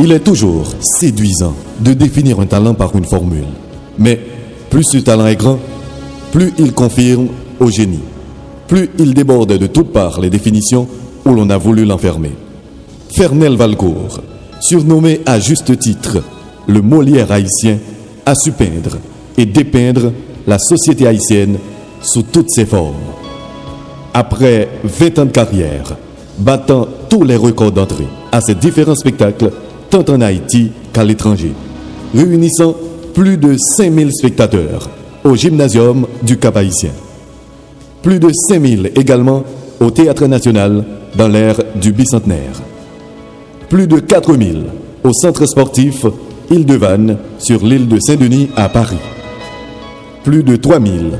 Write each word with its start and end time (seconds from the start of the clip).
Il 0.00 0.10
est 0.10 0.20
toujours 0.20 0.72
séduisant 0.80 1.54
de 1.80 1.92
définir 1.92 2.40
un 2.40 2.46
talent 2.46 2.74
par 2.74 2.96
une 2.96 3.04
formule. 3.04 3.46
Mais 3.98 4.18
plus 4.68 4.84
ce 4.84 4.98
talent 4.98 5.26
est 5.26 5.36
grand, 5.36 5.58
plus 6.32 6.52
il 6.58 6.72
confirme 6.72 7.28
au 7.60 7.70
génie. 7.70 8.02
Plus 8.66 8.90
il 8.98 9.14
déborde 9.14 9.56
de 9.56 9.66
toutes 9.68 9.92
parts 9.92 10.20
les 10.20 10.30
définitions 10.30 10.88
où 11.24 11.30
l'on 11.30 11.48
a 11.50 11.56
voulu 11.56 11.84
l'enfermer. 11.84 12.32
Fernel 13.14 13.56
Valcourt, 13.56 14.20
surnommé 14.60 15.20
à 15.26 15.38
juste 15.38 15.78
titre 15.78 16.18
le 16.66 16.82
Molière 16.82 17.30
haïtien, 17.30 17.78
a 18.26 18.34
su 18.34 18.50
peindre 18.50 18.98
et 19.38 19.46
dépeindre 19.46 20.12
la 20.46 20.58
société 20.58 21.06
haïtienne 21.06 21.58
sous 22.02 22.22
toutes 22.22 22.50
ses 22.50 22.66
formes. 22.66 22.94
Après 24.12 24.68
20 24.82 25.18
ans 25.20 25.24
de 25.26 25.30
carrière, 25.30 25.96
battant 26.38 26.88
tous 27.08 27.22
les 27.22 27.36
records 27.36 27.72
d'entrée 27.72 28.08
à 28.32 28.40
ses 28.40 28.54
différents 28.54 28.94
spectacles, 28.96 29.52
tant 29.94 30.12
en 30.12 30.20
Haïti 30.22 30.72
qu'à 30.92 31.04
l'étranger, 31.04 31.52
réunissant 32.12 32.74
plus 33.14 33.36
de 33.36 33.56
5000 33.56 34.10
spectateurs 34.12 34.90
au 35.22 35.36
gymnasium 35.36 36.08
du 36.24 36.36
Cap 36.36 36.56
Haïtien. 36.56 36.90
Plus 38.02 38.18
de 38.18 38.28
5000 38.32 38.90
également 38.96 39.44
au 39.78 39.92
Théâtre 39.92 40.26
National 40.26 40.84
dans 41.16 41.28
l'ère 41.28 41.60
du 41.76 41.92
bicentenaire. 41.92 42.60
Plus 43.68 43.86
de 43.86 44.00
4000 44.00 44.64
au 45.04 45.12
centre 45.12 45.46
sportif 45.46 46.06
Île-de-Vannes 46.50 47.16
sur 47.38 47.64
l'île 47.64 47.86
de 47.86 48.00
Saint-Denis 48.00 48.50
à 48.56 48.68
Paris. 48.68 48.98
Plus 50.24 50.42
de 50.42 50.56
3000 50.56 51.12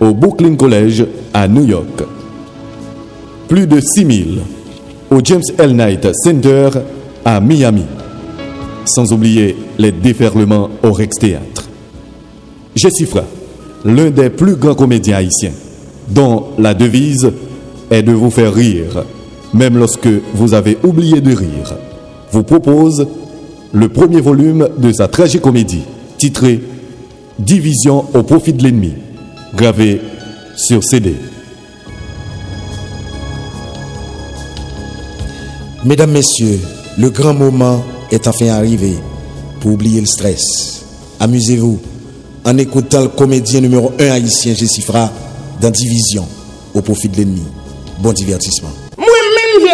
au 0.00 0.14
Brooklyn 0.14 0.56
College 0.56 1.04
à 1.34 1.46
New 1.48 1.66
York. 1.66 2.02
Plus 3.48 3.66
de 3.66 3.78
6000 3.78 4.38
au 5.10 5.20
James 5.22 5.42
L. 5.58 5.76
Knight 5.76 6.08
Center 6.14 6.70
à 7.26 7.38
Miami. 7.38 7.84
Sans 8.84 9.12
oublier 9.12 9.56
les 9.78 9.92
déferlements 9.92 10.70
au 10.82 10.92
Rex 10.92 11.16
Théâtre. 11.18 11.68
Jessifra, 12.74 13.24
l'un 13.84 14.10
des 14.10 14.30
plus 14.30 14.56
grands 14.56 14.74
comédiens 14.74 15.16
haïtiens, 15.16 15.52
dont 16.08 16.46
la 16.58 16.74
devise 16.74 17.30
est 17.90 18.02
de 18.02 18.12
vous 18.12 18.30
faire 18.30 18.54
rire, 18.54 19.04
même 19.54 19.76
lorsque 19.76 20.08
vous 20.34 20.54
avez 20.54 20.78
oublié 20.82 21.20
de 21.20 21.34
rire, 21.34 21.74
vous 22.32 22.42
propose 22.42 23.06
le 23.72 23.88
premier 23.88 24.20
volume 24.20 24.68
de 24.78 24.92
sa 24.92 25.08
tragicomédie, 25.08 25.82
titré 26.18 26.60
Division 27.38 28.04
au 28.14 28.22
profit 28.22 28.52
de 28.52 28.62
l'ennemi, 28.62 28.92
gravé 29.56 30.00
sur 30.54 30.84
CD. 30.84 31.14
Mesdames, 35.84 36.12
Messieurs, 36.12 36.60
le 36.98 37.10
grand 37.10 37.34
moment 37.34 37.82
est 38.10 38.26
enfin 38.26 38.48
arrivé 38.48 38.94
pour 39.60 39.72
oublier 39.72 40.00
le 40.00 40.06
stress. 40.06 40.84
Amusez-vous 41.20 41.80
en 42.44 42.58
écoutant 42.58 43.02
le 43.02 43.08
comédien 43.08 43.60
numéro 43.60 43.92
1 43.98 44.10
haïtien 44.10 44.54
Jessifra 44.54 45.10
dans 45.60 45.70
Division 45.70 46.26
au 46.74 46.82
profit 46.82 47.08
de 47.08 47.16
l'ennemi. 47.18 47.42
Bon 48.00 48.12
divertissement. 48.12 48.81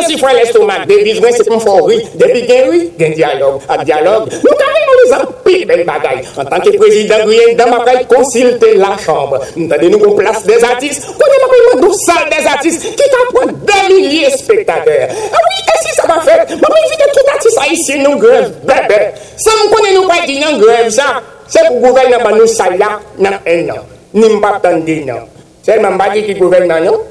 si 0.08 0.16
fwen 0.20 0.36
l'estomak, 0.38 0.86
devivren 0.88 1.34
se 1.36 1.44
konfori, 1.48 1.98
depi 2.16 2.44
gen 2.48 2.70
wè, 2.72 2.78
gen 2.98 3.14
diyalog, 3.16 3.60
ak 3.68 3.84
diyalog, 3.84 4.28
nou 4.44 4.56
kare 4.60 4.84
nou 4.86 4.96
les 5.00 5.14
apil 5.18 5.64
bel 5.68 5.82
bagay. 5.88 6.22
An 6.40 6.48
tanke 6.48 6.72
prezident 6.80 7.26
Guyane, 7.28 7.56
dam 7.58 7.74
apay 7.76 8.00
konsilte 8.10 8.72
la 8.80 8.94
chambre. 9.04 9.40
Ntade 9.58 9.90
nou 9.92 10.00
kon 10.02 10.16
plas 10.18 10.40
des 10.48 10.64
artistes, 10.64 11.10
konen 11.20 11.46
apay 11.48 11.64
mwen 11.66 11.84
dou 11.84 11.98
sal 12.06 12.24
des 12.32 12.48
artistes, 12.54 12.94
ki 12.96 13.10
ta 13.12 13.24
pon 13.34 13.52
de 13.68 13.80
milye 13.92 14.32
spektater. 14.38 15.12
A 15.12 15.36
ah 15.36 15.46
wè, 15.50 15.60
e 15.60 15.78
si 15.84 15.94
sa 15.98 16.08
pa 16.08 16.18
fèt, 16.24 16.54
mwen 16.54 16.64
bon, 16.64 16.76
mwen 16.76 16.90
vide 16.94 17.10
tout 17.12 17.32
artiste 17.36 17.64
a 17.64 17.68
isye 17.76 18.00
nou 18.04 18.22
grev, 18.22 18.50
bebe. 18.68 19.02
Sa 19.44 19.56
m 19.60 19.72
konen 19.74 19.96
nou 19.98 20.08
pa 20.10 20.22
di 20.24 20.40
nan 20.40 20.60
grev 20.62 20.92
sa, 20.96 21.18
se 21.52 21.64
pou 21.68 21.84
gouven 21.84 22.12
nan 22.14 22.24
ban 22.24 22.38
nou 22.38 22.48
sal 22.56 22.78
la, 22.80 22.94
nan 23.20 23.40
en 23.44 23.66
nan. 23.72 23.84
Ni 24.16 24.32
m 24.32 24.40
pa 24.44 24.56
tan 24.64 24.80
di 24.88 25.02
nan. 25.04 25.26
Se 25.66 25.76
m 25.76 26.00
ba 26.00 26.12
di 26.14 26.24
ki 26.24 26.38
gouven 26.40 26.70
nan 26.70 26.88
nou, 26.88 27.02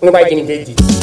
nou 0.00 0.14
pa 0.14 0.24
di 0.24 0.40
m 0.40 0.46
de 0.48 0.62
di. 0.70 0.95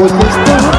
with 0.00 0.12
this 0.12 0.36
thing. 0.36 0.77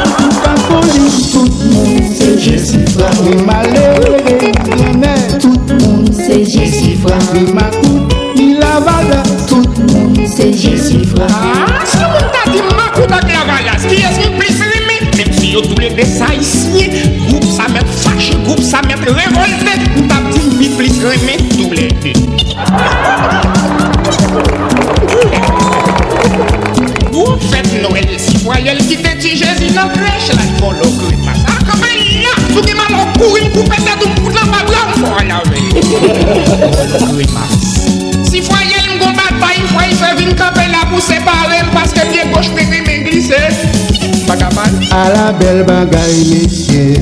bel 45.60 45.66
bagay 45.66 46.16
mesye. 46.32 47.00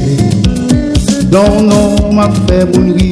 Don 1.29 1.67
nou 1.67 2.11
ma 2.13 2.29
fe 2.47 2.65
moun 2.73 2.93
ri. 2.97 3.09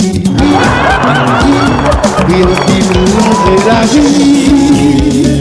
Ri 2.28 2.42
an 2.42 2.56
pi 2.66 2.78
moun 2.90 3.30
re 3.46 3.56
la 3.68 3.80
vi 3.92 5.35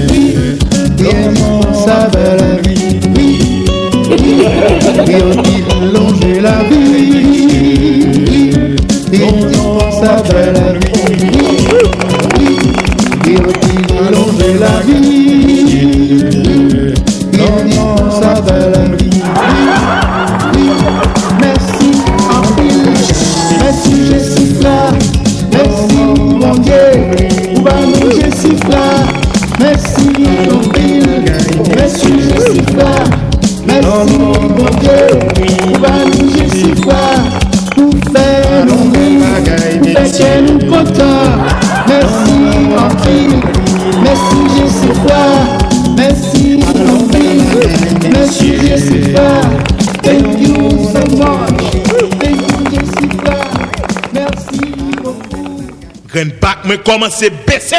bac 56.85 56.89
me 56.89 56.93
commence 56.93 57.23
à 57.23 57.31
baisser. 57.31 57.77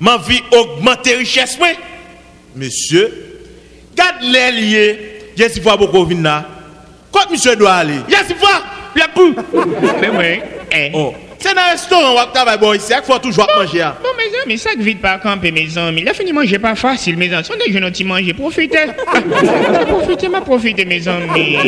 Ma 0.00 0.18
vie 0.18 0.42
augmente 0.52 1.06
richesse. 1.06 1.58
Monsieur, 2.54 3.12
garde 3.96 4.16
les 4.22 4.50
liés. 4.52 4.98
Je 5.36 5.48
sais 5.48 5.60
pas 5.60 5.76
beaucoup 5.76 6.04
venir 6.04 6.22
là. 6.22 6.44
Quand 7.10 7.30
monsieur 7.30 7.56
doit 7.56 7.74
aller? 7.74 7.98
Je 8.08 8.14
sais 8.14 8.34
pas. 8.34 8.62
La 8.96 9.08
pou. 9.08 9.34
Mais 10.00 10.08
ouais. 10.08 10.42
Eh. 10.72 10.90
Oh. 10.94 11.14
C'est 11.38 11.54
dans 11.54 11.60
un 11.60 11.70
restaurant 11.72 12.14
où 12.14 12.18
on 12.26 12.32
travaille 12.32 12.58
bon 12.58 12.72
ici, 12.72 12.92
il 12.96 13.04
faut 13.04 13.18
toujours 13.18 13.46
manger. 13.54 13.82
hein. 13.82 13.94
Bon, 14.02 14.08
mes 14.16 14.40
amis, 14.42 14.56
ça 14.56 14.72
que 14.72 14.80
vite 14.80 15.02
pas 15.02 15.18
camper, 15.18 15.50
mes 15.50 15.76
amis. 15.76 16.02
La 16.02 16.14
fin 16.14 16.24
de 16.24 16.32
manger 16.32 16.58
pas 16.58 16.74
facile, 16.74 17.18
mes 17.18 17.30
amis. 17.34 17.44
Si 17.44 17.50
on 17.52 17.56
est 17.56 17.70
jeune, 17.70 17.84
on 17.84 18.04
manger, 18.06 18.32
profitez. 18.32 18.86
Profitez, 19.88 20.28
ma 20.28 20.40
profitez, 20.40 20.84
mes 20.86 21.06
amis. 21.06 21.58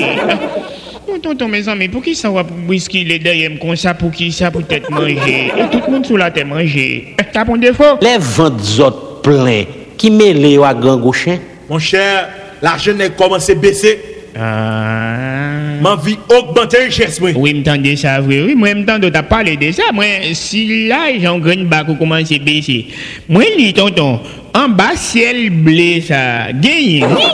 Bon, 1.17 1.31
tonton, 1.31 1.49
mes 1.49 1.67
amis, 1.67 1.89
pour 1.89 2.03
qui 2.03 2.15
ça 2.15 2.29
va 2.29 2.45
pour 2.45 2.57
whisky 2.69 3.03
les 3.03 3.19
derrière 3.19 3.51
comme 3.59 3.75
ça, 3.75 3.95
pour 3.95 4.11
qui 4.11 4.31
ça 4.31 4.51
peut-être 4.51 4.91
manger? 4.91 5.51
Et 5.57 5.71
tout 5.71 5.81
le 5.87 5.93
monde 5.93 6.05
sous 6.05 6.17
la 6.17 6.31
terre 6.31 6.47
manger. 6.47 7.15
Eh, 7.19 7.23
T'as 7.33 7.43
bon 7.45 7.57
défaut? 7.57 7.99
Les 8.03 8.19
ventes 8.19 8.61
autres 8.81 9.23
pleins 9.23 9.65
qui 9.97 10.11
mêlent 10.11 10.61
à 10.63 10.75
grand 10.75 10.99
gauchin. 10.99 11.39
Mon 11.71 11.79
cher, 11.79 12.29
l'argent 12.61 12.99
a 13.01 13.09
commencé 13.09 13.53
à 13.53 13.55
baisser. 13.55 13.99
Ah. 14.39 15.17
Ma 15.81 15.97
vie 15.97 16.19
augmente 16.29 16.77
richesse 16.77 17.19
moi. 17.19 17.31
Oui, 17.35 17.55
m'entendez 17.55 17.97
ça, 17.97 18.21
vrai. 18.21 18.43
Oui, 18.43 18.55
moi, 18.55 18.75
m'entendez, 18.75 19.11
t'as 19.11 19.23
parlé 19.23 19.57
de 19.57 19.73
ça. 19.73 19.85
Moi, 19.95 20.05
si 20.35 20.87
là, 20.87 21.07
j'en 21.19 21.39
gagne 21.39 21.65
bac 21.65 21.87
commence 21.99 22.31
à 22.31 22.39
baisser. 22.39 22.89
Moi, 23.27 23.45
lis, 23.57 23.73
tonton, 23.73 24.21
An 24.57 24.73
ba 24.73 24.95
siel 24.97 25.51
ble 25.53 26.01
sa 26.01 26.49
genye 26.49 27.05
ni, 27.05 27.27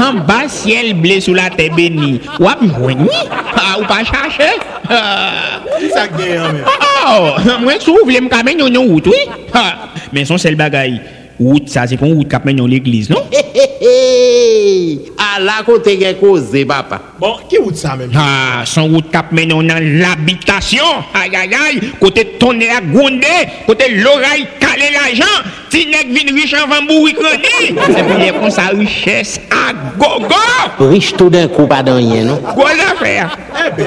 an 0.00 0.22
ba 0.24 0.46
siel 0.48 0.94
ble 0.96 1.18
sou 1.20 1.36
la 1.36 1.50
tebe 1.52 1.90
ni, 1.92 2.14
wap 2.40 2.62
mwen 2.64 3.04
ni, 3.04 3.18
a 3.28 3.74
ou 3.76 3.84
pa 3.84 3.98
chache. 4.08 4.48
Ki 4.88 5.90
sa 5.92 6.06
genye 6.14 6.38
an 6.40 6.56
men? 6.56 6.64
Ah, 7.04 7.36
mwen 7.60 7.84
sou 7.84 8.06
vle 8.08 8.24
mkamen 8.24 8.64
yon 8.64 8.80
yon 8.80 8.88
wout, 8.94 9.12
oui. 9.12 9.20
Ah, 9.52 9.90
men 10.14 10.24
son 10.24 10.40
sel 10.40 10.56
bagay. 10.56 10.96
Route, 11.40 11.70
ça, 11.70 11.86
c'est 11.86 11.96
pour 11.96 12.06
une 12.06 12.18
route 12.18 12.28
qui 12.28 12.36
mène 12.44 12.56
dans 12.56 12.66
l'église, 12.66 13.08
non? 13.08 13.22
Hé 13.32 13.38
hé 13.54 13.70
hé 13.80 15.00
À 15.16 15.40
la 15.40 15.62
côté 15.64 15.96
de 15.96 16.12
cause, 16.20 16.50
papa. 16.68 17.00
Bon, 17.18 17.36
qui 17.48 17.56
route 17.56 17.76
ça 17.76 17.96
même? 17.96 18.10
Ah, 18.14 18.62
son 18.66 18.88
route 18.88 19.10
cap 19.10 19.32
menon 19.32 19.62
dans 19.62 19.82
l'habitation. 19.82 20.84
Aïe, 21.14 21.34
aïe, 21.34 21.50
aïe. 21.54 21.80
Côté 21.98 22.26
tonné 22.38 22.68
à 22.68 22.82
gondé. 22.82 23.26
Côté 23.66 23.88
l'oreille 23.94 24.48
calé 24.60 24.90
l'argent. 24.92 25.48
Tinek 25.70 26.08
vin 26.08 26.34
riche 26.34 26.52
avant 26.52 26.82
mourir 26.82 27.14
credi. 27.14 27.70
Et 27.70 28.02
puis, 28.02 28.22
les 28.22 28.32
comme 28.32 28.50
ça, 28.50 28.68
richesse 28.76 29.40
à 29.50 29.72
gogo. 29.96 30.34
Riche 30.78 31.14
tout 31.16 31.30
d'un 31.30 31.48
coup, 31.48 31.66
pas 31.66 31.82
dans 31.82 31.96
rien, 31.96 32.24
non? 32.24 32.40
Gros 32.54 32.66
affaire. 32.66 33.38
Eh 33.56 33.80
de 33.80 33.84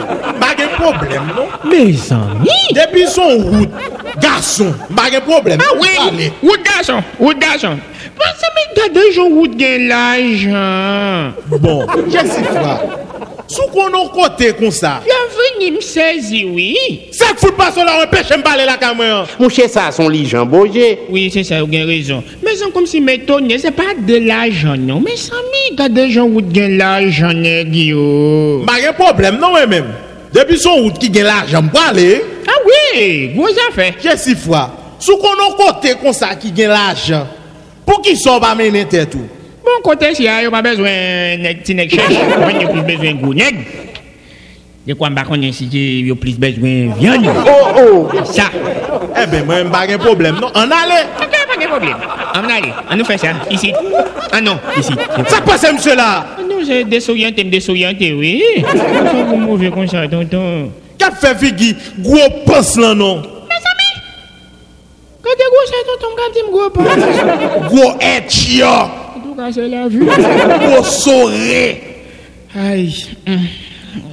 problème, 0.91 1.31
non? 1.35 1.69
Mes 1.69 1.95
amis. 2.11 2.49
Depuis 2.73 3.07
son 3.07 3.37
route, 3.37 3.69
garçon, 4.21 4.73
pas 4.95 5.09
de 5.09 5.19
problème. 5.19 5.59
Ah 5.61 5.73
oui, 5.79 5.87
Allez. 6.07 6.31
route 6.41 6.63
garçon, 6.63 7.01
route 7.19 7.39
garçon. 7.39 7.77
Que, 8.15 8.83
mais, 8.85 8.89
gars, 8.93 9.11
gens 9.13 9.29
route 9.29 9.55
gain 9.55 9.77
l'argent. 9.87 11.33
Bon, 11.59 11.85
je 12.07 12.11
sais 12.17 12.43
pas. 12.53 12.81
Sous 13.47 13.67
qu'on 13.71 13.87
a 13.87 14.09
côté 14.09 14.53
comme 14.53 14.71
ça, 14.71 15.01
La 15.05 15.65
venu 15.65 15.75
me 15.75 15.81
saisir, 15.81 16.47
oui. 16.51 16.75
ça 17.11 17.25
fout 17.37 17.55
pas 17.55 17.71
sur 17.71 17.83
la 17.83 18.05
de 18.05 18.37
me 18.37 18.41
parler 18.41 18.65
la 18.65 18.77
caméra. 18.77 19.27
Mon 19.39 19.49
cher, 19.49 19.69
ça, 19.69 19.91
son 19.91 20.07
lit, 20.09 20.25
Jean 20.25 20.45
Bourget. 20.45 20.99
Oui, 21.09 21.29
c'est 21.31 21.43
ça, 21.43 21.61
vous 21.61 21.67
avez 21.67 21.83
raison. 21.83 22.23
Mais 22.43 22.51
c'est 22.55 22.71
comme 22.71 22.85
si 22.87 23.01
m'étonner, 23.01 23.59
c'est 23.59 23.71
pas 23.71 23.93
de 23.97 24.15
l'argent, 24.15 24.75
non. 24.77 25.01
Mais 25.05 25.15
ça 25.17 25.35
m'est 25.35 25.75
quand 25.75 25.89
des 25.89 26.09
gens 26.09 26.29
qui 26.29 26.41
gagnent 26.43 26.77
l'argent, 26.77 27.33
nèg, 27.33 27.75
yo. 27.75 28.63
Pas 28.65 28.79
de 28.91 28.93
problème, 28.95 29.37
non, 29.39 29.53
même. 29.67 29.85
Depuis 30.33 30.57
son 30.59 30.75
route 30.75 30.97
qui 30.97 31.09
gagne 31.09 31.25
l'argent, 31.25 31.61
pour 31.67 31.81
aller, 31.81 32.23
Ah 32.47 32.51
oui, 32.65 33.29
gros 33.35 33.47
affaire. 33.69 33.93
je 34.03 34.17
sais 34.17 34.35
pas. 34.35 34.71
Sous 34.99 35.17
qu'on 35.17 35.27
a 35.27 35.55
côté 35.71 35.95
comme 36.01 36.13
ça 36.13 36.33
qui 36.35 36.51
gagne 36.51 36.69
l'argent, 36.69 37.27
pour 37.85 38.01
qui 38.01 38.17
ça 38.17 38.39
va 38.39 38.55
mener 38.55 38.85
tête 38.85 39.11
tout? 39.11 39.27
Bon, 39.63 39.71
côté 39.83 40.13
si 40.15 40.27
a 40.27 40.49
pas 40.49 40.61
besoin 40.61 40.89
de 41.37 41.53
petit 41.59 41.75
nèg 41.75 41.89
cherche, 41.89 42.13
on 42.37 42.43
a 42.43 42.67
plus 42.69 42.81
besoin 42.81 43.13
de 43.13 43.21
gros 43.21 43.33
nèg. 43.33 43.55
De 44.85 44.93
quoi 44.95 45.09
m'pa 45.09 45.23
connaît 45.23 45.53
si 45.53 45.65
y 45.71 46.11
a 46.11 46.15
plus 46.15 46.37
besoin 46.37 46.87
de 46.87 46.99
viande. 46.99 47.25
Oh 47.47 47.77
oh 47.77 48.09
Ça. 48.25 48.49
Eh 49.21 49.27
ben, 49.27 49.45
moi, 49.45 49.63
pas 49.71 49.87
de 49.87 49.95
problème, 49.95 50.35
non? 50.41 50.49
On 50.53 50.59
allait. 50.63 51.05
Ok, 51.21 51.29
pas 51.47 51.61
de 51.63 51.67
problème. 51.69 51.95
On 52.35 52.41
va 52.41 52.53
aller, 52.55 52.73
on 52.91 52.95
nous 52.97 53.05
fait 53.05 53.17
ça, 53.17 53.27
ici. 53.49 53.71
Ah 54.31 54.41
non, 54.41 54.59
ici. 54.77 54.91
Ça 55.29 55.39
passe, 55.41 55.71
monsieur 55.71 55.95
là. 55.95 56.25
Ah 56.37 56.41
non, 56.41 56.52
c'est 56.65 56.83
désorienté, 56.83 57.43
me 57.43 57.49
désorienté, 57.49 58.13
oui. 58.13 58.41
Vous 59.27 59.35
mauvais 59.37 59.69
comme 59.69 59.87
ça, 59.87 60.07
tonton? 60.07 60.69
Qu'a 60.97 61.11
fait 61.11 61.35
Figui, 61.35 61.75
gros 61.99 62.17
pense 62.45 62.77
là, 62.77 62.93
non? 62.93 63.21
Quand 65.21 65.29
t'es 65.37 65.43
gros, 65.49 65.65
c'est 65.65 65.85
tonton, 65.85 66.13
quand 66.17 66.31
tu 66.33 66.41
me 66.45 66.51
gros 66.51 66.69
pas. 66.69 67.67
Gros 67.67 67.93
etchia, 68.01 68.91
En 69.15 69.19
tout 69.19 69.35
cas, 69.35 69.51
c'est 69.51 69.67
la 69.67 69.87
vue. 69.87 70.05
gros 70.05 70.83
soré. 70.83 71.81
Aïe. 72.55 72.93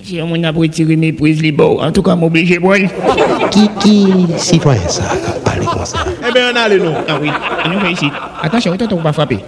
Si 0.02 0.20
on 0.20 0.42
a 0.42 0.50
retiré 0.50 0.96
mes 0.96 1.12
prises 1.12 1.40
les 1.40 1.52
bords, 1.52 1.82
en 1.82 1.90
tout 1.92 2.02
cas, 2.02 2.16
pour 2.16 2.30
elle. 2.74 2.90
Qui, 3.50 3.68
qui, 3.80 4.06
citoyen 4.36 4.86
ça, 4.88 5.02
parle 5.44 5.64
comme 5.64 5.84
ça? 5.84 5.98
Eh 6.28 6.32
ben, 6.32 6.52
on 6.52 6.56
allait, 6.56 6.78
non? 6.78 6.94
Ah 7.08 7.18
oui, 7.20 7.30
on 7.66 7.80
fait 7.80 7.92
ici. 7.92 8.06
Attention, 8.42 8.76
tonton, 8.76 8.98
on 8.98 9.02
va 9.02 9.12
frapper. 9.12 9.38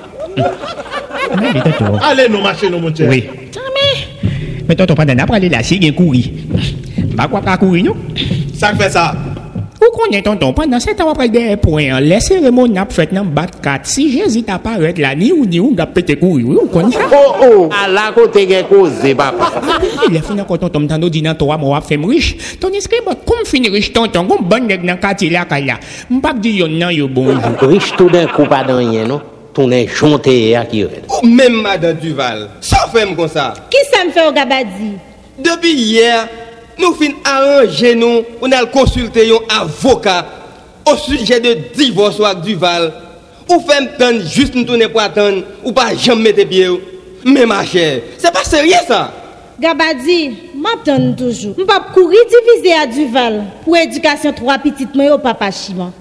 Allez, 1.33 1.61
tonton. 1.61 1.99
Allez, 2.03 2.29
non, 2.29 2.43
marchez, 2.43 2.71
non, 2.71 2.81
mon 2.81 2.95
cher. 2.95 3.09
Oui. 3.09 3.25
Mais, 3.55 4.23
mais 4.69 4.75
tonton, 4.75 4.95
pas 4.95 5.05
d'aller 5.05 5.23
aller 5.29 5.49
là, 5.49 5.63
si 5.63 5.77
il 5.77 5.95
courir. 5.95 6.27
Pas 7.17 7.29
quoi 7.29 7.41
pas 7.41 7.57
courir, 7.57 7.85
non? 7.85 7.97
Ça 8.55 8.75
fait 8.75 8.91
ça. 8.91 9.15
Où 9.83 9.97
connaît 9.99 10.23
tonton, 10.23 10.53
pendant 10.53 10.79
ce 10.79 10.91
temps, 10.91 11.11
après 11.11 11.29
des 11.29 11.57
points, 11.57 11.99
les 12.01 12.21
cérémonies 12.21 12.75
n'a 12.75 12.87
fait 12.89 13.13
dans 13.13 13.25
bat 13.25 13.47
4. 13.47 13.85
Si 13.85 14.13
Jésus 14.13 14.45
t'apparaît 14.45 14.95
là, 14.97 15.13
ni 15.17 15.33
ou 15.33 15.45
ni 15.45 15.59
ou, 15.59 15.75
n'a 15.75 15.87
pété 15.87 16.15
courir. 16.15 16.47
Oui, 16.49 16.57
on 16.63 16.69
connaît 16.69 16.93
ça. 16.93 17.01
Oh 17.13 17.35
oh 17.43 17.69
À 17.73 17.89
la 17.89 18.13
côté 18.15 18.47
de 18.47 18.63
cause, 18.63 18.93
papa. 19.17 19.61
Il 20.09 20.17
a 20.17 20.23
fini 20.23 20.41
quand 20.47 20.59
tonton 20.59 20.81
m'tando 20.81 21.09
dit 21.09 21.21
dans 21.21 21.35
toi, 21.35 21.57
moi, 21.57 21.81
fait 21.81 21.97
riche. 21.97 22.59
Ton 22.61 22.69
esprit, 22.69 22.99
bon, 23.05 23.17
comme 23.27 23.45
fini 23.45 23.69
riche, 23.69 23.93
tonton, 23.93 24.25
comme 24.27 24.47
bon 24.47 24.65
nèg 24.65 24.87
dans 24.87 24.97
quartier 24.99 25.31
là, 25.31 25.47
kaya. 25.47 25.79
M'pas 26.09 26.35
dire 26.35 26.65
yon 26.65 26.79
nan 26.79 26.93
yo 26.93 27.09
bonjour. 27.09 27.41
Riche 27.63 27.93
tout 27.97 28.09
d'un 28.09 28.27
coup, 28.27 28.45
pas 28.45 28.63
dans 28.63 28.77
rien, 28.77 29.07
non? 29.07 29.21
Ton 29.55 29.71
est 29.71 29.87
qui 30.71 30.85
red. 30.85 31.05
Ou 31.23 31.27
même 31.27 31.61
Madame 31.61 31.97
Duval, 31.97 32.49
ça 32.61 32.89
fait 32.93 33.15
comme 33.15 33.29
ça. 33.29 33.53
Qui 33.71 33.77
ça 33.93 34.05
me 34.05 34.11
fait 34.11 34.27
au 34.27 34.33
Gabadi 34.33 34.93
Depuis 35.39 35.73
hier, 35.73 36.27
nous 36.79 36.95
finissons 36.95 37.19
arranger 37.25 37.95
nous, 37.95 38.23
on 38.41 38.51
a 38.51 38.65
consulté 38.67 39.31
un 39.31 39.61
avocat 39.61 40.25
au 40.91 40.97
sujet 40.97 41.39
de 41.41 41.57
divorce 41.75 42.19
avec 42.21 42.43
Duval. 42.43 42.93
Ou 43.51 43.61
fait 43.61 44.13
me 44.13 44.21
juste 44.23 44.55
nous 44.55 44.65
tourner 44.65 44.89
pour 44.89 45.03
attendre, 45.03 45.43
ou 45.65 45.73
pas 45.73 45.95
jamais 45.95 46.33
mettre 46.33 46.49
pied. 46.49 46.69
Mais 47.25 47.45
ma 47.45 47.65
chère, 47.65 48.01
c'est 48.17 48.33
pas 48.33 48.45
sérieux 48.45 48.73
ça. 48.89 49.13
Gabadi, 49.61 50.35
m'attends 50.57 51.13
toujours. 51.13 51.55
M'pas 51.59 51.81
courir 51.93 52.21
diviser 52.57 52.75
à 52.75 52.87
Duval 52.87 53.45
pour 53.65 53.77
éducation 53.77 54.33
trois 54.33 54.59
petites 54.59 54.95
moi 54.95 55.15
au 55.15 55.19
papa 55.19 55.51
Chima. 55.51 55.93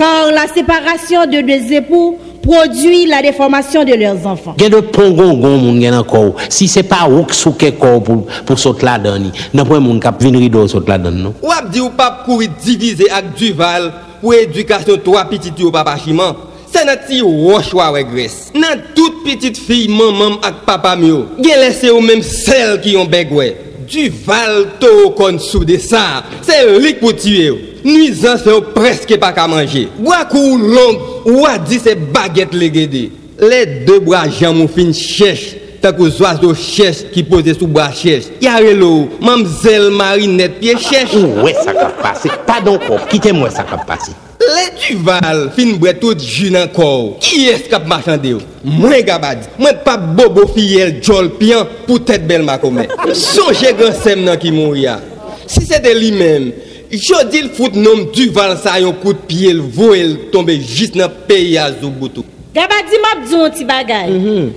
Car 0.00 0.32
la 0.32 0.46
séparation 0.46 1.26
de 1.26 1.42
deux 1.42 1.74
époux 1.74 2.16
produit 2.42 3.04
la 3.04 3.20
déformation 3.20 3.84
de 3.84 3.92
leurs 3.92 4.26
enfants. 4.26 4.54
Gen 4.56 4.72
de 4.72 4.80
pongon 4.80 5.34
gon 5.36 5.58
moun 5.60 5.76
gen 5.76 5.92
encore. 5.92 6.40
Si 6.48 6.68
c'est 6.68 6.88
pas 6.88 7.06
ou 7.06 7.26
qui 7.28 7.36
souke 7.36 7.66
corps 7.78 8.02
pour 8.02 8.24
pour 8.46 8.58
saute 8.58 8.80
la 8.82 8.98
donne, 8.98 9.30
n'a 9.52 9.62
pas 9.62 9.78
moun 9.78 10.00
k'ap 10.00 10.22
vinn 10.22 10.38
rideau 10.40 10.66
saute 10.72 10.88
la 10.88 10.96
donne 10.96 11.20
non? 11.20 11.34
Ou 11.42 11.52
ap 11.52 11.68
di 11.68 11.82
ou 11.84 11.90
pas 11.90 12.22
courir 12.24 12.48
diviser 12.64 13.10
avec 13.10 13.34
Duval 13.34 13.92
pour 14.22 14.32
éducation 14.32 14.96
trois 15.04 15.26
petites 15.26 15.60
au 15.60 15.70
papa 15.70 15.98
Chima. 16.02 16.34
C'est 16.72 16.86
notre 16.86 17.04
petit 17.04 17.20
roche 17.20 17.74
ou 17.74 17.78
regresse. 17.80 18.52
Dans 18.54 18.80
toute 18.94 19.22
petite 19.22 19.58
fille, 19.58 19.88
maman 19.88 20.38
ak 20.40 20.64
papa 20.64 20.96
mio, 20.96 21.26
gen 21.44 21.60
laissé 21.60 21.90
ou 21.90 22.00
même 22.00 22.22
celle 22.22 22.80
qui 22.80 22.96
ont 22.96 23.04
begwe. 23.04 23.52
Duval 23.86 24.78
to 24.80 25.10
kon 25.10 25.38
sou 25.38 25.62
de 25.62 25.76
ça. 25.76 26.24
C'est 26.40 26.78
lui 26.78 26.94
pour 26.94 27.14
tuer. 27.14 27.69
nuisans 27.84 28.44
yo 28.46 28.60
preske 28.74 29.18
pa 29.20 29.32
ka 29.36 29.46
manje. 29.50 29.86
Wakou 30.04 30.58
lomb, 30.60 31.26
wadi 31.40 31.80
se 31.82 31.96
baget 32.14 32.54
le 32.56 32.70
gede. 32.74 33.08
Le 33.40 33.64
de 33.86 33.98
bra 34.04 34.26
jan 34.28 34.56
moun 34.56 34.68
fin 34.68 34.92
chèche, 34.92 35.56
tak 35.80 36.00
ou 36.00 36.12
zwas 36.12 36.40
do 36.42 36.52
chèche 36.52 37.08
ki 37.14 37.24
pose 37.28 37.54
sou 37.56 37.70
bra 37.70 37.88
chèche. 37.96 38.34
Yare 38.44 38.74
lo, 38.76 39.08
mamzel 39.24 39.88
marinet 39.96 40.58
piye 40.60 40.76
chèche. 40.76 41.16
Ou 41.16 41.46
we 41.46 41.54
sa 41.56 41.72
kap 41.76 42.02
pase, 42.02 42.32
pa 42.48 42.60
don 42.64 42.76
kop, 42.84 43.06
kite 43.12 43.32
mwen 43.36 43.54
sa 43.54 43.64
kap 43.68 43.86
pase. 43.88 44.12
Le 44.40 44.66
duval 44.80 45.46
fin 45.56 45.74
bre 45.80 45.92
tout 46.00 46.20
jun 46.20 46.56
an 46.60 46.68
kor, 46.74 47.14
ki 47.22 47.46
eskap 47.54 47.88
machande 47.88 48.34
yo. 48.34 48.40
Mwen 48.64 49.04
gabadi, 49.08 49.48
mwen 49.60 49.80
pa 49.84 49.96
bobo 50.00 50.46
fiyel 50.52 50.98
jol 51.04 51.32
piyan 51.40 51.68
pou 51.86 52.00
tèt 52.00 52.24
bel 52.28 52.44
makome. 52.44 52.88
Sonje 53.16 53.72
gansem 53.78 54.24
nan 54.26 54.40
ki 54.40 54.52
moun 54.52 54.76
ya. 54.80 54.98
Ah. 54.98 55.10
Si 55.50 55.64
se 55.66 55.80
de 55.82 55.90
li 55.96 56.12
menm, 56.14 56.52
dis 56.90 57.42
le 57.42 57.48
foot 57.48 57.74
nom 57.74 58.08
Duval 58.12 58.58
ça 58.62 58.80
yon 58.80 58.92
coup 58.92 59.12
de 59.12 59.18
pied 59.18 59.52
le 59.52 59.60
voel 59.60 60.30
tomber 60.32 60.60
juste 60.60 60.96
dans 60.96 61.08
pays 61.08 61.56
à 61.56 61.70
Zouboutou. 61.70 62.24
Gabadi 62.52 62.96
m'a 63.00 63.24
dit 63.24 63.34
un 63.36 63.50
petit 63.50 63.64
bagay. 63.64 64.08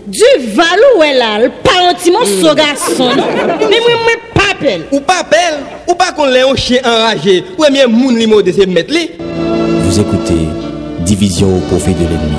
Duval 0.08 0.80
ou 0.98 1.04
est 1.04 1.14
là, 1.14 1.40
le 1.40 1.50
pas 1.50 1.90
un 1.90 1.94
petit 1.94 2.10
mon 2.10 2.26
so? 2.26 2.56
Mais 2.56 3.80
moi, 3.80 3.90
moi, 4.04 4.14
pas 4.34 4.52
appel. 4.52 4.82
Ou 4.92 5.00
pas 5.00 5.22
belle, 5.30 5.60
ou 5.88 5.94
pas 5.94 6.12
qu'on 6.12 6.26
l'ait 6.26 6.42
un 6.42 6.56
chien 6.56 6.80
enragé, 6.84 7.44
premier 7.56 7.86
moun 7.86 8.18
li 8.18 8.26
mot 8.26 8.42
de 8.42 8.52
se 8.52 8.66
mettre 8.66 8.94
li. 8.94 9.12
Vous 9.20 10.00
écoutez 10.00 10.48
Division 11.02 11.58
au 11.58 11.60
profit 11.60 11.94
de 11.94 12.00
l'ennemi. 12.00 12.38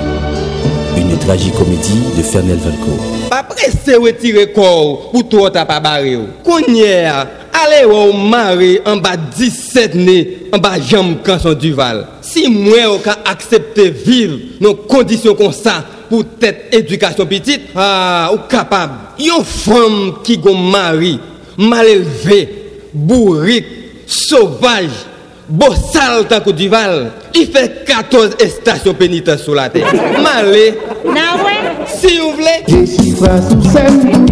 Une 0.97 1.19
tragicomédie 1.19 2.03
de 2.17 2.23
Fernel 2.23 2.57
Valco. 2.57 2.99
Pa 3.31 3.45
presse 3.45 3.95
retire 3.97 4.53
corps 4.53 5.11
pour 5.13 5.29
toi 5.29 5.51
ta 5.51 5.65
pas 5.65 5.79
barré. 5.79 6.19
Konye, 6.43 7.07
allez 7.55 7.85
au 7.85 8.13
mari 8.13 8.81
en 8.85 8.97
bas 8.97 9.17
17 9.17 9.95
né 9.95 10.39
en 10.53 10.59
bas 10.59 10.81
jambe 10.81 11.23
canson 11.23 11.55
Duval. 11.55 12.07
Si 12.21 12.49
moi 12.49 12.89
on 12.91 12.99
ka 12.99 13.19
accepter 13.25 13.91
vivre 13.91 14.39
dans 14.61 14.75
conditions 14.75 15.35
comme 15.35 15.53
ça 15.53 15.85
pour 16.09 16.25
tête 16.39 16.69
éducation 16.73 17.27
petite, 17.27 17.63
ah, 17.75 18.31
ou 18.35 18.39
capable. 18.49 18.95
Yon 19.19 19.45
femme 19.45 20.15
qui 20.23 20.39
gon 20.39 20.57
mari 20.57 21.19
mal 21.57 21.87
élevé, 21.87 22.49
bourrique, 22.93 23.67
sauvage, 24.07 24.91
bossal 25.49 26.27
tant 26.29 26.41
que 26.41 26.51
Duval, 26.51 27.13
il 27.35 27.47
fait 27.47 27.85
14 27.87 28.37
stations 28.49 28.95
pénitentiaires 28.95 29.39
sur 29.39 29.55
la 29.55 29.69
terre. 29.69 29.93
Malé, 30.23 30.75
si 31.87 32.19
vous 32.19 32.33
voulez. 32.33 32.65
Jesifra 32.69 33.41
sous 33.43 33.63
scène 33.71 34.27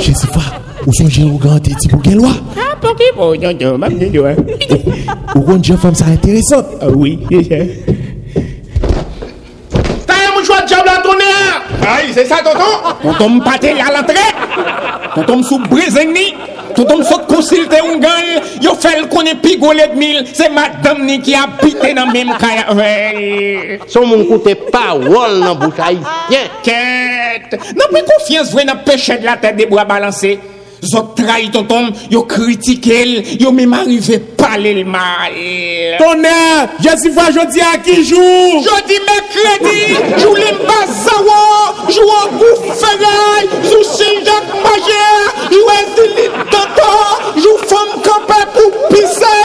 Jessica, 0.00 0.40
ou 0.86 0.92
son 0.92 1.08
gen 1.08 1.30
ou 1.30 1.38
gan 1.38 1.60
te 1.60 1.74
ti 1.76 1.88
pou 1.88 2.00
gen 2.04 2.16
lwa? 2.18 2.30
Ah, 2.56 2.74
pour 2.80 2.96
qui? 2.96 3.04
Pour 3.14 3.36
tonton, 3.38 3.78
m'a 3.78 3.88
dit 3.88 4.18
ouais. 4.18 4.36
Ou 5.34 5.40
kon 5.40 5.62
jen 5.62 5.76
fam 5.78 5.94
sa 5.94 6.06
interesant? 6.06 6.64
Ah 6.80 6.88
oui, 6.88 7.18
c'est 7.30 7.44
ça. 7.44 7.64
T'as 10.06 10.14
un 10.14 10.38
mouchoir 10.38 10.62
de 10.62 10.66
diable 10.68 10.88
à 10.88 11.02
tourner 11.02 11.24
Aïe, 11.82 12.10
c'est 12.12 12.26
ça, 12.26 12.36
tonton? 12.44 12.72
Tonton 13.02 13.28
m'pate 13.36 13.64
à 13.64 13.92
l'entrée 13.92 14.30
Tonton 15.14 15.36
m'sou 15.38 15.60
Tout 16.76 16.90
om 16.94 17.02
sot 17.06 17.26
kousil 17.30 17.66
te 17.70 17.80
ungal, 17.86 18.28
yo 18.64 18.74
fel 18.80 19.06
konen 19.12 19.40
pi 19.42 19.56
golet 19.60 19.94
mil, 19.98 20.22
se 20.26 20.48
madam 20.54 21.02
ni 21.06 21.18
ki 21.24 21.34
apite 21.38 21.92
nan 21.96 22.12
mem 22.14 22.32
kaya. 22.40 22.68
Wey! 22.76 23.80
Son 23.90 24.06
moun 24.10 24.26
koute 24.28 24.54
pa 24.70 24.94
wol 24.94 25.40
nan 25.44 25.58
boucha 25.60 25.90
yi. 25.94 26.00
Ket! 26.66 27.58
Nan 27.76 27.92
pe 27.92 28.04
konfians 28.08 28.54
vwe 28.54 28.66
nan 28.68 28.82
peche 28.86 29.18
de 29.20 29.28
la 29.28 29.36
tete 29.40 29.58
de 29.62 29.68
bo 29.70 29.80
a 29.80 29.84
balanse. 29.88 30.36
Zot 30.82 31.14
trahi 31.16 31.50
tonton, 31.50 31.90
yo 32.10 32.22
critiqué, 32.22 33.38
yo 33.38 33.52
même 33.52 33.72
arrivé 33.74 34.18
parler 34.18 34.74
le 34.74 34.84
mal. 34.84 35.32
Tonnerre, 35.98 36.68
Jessica 36.80 37.30
jodi 37.30 37.60
a 37.60 37.76
ki 37.84 38.02
jou? 38.02 38.62
Jodi 38.64 38.98
mercredi, 39.04 39.94
jou 40.22 40.34
limba 40.38 40.80
zawo, 41.02 41.40
jou 41.92 42.08
an 42.16 42.38
gouf 42.40 42.64
ferraille, 42.80 43.60
jou 43.68 43.82
sinjak 43.92 44.46
majeur, 44.64 45.22
jou 45.52 45.66
ezilit 45.76 46.34
tonto, 46.54 46.92
jou 47.36 47.56
femme 47.66 47.94
campé 48.06 48.40
pour 48.56 48.72
pisser. 48.88 49.44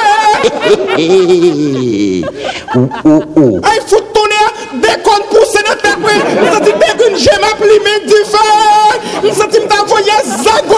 Ou, 2.76 2.90
ou, 3.06 3.24
ou. 3.36 3.60
Tonnerre, 4.56 4.98
déconne 4.98 5.26
pousse 5.30 5.54
dans 5.54 5.76
ta 5.82 5.96
pré, 5.98 6.16
m'senti 6.42 6.72
dégoun 6.74 7.18
j'aime 7.18 7.44
appeler 7.52 7.80
mes 7.80 8.06
du 8.06 8.14
feu, 8.26 9.24
m'tavoyer 9.24 10.20
zago, 10.44 10.78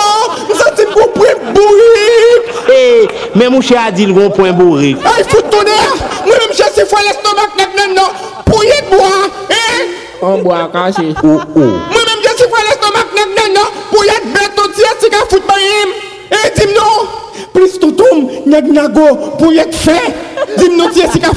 m'senti 0.50 0.86
m'goupri 0.86 1.30
bourrique. 1.54 2.70
Eh, 2.70 3.08
mais 3.36 3.50
mon 3.50 3.62
cher 3.62 3.82
a 3.88 3.92
dit 3.92 4.06
le 4.06 4.14
bon 4.14 4.30
point 4.30 4.52
bourré. 4.52 4.96
Ay 5.18 5.24
fout 5.28 5.50
tonnerre, 5.50 5.96
moi-même 6.26 6.52
j'ai 6.52 6.64
ces 6.74 6.86
fois 6.86 7.00
l'estomac 7.02 7.48
non, 7.96 8.04
pour 8.46 8.64
y 8.64 8.82
boire, 8.90 9.30
hein? 9.50 9.84
On 10.22 10.40
boit 10.40 10.70
caché. 10.74 11.14
Ou, 11.24 11.28
ou. 11.28 11.38
Moi-même, 11.56 12.22
je 12.24 12.30
suis 12.30 12.50
frère 12.50 12.66
l'estomac 12.70 13.06
non 13.54 13.62
pour 13.92 14.04
y 14.04 14.08
être 14.08 14.28
bête 14.34 14.52
au 14.58 14.68
tir 14.70 14.88
si 15.00 15.10
qu'à 15.10 15.18
foot 15.30 15.44
bayim. 15.48 15.90
Eh, 16.32 16.60
dis 16.60 16.74
non. 16.74 17.08
Plus 17.54 17.80
tout 17.80 17.92
tom, 17.92 18.28
nèg 18.46 18.72
nago 18.72 19.16
pour 19.38 19.54
y 19.54 19.60
être 19.60 19.76
fait. 19.76 20.14
Dis 20.58 20.70
non 20.70 20.90
tir 20.90 21.10
si 21.12 21.20
qu'à. 21.20 21.30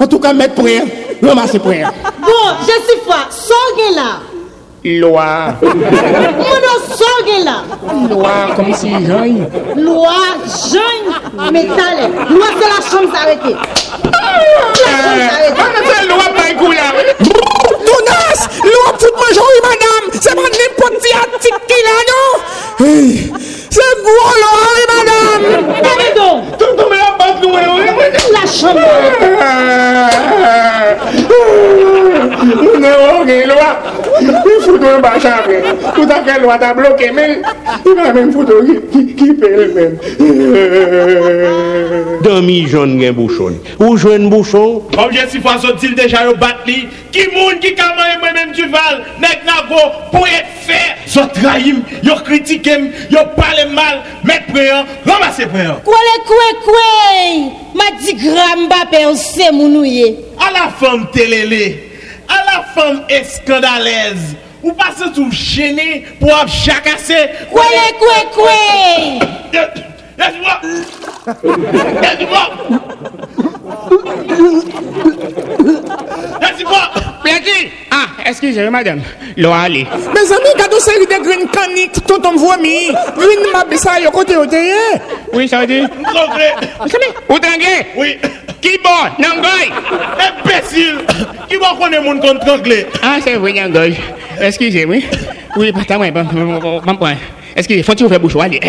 En 0.00 0.06
tout 0.06 0.18
cas, 0.18 0.32
mettre 0.32 0.54
pour 0.54 0.64
rien. 0.64 0.84
Ramasse 1.22 1.58
pour 1.58 1.70
rien. 1.70 1.90
Bon, 2.20 2.56
Jesifra, 2.66 3.28
sorge 3.30 3.94
là 3.94 4.20
Loi. 4.84 5.54
Mono 5.62 6.74
sorge 6.88 7.44
là 7.44 7.62
Loi 8.10 8.54
comme 8.56 8.74
si 8.74 8.90
j'aille. 9.06 9.46
Loi, 9.76 10.14
jeune, 10.72 11.52
métal 11.52 12.10
Loi, 12.28 12.46
c'est 12.58 12.68
la 12.68 12.80
chambre 12.90 13.14
s'arrêter 13.14 13.56
C'est 14.74 16.06
loi 16.08 16.26
pas 16.34 16.52
coup 16.58 16.72
là. 16.72 16.86
Tonas, 17.18 18.48
loi 18.64 18.88
foot 18.98 19.14
manger 19.14 19.40
oui 19.40 19.60
madame. 19.62 20.06
C'est 20.20 20.34
pas 20.34 20.40
n'importe 20.42 20.96
qui 21.02 21.12
article 21.14 21.60
qui 21.68 21.78
là 21.84 21.96
non? 22.10 22.86
Hey, 22.86 23.32
c'est 23.70 23.94
gros 24.02 24.34
loi 24.42 24.62
oui 24.74 24.84
madame? 24.96 25.42
Allez 25.78 26.12
donc 26.16 26.58
Tout 26.58 26.66
le 26.76 26.82
monde 26.82 26.92
la 26.98 27.11
nou 27.42 27.58
e 27.58 27.66
ou 27.68 27.82
e 27.82 27.90
mwen 27.96 28.10
di 28.14 28.24
la 28.32 28.44
chanmè. 28.46 28.88
Mwen 32.42 32.86
e 32.86 32.92
ou 32.96 33.26
gen 33.28 33.50
lwa, 33.50 33.70
mwen 34.22 34.60
foudou 34.64 34.98
mba 35.02 35.14
chanmè. 35.22 35.60
Tout 35.96 36.14
akè 36.18 36.38
lwa 36.42 36.58
ta 36.62 36.72
bloke 36.78 37.10
men, 37.16 37.40
mwen 37.86 38.12
mwen 38.16 38.32
foudou 38.36 38.62
ki 38.92 39.28
pel 39.42 39.74
men. 39.76 39.98
Dami 42.22 42.58
joun 42.70 42.98
gen 43.00 43.16
bouchon, 43.18 43.58
ou 43.80 43.96
joun 43.98 44.28
bouchon? 44.30 44.82
Obje 45.02 45.26
si 45.32 45.42
fwa 45.42 45.58
sot 45.62 45.82
sil 45.82 45.96
deja 45.98 46.24
yo 46.28 46.36
bat 46.40 46.62
li, 46.68 46.84
ki 47.14 47.28
moun 47.34 47.58
ki 47.62 47.74
kaman 47.78 48.14
e 48.14 48.18
mwen 48.22 48.38
mwen 48.38 48.54
duval, 48.56 49.02
nek 49.22 49.46
na 49.48 49.62
go 49.68 49.80
pou 50.12 50.28
et 50.28 50.48
fe, 50.66 50.80
sot 51.10 51.34
trahim, 51.36 51.82
yo 52.06 52.16
kritikem, 52.26 52.90
yo 53.12 53.24
pale 53.36 53.66
mal, 53.74 54.02
met 54.28 54.46
preyan, 54.52 54.86
ramase 55.06 55.48
preyan. 55.50 55.80
Kwe 55.86 56.02
le 56.08 56.16
kwe 56.28 56.48
kwe! 56.68 57.31
Hey, 57.32 57.48
ma 57.72 57.88
di 57.96 58.12
gram 58.20 58.66
bapè 58.68 59.06
ou 59.08 59.16
se 59.16 59.46
mounouye. 59.56 60.18
A 60.36 60.50
la 60.52 60.66
femme 60.76 61.06
telele, 61.14 61.62
a 62.28 62.36
la 62.44 62.58
femme 62.74 63.06
eskandalez, 63.08 64.34
ou 64.60 64.74
pa 64.76 64.90
se 64.92 65.08
tou 65.16 65.32
chene 65.32 66.02
pou 66.18 66.28
ap 66.36 66.52
chakase. 66.52 67.16
Kwele 67.48 67.86
kwe 68.02 68.18
kwe. 68.36 68.58
Yadwa. 70.20 70.58
Yadwa. 72.04 72.42
Yadwa. 76.44 76.84
Plaki. 77.22 77.58
Ah, 77.90 78.28
excusez 78.28 78.68
madame. 78.68 79.00
Lo 79.38 79.54
ale. 79.54 79.86
Mes 80.12 80.36
ami, 80.36 80.52
gado 80.58 80.80
seri 80.80 81.06
de 81.06 81.24
green 81.24 81.48
canik, 81.48 82.04
tout 82.04 82.26
an 82.26 82.36
vomi. 82.36 82.92
Green 83.16 83.52
mabisa 83.54 84.00
yo 84.04 84.10
kote 84.10 84.36
yo 84.36 84.44
teye. 84.44 85.00
Oui, 85.32 85.48
ça 85.48 85.60
veut 85.60 85.66
dire? 85.66 85.88
Congrès 85.88 86.52
Ou 87.28 87.38
trangué? 87.38 87.86
Oui 87.96 88.18
Qui 88.60 88.78
bon? 88.78 88.90
Nangoy? 89.18 89.72
Imbécile 90.44 90.98
Qui 91.48 91.56
va 91.56 91.74
connaître 91.78 92.02
mon 92.02 92.18
contre 92.18 92.52
anglais 92.52 92.86
Ah, 93.02 93.16
c'est 93.22 93.34
vrai, 93.34 93.52
Nangoy. 93.52 93.94
Excusez-moi. 94.40 94.96
Oui, 95.56 95.72
pas 95.72 95.98
moi, 95.98 96.10
bon, 96.10 96.96
point. 96.96 97.14
Excusez, 97.56 97.82
faut-il 97.82 98.04
ouvrir 98.04 98.20
bouche? 98.20 98.36
Allez. 98.36 98.60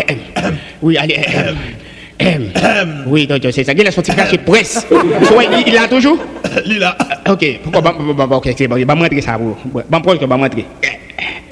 Oui, 0.82 0.96
allez. 0.98 1.20
Oui, 3.06 3.26
donc 3.26 3.40
c'est 3.50 3.64
ça. 3.64 3.72
Il 3.72 3.86
a 3.86 3.90
sorti 3.90 4.14
caché 4.14 4.38
presse. 4.38 4.86
Il, 4.90 5.64
il 5.66 5.76
a 5.76 5.88
toujours? 5.88 6.18
Lila 6.64 6.96
Ok, 7.28 7.60
pourquoi? 7.62 8.36
Ok, 8.36 8.50
c'est 8.56 8.68
bon. 8.68 8.76
Il 8.76 8.86
va 8.86 8.94
montrer 8.94 9.20
ça. 9.20 9.36
Bon, 9.38 10.00
proche 10.00 10.18
que 10.18 10.24
va 10.26 10.36
montrer. 10.36 10.64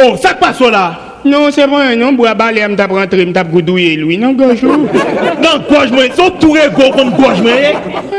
Oh, 0.02 0.16
ça 0.20 0.34
passe 0.34 0.60
là 0.60 1.11
Non, 1.24 1.50
c'est 1.50 1.66
vrai, 1.66 1.94
non, 1.96 2.12
bois 2.12 2.34
balai, 2.34 2.66
m'tap 2.66 2.90
rentré, 2.90 3.24
m'tap 3.24 3.48
goudouillé, 3.48 3.96
lui, 3.96 4.18
non, 4.18 4.32
gauche. 4.32 4.62
Non, 4.62 5.62
gorge 5.70 5.90
moi, 5.92 6.06
ils 6.06 6.12
sont 6.12 6.30
tout 6.40 6.56
égaux 6.56 6.90
contre 6.90 7.16
gorge 7.16 7.40
moi 7.42 7.52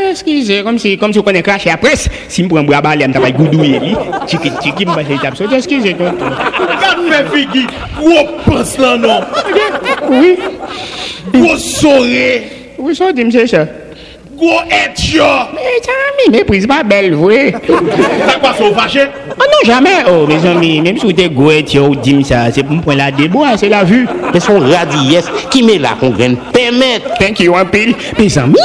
Excusez, 0.10 0.64
comme 0.64 0.78
si, 0.80 0.98
comme 0.98 1.12
si 1.12 1.18
vous 1.20 1.24
connaissez 1.24 1.44
craché 1.44 1.70
à 1.70 1.78
presse. 1.78 2.08
Si 2.28 2.44
m'prend 2.44 2.64
bois 2.64 2.82
balai, 2.82 3.08
m'tap 3.08 3.30
goudouillé, 3.36 3.80
lui. 3.80 3.96
Tiki, 4.28 4.86
m'ba 4.86 5.02
c'est 5.08 5.22
tape 5.22 5.36
sauté. 5.36 5.56
Excusez, 5.56 5.94
tonton. 5.94 6.26
Regarde 6.26 7.30
mes 7.34 7.40
figures 7.40 7.70
Gros 7.98 8.28
pense 8.46 8.78
là 8.78 8.98
non 8.98 9.22
Oui, 10.10 10.38
Gros 11.34 11.58
soirée 11.58 12.44
oui, 12.84 12.96
ça, 12.96 13.14
dis 13.14 13.24
c'est 13.32 13.48
ça. 13.48 13.66
Gros 14.44 14.62
etio 14.70 15.24
Mais, 15.54 15.82
ça, 15.82 15.92
mi, 16.18 16.38
méprise 16.38 16.68
pas 16.68 16.84
belle. 16.84 17.18
Ça 18.28 18.40
passe 18.40 18.60
au 18.60 18.74
vaché 18.74 19.02
Oh 19.30 19.40
non, 19.40 19.66
jamais. 19.66 20.04
Oh, 20.10 20.28
mes 20.28 20.46
amis, 20.46 20.82
même 20.82 20.98
si 20.98 21.06
vous 21.06 21.12
êtes 21.12 21.34
goûté 21.34 21.80
ou 21.80 21.96
dim 21.96 22.22
ça, 22.24 22.52
c'est 22.52 22.64
pour 22.64 22.76
me 22.76 22.82
prendre 22.82 22.98
la 22.98 23.12
débois, 23.12 23.56
c'est 23.58 23.70
la 23.70 23.86
vue. 23.86 24.06
Mais 24.34 24.40
son 24.42 24.60
radies 24.60 25.18
qui 25.50 25.64
met 25.64 25.78
là 25.78 25.92
qu'on 25.98 26.10
graine 26.10 26.36
permettre. 26.52 27.18
Thank 27.20 27.40
you, 27.40 27.56
un 27.56 27.66
pile. 27.66 27.96
Mes 28.20 28.38
amis, 28.38 28.58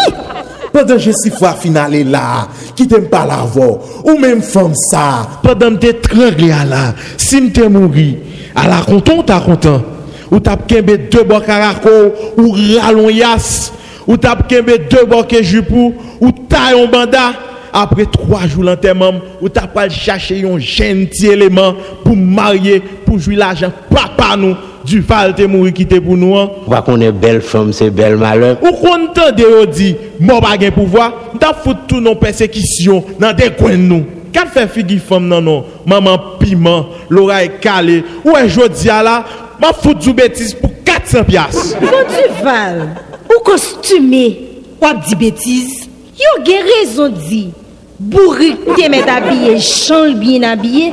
Pendant 0.72 0.98
Jessica 0.98 1.52
finale 1.52 2.02
là, 2.10 2.48
qui 2.74 2.88
t'aime 2.88 3.08
pas 3.08 3.24
la 3.26 3.36
voix, 3.36 3.78
ou 4.04 4.18
même 4.18 4.42
femme 4.42 4.74
ça, 4.74 5.26
pendant 5.42 5.76
t'es 5.76 5.94
tranglé 5.94 6.50
à 6.50 6.64
là, 6.64 6.94
si 7.16 7.40
m'te 7.40 7.68
mouri, 7.68 8.18
à 8.54 8.68
la 8.68 8.82
content, 8.82 9.22
t'as 9.22 9.40
content. 9.40 9.82
Ou 10.30 10.40
t'as 10.40 10.56
kembe 10.56 11.08
deux 11.10 11.22
bois 11.22 11.40
caracol, 11.40 12.12
ou 12.36 12.54
ralon 12.82 13.08
yas, 13.08 13.72
ou 14.08 14.16
t'as 14.16 14.34
kembe 14.34 14.70
deux 14.90 15.04
bois 15.04 15.22
que 15.22 15.40
jupou, 15.42 15.94
ou 16.20 16.32
taille 16.32 16.82
un 16.82 16.86
banda. 16.86 17.32
Après 17.70 18.06
trois 18.06 18.46
jours 18.46 18.64
l'enterrement, 18.64 19.12
ou 19.42 19.48
t'as 19.50 19.66
pas 19.66 19.90
chercher 19.90 20.42
un 20.44 20.58
gentil 20.58 21.26
élément 21.26 21.74
pour 22.02 22.16
marier, 22.16 22.80
pour 23.04 23.18
jouer 23.18 23.36
l'argent, 23.36 23.70
papa 23.90 24.36
nous, 24.38 24.56
Duval 24.86 25.34
te 25.34 25.42
mouri 25.42 25.74
qui 25.74 25.84
te 25.84 25.98
pour 25.98 26.16
nous. 26.16 26.34
hein. 26.38 26.50
Ou 26.66 26.70
pas 26.70 26.80
qu'on 26.80 26.98
est 27.02 27.12
belle 27.12 27.42
femme, 27.42 27.74
c'est 27.74 27.90
belle 27.90 28.16
malheur. 28.16 28.56
Ou 28.62 28.72
qu'on 28.72 29.04
entende 29.04 29.38
yo 29.38 29.66
di, 29.66 29.94
mort 30.18 30.40
pas 30.40 30.58
gen 30.58 30.72
pouvoir, 30.72 31.12
t'as 31.38 31.52
foutu 31.52 31.78
tout 31.88 32.00
nos 32.00 32.14
persécutions 32.14 33.04
dans 33.20 33.34
des 33.34 33.50
coins 33.50 33.72
de 33.72 33.76
nous. 33.76 34.06
Qu'est-ce 34.32 34.46
fait 34.46 34.66
figi 34.68 34.98
femme 34.98 35.28
non 35.28 35.42
non, 35.42 35.64
maman 35.84 36.18
piment, 36.40 36.86
l'oreille 37.10 37.50
calée. 37.60 38.02
Ou 38.24 38.34
est 38.34 38.48
jodi 38.48 38.88
à 38.88 39.02
la, 39.02 39.24
m'a 39.60 39.74
foutu 39.74 40.08
du 40.08 40.12
bêtise 40.14 40.54
pour 40.54 40.70
400 40.84 41.24
piastres. 41.24 41.76
Bon 41.80 41.86
Duval, 41.88 42.88
Ou 43.28 43.42
kostume, 43.46 44.24
wap 44.80 45.04
di 45.08 45.18
betiz. 45.20 45.86
Yo 46.18 46.36
gen 46.46 46.64
rezon 46.66 47.14
di, 47.28 47.48
bourik 47.98 48.64
temet 48.74 49.08
abye, 49.12 49.58
chanl 49.62 50.16
bin 50.18 50.46
abye, 50.48 50.88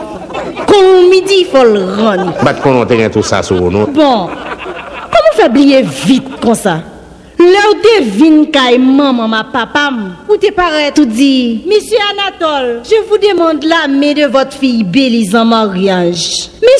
kon 0.67 0.89
ou 0.91 1.05
midi 1.09 1.43
fol 1.49 1.73
ron. 1.97 2.33
Bat 2.43 2.59
konon 2.63 2.85
te 2.89 2.99
gen 2.99 3.13
tout 3.13 3.25
sa 3.25 3.41
sou 3.45 3.71
nou. 3.71 3.87
Non? 3.87 3.95
Bon, 3.95 4.27
kon 5.13 5.31
ou 5.31 5.39
fabliye 5.39 5.81
vit 6.05 6.35
kon 6.43 6.57
sa? 6.59 6.81
Le 7.35 7.61
ou 7.69 7.79
te 7.83 7.95
vin 8.15 8.37
kay 8.53 8.77
maman 8.79 9.27
ma 9.29 9.41
papam, 9.51 9.97
ou 10.29 10.37
te 10.39 10.53
paret 10.55 10.95
ou 11.01 11.05
di, 11.05 11.63
Monsieur 11.67 11.99
Anatole, 12.13 12.81
je 12.85 13.01
vous 13.09 13.17
demande 13.17 13.63
la 13.65 13.87
main 13.87 14.13
de 14.13 14.25
votre 14.25 14.55
fille 14.55 14.83
Belize 14.83 15.35
en 15.35 15.45
mariage. 15.45 16.49
Mais 16.61 16.74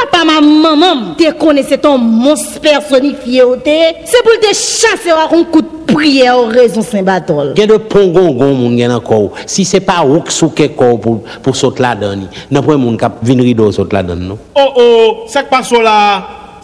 papa, 0.00 0.24
ma 0.24 0.40
maman, 0.40 1.14
te 1.16 1.32
connaissait 1.32 1.78
ton 1.78 1.98
monstre 1.98 2.60
personnifié, 2.60 3.44
ou 3.44 3.56
te, 3.56 3.70
c'est 4.04 4.22
pour 4.22 4.38
te 4.40 4.54
chasser 4.54 5.10
à 5.10 5.34
un 5.34 5.44
coup 5.44 5.62
de 5.62 5.92
prière 5.92 6.38
au 6.38 6.46
raison 6.46 6.82
Saint-Batol. 6.82 7.54
Gen 7.56 7.68
de 7.70 7.76
pongongon 7.76 8.54
moun 8.54 8.76
gen 8.78 8.92
encore. 8.92 9.30
Si 9.46 9.64
c'est 9.64 9.80
pas 9.80 10.04
ou 10.04 10.20
qui 10.20 10.34
souke 10.34 10.74
corps 10.76 11.00
pour 11.00 11.22
pour 11.42 11.56
saute 11.56 11.78
la 11.78 11.94
donne. 11.94 12.28
N'a 12.50 12.62
pas 12.62 12.76
moun 12.76 12.96
k'ap 12.96 13.18
vin 13.22 13.40
rideau 13.40 13.72
saute 13.72 13.92
la 13.92 14.02
donne 14.02 14.26
non? 14.28 14.38
Oh 14.54 14.72
oh, 14.76 15.16
ça 15.28 15.42
qui 15.42 15.50
passe 15.50 15.72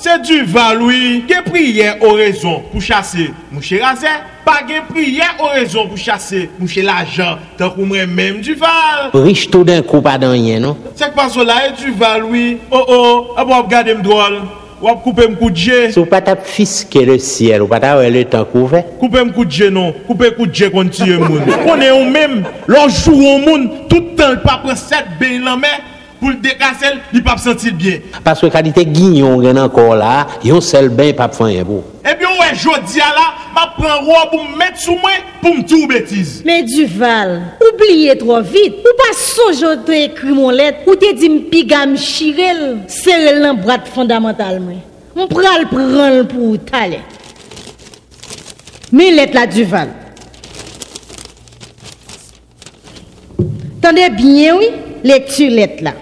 se 0.03 0.19
du 0.27 0.43
valoui 0.51 1.23
gen 1.29 1.45
priye 1.47 1.93
orezon 2.03 2.63
pou 2.73 2.83
chase 2.83 3.29
mouche 3.53 3.79
raze, 3.83 4.11
pa 4.47 4.59
gen 4.67 4.87
priye 4.91 5.27
orezon 5.39 5.91
pou 5.91 6.01
chase 6.01 6.49
mouche 6.59 6.83
lajan, 6.83 7.39
tan 7.59 7.71
kou 7.75 7.87
mwen 7.87 8.11
menm 8.11 8.41
du 8.43 8.57
val. 8.59 9.13
Rich 9.15 9.47
tou 9.53 9.67
den 9.69 9.85
kou 9.87 10.03
pa 10.05 10.17
dan 10.21 10.35
yen, 10.35 10.65
non? 10.67 10.81
Sek 10.99 11.15
pa 11.19 11.29
sola 11.33 11.61
e 11.69 11.77
du 11.79 11.95
valoui, 11.99 12.57
o 12.71 12.81
oh 12.81 12.83
o, 12.83 12.99
oh, 12.99 13.31
ah 13.37 13.47
bon, 13.47 13.55
ap 13.55 13.63
wap 13.63 13.71
gade 13.71 13.95
m 13.95 14.03
drol, 14.03 14.41
wap 14.83 15.05
koupe 15.05 15.29
m 15.31 15.39
koutje. 15.39 15.93
Sou 15.95 16.11
pata 16.11 16.35
fiske 16.35 17.05
le 17.07 17.21
siel, 17.23 17.63
ou 17.63 17.71
pata 17.71 17.95
wè 18.01 18.11
le 18.11 18.25
tan 18.33 18.49
kouve? 18.51 18.83
Koupe 18.99 19.23
m 19.23 19.31
koutje 19.37 19.71
non, 19.71 19.95
koupe 20.09 20.33
koutje 20.35 20.73
konti 20.75 21.13
yon 21.13 21.29
moun. 21.29 21.47
Konen 21.63 21.93
yon 21.93 22.11
menm, 22.11 22.43
lon 22.67 22.91
jou 22.91 23.23
yon 23.23 23.47
moun, 23.47 23.71
toutan 23.93 24.35
l 24.35 24.43
pa 24.43 24.59
preset 24.67 25.15
ben 25.23 25.47
lan 25.47 25.63
men, 25.63 25.89
pou 26.23 26.31
l'dekasel, 26.31 27.01
li 27.13 27.23
pap 27.27 27.41
sentil 27.43 27.75
bien. 27.79 28.05
Paske 28.23 28.49
kalite 28.55 28.85
ginyon 28.87 29.43
gen 29.43 29.59
ankor 29.61 29.97
la, 29.99 30.29
yon 30.47 30.63
sel 30.63 30.89
ben 30.95 31.11
pap 31.19 31.35
fanyen 31.35 31.67
pou. 31.67 31.83
Epi 32.07 32.27
ou 32.27 32.43
e 32.47 32.51
jodi 32.59 33.03
ala, 33.03 33.25
ma 33.55 33.69
pren 33.77 34.07
ro 34.07 34.19
pou 34.31 34.43
m 34.43 34.57
met 34.59 34.79
sou 34.83 34.95
mwen 34.99 35.27
pou 35.43 35.55
m 35.55 35.63
tou 35.71 35.87
betiz. 35.91 36.41
Men 36.47 36.67
Duval, 36.67 37.35
oubliye 37.63 38.17
tro 38.19 38.41
vit, 38.47 38.79
ou 38.83 38.99
pa 38.99 39.11
sojote 39.19 39.99
ekri 40.09 40.35
mon 40.35 40.55
let, 40.55 40.83
ou 40.87 40.99
te 40.99 41.13
di 41.19 41.31
m 41.31 41.41
pigam 41.53 41.97
chirel, 41.99 42.83
sel 42.91 43.43
lan 43.43 43.59
brat 43.63 43.91
fondamental 43.95 44.59
mwen. 44.63 44.83
M 45.15 45.27
pral 45.31 45.67
pran 45.71 46.21
l 46.21 46.23
pou 46.31 46.59
talen. 46.71 47.03
Men 48.93 49.15
let 49.17 49.35
la 49.37 49.47
Duval. 49.49 49.99
Tande 53.83 54.05
bien 54.15 54.59
oui, 54.59 54.69
lektu 55.07 55.49
let 55.51 55.81
la. 55.83 55.95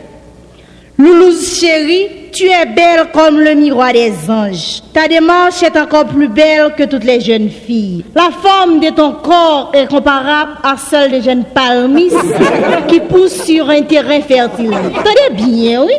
Loulouse 1.01 1.59
chérie, 1.59 2.09
tu 2.33 2.45
es 2.47 2.67
belle 2.67 3.07
comme 3.13 3.41
le 3.41 3.55
miroir 3.55 3.93
des 3.93 4.13
anges. 4.29 4.83
Ta 4.93 5.09
démarche 5.09 5.63
est 5.63 5.77
encore 5.79 6.05
plus 6.05 6.29
belle 6.29 6.75
que 6.77 6.83
toutes 6.85 7.05
les 7.05 7.21
jeunes 7.21 7.49
filles. 7.49 8.05
La 8.15 8.29
forme 8.31 8.81
de 8.81 8.91
ton 8.91 9.13
corps 9.13 9.71
est 9.73 9.87
comparable 9.89 10.53
à 10.63 10.77
celle 10.77 11.11
des 11.13 11.23
jeunes 11.23 11.45
palmistes 11.55 12.17
qui 12.89 13.01
poussent 13.01 13.45
sur 13.45 13.71
un 13.71 13.81
terrain 13.83 14.21
fertile. 14.21 14.71
Tenez 15.05 15.43
bien, 15.43 15.85
oui, 15.85 15.95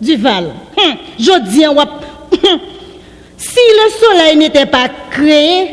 Duval. 0.00 0.50
Hum, 0.76 0.94
je 1.18 1.38
dis, 1.50 1.66
wap- 1.66 2.04
hum, 2.32 2.38
si 3.36 3.58
le 3.58 3.90
soleil 4.06 4.36
n'était 4.36 4.66
pas 4.66 4.86
créé, 5.10 5.70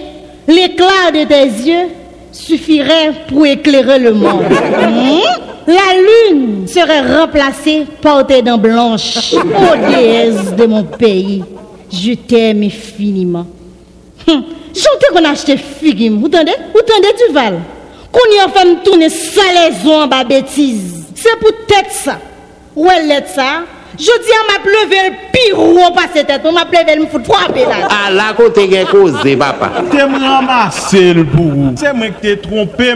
l'éclat 0.47 1.11
de 1.13 1.23
tes 1.25 1.43
yeux 1.69 1.87
suffirait 2.31 3.11
pour 3.27 3.45
éclairer 3.45 3.99
le 3.99 4.13
monde. 4.13 4.43
La 5.67 6.31
lune 6.31 6.67
serait 6.67 7.01
remplacée 7.19 7.85
par 8.01 8.25
tes 8.25 8.41
dents 8.41 8.57
blanches. 8.57 9.33
Ô 9.33 9.91
déesse 9.91 10.53
de 10.55 10.65
mon 10.65 10.83
pays, 10.83 11.43
je 11.91 12.13
t'aime 12.13 12.63
infiniment. 12.63 13.45
Hum, 14.27 14.43
J'entends 14.73 15.13
qu'on 15.19 15.25
a 15.25 15.31
acheté 15.31 15.57
figues, 15.57 16.11
vous 16.13 16.25
entendez? 16.27 16.53
Vous 16.73 16.79
entendez 16.79 17.13
Duval? 17.27 17.59
Qu'on 18.11 18.35
y 18.35 18.39
a 18.39 18.49
fait 18.49 18.65
me 18.65 18.83
tourner 18.83 19.09
salaison 19.09 20.01
en 20.03 20.07
bas 20.07 20.23
bêtise. 20.23 21.05
C'est 21.15 21.37
pour 21.39 21.51
tête 21.67 21.91
ça. 21.91 22.17
Où 22.75 22.87
est 22.89 23.27
ça? 23.27 23.63
Je 23.97 24.05
dis 24.05 24.09
à 24.09 24.53
ma 24.53 24.59
pleuvé 24.63 25.09
le 25.09 25.15
pire 25.31 25.93
passer 25.93 26.23
tête. 26.25 26.41
On 26.45 26.51
m'a 26.51 26.65
pleuvé 26.65 26.95
le 26.95 27.03
me 27.03 27.07
fout 27.07 27.25
frapper 27.25 27.65
là. 27.65 27.87
Ah 27.89 28.11
là 28.11 28.33
côté 28.35 28.69
gen 28.69 28.85
cause 28.85 29.17
papa. 29.37 29.71
T'es 29.91 30.07
me 30.07 30.19
ramasser 30.19 31.13
le 31.13 31.23
vous. 31.23 31.73
C'est 31.75 31.93
moi 31.93 32.07
qui 32.07 32.21
t'ai 32.21 32.37
trompé, 32.37 32.93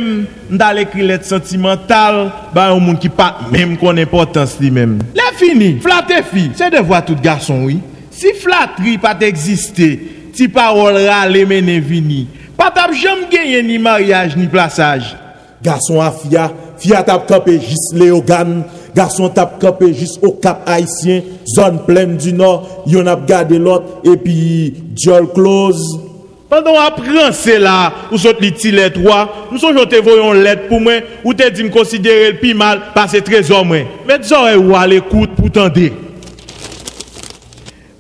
dans 0.49 0.77
écrit 0.77 1.05
lettre 1.05 1.25
sentimentale, 1.25 2.31
bah 2.53 2.69
un 2.69 2.79
monde 2.79 2.99
qui 2.99 3.09
pas 3.09 3.37
même 3.51 3.77
qu'on 3.77 3.97
importance 3.97 4.57
lui 4.59 4.71
même. 4.71 4.99
La 5.13 5.37
fini, 5.37 5.79
flatter 5.79 6.23
fille, 6.23 6.51
c'est 6.55 6.69
devoir 6.69 7.03
tout 7.03 7.15
garçon 7.21 7.63
oui. 7.63 7.79
Si 8.11 8.33
flatterie 8.33 8.97
pas 8.97 9.17
exister, 9.19 9.99
ti 10.33 10.47
parole 10.47 10.95
râler 10.95 11.45
mené 11.45 11.79
vini, 11.79 12.27
pas 12.55 12.71
t'a 12.71 12.91
jamais 12.93 13.27
gagné 13.29 13.61
ni 13.61 13.77
mariage 13.77 14.37
ni 14.37 14.47
plaçage. 14.47 15.17
Garçon 15.61 15.99
à 15.99 16.11
fia, 16.11 16.51
fia 16.77 17.03
tap 17.03 17.27
campé 17.27 17.59
juste 17.59 17.93
Léogane, 17.93 18.63
garçon 18.95 19.29
tap 19.29 19.59
campé 19.59 19.93
juste 19.93 20.19
au 20.23 20.31
Cap 20.31 20.63
Haïtien, 20.65 21.21
zone 21.45 21.81
pleine 21.85 22.15
du 22.15 22.33
Nord, 22.33 22.83
yon 22.87 23.07
ap 23.07 23.27
gardé 23.27 23.59
l'autre, 23.59 24.01
et 24.03 24.15
puis 24.17 24.73
Diol 24.95 25.31
close. 25.33 25.99
Pendant 26.49 26.79
apprend 26.79 27.31
c'est 27.33 27.59
là, 27.59 27.91
ou 28.11 28.17
saute 28.17 28.39
li 28.39 28.51
ti 28.53 28.71
lettre 28.71 29.01
3, 29.03 29.49
nous 29.51 29.57
sommes 29.57 29.75
te 29.85 30.01
voyons 30.01 30.31
lettre 30.31 30.67
pour 30.69 30.79
moi, 30.79 30.93
ou 31.23 31.33
te 31.33 31.49
dit 31.49 31.63
me 31.63 31.69
considérer 31.69 32.31
le 32.31 32.37
plus 32.37 32.53
mal 32.53 32.81
parce 32.93 33.11
que 33.11 33.17
trésor 33.17 33.65
moi. 33.65 33.79
Mais 34.07 34.31
aurais 34.31 34.55
ou 34.55 34.75
à 34.75 34.87
l'écoute 34.87 35.31
pour 35.35 35.51
tendre. 35.51 35.89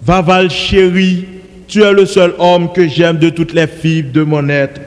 Vaval 0.01 0.49
chéri, 0.51 1.25
tu 1.67 1.81
es 1.81 1.91
le 1.91 2.05
seul 2.05 2.35
homme 2.37 2.71
que 2.71 2.87
j'aime 2.87 3.17
de 3.17 3.29
toutes 3.29 3.53
les 3.53 3.67
fibres 3.67 4.13
de 4.13 4.21
mon 4.21 4.47
être. 4.47 4.79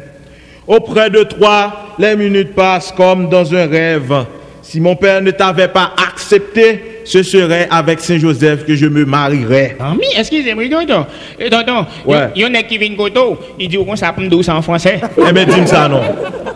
Auprès 0.66 1.11
de 1.11 1.25
toi, 1.25 1.94
les 1.99 2.14
minutes 2.14 2.55
passent 2.55 2.94
comme 2.97 3.29
dans 3.29 3.53
un 3.53 3.66
rêve. 3.66 4.25
Si 4.70 4.81
mon 4.83 4.96
père 4.96 5.22
ne 5.22 5.31
t'avait 5.31 5.68
pas 5.68 5.92
accepté, 5.96 7.00
ce 7.02 7.22
serait 7.22 7.66
avec 7.70 8.00
Saint 8.00 8.18
Joseph 8.18 8.66
que 8.66 8.74
je 8.74 8.85
me 8.85 9.07
marierais. 9.07 9.74
Ah, 9.81 9.94
mais 9.98 10.04
excusez-moi, 10.20 10.64
tonton. 10.68 11.07
Eh, 11.40 11.48
tonton, 11.48 11.87
Ouais. 12.04 12.28
il 12.37 12.42
y 12.42 12.44
en 12.44 12.52
a 12.52 12.62
qui 12.62 12.76
viennent 12.76 12.94
koto, 12.94 13.38
il 13.59 13.66
dit 13.66 13.78
qu'on 13.78 13.96
s'appelle 13.96 14.28
douce 14.28 14.50
en 14.50 14.61
français. 14.61 15.00
Eh 15.26 15.33
bien, 15.33 15.46
dis-moi 15.46 15.66
ça 15.66 15.88
non. 15.88 16.02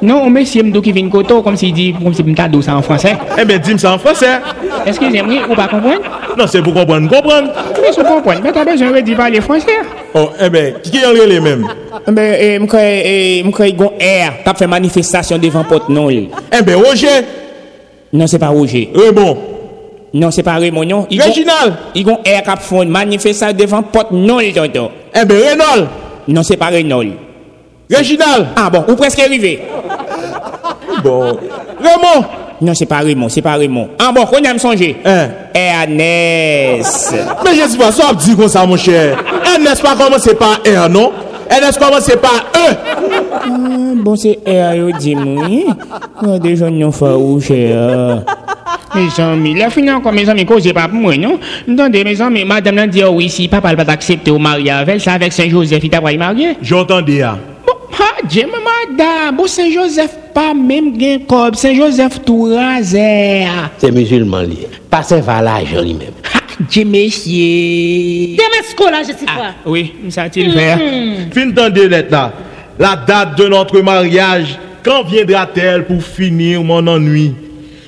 Non, 0.03 0.29
mais 0.29 0.45
si 0.45 0.63
m'dou 0.63 0.83
qui 0.83 0.93
vient 0.93 1.09
koto, 1.09 1.41
comme 1.41 1.57
s'il 1.57 1.73
dit, 1.73 1.95
comme 1.95 2.13
si 2.13 2.23
m'ta 2.23 2.49
douce 2.49 2.69
en 2.69 2.83
français. 2.83 3.17
Eh 3.41 3.47
bien, 3.47 3.57
dis-moi 3.57 3.79
ça 3.79 3.95
en 3.95 3.99
français. 3.99 4.41
Excusez-moi, 4.85 5.45
ou 5.49 5.55
pas 5.55 5.69
comprendre? 5.69 6.03
Non, 6.37 6.47
c'est 6.47 6.61
pour 6.61 6.75
comprendre, 6.75 7.09
comprendre. 7.09 7.51
Mais 7.81 7.89
je 7.97 8.03
comprends, 8.03 8.35
mais 8.45 8.53
t'as 8.53 8.67
besoin 8.67 8.91
de 8.93 9.01
dire 9.01 9.17
parler 9.17 9.41
français. 9.41 9.73
Oh, 10.13 10.29
eh 10.39 10.51
bien, 10.51 10.73
qui 10.83 10.99
est 10.99 11.07
en 11.07 11.13
les 11.27 11.41
mêmes 11.41 11.67
Ben, 12.09 12.37
eh, 12.39 12.59
m'kroy, 12.59 12.81
eh, 12.83 13.43
m'kroy 13.43 13.73
gon 13.73 13.93
air, 13.99 14.35
t'a 14.45 14.53
fait 14.53 14.67
manifestation 14.67 15.39
devant 15.39 15.65
Porte-Noël. 15.65 16.27
Eh 16.59 16.63
bien, 16.63 16.77
Roger, 16.77 17.09
Non, 18.13 18.27
c'est 18.27 18.39
pas 18.39 18.49
Roger. 18.49 18.91
Raymond, 18.95 19.39
Non, 20.15 20.31
c'est 20.31 20.43
pas 20.43 20.55
Raymond, 20.57 20.85
non. 20.85 21.07
Il 21.11 21.19
gon- 21.19 21.25
Réginald, 21.25 21.75
Il 21.95 22.05
gon 22.05 22.19
air 22.25 22.43
fait 22.61 22.83
une 22.83 22.91
manifestation 22.91 23.57
devant 23.57 23.83
Porte-Noël, 23.83 24.53
tonton. 24.53 24.91
eh 25.15 25.25
bien, 25.25 25.37
Renaud, 25.39 25.87
Non, 26.29 26.43
c'est 26.43 26.57
pas 26.59 26.67
Renaud. 26.67 27.03
Réginald, 27.91 28.47
Ah 28.57 28.69
bon, 28.71 28.85
ou 28.89 28.95
presque 28.97 29.19
arrivé? 29.21 29.61
bon, 31.03 31.39
Raymond, 31.81 32.27
Non, 32.61 32.75
c'est 32.75 32.87
pas 32.87 32.99
Raymond, 32.99 33.29
c'est 33.29 33.43
pas 33.43 33.55
Raymond. 33.55 33.89
Ah 33.99 34.13
bon, 34.15 34.25
qu'on 34.27 34.45
a 34.45 34.53
me 34.53 34.59
songer? 34.59 34.97
hein. 35.05 35.29
Ernest. 35.55 37.15
Mais 37.45 37.55
je 37.57 37.69
sais 37.69 37.79
pas, 37.79 37.91
ça 37.91 38.13
dit 38.15 38.37
comme 38.37 38.49
ça, 38.49 38.65
mon 38.67 38.77
cher. 38.77 39.17
Ernest 39.55 39.83
pas 39.83 39.97
commencé 39.97 40.35
par 40.35 40.61
R, 40.65 40.89
non? 40.89 41.11
Ernest 41.51 41.79
commencé 41.79 42.17
par 42.17 42.45
E? 42.55 42.75
Ah, 43.43 43.95
bon 43.99 44.17
se 44.17 44.37
e 44.47 44.57
a 44.63 44.73
yo 44.79 44.93
di 44.95 45.17
mwen, 45.19 45.75
de 46.43 46.55
joun 46.55 46.79
yon 46.79 46.95
fa 46.95 47.17
ouche 47.19 47.59
a. 47.75 48.23
Me 48.93 49.09
zanmi, 49.09 49.55
la 49.57 49.71
finan 49.73 50.03
kon 50.05 50.15
me 50.15 50.23
zanmi 50.29 50.45
koze 50.47 50.75
pa 50.77 50.85
pou 50.91 51.01
mwen, 51.01 51.23
non? 51.25 51.39
Ntande, 51.67 52.05
me 52.07 52.13
zanmi, 52.15 52.45
madame 52.47 52.83
nan 52.83 52.93
di 52.93 53.01
yo 53.01 53.09
oh, 53.11 53.17
wisi, 53.19 53.49
papa 53.51 53.73
l 53.73 53.81
pat 53.81 53.91
aksepte 53.97 54.31
ou 54.31 54.43
mari 54.43 54.69
avel, 54.71 55.01
sa 55.03 55.17
avek 55.19 55.35
Saint-Joseph 55.35 55.89
ita 55.89 56.03
pra 56.05 56.13
yi 56.13 56.21
marye? 56.21 56.53
Jontande 56.63 57.17
ah. 57.19 57.33
ya. 57.33 57.73
Ha, 57.93 58.11
dje 58.29 58.45
mè 58.49 58.61
madan, 58.65 59.35
bo 59.37 59.49
Saint-Joseph 59.51 60.15
pa 60.37 60.53
mèm 60.57 60.93
gen 61.01 61.27
kob, 61.29 61.59
Saint-Joseph 61.61 62.21
tou 62.29 62.53
razè. 62.53 63.49
Ah. 63.49 63.67
Se 63.83 63.91
musulman 63.97 64.47
li, 64.53 64.71
pa 64.93 65.03
se 65.09 65.19
valaj 65.25 65.75
li 65.81 65.97
mèm. 65.99 66.23
Ha, 66.29 66.45
dje 66.63 66.87
mesye. 66.89 68.39
Deme 68.39 68.63
sko 68.71 68.93
la, 68.93 69.03
je 69.09 69.17
si 69.17 69.27
kwa. 69.27 69.51
Ah, 69.51 69.67
oui, 69.67 69.89
msa 70.05 70.29
ti 70.33 70.47
l 70.47 70.55
fè. 70.55 70.71
Fin 71.35 71.57
tan 71.57 71.75
de 71.75 71.91
let 71.91 72.13
la. 72.13 72.27
Date 72.79 73.39
de 73.39 73.49
notre 73.49 73.81
mariage, 73.81 74.59
quand 74.85 75.05
viendra-t-elle 75.05 75.87
pour 75.87 76.03
finir 76.03 76.63
mon 76.63 76.87
ennui? 76.87 77.35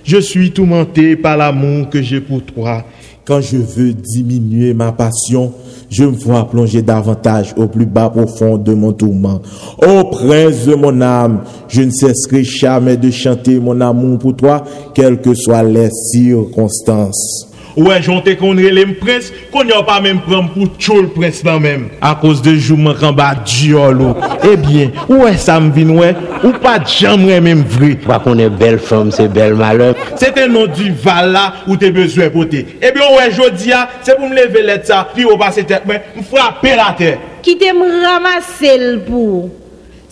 Je 0.05 0.19
suis 0.19 0.51
tourmenté 0.51 1.17
par 1.17 1.37
l'amour 1.37 1.89
que 1.89 2.03
j'ai 2.03 2.21
pour 2.21 2.43
toi. 2.43 2.85
Quand 3.25 3.41
je 3.41 3.57
veux 3.57 3.95
diminuer 3.95 4.75
ma 4.75 4.93
passion, 4.93 5.53
je 5.89 6.05
me 6.05 6.11
vois 6.11 6.49
plonger 6.49 6.83
davantage 6.83 7.55
au 7.57 7.67
plus 7.67 7.87
bas 7.87 8.11
profond 8.11 8.59
de 8.59 8.75
mon 8.75 8.93
tourment. 8.93 9.41
Ô 9.79 10.05
prince 10.11 10.67
de 10.67 10.75
mon 10.75 11.01
âme, 11.01 11.41
je 11.69 11.83
ne 11.83 11.91
cesserai 11.91 12.45
jamais 12.45 12.97
de 12.99 13.11
chanter 13.11 13.59
mon 13.59 13.81
amour 13.81 14.19
pour 14.19 14.37
toi, 14.37 14.63
quelles 14.93 15.21
que 15.21 15.35
soient 15.35 15.63
les 15.63 15.89
circonstances. 15.91 17.54
Ouè, 17.75 17.97
jonte 17.99 18.37
kon 18.39 18.59
relem 18.63 18.93
pres, 19.01 19.33
kon 19.51 19.67
yon 19.67 19.83
pa 19.87 19.97
menm 20.03 20.21
pram 20.23 20.47
pou 20.53 20.69
tchoul 20.79 21.09
pres 21.17 21.41
nan 21.47 21.59
menm. 21.65 21.89
A 21.99 22.13
kos 22.21 22.39
de 22.45 22.53
jouman 22.55 22.95
kan 23.01 23.17
ba 23.17 23.33
diolo. 23.41 24.13
Ebyen, 24.47 24.93
eh 24.93 25.11
ouè 25.11 25.33
sam 25.43 25.73
vin 25.75 25.91
ouè, 25.97 26.13
ou 26.45 26.55
pa 26.63 26.77
djam 26.85 27.25
wè 27.27 27.41
menm 27.43 27.65
vri. 27.75 27.97
Pa 28.05 28.21
kon 28.23 28.39
e 28.43 28.47
bel 28.63 28.79
fom, 28.79 29.11
se 29.15 29.27
bel 29.27 29.59
malek. 29.59 29.99
Se 30.23 30.31
te 30.37 30.47
non 30.51 30.71
di 30.71 30.93
vala 31.03 31.49
ou 31.67 31.75
te 31.81 31.91
bezwe 31.95 32.31
pote. 32.35 32.63
Ebyen 32.79 33.03
eh 33.03 33.11
ouè, 33.17 33.27
jodi 33.35 33.73
ya, 33.73 33.83
se 34.07 34.15
pou 34.15 34.31
m 34.31 34.39
leve 34.39 34.63
let 34.63 34.87
sa, 34.87 35.03
pi 35.11 35.27
ou 35.27 35.41
basi 35.41 35.67
tet 35.67 35.91
men, 35.91 36.07
m 36.15 36.31
frape 36.31 36.79
la 36.79 36.93
te. 37.01 37.17
Ki 37.43 37.59
te 37.59 37.75
m 37.75 37.83
ramase 38.07 38.79
l 38.79 39.01
pou. 39.11 39.49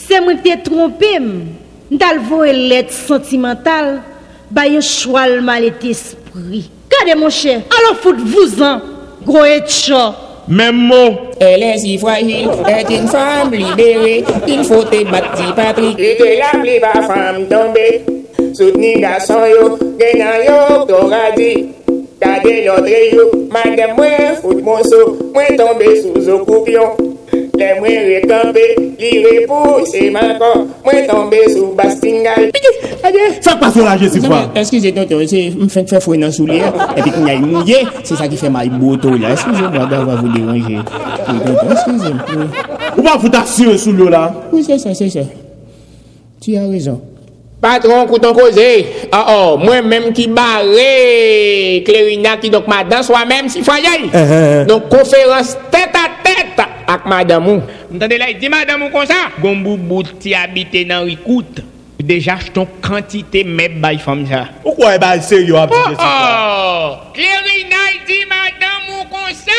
Se 0.02 0.18
m 0.18 0.34
te 0.42 0.58
trompe 0.66 1.14
m, 1.22 1.32
dal 1.94 2.18
vo 2.26 2.42
e 2.42 2.58
let 2.58 2.90
sentimental, 2.90 4.00
ba 4.50 4.66
yo 4.66 4.82
chwal 4.82 5.38
mal 5.46 5.70
et 5.70 5.92
espri. 5.94 6.66
Mon 7.16 7.28
cher. 7.28 7.62
Alors 7.78 8.00
foute-vous-en. 8.00 8.80
Gros 9.26 9.44
et 9.44 9.62
chaud. 9.66 10.14
Même 10.48 10.76
mot. 10.76 11.16
Elle 11.40 11.62
est 11.62 11.78
si 11.78 11.98
fragile, 11.98 12.48
est 12.66 12.96
une 12.96 13.08
femme 13.08 13.52
libérée. 13.52 14.24
Il 14.46 14.64
faut 14.64 14.84
te 14.84 15.04
battre, 15.10 15.54
Patrick. 15.54 15.98
Et 15.98 16.16
que 16.16 16.24
la 16.24 16.60
plus 16.60 16.80
bas 16.80 17.02
femme 17.02 17.46
tombée. 17.48 18.02
Soutenir 18.54 19.00
garçon 19.00 19.44
yo, 19.46 19.78
gagnant 19.98 20.38
yo, 20.46 20.84
t'auras 20.86 21.32
dit. 21.36 21.70
Gardez 22.20 22.64
l'autre 22.64 22.88
yo, 23.12 23.48
madame 23.50 23.96
moi, 23.96 24.06
fout 24.40 24.62
mon 24.62 24.82
saut. 24.84 25.18
Moi 25.34 25.42
tombé 25.56 26.00
sous 26.00 26.30
un 26.30 26.44
coupion. 26.44 26.96
Le 27.52 27.66
mwen 27.80 28.06
rekampe, 28.08 28.62
li 28.96 29.10
repouse 29.26 30.06
man 30.14 30.30
kon, 30.40 30.64
mwen 30.86 31.04
tombe 31.08 31.40
sou 31.52 31.74
bastingal. 31.76 32.48
Sak 33.44 33.60
pa 33.60 33.68
soraje 33.74 34.08
si 34.14 34.22
fwa. 34.24 34.38
Eskize 34.56 34.94
tonton, 34.96 35.26
se 35.28 35.42
m 35.52 35.68
fèn 35.72 35.90
fè 35.90 36.00
fwen 36.00 36.24
nan 36.24 36.32
sou 36.32 36.48
li, 36.48 36.62
epi 36.62 37.10
ki 37.10 37.26
nye 37.26 37.36
mouye, 37.44 37.82
se 38.08 38.16
sa 38.16 38.30
ki 38.30 38.40
fè 38.40 38.48
may 38.52 38.72
boto 38.72 39.12
la. 39.18 39.34
Eskize 39.36 39.68
mwa, 39.68 39.84
da 39.90 40.00
va 40.08 40.16
vou 40.22 40.32
deranje. 40.32 40.80
Tonton, 41.28 41.76
eskize 41.76 42.14
m. 42.16 42.48
Ou 42.96 43.04
pa 43.04 43.18
fouta 43.20 43.44
sye 43.52 43.76
sou 43.76 43.92
li 44.00 44.08
la? 44.12 44.26
Ou 44.48 44.64
se 44.64 44.80
se, 44.80 44.96
se 44.96 45.12
se. 45.12 45.28
Tu 46.42 46.56
a 46.56 46.64
rezon. 46.70 47.02
Patron 47.62 48.08
kouton 48.10 48.34
koze, 48.34 48.70
oh 49.06 49.14
ah, 49.14 49.26
oh, 49.36 49.50
mwen 49.60 49.86
menm 49.86 50.08
ki 50.16 50.24
bare, 50.34 50.88
klerina 51.86 52.32
ki 52.42 52.48
dok 52.50 52.66
madan, 52.66 53.04
swa 53.06 53.20
menm 53.28 53.46
si 53.52 53.62
fwa 53.62 53.76
yay. 53.78 54.08
Eh, 54.08 54.16
eh, 54.18 54.32
eh. 54.32 54.64
Don 54.66 54.82
konferans 54.90 55.52
tèt 55.70 55.94
a 55.94 56.08
ou. 56.88 57.62
Entendez 57.94 58.18
là, 58.18 58.30
il 58.30 58.38
dit 58.38 58.48
madame 58.48 58.82
ou 58.82 58.90
comme 58.90 59.06
ça. 59.06 59.30
Gombou 59.40 59.76
bouti 59.76 60.34
habité 60.34 60.84
dans 60.84 61.04
Ricoute. 61.04 61.60
Déjà, 62.02 62.36
je 62.44 62.50
ton 62.50 62.66
quantité 62.80 63.44
mais 63.44 63.68
by 63.68 63.98
femme 63.98 64.26
ça. 64.26 64.48
Pourquoi 64.62 64.96
est-ce 64.96 65.16
que 65.16 65.22
sérieux 65.22 65.56
à 65.56 65.68
Oh, 65.70 65.74
oh. 65.98 67.12
Clérina, 67.14 67.76
il 67.94 68.04
dit 68.06 68.24
madame 68.28 69.00
ou 69.00 69.04
comme 69.04 69.34
ça. 69.34 69.52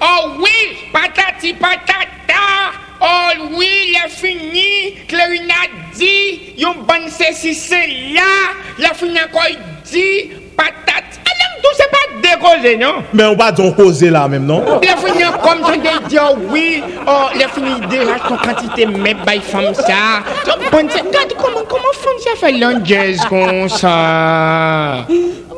Oh 0.00 0.30
oui, 0.38 0.78
patati 0.92 1.52
patata. 1.52 2.72
Oh 3.00 3.48
oui, 3.56 3.66
il 3.88 3.94
est 3.94 4.08
fini. 4.08 4.94
Clérina 5.06 5.54
dit, 5.94 6.54
yon 6.56 6.76
bonne 6.86 7.10
ceci, 7.10 7.54
c'est 7.54 7.86
là. 8.14 8.22
Il 8.78 8.84
a 8.84 8.94
fini 8.94 9.18
encore, 9.20 9.48
il 9.50 9.58
dit, 9.90 10.30
patate. 10.56 10.72
Allez, 10.86 11.11
tout 11.62 11.70
c'est 11.76 11.90
pas 11.90 11.98
décollé, 12.36 12.76
non? 12.76 12.94
Mais 13.12 13.24
on 13.24 13.36
va 13.36 13.52
donc 13.52 13.76
causer 13.76 14.10
là 14.10 14.28
même, 14.28 14.46
non? 14.46 14.62
Fini 14.80 15.24
comme 15.42 15.60
je 15.66 16.18
oh 16.18 16.36
oui. 16.50 16.82
Oh, 17.06 17.26
a 17.34 17.48
fini 17.48 17.80
déjà 17.88 18.18
ton 18.28 18.36
quantité, 18.36 18.86
mais 18.86 19.14
by 19.14 19.40
femme 19.40 19.74
ça. 19.74 20.22
Regarde 20.44 21.34
comment, 21.36 21.64
comment 21.68 21.92
femme 21.92 22.18
ça 22.20 22.36
fait 22.36 22.52
l'anglaise 22.52 23.20
comme 23.28 23.68
ça. 23.68 25.06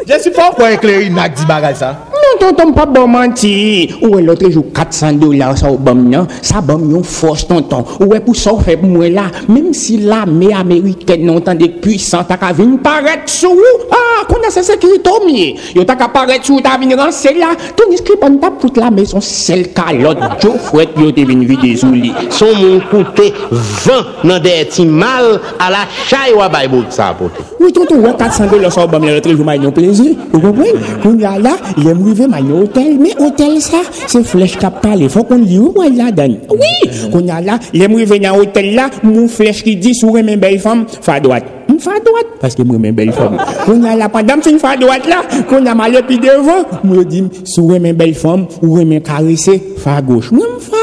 Je 0.03 0.19
si 0.19 0.31
pa 0.35 0.51
kwa 0.51 0.73
ekleri 0.75 1.07
nak 1.15 1.39
di 1.39 1.47
bagay 1.47 1.75
sa. 1.79 1.95
Non, 2.11 2.35
ton 2.41 2.57
ton 2.59 2.73
pa 2.75 2.83
bom 2.85 3.07
manti. 3.07 3.87
Ou 4.03 4.19
e 4.19 4.23
lotre 4.25 4.51
jou 4.51 4.67
400 4.75 5.21
dolar 5.23 5.55
sa 5.57 5.71
ou 5.71 5.79
bom 5.79 6.01
nan, 6.11 6.27
sa 6.43 6.59
bom 6.65 6.83
yon 6.91 7.05
fos 7.07 7.45
ton 7.47 7.63
ton. 7.71 7.87
Ou 8.03 8.11
e 8.17 8.19
pou 8.25 8.35
sa 8.35 8.53
ou 8.57 8.65
feb 8.65 8.83
mwen 8.83 9.15
la, 9.15 9.29
mem 9.47 9.71
si 9.77 10.01
la 10.03 10.25
me 10.27 10.51
Ameriken 10.57 11.23
nan 11.29 11.39
tan 11.47 11.61
de 11.61 11.71
pwisan, 11.85 12.27
ta 12.27 12.39
ka 12.41 12.51
vin 12.57 12.75
paret 12.83 13.31
sou 13.31 13.55
ou. 13.55 13.87
Ah, 13.95 14.25
kon 14.27 14.43
a 14.45 14.51
se 14.51 14.65
sekrito 14.67 15.15
miye. 15.25 15.55
Yo 15.79 15.87
ta 15.87 15.97
ka 16.01 16.11
paret 16.13 16.43
sou 16.43 16.59
ou 16.59 16.65
ta 16.65 16.75
vin 16.81 16.97
ranse 16.99 17.31
la, 17.39 17.53
ton 17.79 17.95
iskrip 17.95 18.27
an 18.27 18.41
tap 18.43 18.59
tout 18.65 18.83
la 18.83 18.91
me 18.91 19.07
son 19.09 19.23
sel 19.25 19.69
kalot. 19.77 20.19
Jo 20.43 20.57
fwet 20.73 20.99
yo 20.99 21.13
te 21.15 21.27
vin 21.29 21.47
vide 21.47 21.75
sou 21.79 21.95
li. 21.95 22.11
Son 22.35 22.51
moun 22.59 22.83
koute 22.91 23.31
20 23.53 24.27
nan 24.27 24.43
de 24.43 24.59
eti 24.65 24.89
mal 24.91 25.39
ala 25.63 25.87
chay 26.09 26.35
wabay 26.35 26.67
bout 26.73 26.91
sa 26.91 27.13
apote. 27.15 27.47
Ou 27.61 27.71
ton 27.71 27.87
ton 27.89 28.03
wè 28.05 28.17
400 28.19 28.51
dolar 28.51 28.75
sa 28.75 28.89
ou 28.89 28.91
bom 28.91 29.07
nan 29.07 29.21
lotre 29.21 29.39
jou 29.39 29.47
may 29.47 29.63
nou 29.63 29.71
pe. 29.71 29.84
Plaisir. 29.85 30.15
Vous 30.33 30.41
comprenez? 30.41 31.25
A 31.25 31.39
là, 31.39 31.57
il 31.77 31.89
arriver 31.89 32.27
m'a 32.27 32.41
hôtel, 32.41 32.99
mais 33.01 33.15
hôtel 33.19 33.61
ça, 33.61 33.79
c'est 34.07 34.25
flèche 34.25 34.57
qui 34.57 34.67
parle, 34.83 35.09
faut 35.09 35.25
qu'on 35.25 35.37
lit 35.37 35.59
où 35.59 35.73
moi 35.75 35.89
là 35.89 36.11
dedans. 36.11 36.37
Oui, 36.51 37.29
a 37.31 37.41
là, 37.41 37.59
il 37.73 37.83
aime 37.83 37.95
arriver 37.95 38.19
dans 38.19 38.39
hôtel 38.39 38.75
là, 38.75 38.91
mon 39.03 39.29
flèche 39.29 39.63
qui 39.63 39.77
dit 39.77 39.95
sur 39.95 40.13
mes 40.13 40.37
belle 40.37 40.59
femme, 40.59 40.85
fa 41.01 41.21
droite. 41.21 41.45
Fa 41.79 41.93
droite 41.93 42.27
parce 42.41 42.55
que 42.55 42.63
moi 42.63 42.79
mes 42.79 42.93
belle 42.93 43.13
femme. 43.13 43.39
Qu'on 43.65 43.83
y 43.83 43.89
a 43.89 43.97
là 43.97 44.09
pendant 44.09 44.39
que 44.39 44.59
fa 44.59 44.77
droite 44.77 45.07
là, 45.09 45.23
qu'on 45.49 45.65
a 45.65 45.75
mal 45.75 45.93
puis 46.07 46.19
devant, 46.19 46.65
moi 46.85 47.05
dit 47.05 47.25
sur 47.45 47.69
mes 47.81 47.93
belle 47.93 48.15
femme 48.15 48.47
ou 48.63 48.77
mes 48.85 49.01
caresser, 49.01 49.63
fa 49.79 50.01
gauche. 50.03 50.31
Moi 50.31 50.47
fa 50.61 50.77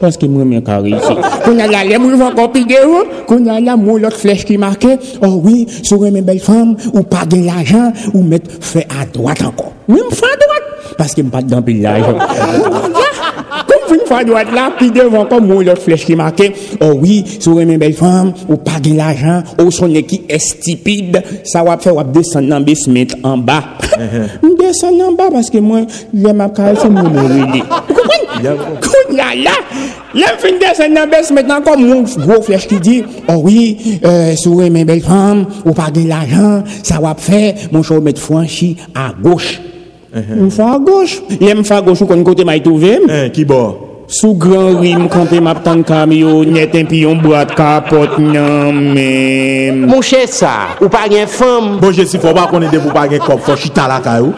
parce 0.00 0.16
que 0.16 0.26
moi 0.26 0.44
mes 0.44 0.62
caresser. 0.62 0.96
Qu'on 1.44 1.56
y 1.56 1.62
a 1.62 1.84
il 1.84 1.92
aime 1.92 2.06
arriver 2.06 2.22
encore 2.22 2.52
qu'on 3.26 3.46
a 3.46 3.76
mon 3.76 3.96
l'autre 3.96 4.16
flèche 4.16 4.44
qui 4.44 4.58
marquait, 4.58 4.98
oh 5.22 5.40
oui, 5.42 5.66
sur 5.82 6.00
mes 6.00 6.22
belle 6.22 6.40
femme 6.40 6.76
ou 6.92 7.02
pas 7.02 7.24
de 7.24 7.44
l'argent 7.44 7.92
ou 8.14 8.22
mettre 8.22 8.50
fait 8.60 8.86
à 9.00 9.06
droite 9.06 9.42
encore. 9.42 9.72
Moi 9.88 9.98
fa 10.10 10.26
droite 10.26 10.96
parce 10.98 11.14
que 11.14 11.22
pas 11.22 11.42
dans 11.42 11.62
l'argent. 11.66 12.18
Une 13.92 14.06
fois 14.06 14.24
droite 14.24 14.48
là, 14.54 14.72
puis 14.76 14.90
devant 14.90 15.26
comme 15.26 15.46
moi 15.46 15.62
l'autre 15.62 15.82
flèche 15.82 16.06
qui 16.06 16.16
marquait, 16.16 16.52
oh 16.80 16.94
oui, 16.96 17.24
sur 17.38 17.56
mes 17.56 17.76
belles 17.76 17.92
femmes, 17.92 18.32
ou 18.48 18.56
pas 18.56 18.80
de 18.80 18.96
l'argent, 18.96 19.42
ou 19.62 19.70
son 19.70 19.88
qui 19.88 20.22
est 20.28 20.38
stupide, 20.38 21.22
ça 21.44 21.62
va 21.62 21.76
faire 21.76 22.02
descendre 22.04 22.48
dans 22.48 22.58
le 22.58 22.64
basement 22.64 23.04
en 23.22 23.36
bas. 23.38 23.64
Je 24.42 24.56
descends 24.56 24.98
en 25.06 25.12
bas 25.12 25.28
parce 25.30 25.50
que 25.50 25.58
moi, 25.58 25.80
j'ai 26.14 26.32
ma 26.32 26.48
carte, 26.48 26.78
c'est 26.80 26.88
mon. 26.88 27.02
Vous 27.02 27.10
comprenez? 27.10 27.62
Là, 28.42 29.34
là, 29.36 29.50
là, 30.14 30.26
finis 30.38 30.58
descendre 30.58 30.94
dans 30.94 31.04
le 31.04 31.10
basement 31.10 31.60
comme 31.62 31.86
mon 31.86 32.02
gros 32.02 32.42
flèche 32.42 32.66
qui 32.66 32.80
dit, 32.80 33.04
oh 33.28 33.40
oui, 33.44 34.00
euh, 34.04 34.34
sur 34.36 34.56
mes 34.56 34.84
belles 34.84 35.02
femmes, 35.02 35.44
ou 35.64 35.72
pas 35.72 35.90
de 35.90 36.08
l'argent, 36.08 36.64
ça 36.82 36.98
va 36.98 37.14
faire, 37.16 37.54
mon 37.70 37.82
choix 37.82 38.00
mettre 38.00 38.20
franchi 38.20 38.76
à 38.94 39.12
gauche. 39.22 39.60
M 40.12 40.50
fa 40.52 40.76
goch. 40.76 41.22
Le 41.40 41.54
m 41.56 41.64
fa 41.64 41.80
goch 41.80 42.02
ou 42.04 42.10
kon 42.10 42.24
kote 42.26 42.44
may 42.44 42.60
touvem. 42.64 43.08
Ki 43.32 43.46
bo? 43.48 43.62
Sou 44.12 44.34
gran 44.36 44.76
rim 44.76 45.06
kante 45.08 45.38
map 45.40 45.62
tan 45.64 45.80
kamyo, 45.88 46.42
neten 46.44 46.84
pi 46.90 46.98
yon 47.06 47.22
boat 47.22 47.54
kapot 47.56 48.18
nan 48.20 48.76
men. 48.92 49.86
Mou 49.88 50.04
chè 50.04 50.26
sa, 50.28 50.76
ou 50.82 50.90
pa 50.92 51.06
gen 51.08 51.24
fèm. 51.30 51.78
Bon 51.80 51.94
jè 51.96 52.04
si 52.04 52.20
fò 52.20 52.34
pa 52.36 52.44
konen 52.50 52.68
debou 52.72 52.92
pa 52.92 53.06
gen 53.08 53.22
kop, 53.24 53.40
fò 53.46 53.56
chita 53.56 53.86
la 53.88 54.02
kayou. 54.04 54.34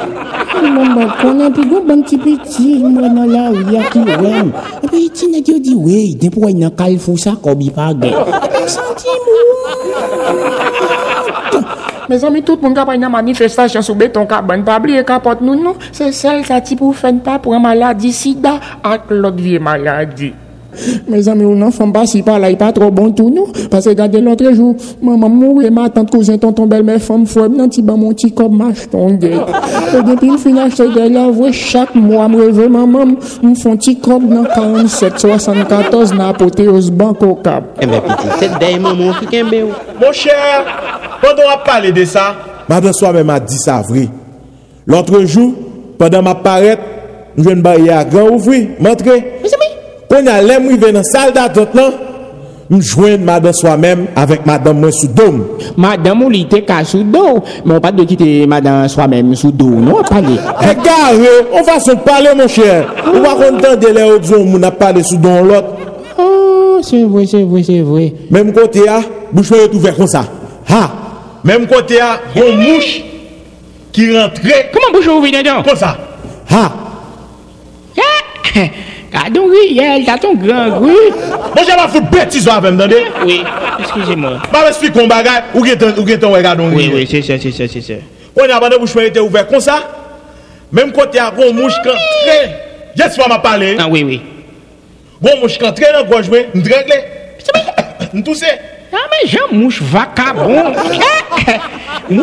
Mwen 0.63 0.95
ba 0.95 1.09
konen 1.19 1.51
pi 1.57 1.67
go 1.73 1.83
ban 1.89 2.05
ti 2.07 2.21
peti, 2.23 2.69
mwen 2.85 3.11
nan 3.17 3.33
la 3.33 3.49
ou 3.51 3.75
ya 3.75 3.83
ki 3.91 4.05
wèm. 4.13 4.53
E 4.79 4.87
pe 4.87 5.01
iti 5.09 5.27
net 5.33 5.51
yo 5.51 5.59
di 5.59 5.75
wey, 5.75 6.15
depo 6.23 6.47
wè 6.47 6.55
nan 6.55 6.71
kal 6.79 6.95
fò 7.03 7.17
sa 7.19 7.35
kobi 7.35 7.73
pa 7.75 7.91
gen. 7.99 8.15
E 8.15 8.53
pe 8.55 8.63
santi 8.71 9.11
mou. 9.27 9.43
Me 12.09 12.21
zami, 12.21 12.45
tout 12.45 12.61
moun 12.61 12.77
kapay 12.77 13.01
nan 13.01 13.13
manifestasyon 13.15 13.85
soube 13.85 14.11
ton 14.13 14.29
kaban 14.29 14.65
pabli 14.67 14.99
e 15.01 15.05
kapot 15.07 15.41
nou 15.41 15.57
nou. 15.57 15.81
Se 15.89 16.13
sel 16.13 16.45
sa 16.45 16.61
ti 16.61 16.77
pou 16.77 16.93
fen 16.93 17.23
pa 17.25 17.41
pou 17.41 17.57
an 17.57 17.65
maladi 17.65 18.13
sida 18.13 18.59
ak 18.85 19.09
lot 19.15 19.41
vie 19.41 19.63
maladi. 19.63 20.44
Me 21.09 21.21
zami 21.23 21.47
ou 21.47 21.57
nan 21.59 21.73
fèm 21.75 21.93
basi 21.95 22.23
pa 22.27 22.39
la, 22.43 22.51
y 22.53 22.59
pa 22.61 22.71
tro 22.75 22.91
bon 22.95 23.13
tou 23.17 23.33
nou. 23.33 23.53
Pase 23.73 23.95
gade 23.99 24.21
lontre 24.23 24.53
jou, 24.55 24.77
maman 25.03 25.33
mou 25.33 25.63
e 25.63 25.71
ma 25.75 25.89
tante 25.93 26.15
kouzin 26.15 26.39
ton 26.41 26.55
ton 26.57 26.71
bel 26.71 26.85
mè 26.87 26.99
fèm 27.03 27.27
fweb 27.31 27.55
nan 27.57 27.71
ti 27.73 27.83
ba 27.85 27.97
moun 27.99 28.17
ti 28.19 28.31
kob 28.35 28.55
mach 28.55 28.87
ton 28.93 29.19
gè. 29.21 29.33
E 29.35 30.03
depi 30.07 30.31
m 30.33 30.39
finach 30.41 30.77
se 30.79 30.87
gè 30.95 31.09
la 31.13 31.27
vwe 31.35 31.53
chak 31.55 31.95
mwa 31.99 32.29
m 32.31 32.39
revè 32.41 32.69
maman 32.73 33.17
m 33.43 33.55
fon 33.59 33.79
ti 33.81 33.97
kob 34.03 34.25
nan 34.29 34.47
47-74 34.51 36.15
nan 36.15 36.29
apote 36.31 36.69
os 36.71 36.91
banko 36.91 37.35
kab. 37.45 37.75
E 37.81 37.89
mè 37.91 38.01
piti, 38.09 38.33
set 38.41 38.59
dey 38.63 38.79
maman 38.83 39.15
ki 39.21 39.31
kenbe 39.33 39.63
ou. 39.67 39.77
Mon 40.01 40.15
chèr, 40.15 40.67
pandan 41.23 41.51
wap 41.51 41.65
pale 41.69 41.93
de 41.95 42.07
sa. 42.09 42.33
Madan 42.69 42.97
swa 42.97 43.13
mè 43.17 43.25
ma 43.27 43.39
di 43.43 43.59
sa 43.61 43.81
vri. 43.85 44.09
Lontre 44.91 45.25
jou, 45.25 45.53
pandan 46.01 46.25
ma 46.27 46.35
paret, 46.45 46.81
m 47.35 47.43
jwen 47.43 47.63
ba 47.65 47.77
yè 47.81 47.93
a 47.97 48.05
gran 48.09 48.33
ouvri, 48.35 48.67
mè 48.79 48.95
tre. 49.01 49.21
Mè 49.43 49.54
Kon 50.15 50.29
a 50.31 50.39
lem 50.39 50.69
rive 50.71 50.93
nan 50.95 51.03
sal 51.03 51.33
d'attente 51.35 51.75
nan, 51.75 51.95
mjwen 52.71 53.25
madame 53.27 53.53
soi-même 53.53 54.07
avec 54.15 54.47
madame 54.47 54.79
moi 54.79 54.93
sous 54.93 55.09
dôme. 55.09 55.43
Madame 55.77 56.23
ou 56.23 56.31
li 56.31 56.45
te 56.47 56.61
ka 56.63 56.85
sou 56.87 57.03
do, 57.03 57.43
mais 57.65 57.75
on 57.75 57.81
pas 57.81 57.91
de 57.91 58.05
quitter 58.05 58.47
madame 58.47 58.87
soi-même 58.89 59.35
sous 59.35 59.51
do, 59.51 59.67
non, 59.67 60.05
pas 60.05 60.21
li. 60.21 60.39
Regarde, 60.39 61.27
on 61.53 61.63
va 61.63 61.81
se 61.81 61.91
parler 61.97 62.29
mon 62.37 62.47
cher. 62.47 62.95
On 63.13 63.21
va 63.23 63.33
entendre 63.35 63.93
les 63.93 64.03
autres 64.05 64.33
hommes 64.33 64.51
moun 64.51 64.63
a 64.63 64.71
parlé 64.71 65.03
sous 65.03 65.17
don 65.17 65.43
l'autre. 65.43 65.75
Oh, 66.17 66.79
c'est 66.81 67.03
vrai, 67.03 67.27
c'est 67.27 67.43
vrai, 67.43 67.65
c'est 67.65 67.81
vrai. 67.81 68.15
Même 68.31 68.53
côté 68.53 68.89
a, 68.89 69.01
bouche 69.33 69.51
est 69.51 69.75
ouvert 69.75 69.97
comme 69.97 70.07
ça. 70.07 70.25
Ha! 70.71 70.93
Même 71.43 71.67
côté 71.67 72.01
a, 72.01 72.21
bon 72.37 72.55
mouche 72.55 73.03
qui 73.91 74.17
rentrait 74.17 74.71
Comment 74.73 74.97
bouche 74.97 75.09
ouvert 75.09 75.43
dedans? 75.43 75.63
Comme 75.65 75.77
ça. 75.77 75.99
Ha! 76.53 76.73
Gardons 79.15 79.47
Riel, 79.47 80.05
t'as 80.05 80.19
ton 80.19 80.35
grand 80.35 80.81
oui. 80.81 80.97
Moi 81.55 81.65
j'ai 81.65 81.77
pas 81.77 81.87
foutre 81.87 82.11
bêtise 82.11 82.49
avec 82.49 82.73
me 82.73 82.77
entendez 82.77 83.05
Oui, 83.25 83.45
excusez-moi. 83.79 84.43
Pas 84.51 84.65
m'explique 84.65 84.93
qu'on 84.93 85.07
bagaille 85.07 85.45
ou 85.55 85.65
ton 85.77 85.95
ou 85.97 86.05
que 86.05 86.17
ton 86.17 86.33
regard 86.33 86.57
donc. 86.57 86.73
Oui, 86.75 86.91
oui, 86.93 87.07
c'est 87.09 87.23
ça, 87.23 87.35
c'est 87.41 87.53
ça, 87.53 87.73
c'est 87.73 87.81
ça. 87.81 87.95
On 88.35 88.43
a 88.43 88.57
abandonné 88.57 88.81
bouche 88.81 88.97
était 88.97 89.21
ouvert 89.21 89.47
comme 89.47 89.61
ça. 89.61 89.79
Même 90.73 90.91
côté 90.91 91.21
a 91.21 91.31
bon 91.31 91.55
mouche 91.55 91.75
qui 91.83 91.89
rentrait. 91.89 92.61
J'espère 92.97 93.29
m'a 93.29 93.39
parlé. 93.39 93.77
Ah 93.79 93.87
oui, 93.89 94.03
oui. 94.03 94.21
Bon 95.21 95.39
mouche 95.41 95.59
qui 95.59 95.65
rentrait 95.65 95.93
dans 95.93 96.05
gorge 96.05 96.29
moi, 96.29 96.41
m'drangle. 96.53 97.05
Nous 98.13 98.23
toussé. 98.23 98.47
Ah, 98.95 99.09
mais 99.11 99.29
Jean 99.29 99.49
mouche 99.51 99.83
vacabon. 99.83 100.73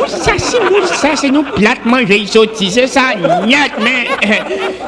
c'est 0.08 0.62
mouche, 0.70 0.86
ça, 0.86 1.16
c'est 1.16 1.30
nous 1.30 1.44
plate 1.44 1.86
manger 1.86 2.26
sautis, 2.26 2.72
c'est 2.72 2.88
ça, 2.88 3.14
niet, 3.46 3.56
mais 3.80 4.08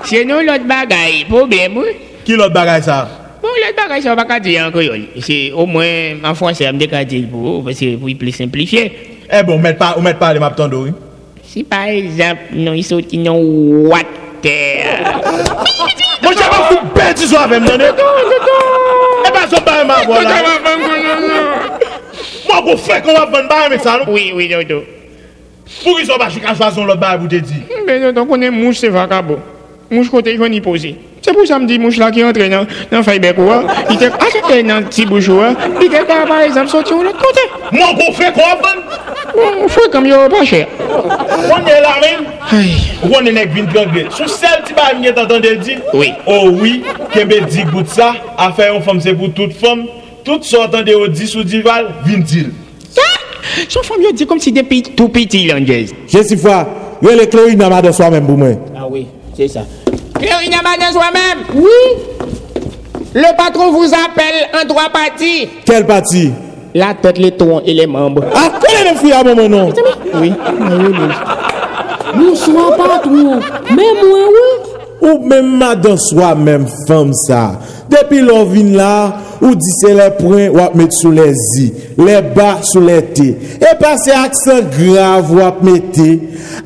c'est 0.06 0.24
nous 0.24 0.39
l'autre 0.39 0.65
bagaille, 0.65 1.26
problème, 1.28 1.78
oui. 1.78 1.89
Qui 2.24 2.38
l'autre 2.38 2.54
bagaille 2.54 2.84
ça? 2.84 3.10
Bon, 3.41 3.50
l'autre 3.50 3.76
bagaille, 3.76 4.02
ça, 4.02 4.13
on 4.13 4.15
va 4.15 4.24
pas 4.24 4.39
dire 4.39 4.65
en 4.65 4.72
créole. 4.72 5.08
C'est 5.19 5.52
au 5.52 5.65
moins, 5.65 6.24
en 6.24 6.34
français, 6.34 6.69
on 6.69 6.74
me 6.74 7.04
dire 7.04 7.28
pour 7.30 7.65
parce 7.65 7.80
que 7.80 7.98
pour 7.98 8.10
plus 8.17 8.32
simplifier. 8.32 8.91
Eh 9.30 9.43
bon, 9.43 9.60
mettez 9.60 9.78
pas, 9.78 9.98
mettez 10.02 10.19
pas 10.19 10.34
les 10.34 10.39
maps 10.39 10.56
oui. 10.58 10.91
Si 11.43 11.63
par 11.63 11.84
exemple, 11.84 12.41
nous, 12.54 12.74
ils 12.74 12.84
sautent 12.84 13.13
terre. 14.44 15.22
Mon 16.22 16.32
cher, 16.32 16.50
vous 16.70 16.88
bête, 16.94 17.16
tu 17.16 17.26
sois 17.26 17.42
avec 17.42 17.62
moi. 17.62 17.74
Et 17.74 19.32
pas 19.32 19.48
son 19.50 19.64
bain, 19.64 19.84
ma 19.86 20.04
voilà. 20.06 20.30
Moi, 22.48 22.62
vous 22.66 22.78
faites 22.78 23.04
qu'on 23.04 23.14
va 23.14 23.26
vendre 23.26 23.50
bain 23.50 23.64
avec 23.66 23.82
ça, 23.82 23.98
non? 23.98 24.14
Oui, 24.14 24.32
oui, 24.36 24.50
non, 24.50 24.60
non. 24.70 24.84
Pour 25.84 25.98
qu'ils 25.98 26.06
soient 26.06 26.20
pas 26.20 26.30
jusqu'à 26.30 26.54
façon 26.54 26.86
le 26.86 26.96
bain, 26.96 27.18
vous 27.18 27.28
te 27.28 27.36
dit. 27.36 27.64
Mais 27.88 28.00
non, 28.00 28.12
donc 28.12 28.28
on 28.30 28.42
est 28.42 28.52
mouche, 28.52 28.78
c'est 28.78 28.90
vagabond. 28.90 29.40
Mouche 29.90 30.10
côté, 30.10 30.38
je 30.38 30.44
y 30.44 30.62
posé. 30.62 30.96
C'est 31.22 31.34
pour 31.34 31.48
ça 31.48 31.56
que 31.56 31.62
je 31.62 31.68
dis 31.68 31.80
mouche 31.80 31.98
là 31.98 32.12
qui 32.12 32.24
entre 32.24 32.40
dans, 32.50 32.68
dans 32.92 33.34
quoi. 33.34 33.64
Il 33.90 33.96
était 33.96 34.08
acheté 34.08 34.64
dans 34.64 34.80
le 34.80 34.86
petit 34.86 35.06
bourgeois. 35.06 35.54
Il 35.80 35.88
était, 35.88 36.02
ah, 36.10 36.28
par 36.28 36.42
exemple, 36.42 36.68
sorti 36.68 36.94
de 36.94 37.02
l'autre 37.02 37.18
côté. 37.18 37.42
Moi, 37.72 37.88
vous 37.94 38.14
faites 38.14 38.34
qu'on 38.34 38.42
va 38.42 38.56
vendre. 38.56 39.12
On 39.36 39.67
fait 39.67 39.89
comme 39.91 40.06
il 40.06 40.10
n'y 40.12 40.13
a 40.13 40.30
pas 40.30 40.43
cher. 40.46 40.67
On 40.80 41.65
est 41.67 41.82
là 41.82 41.96
même. 42.02 42.26
On 43.12 43.26
est 43.26 43.32
nèg 43.32 43.52
vin 43.56 43.65
trangle. 43.65 44.08
Sous 44.12 44.28
celle 44.28 44.63
ti 44.65 44.74
ba 44.74 44.93
m'y 45.00 45.12
t'entendez 45.13 45.56
dire 45.58 45.80
Oui. 45.93 46.12
Oh 46.28 46.50
oui, 46.52 46.84
Kembe 47.13 47.34
dit 47.50 47.63
bout 47.65 47.88
ça, 47.88 48.13
affaire 48.38 48.76
une 48.76 48.82
femme 48.84 49.02
c'est 49.02 49.13
pour 49.13 49.32
toute 49.34 49.54
femme. 49.54 49.86
Toutes 50.24 50.43
sortes 50.46 50.76
de 50.84 50.93
au 50.93 51.08
10 51.08 51.36
ou 51.36 51.43
dival, 51.43 51.88
vin 52.06 52.19
dire. 52.19 52.46
Son 53.67 53.84
femme, 53.84 53.98
il 54.02 54.13
dit 54.15 54.26
comme 54.26 54.39
si 54.39 54.52
depuis 54.52 54.82
tout 54.84 55.10
petit, 55.10 55.48
l'anglaise. 55.48 55.93
Je 56.08 56.24
suis 56.24 56.38
fois, 56.38 56.67
il 57.02 57.10
y 57.10 57.12
a 57.12 57.15
les 57.15 57.28
chlorines 57.28 57.58
dans 57.58 57.69
madame 57.69 57.91
soi-même 57.93 58.26
pour 58.26 58.38
moi. 58.38 58.50
Ah 58.76 58.86
oui, 58.89 59.08
c'est 59.36 59.48
ça. 59.48 59.62
Clérine 60.17 60.54
Amaden 60.54 60.91
soi-même. 60.93 61.39
Oui, 61.54 62.30
Le 63.13 63.36
patron 63.38 63.72
vous 63.72 63.93
appelle 63.93 64.48
en 64.54 64.65
trois 64.67 64.89
parties. 64.89 65.48
Quelle 65.65 65.86
partie 65.86 66.32
La 66.76 66.94
tête, 66.96 67.18
les 67.20 67.32
troncs 67.32 67.62
et 67.66 67.74
les 67.74 67.86
membres. 67.86 68.24
Ah, 68.34 68.52
quel 68.60 68.88
est 68.88 69.04
le 69.04 69.14
à 69.14 69.24
mon 69.36 69.50
non 69.50 69.70
Oui. 70.20 70.34
bonsoir 72.16 72.76
patron. 72.76 73.40
Mais 73.70 73.94
moi, 74.02 74.20
oui. 74.30 75.10
Ou 75.10 75.28
même 75.28 75.58
madame 75.58 75.98
soi-même 75.98 76.66
femme 76.88 77.14
ça. 77.14 77.60
Depi 77.91 78.22
lon 78.24 78.46
vin 78.52 78.74
la, 78.78 78.96
ou 79.43 79.56
di 79.60 79.72
se 79.76 79.91
le 79.96 80.08
pren 80.17 80.54
wap 80.56 80.76
met 80.80 80.93
sou 80.96 81.12
le 81.13 81.28
zi, 81.36 81.67
le 82.00 82.19
ba 82.36 82.56
sou 82.63 82.84
le 82.86 83.00
te. 83.15 83.30
E 83.60 83.74
pa 83.80 83.96
se 84.02 84.13
aksan 84.15 84.69
grav 84.74 85.32
wap 85.36 85.62
mette, 85.65 86.10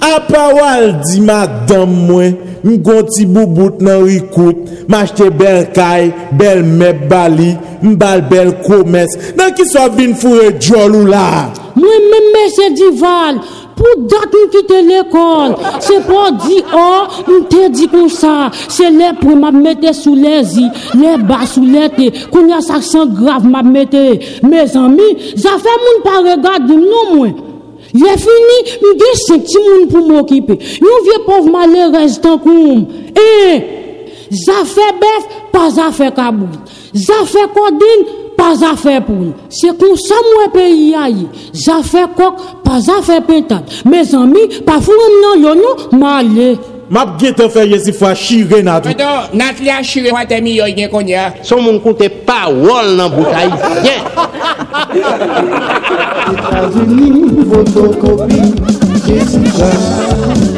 apa 0.03 0.43
wal 0.57 0.89
di 1.07 1.23
madam 1.25 1.95
mwen, 2.07 2.37
m 2.67 2.75
gonti 2.83 3.25
bou 3.25 3.49
bout 3.49 3.81
nan 3.85 4.05
rikout, 4.05 4.65
m 4.87 4.97
achete 4.99 5.31
bel 5.39 5.63
kay, 5.75 6.11
bel 6.37 6.63
meb 6.67 7.07
bali, 7.11 7.53
m 7.81 7.95
bal 7.99 8.25
bel 8.29 8.53
komes, 8.65 9.17
nan 9.39 9.55
ki 9.57 9.65
so 9.67 9.87
vin 9.97 10.13
fure 10.17 10.51
djolou 10.59 11.07
la. 11.09 11.47
Mwen 11.77 12.11
mwen 12.11 12.29
mwen 12.33 12.53
se 12.53 12.69
divan, 12.77 13.41
pou 13.77 14.03
dat 14.09 14.33
nou 14.33 14.49
kite 14.53 14.81
l'ekol. 14.87 15.55
Se 15.85 15.99
pou 16.07 16.33
di 16.43 16.59
or, 16.75 17.17
nou 17.27 17.45
te 17.51 17.67
di 17.73 17.87
kon 17.91 18.09
sa. 18.11 18.49
Se 18.53 18.89
le 18.93 19.13
pou 19.21 19.37
ma 19.39 19.51
mette 19.55 19.93
sou 19.97 20.17
le 20.17 20.41
zi, 20.47 20.65
le 20.97 21.15
ba 21.27 21.43
sou 21.49 21.65
le 21.65 21.87
te. 21.95 22.09
Koun 22.33 22.51
ya 22.51 22.61
sa 22.65 22.81
san 22.85 23.13
grav 23.17 23.45
ma 23.47 23.63
mette. 23.65 24.03
Me 24.47 24.65
zami, 24.69 25.09
zafè 25.39 25.77
moun 25.83 26.03
pa 26.05 26.19
regade 26.25 26.77
nou 26.77 27.05
mwen. 27.13 27.35
Ye 27.97 28.13
fini, 28.19 28.59
mwen 28.83 29.01
gen 29.01 29.19
senti 29.23 29.63
moun 29.63 29.89
pou 29.91 30.05
mwen 30.05 30.27
kipe. 30.29 30.57
Yon 30.83 31.03
vie 31.07 31.19
pov 31.25 31.49
male 31.53 31.89
restan 31.95 32.39
koum. 32.43 32.85
E, 33.17 33.57
zafè 34.45 34.91
bef, 35.01 35.33
pa 35.53 35.67
zafè 35.73 36.11
kabout. 36.17 36.73
Zafè 36.97 37.47
kodin, 37.55 38.07
Pas 38.37 38.53
à 38.71 38.77
faire 38.77 39.03
pour 39.03 39.15
nous. 39.15 39.33
C'est 39.49 39.77
comme 39.77 39.97
ça, 39.97 40.15
moi, 40.35 40.53
pays 40.53 40.95
aïe. 40.95 41.27
Ça 41.53 41.81
fait 41.83 42.07
coq, 42.15 42.35
pas 42.63 42.77
à 42.77 43.01
faire 43.01 43.23
pentade. 43.23 43.63
Mes 43.83 44.13
amis, 44.15 44.61
parfois, 44.65 44.93
non, 45.21 45.41
yo, 45.41 45.55
non, 45.55 45.97
malé. 45.99 46.57
M'a 46.89 47.05
gete 47.19 47.49
fait 47.49 47.67
yesi 47.67 47.91
fois 47.91 48.15
chire 48.15 48.63
na 48.63 48.79
tout. 48.79 48.89
Donc, 48.89 49.33
Nathalie 49.33 49.69
a 49.69 49.83
chiré 49.83 50.09
moi 50.09 50.21
t'es 50.25 50.39
meilleur 50.39 50.67
bien 50.73 50.87
qu'on 50.87 51.01
y 51.01 51.13
a. 51.13 51.33
Son 51.41 51.61
bouteille. 53.09 53.51
Viens. 53.83 54.03
États-Unis, 56.31 57.45
photocopie, 57.51 58.55
Jessica. 59.05 59.65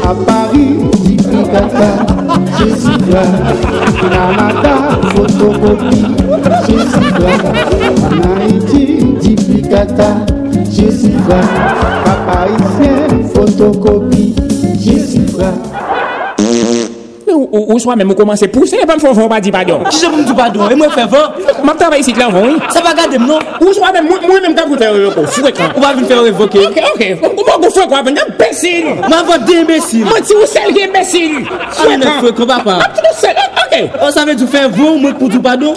À 0.03 0.13
Paris, 0.13 0.77
kẹ̀kẹ́ 1.51 1.91
ṣíṣì 2.55 2.93
jẹ́ 3.09 3.25
ìrànlọ́tà 4.05 4.73
fotokopi 5.11 5.97
ṣíṣì 6.63 7.05
jẹ́ 7.19 7.37
nàìjí 8.23 8.83
jìbì 9.21 9.57
kẹta 9.71 10.09
ṣíṣì 10.73 11.11
jẹ́ 11.27 11.43
pàpà 12.05 12.37
iṣẹ́ 12.55 12.95
fotokopi 13.33 14.23
ṣíṣì 14.81 15.21
jẹ́. 15.37 15.53
ou, 17.51 17.73
ou 17.73 17.79
soit 17.79 17.95
même 17.95 18.13
commencer 18.13 18.45
à 18.45 18.47
pousser, 18.47 18.77
pas 18.85 18.95
me 18.95 18.99
faire 18.99 19.29
pas 19.29 19.39
dire 19.39 19.51
pardon. 19.51 19.79
Je 19.89 20.07
me 20.07 20.23
dis 20.23 20.33
pardon, 20.33 20.69
et 20.69 20.75
moi 20.75 20.89
faire 20.89 21.07
vent. 21.07 21.63
m'a 21.63 21.73
travail 21.73 22.01
ici, 22.01 22.13
là, 22.13 22.27
oui. 22.33 22.57
Ça 22.69 22.81
va 22.81 22.93
garder, 22.93 23.17
non 23.17 23.39
Ou 23.61 23.73
soit 23.73 23.91
même 23.91 24.07
moi-même, 24.07 24.55
t'as 24.55 24.65
goûté 24.65 24.85
un 24.85 25.25
fouet, 25.25 25.51
quoi. 25.51 25.65
On 25.75 25.79
va 25.79 25.93
venir 25.93 26.07
faire 26.07 26.23
révoquer. 26.23 26.65
Ok, 26.65 26.81
ok. 26.95 27.17
ou 27.37 27.43
pas 27.43 27.57
vous 27.61 27.69
faire 27.69 27.87
quoi, 27.87 28.03
ben, 28.03 28.15
imbécile. 28.17 28.85
m'a 29.09 29.23
vous 29.23 29.45
d'imbécile. 29.45 30.05
Ah, 30.05 30.09
ah, 30.09 30.19
moi, 30.19 30.27
tu 30.27 30.33
vous 30.35 30.45
celle 30.45 30.73
qui 30.73 30.79
est 30.81 30.89
imbécile. 30.89 31.45
Fouet, 31.71 31.97
quoi. 31.99 32.11
Fouet, 32.19 32.45
papa. 32.45 32.79
Ok. 33.71 33.89
On 34.01 34.11
savait 34.11 34.35
tout 34.35 34.47
faire 34.47 34.69
vent, 34.69 34.97
moi, 34.97 35.11
pour 35.13 35.29
du 35.29 35.39
pardon. 35.39 35.73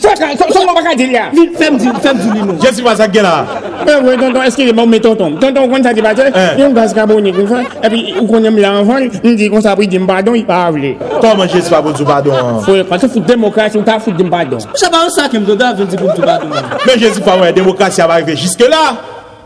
Fouet, 0.00 0.14
quoi. 0.16 0.26
Ça, 0.36 0.60
on 0.60 0.74
va 0.74 0.82
pas 0.82 0.94
dire 0.94 1.12
là. 1.12 1.20
Vite, 1.32 1.56
fais-moi 1.56 1.78
dire, 1.78 1.92
fais-moi 2.02 2.32
dire, 2.32 2.68
Je 2.68 2.74
suis 2.74 2.82
pas 2.82 2.96
ça, 2.96 3.06
là. 3.06 3.46
Ben, 3.86 4.02
oui, 4.04 4.16
tonton, 4.18 4.42
excusez-moi, 4.42 4.84
mais 4.86 5.00
tonton. 5.00 5.32
Tonton, 5.40 5.68
quand 5.68 5.82
ça 5.82 5.92
dit, 5.92 6.02
pas 6.02 6.12
eh. 6.12 6.30
il 6.56 6.60
y 6.60 6.62
a 6.62 6.66
un 6.66 6.70
gaz 6.70 6.94
carbonique, 6.94 7.34
et 7.82 7.88
puis, 7.88 8.14
on 8.28 8.44
aime 8.44 8.58
l'enfant, 8.58 8.96
il 9.22 9.36
dit 9.36 9.50
qu'on 9.50 9.60
s'apprête, 9.60 9.92
il 9.92 10.06
pardon, 10.06 10.34
il 10.34 10.44
parle. 10.44 10.94
Ton 11.20 11.36
manje 11.38 11.60
se 11.62 11.70
pa 11.72 11.80
pou 11.84 11.94
djou 11.94 12.06
badon. 12.08 12.60
Foye, 12.66 12.84
pati 12.88 13.08
foute 13.08 13.26
demokrasi, 13.28 13.78
ou 13.78 13.86
ta 13.86 13.98
foute 14.02 14.16
dim 14.18 14.30
badon. 14.32 14.62
Mwen 14.64 14.80
chaba 14.80 15.04
ou 15.06 15.14
sa 15.14 15.28
kem 15.32 15.44
do 15.46 15.56
da 15.58 15.72
ven 15.76 15.88
di 15.90 15.98
pou 16.00 16.12
djou 16.12 16.26
badon. 16.26 16.52
Men 16.84 17.00
je 17.00 17.12
si 17.16 17.24
pa 17.24 17.36
mwen 17.40 17.54
demokrasi 17.56 18.02
ava 18.04 18.20
rive 18.20 18.36
jiske 18.38 18.68
la. 18.70 18.84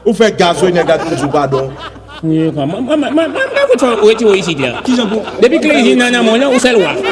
Ou 0.05 0.15
fe 0.17 0.31
gazo 0.39 0.69
yon 0.69 0.79
negat 0.79 1.05
pou 1.07 1.17
djou 1.17 1.33
badon. 1.35 1.73
Mwen 2.23 2.55
foute 3.73 3.93
ou 4.03 4.13
eti 4.13 4.29
ou 4.29 4.37
isi 4.39 4.55
de. 4.59 4.73
Depi 5.43 5.63
klezi 5.65 5.97
nan 5.99 6.15
nan 6.17 6.27
moun 6.27 6.41
nan 6.43 6.55
ou 6.55 6.63
sel 6.63 6.81
wak. 6.83 7.03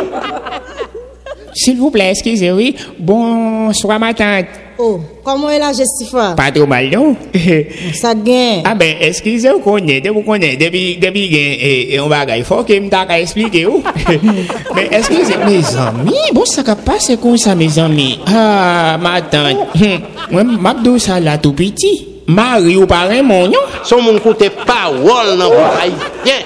S'il 1.56 1.78
vous 1.78 1.90
plaît, 1.90 2.10
excusez, 2.10 2.52
oui. 2.52 2.76
Bonsoir, 2.98 3.98
ma 3.98 4.12
tante. 4.12 4.44
Oh, 4.78 5.00
comment 5.24 5.48
est 5.48 5.58
la 5.58 5.72
Jessica 5.72 6.34
Pas 6.36 6.50
trop 6.50 6.66
mal, 6.66 6.90
non? 6.90 7.16
Ça 7.94 8.14
gagne. 8.14 8.62
Ah 8.62 8.74
ben, 8.74 8.94
excusez, 9.00 9.48
vous 9.50 9.60
connaissez, 9.60 10.10
vous 10.10 10.20
connaissez, 10.20 10.58
depuis, 10.58 10.98
depuis, 10.98 11.34
et, 11.34 11.94
et 11.94 12.00
on 12.00 12.08
va 12.08 12.36
il 12.36 12.44
faut 12.44 12.62
que 12.62 12.78
me 12.78 12.90
t'a 12.90 13.18
expliquer, 13.18 13.64
vous. 13.64 13.82
Mais 14.74 14.88
excusez, 14.92 15.38
mes 15.46 15.76
amis, 15.76 16.12
bon, 16.34 16.44
ça 16.44 16.62
va 16.62 16.76
passer 16.76 17.16
comme 17.16 17.38
ça, 17.38 17.54
mes 17.54 17.78
amis? 17.78 18.18
Ah, 18.26 18.98
ma 19.00 19.22
tante, 19.22 19.56
hum, 19.80 20.00
moi, 20.30 20.44
m'abdou 20.44 20.98
ça 20.98 21.18
là 21.20 21.38
tout 21.38 21.54
petit. 21.54 22.15
Mari 22.26 22.76
ou 22.76 22.86
pare 22.90 23.22
moun 23.22 23.52
yo? 23.54 23.60
Son 23.86 24.02
moun 24.02 24.18
koute 24.18 24.50
pawol 24.66 25.36
nan 25.38 25.46
pou 25.46 25.62
oh. 25.62 25.74
haitien. 25.78 26.42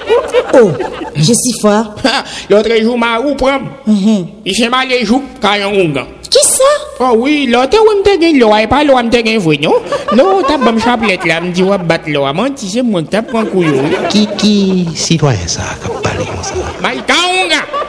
Oh, 0.53 0.69
jesi 1.17 1.55
fwa. 1.57 1.95
Lotre 2.51 2.77
jou 2.83 2.97
marou 3.01 3.33
pram. 3.39 3.65
Mhm. 3.87 4.27
Ise 4.45 4.69
male 4.69 5.01
jou 5.01 5.23
kayan 5.41 5.73
ungan. 5.73 6.05
Ki 6.31 6.43
sa? 6.47 6.69
Oh 7.01 7.17
oui, 7.17 7.47
lote 7.49 7.79
ou 7.81 7.97
mte 7.97 8.13
gen 8.21 8.37
loa 8.39 8.61
e 8.63 8.69
pa 8.69 8.83
loa 8.85 9.01
mte 9.03 9.23
gen 9.25 9.41
vwen 9.41 9.65
yo. 9.65 9.73
No, 10.15 10.39
tap 10.45 10.61
bom 10.63 10.77
chaplet 10.79 11.25
la 11.27 11.41
mdi 11.41 11.65
wap 11.65 11.87
bat 11.89 12.05
loa. 12.07 12.31
Man 12.31 12.53
ti 12.55 12.69
se 12.71 12.85
mwen 12.85 13.09
tap 13.09 13.33
pran 13.33 13.49
kou 13.49 13.65
yo. 13.65 13.81
Ki 14.13 14.27
ki 14.37 14.55
sitwayen 14.93 15.49
sa 15.49 15.73
kap 15.81 15.97
pale 16.05 16.29
yon 16.29 16.45
sa? 16.45 16.61
Mal 16.85 17.01
ka 17.09 17.17
ungan. 17.41 17.80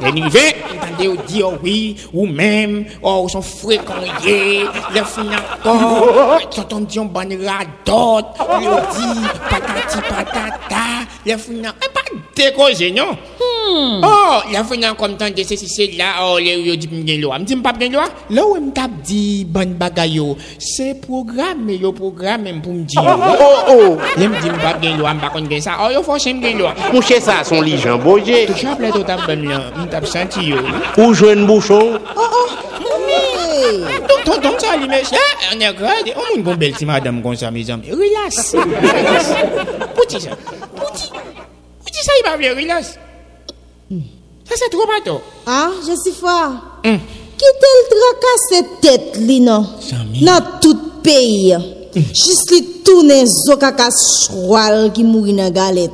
Denive, 0.00 0.54
entendez 0.74 1.08
ou 1.08 1.16
di 1.26 1.42
oh 1.42 1.54
oui, 1.62 1.96
ou 2.12 2.26
même, 2.26 2.84
oh 3.02 3.22
ou 3.24 3.28
son 3.28 3.42
fréquent 3.42 3.94
yé, 4.24 4.64
le 4.92 5.02
fin 5.04 5.22
encore, 5.22 6.40
quand 6.54 6.72
on 6.72 6.80
dit 6.80 6.98
on 6.98 7.04
ban 7.04 7.20
radot, 7.20 8.26
le 8.60 8.74
dit 8.92 9.28
patati 9.48 9.98
patata, 10.08 11.06
le 11.24 11.36
pas 11.70 12.00
décoger 12.34 12.90
non? 12.90 13.16
Oh, 13.66 14.40
le 14.50 14.62
fin 14.64 14.82
encore 14.82 14.96
comme 14.96 15.16
tant 15.16 15.30
de 15.30 15.42
c'est 15.42 15.96
là, 15.96 16.06
oh 16.22 16.38
le 16.38 16.44
yo 16.44 16.76
dit 16.76 16.88
m'gen 16.88 17.20
lo, 17.20 17.30
gen 17.30 18.00
où 18.36 18.56
m'tap 18.60 18.90
di 19.04 19.44
ban 19.44 19.66
bagay 19.78 20.10
yo, 20.10 20.36
c'est 20.58 21.00
programme 21.00 21.70
yo 21.70 21.92
programme 21.92 22.60
pour 22.62 22.72
m'di. 22.72 22.96
Oh 22.98 23.02
oh. 23.68 23.96
Le 24.16 24.28
m'di 24.28 24.50
m'pa 24.50 24.78
gen 24.82 24.98
lo, 24.98 25.04
oh 25.06 25.90
yo 25.92 26.02
fòche 26.02 26.34
m'gen 26.34 26.58
lo. 26.58 26.66
Mouche 26.92 27.20
sa 27.20 27.44
son 27.44 27.62
li 27.62 27.78
jan 27.78 27.98
boje. 27.98 28.48
Ou 28.94 29.02
tap 29.02 29.20
là, 29.76 29.84
m'tap 29.84 30.06
senti 30.06 30.48
yo. 30.50 30.58
Ou 30.98 31.14
jwen 31.14 31.46
bouchon? 31.46 31.98
Donc, 34.08 34.24
donc, 34.26 34.42
donc, 34.42 34.60
ça, 34.60 34.76
les 34.76 34.86
messieurs, 34.88 35.18
on 35.54 35.60
est 35.60 35.74
grade. 35.74 36.12
On 36.16 36.20
m'a 36.20 36.50
une 36.52 36.56
belle 36.56 36.72
petite 36.72 36.86
madame 36.86 37.22
comme 37.22 37.36
ça, 37.36 37.50
mes 37.50 37.68
amis. 37.70 37.90
Relax. 37.90 38.52
Relax. 38.54 39.32
Petit 39.96 40.20
ça. 40.20 40.30
Petit. 40.30 41.10
Petit 41.84 42.04
ça, 42.04 42.12
il 42.20 42.28
va 42.28 42.36
venir, 42.36 42.54
relax. 42.56 42.98
Ça, 44.44 44.54
c'est 44.56 44.70
trop 44.70 44.86
bateau. 44.86 45.20
Ah, 45.46 45.70
Jessifa. 45.86 46.52
Hum. 46.84 46.98
Qui 47.36 47.44
tel 47.60 47.80
tracas 47.90 48.78
tête 48.80 49.16
li 49.16 49.40
non? 49.40 49.66
Dans 50.22 50.60
tout 50.60 50.78
pays. 51.02 51.56
Juste 51.94 52.50
li 52.52 52.62
tourner 52.84 53.24
zo 53.26 53.56
kaka 53.56 53.88
choual 53.90 54.92
qui 54.92 55.04
mourit 55.04 55.34
dans 55.34 55.50
galette. 55.50 55.90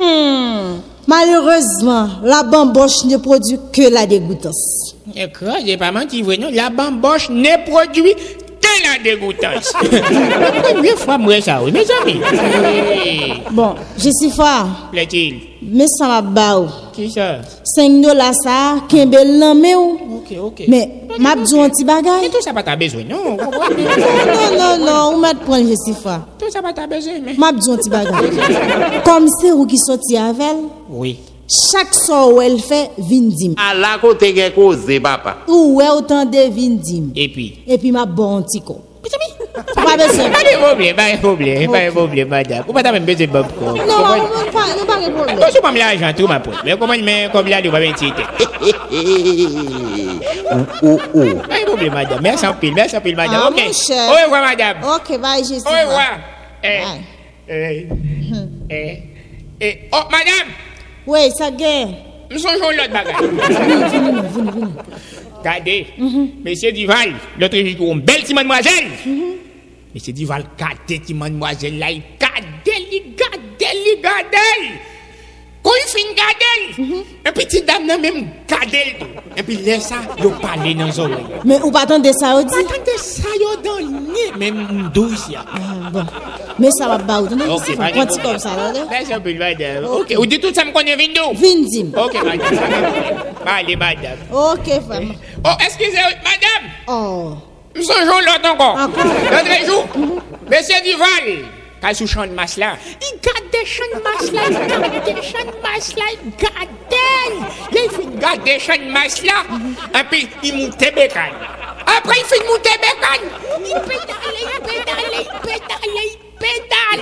Hmm. 0.00 0.80
Malheureusement, 1.08 2.10
la 2.22 2.42
bamboche 2.42 3.06
ne 3.06 3.16
produit 3.16 3.58
que 3.72 3.90
la 3.90 4.04
dégoûtance. 4.04 4.94
Écoute, 5.16 5.48
j'ai 5.64 5.78
pas 5.78 5.90
menti, 5.90 6.22
la 6.52 6.68
bamboche 6.68 7.30
ne 7.30 7.64
produit 7.70 8.12
que 8.60 8.82
la 8.84 9.02
dégoûtance. 9.02 9.72
La 9.90 10.62
première 10.72 10.98
fois, 10.98 11.18
moi, 11.18 11.40
ça, 11.40 11.60
oui, 11.62 11.72
mes 11.72 11.80
amis? 12.02 12.20
Bon, 13.50 13.74
Jessifa, 13.96 14.66
Plaît-il? 14.92 15.40
mais 15.62 15.86
ça 15.88 16.06
m'a 16.06 16.22
baou. 16.22 16.66
Qui 16.92 17.10
ça? 17.10 17.38
5 17.64 18.00
dollars 18.00 18.34
ça, 18.42 18.76
kembel 18.88 19.38
nan 19.38 19.58
me 19.58 19.74
ou. 19.76 19.98
Ok, 20.18 20.36
ok. 20.40 20.64
Mais, 20.68 20.90
m'a 21.18 21.34
dit 21.36 21.58
un 21.58 21.68
petit. 21.68 21.84
Mais 21.84 22.28
tout 22.28 22.40
ça 22.42 22.52
pas 22.52 22.62
ta 22.62 22.76
besoin, 22.76 23.02
non? 23.08 23.36
Non, 23.36 24.58
non, 24.58 24.84
non, 24.84 25.16
ou 25.16 25.20
m'a 25.20 25.34
prendre 25.34 25.66
Jessifa. 25.68 26.26
Tout 26.38 26.50
ça 26.50 26.60
pas 26.62 26.72
ta 26.72 26.86
besoin, 26.86 27.14
mais. 27.24 27.34
M'a 27.34 27.48
un 27.48 27.52
petit 27.52 27.90
bagay. 27.90 28.10
Comme 29.04 29.26
c'est 29.40 29.52
ou 29.52 29.66
qui 29.66 29.78
sorti 29.78 30.16
avec 30.16 30.40
elle, 30.40 30.56
Oui. 30.90 31.18
Chak 31.48 31.94
son 31.96 32.34
ou 32.34 32.42
el 32.44 32.58
fe 32.60 32.90
vindim. 32.98 33.54
A 33.56 33.70
ah, 33.70 33.74
la 33.74 33.94
kote 34.02 34.28
gen 34.36 34.52
koze 34.52 34.98
eh, 34.98 35.00
papa. 35.00 35.38
Ou 35.48 35.78
we 35.78 35.86
ou 35.88 36.02
tan 36.04 36.28
de 36.28 36.42
vindim. 36.52 37.06
E 37.16 37.24
pi? 37.32 37.46
E 37.64 37.78
pi 37.80 37.92
ma 37.94 38.04
bon 38.04 38.44
ti 38.44 38.60
kon. 38.60 38.82
Piti 39.00 39.16
mi? 39.22 39.30
Pa 39.72 39.94
besen. 39.96 40.28
Ba 40.34 40.42
de 40.44 40.58
problem, 40.60 40.92
ba 40.98 41.06
de 41.08 41.16
problem, 41.22 41.72
ba 41.72 41.80
de 41.86 41.94
problem 41.96 42.28
madame. 42.28 42.68
Ou 42.68 42.76
pa 42.76 42.84
ta 42.84 42.92
men 42.92 43.08
besen 43.08 43.32
bob 43.32 43.48
kon. 43.56 43.80
Non, 43.80 43.88
non, 43.88 44.28
non, 44.28 44.52
pa, 44.52 44.66
non 44.76 44.84
pa 44.84 45.00
de 45.00 45.08
problem. 45.08 45.40
Ou 45.40 45.48
sou 45.56 45.64
pa 45.64 45.72
m 45.72 45.80
la 45.80 45.88
ajan 45.96 46.12
tou 46.20 46.28
ma 46.28 46.36
pou. 46.44 46.52
Men 46.68 46.76
koman 46.84 47.08
men 47.08 47.32
kom 47.32 47.48
la 47.48 47.64
di 47.64 47.72
wap 47.72 47.88
en 47.88 47.96
ti 47.96 48.12
te. 48.12 48.28
Ou, 50.48 50.64
ou, 50.84 51.00
ou. 51.16 51.32
Ba 51.48 51.56
de 51.56 51.64
problem 51.72 51.96
madame. 51.96 52.20
Mersi 52.28 52.44
an 52.44 52.60
pil, 52.60 52.76
mersi 52.76 53.00
an 53.00 53.08
pil 53.08 53.16
madame. 53.16 53.40
Ah, 53.40 53.48
ok. 53.48 53.60
Ou 54.04 54.20
e 54.20 54.28
wwa 54.28 54.44
madame. 54.50 54.84
Ok, 55.00 55.16
ba 55.16 55.38
e 55.40 55.48
jesi. 55.48 55.64
Ou 55.64 55.80
e 55.80 55.90
wwa. 55.96 56.08
Eh, 56.60 56.80
eh, 57.48 57.86
hmm. 57.88 58.48
eh, 58.68 58.96
eh. 59.64 59.76
Oh, 59.96 60.04
madame. 60.12 60.67
Oui, 61.08 61.30
ça 61.38 61.50
gagne. 61.50 61.94
nous 62.30 62.38
sommes 62.38 62.60
l'autre 62.60 62.92
bagage. 62.92 63.16
Regardez, 65.38 65.86
monsieur 66.44 66.70
Duval, 66.70 67.14
l'autre 67.40 67.56
jour, 67.56 67.94
une 67.94 68.00
belle 68.02 68.20
petite 68.20 68.34
mademoiselle. 68.34 68.90
Monsieur 69.94 70.12
Duval, 70.12 70.44
regardez 70.54 70.98
petite 70.98 71.16
mademoiselle 71.16 71.78
là, 71.78 71.90
il 71.90 72.02
regardez, 72.20 73.04
regardez, 73.16 73.96
regardez. 73.96 74.70
Quand 75.62 75.72
il 75.74 75.88
finit 75.90 76.14
regarder, 76.14 77.04
un 77.26 77.32
petit 77.32 77.62
dame 77.62 77.86
n'a 77.86 77.98
même 77.98 78.28
regardé. 78.48 78.96
Et 79.36 79.42
puis 79.42 79.56
laisse 79.56 79.88
ça, 79.88 79.96
il 80.18 80.30
parle 80.30 80.58
dans 80.58 80.86
les 80.86 81.00
oreilles. 81.00 81.26
Mais 81.44 81.60
ou 81.60 81.70
pas 81.70 81.80
attendre 81.82 82.10
ça, 82.12 82.36
ou 82.36 82.42
dit? 82.42 82.54
Attendez 82.54 82.98
ça, 82.98 83.28
yo 83.38 83.56
dans 83.62 83.76
le 83.78 84.12
nez, 84.12 84.32
même 84.38 84.90
douce. 84.94 85.28
ya. 85.30 85.44
Mais 86.58 86.70
ça 86.70 86.88
va 86.88 86.98
pas, 86.98 87.20
ou 87.20 87.28
de 87.28 87.34
un 89.12 89.20
peu, 89.20 89.34
madame. 89.34 89.84
Ok, 89.84 90.12
vous 90.16 90.26
dites 90.26 90.42
tout 90.42 90.54
ça, 90.54 90.64
me 90.64 90.72
connaît 90.72 90.96
Vindo. 90.96 91.32
Vin 91.34 91.62
dim. 91.66 91.90
Ok, 91.96 92.14
madame. 92.14 92.40
Allez, 93.46 93.76
madame. 93.76 94.18
Ok, 94.32 94.66
femme. 94.88 95.14
Oh, 95.44 95.50
excusez-moi, 95.60 96.10
madame. 96.24 96.70
Oh. 96.88 97.34
Encore. 97.78 98.76
L'autre 99.30 99.66
jour, 99.66 99.86
monsieur 100.50 100.80
Duval, 100.84 101.44
quand 101.80 101.94
sous 101.94 102.06
champ 102.06 102.26
de 102.26 102.32
masse 102.32 102.56
là, 102.56 102.76
il 103.00 103.20
garde 103.20 103.50
des 103.52 103.64
champs 103.66 103.84
de 103.94 104.02
masse 104.02 104.32
là, 104.32 104.42
il 104.48 104.66
garde 104.66 105.04
des 105.04 105.22
champs 105.22 105.44
de 105.44 105.62
masse 105.62 105.96
là, 105.96 106.04
il 106.12 106.30
garde. 106.36 106.68
Il 107.70 107.90
fait 107.90 108.18
garder 108.18 108.54
des 108.54 108.58
champs 108.58 108.76
de 108.76 108.90
masse 108.90 109.22
là, 109.22 109.44
et 109.98 110.04
puis 110.10 110.28
il 110.42 110.56
monte 110.56 110.78
bécane. 110.78 111.32
Après, 111.96 112.16
il 112.18 112.24
fait 112.24 112.46
monter 112.46 112.70
bécane. 112.80 113.28
Il 113.60 113.74
pédale, 113.82 114.38
il 114.40 114.60
pédale, 114.60 115.12
il 115.12 115.24
pédale, 115.40 115.94
il 115.94 116.18
pédale. 116.38 117.00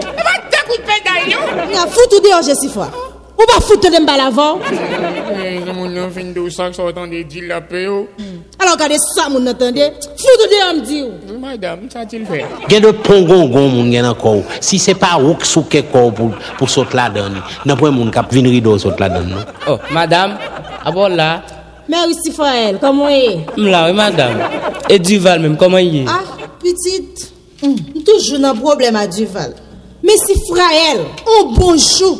Il 0.00 0.22
va 0.22 0.34
te 0.50 0.76
pédale, 0.80 1.24
non? 1.28 1.66
Il 1.70 1.76
a 1.76 1.86
foutu 1.86 2.20
dehors, 2.20 2.42
Jessifa. 2.42 2.90
Ou 3.40 3.46
pas 3.46 3.60
foutu 3.60 3.88
de 3.88 4.02
m'bal 4.02 4.20
avant? 4.20 4.58
Mon 5.74 5.88
nom 5.88 6.10
fin 6.10 6.24
de 6.24 6.50
ça 6.50 6.72
ça 6.72 6.82
entend 6.82 7.06
des 7.06 7.22
deals 7.22 7.46
la 7.46 7.60
paix. 7.60 7.86
Alors, 8.58 8.74
regardez 8.74 8.96
ça, 9.14 9.28
mon 9.28 9.46
entendez? 9.46 9.92
Foutu 10.16 10.48
dehors, 10.50 10.74
m'di 10.74 11.02
ou. 11.02 11.38
Madame, 11.38 11.88
ça 11.88 12.00
a-t-il 12.00 12.26
fait? 12.26 12.44
Gen 12.68 12.82
de 12.82 12.90
pongongon 12.90 13.68
moun 13.68 13.92
gen 13.92 14.06
encore. 14.06 14.42
Si 14.60 14.78
c'est 14.78 14.94
pas 14.94 15.18
ou 15.22 15.34
qui 15.34 15.46
souke 15.46 15.84
ko 15.92 16.10
pour 16.10 16.30
pour 16.58 16.68
saute 16.68 16.94
la 16.94 17.08
donne. 17.10 17.40
Nan 17.64 17.76
point 17.76 17.92
moun 17.92 18.10
kap 18.10 18.32
vin 18.32 18.42
rido 18.42 18.76
saute 18.76 18.98
la 18.98 19.08
donne 19.08 19.30
non? 19.30 19.44
Oh, 19.68 19.78
madame, 19.92 20.36
abord 20.84 21.10
là, 21.10 21.42
aussi, 22.08 22.32
Faël, 22.32 22.78
comment 22.80 23.08
est? 23.08 23.46
m'la, 23.56 23.86
oui, 23.86 23.92
madame. 23.94 24.38
Et 24.90 24.98
Duval 24.98 25.40
même, 25.40 25.56
comment 25.56 25.78
est? 25.78 26.04
Ah, 26.08 26.20
petite. 26.60 27.32
Hum, 27.62 27.76
toujours 28.04 28.44
un 28.44 28.54
problème 28.54 28.96
à 28.96 29.06
Duval. 29.06 29.54
Mais 30.02 30.16
si 30.16 30.34
Fraël, 30.48 31.00
un 31.26 31.44
bonjour, 31.56 32.18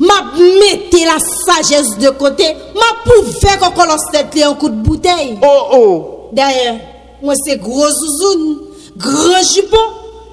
m'a 0.00 0.32
mette 0.36 0.92
la 0.92 1.18
sagesse 1.18 1.98
de 1.98 2.10
côté, 2.10 2.44
m'a 2.74 3.12
faire 3.40 3.58
qu'on 3.58 3.70
colonne 3.70 3.98
tête 4.12 4.42
un 4.44 4.54
coup 4.54 4.68
de 4.68 4.74
bouteille. 4.74 5.38
Oh 5.42 5.62
oh. 5.72 6.30
D'ailleurs, 6.32 6.76
moi 7.22 7.34
c'est 7.44 7.58
gros 7.58 7.88
zouzoun, 7.88 8.58
grand 8.96 9.42
jupon. 9.54 9.76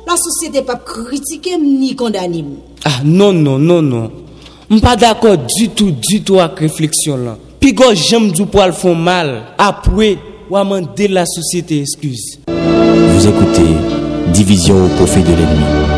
La 0.05 0.17
société 0.17 0.61
pas 0.61 0.75
critiquer 0.75 1.57
ni 1.57 1.95
condamner. 1.95 2.43
Ah, 2.83 2.89
non, 3.05 3.31
non, 3.31 3.57
non, 3.57 3.81
non. 3.81 4.11
Je 4.69 4.79
pas 4.79 4.97
d'accord 4.97 5.37
du 5.37 5.69
tout, 5.69 5.91
du 5.91 6.23
tout 6.23 6.39
avec 6.39 6.59
réflexion 6.59 7.15
là. 7.15 7.37
Puis 7.59 7.73
quand 7.73 7.93
j'aime 7.93 8.31
du 8.31 8.45
poil 8.45 8.73
font 8.73 8.95
mal, 8.95 9.43
après, 9.57 10.17
ou 10.49 10.57
demander 10.57 11.07
la 11.07 11.25
société 11.25 11.81
excuse. 11.81 12.39
Vous 12.47 13.27
écoutez 13.27 13.61
Division 14.33 14.85
au 14.85 14.87
profit 14.89 15.21
de 15.21 15.29
l'ennemi. 15.29 15.92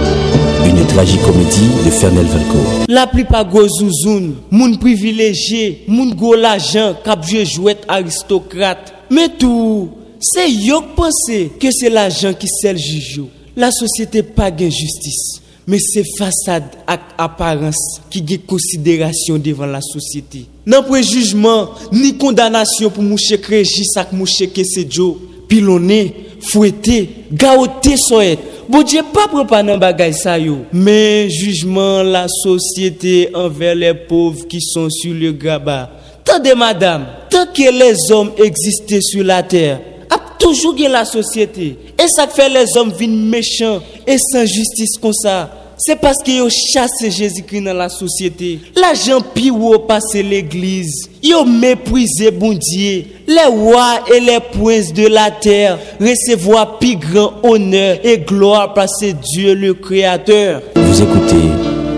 Une 0.65 0.83
tragicomédie 0.87 1.69
de 1.85 1.91
Fernel 1.91 2.25
Valco. 2.25 2.57
La 2.87 3.05
plupart 3.05 3.47
go 3.47 3.67
zouzoun, 3.67 4.33
moun 4.49 4.77
privilégié, 4.79 5.83
moun 5.87 6.15
go 6.15 6.33
l'argent, 6.33 6.95
jwe 7.21 7.45
jouet 7.45 7.77
aristocrate. 7.87 8.93
Mais 9.11 9.29
tout, 9.29 9.89
c'est 10.19 10.49
yo 10.49 10.81
qui 10.81 10.87
pense 10.95 11.31
que 11.59 11.67
c'est 11.71 11.89
l'argent 11.89 12.33
qui 12.33 12.47
sert 12.47 12.77
juge. 12.77 13.21
La 13.55 13.69
société 13.71 14.23
pas 14.23 14.49
gen 14.49 14.71
justice, 14.71 15.41
mais 15.67 15.77
c'est 15.79 16.03
façade 16.17 16.71
ak 16.87 17.13
apparence 17.17 18.01
qui 18.09 18.25
gen 18.25 18.39
considération 18.39 19.37
devant 19.37 19.67
la 19.67 19.81
société. 19.81 20.47
Nan 20.65 20.83
préjugement, 20.83 21.69
ni 21.91 22.17
condamnation 22.17 22.89
pour 22.89 23.03
mouche 23.03 23.33
Régis 23.47 23.95
ak 23.97 24.11
mouche 24.13 24.49
Kesejo, 24.51 25.21
pilonné, 25.47 26.25
fouetté, 26.45 27.09
gaoté 27.31 27.95
soet. 27.97 28.37
Bon 28.67 28.81
Dieu 28.81 29.01
pas 29.13 29.27
pour 29.27 29.45
pas 29.45 29.61
nan 29.63 29.79
bagay 29.79 30.13
sa 30.13 30.39
yo. 30.39 30.65
Mais 30.73 31.29
jugement 31.29 32.01
la 32.01 32.27
société 32.27 33.29
envers 33.33 33.75
les 33.75 33.93
pauvres 33.93 34.47
qui 34.47 34.61
sont 34.61 34.89
sur 34.89 35.13
le 35.13 35.31
grabat. 35.31 35.91
Tendez 36.23 36.55
madame, 36.55 37.05
tant 37.29 37.45
que 37.45 37.71
les 37.71 38.11
hommes 38.11 38.31
existaient 38.43 39.01
sur 39.01 39.23
la 39.23 39.43
terre, 39.43 39.79
ap 40.09 40.39
toujours 40.39 40.75
la 40.89 41.05
société. 41.05 41.77
Et 41.99 42.07
ça 42.07 42.27
fait 42.27 42.49
les 42.49 42.75
hommes 42.77 42.91
viennent 42.91 43.29
méchants 43.29 43.81
et 44.07 44.17
sans 44.17 44.45
justice 44.45 44.97
comme 44.99 45.13
ça. 45.13 45.64
C'est 45.77 45.99
parce 45.99 46.17
qu'ils 46.23 46.41
ont 46.41 46.49
chassé 46.49 47.11
Jésus-Christ 47.11 47.61
dans 47.61 47.73
la 47.73 47.89
société. 47.89 48.59
L'argent 48.75 49.21
pi 49.21 49.51
ou 49.51 49.77
passé 49.79 50.23
l'église. 50.23 51.09
Ils 51.21 51.35
ont 51.35 51.45
méprisé 51.45 52.31
bon 52.31 52.53
Dieu. 52.53 53.05
Les 53.27 53.45
rois 53.49 53.99
et 54.13 54.19
les 54.19 54.39
princes 54.39 54.93
de 54.93 55.07
la 55.07 55.31
terre 55.31 55.77
recevoir 55.99 56.77
plus 56.77 56.95
grand 56.95 57.33
honneur 57.43 57.97
et 58.03 58.19
gloire 58.19 58.73
parce 58.73 59.01
que 59.01 59.11
Dieu 59.11 59.55
le 59.55 59.73
créateur. 59.73 60.61
Vous 60.75 61.01
écoutez 61.01 61.35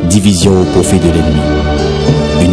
Division 0.10 0.62
au 0.62 0.66
profit 0.66 0.98
de 0.98 1.08
l'ennemi. 1.10 1.77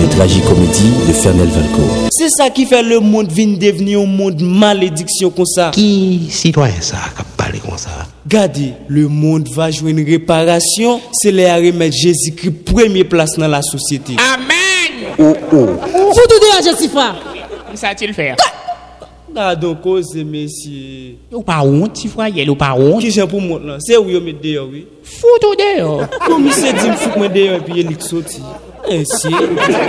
Une 0.04 0.10
tragicomédie 0.10 0.90
de 1.08 1.12
Fernel 1.14 1.48
Valco. 1.48 1.80
C'est 2.10 2.28
ça 2.28 2.50
qui 2.50 2.66
fait 2.66 2.82
le 2.82 3.00
monde 3.00 3.32
vient 3.32 3.46
devenir 3.46 4.00
un 4.00 4.04
monde 4.04 4.42
malédiction 4.42 5.30
comme 5.30 5.46
ça. 5.46 5.70
Qui 5.72 6.26
citoyen 6.28 6.78
ça 6.82 6.98
qui 7.16 7.22
parle 7.38 7.58
comme 7.60 7.78
ça? 7.78 7.88
Regardez, 8.26 8.74
le 8.86 9.08
monde 9.08 9.48
va 9.48 9.70
jouer 9.70 9.92
une 9.92 10.04
réparation, 10.04 11.00
c'est 11.10 11.32
les 11.32 11.50
remettre 11.50 11.96
Jésus-Christ 11.96 12.50
première 12.66 13.08
place 13.08 13.38
dans 13.38 13.48
la 13.48 13.62
société. 13.62 14.16
Amen. 14.18 15.14
Oh 15.18 15.34
oh. 15.50 15.56
Vous 15.56 16.20
tout 16.28 16.38
dire, 16.38 16.62
Jessica. 16.62 17.14
Ça 17.72 17.88
a-t-il 17.88 18.12
fait? 18.12 18.34
Ah 19.34 19.56
donc 19.56 19.80
cause 19.80 20.14
messieurs. 20.16 21.16
Ou 21.32 21.42
pas 21.42 21.62
honte, 21.62 21.94
petit 21.94 22.08
frère, 22.08 22.30
ou 22.46 22.54
pas 22.54 22.74
honte? 22.74 23.00
Qui 23.00 23.10
j'ai 23.10 23.26
pour 23.26 23.40
moi 23.40 23.58
là? 23.64 23.78
C'est 23.80 23.96
où 23.96 24.10
yo 24.10 24.20
met 24.20 24.34
dehors 24.34 24.68
oui? 24.70 24.86
Foutou 25.02 25.56
dehors. 25.56 26.02
Comme 26.26 26.46
il 26.46 26.52
s'est 26.52 26.74
dit 26.74 26.88
me 26.88 26.94
fout 26.94 27.16
moi 27.16 27.28
dehors 27.28 27.56
et 27.56 27.60
puis 27.60 27.80
il 27.80 27.90
est 27.90 28.02
sorti. 28.02 28.42
Ainsi, 28.90 29.28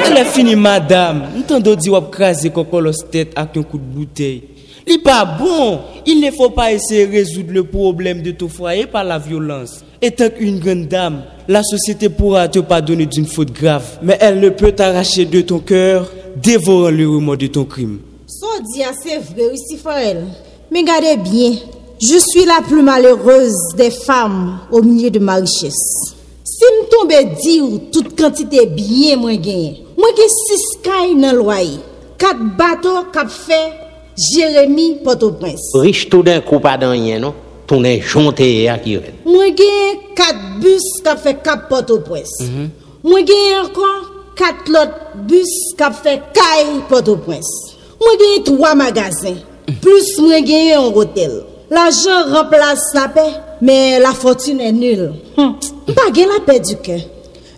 elle 0.06 0.18
est 0.18 0.26
finie 0.26 0.56
madame. 0.56 1.24
M'entend 1.36 1.76
dire 1.76 2.10
craser 2.12 2.50
cocolos 2.50 2.94
tête 3.12 3.34
avec 3.36 3.58
un 3.58 3.64
coup 3.64 3.78
de 3.78 3.84
bouteille. 3.84 4.44
Il 4.88 5.02
pas 5.02 5.26
bon. 5.26 5.80
Il 6.06 6.22
ne 6.22 6.32
faut 6.32 6.52
pas 6.52 6.72
essayer 6.72 7.08
de 7.08 7.12
résoudre 7.12 7.52
le 7.52 7.64
problème 7.64 8.22
de 8.22 8.32
ton 8.32 8.48
foyer 8.48 8.86
par 8.86 9.04
la 9.04 9.18
violence. 9.18 9.84
Étant 10.02 10.30
qu'une 10.30 10.60
grande 10.60 10.88
dame, 10.88 11.24
la 11.48 11.64
société 11.64 12.10
pourra 12.10 12.48
te 12.48 12.60
pardonner 12.60 13.06
d'une 13.06 13.26
faute 13.26 13.52
grave, 13.52 14.00
mais 14.04 14.18
elle 14.20 14.40
ne 14.40 14.50
peut 14.50 14.72
t'arracher 14.72 15.26
de 15.26 15.42
ton 15.42 15.60
cœur, 15.60 16.12
dévorant 16.36 16.90
le 16.90 17.10
remords 17.10 17.38
de 17.38 17.48
ton 17.48 17.66
crime. 17.66 18.00
Son 18.28 18.48
dit 18.74 18.84
assez 18.84 19.18
vrai 19.18 19.46
aussi, 19.52 19.80
elle. 19.98 20.26
Mais 20.72 20.82
regardez 20.82 21.18
bien, 21.18 21.54
je 22.00 22.18
suis 22.20 22.46
la 22.46 22.62
plus 22.68 22.82
malheureuse 22.82 23.56
des 23.78 23.92
femmes 23.92 24.60
au 24.72 24.82
milieu 24.82 25.10
de 25.10 25.20
ma 25.20 25.36
richesse. 25.36 26.15
Si 26.58 26.64
me 26.64 26.88
tombe 26.90 27.36
dire 27.42 27.64
toute 27.92 28.18
quantité 28.18 28.66
bien 28.66 29.18
moins 29.18 29.36
gagné, 29.36 29.84
moi 29.98 30.08
j'ai 30.16 30.30
6 30.30 30.78
cailles 30.82 31.16
dans 31.20 31.34
le 31.34 31.40
loyer, 31.40 31.80
4 32.18 32.38
bateaux 32.58 33.12
cap 33.12 33.30
fait 33.30 33.74
Jérémy 34.16 35.00
Port-au-Prince. 35.04 35.72
Riche 35.74 36.08
tout 36.08 36.24
d'un 36.24 36.40
coup 36.40 36.62
pas 36.62 36.78
dans 36.78 36.92
rien, 36.92 37.20
non? 37.20 37.34
Est 37.84 38.00
jonté 38.00 38.70
à 38.70 38.78
qui 38.78 38.98
Moi 39.26 39.48
j'ai 39.48 40.00
4 40.16 40.36
bus 40.62 40.82
cap 41.04 41.20
fait 41.22 41.44
Cap 41.44 41.68
Port-au-Prince. 41.68 42.44
Moi 43.04 43.20
j'ai 43.28 43.58
encore 43.60 44.12
4 44.38 44.70
autres 44.70 45.28
bus 45.28 45.74
cap 45.78 45.94
fait 45.94 46.22
Caille 46.34 46.82
Port-au-Prince. 46.88 47.76
Moi 48.00 48.12
j'ai 48.18 48.44
3 48.44 48.76
magasins, 48.76 49.36
plus 49.82 50.20
moi 50.20 50.36
j'ai 50.46 50.72
un 50.72 50.86
hôtel. 50.86 51.44
L'argent 51.70 52.34
remplace 52.34 52.94
la 52.94 53.08
paix, 53.08 53.34
mais 53.62 54.00
la 54.00 54.12
fortune 54.12 54.62
est 54.62 54.72
nulle. 54.72 55.14
Hum. 55.38 55.56
Pas 55.88 56.12
gain 56.12 56.28
la 56.34 56.44
paix 56.46 56.60
du 56.60 56.76
cœur. 56.78 57.00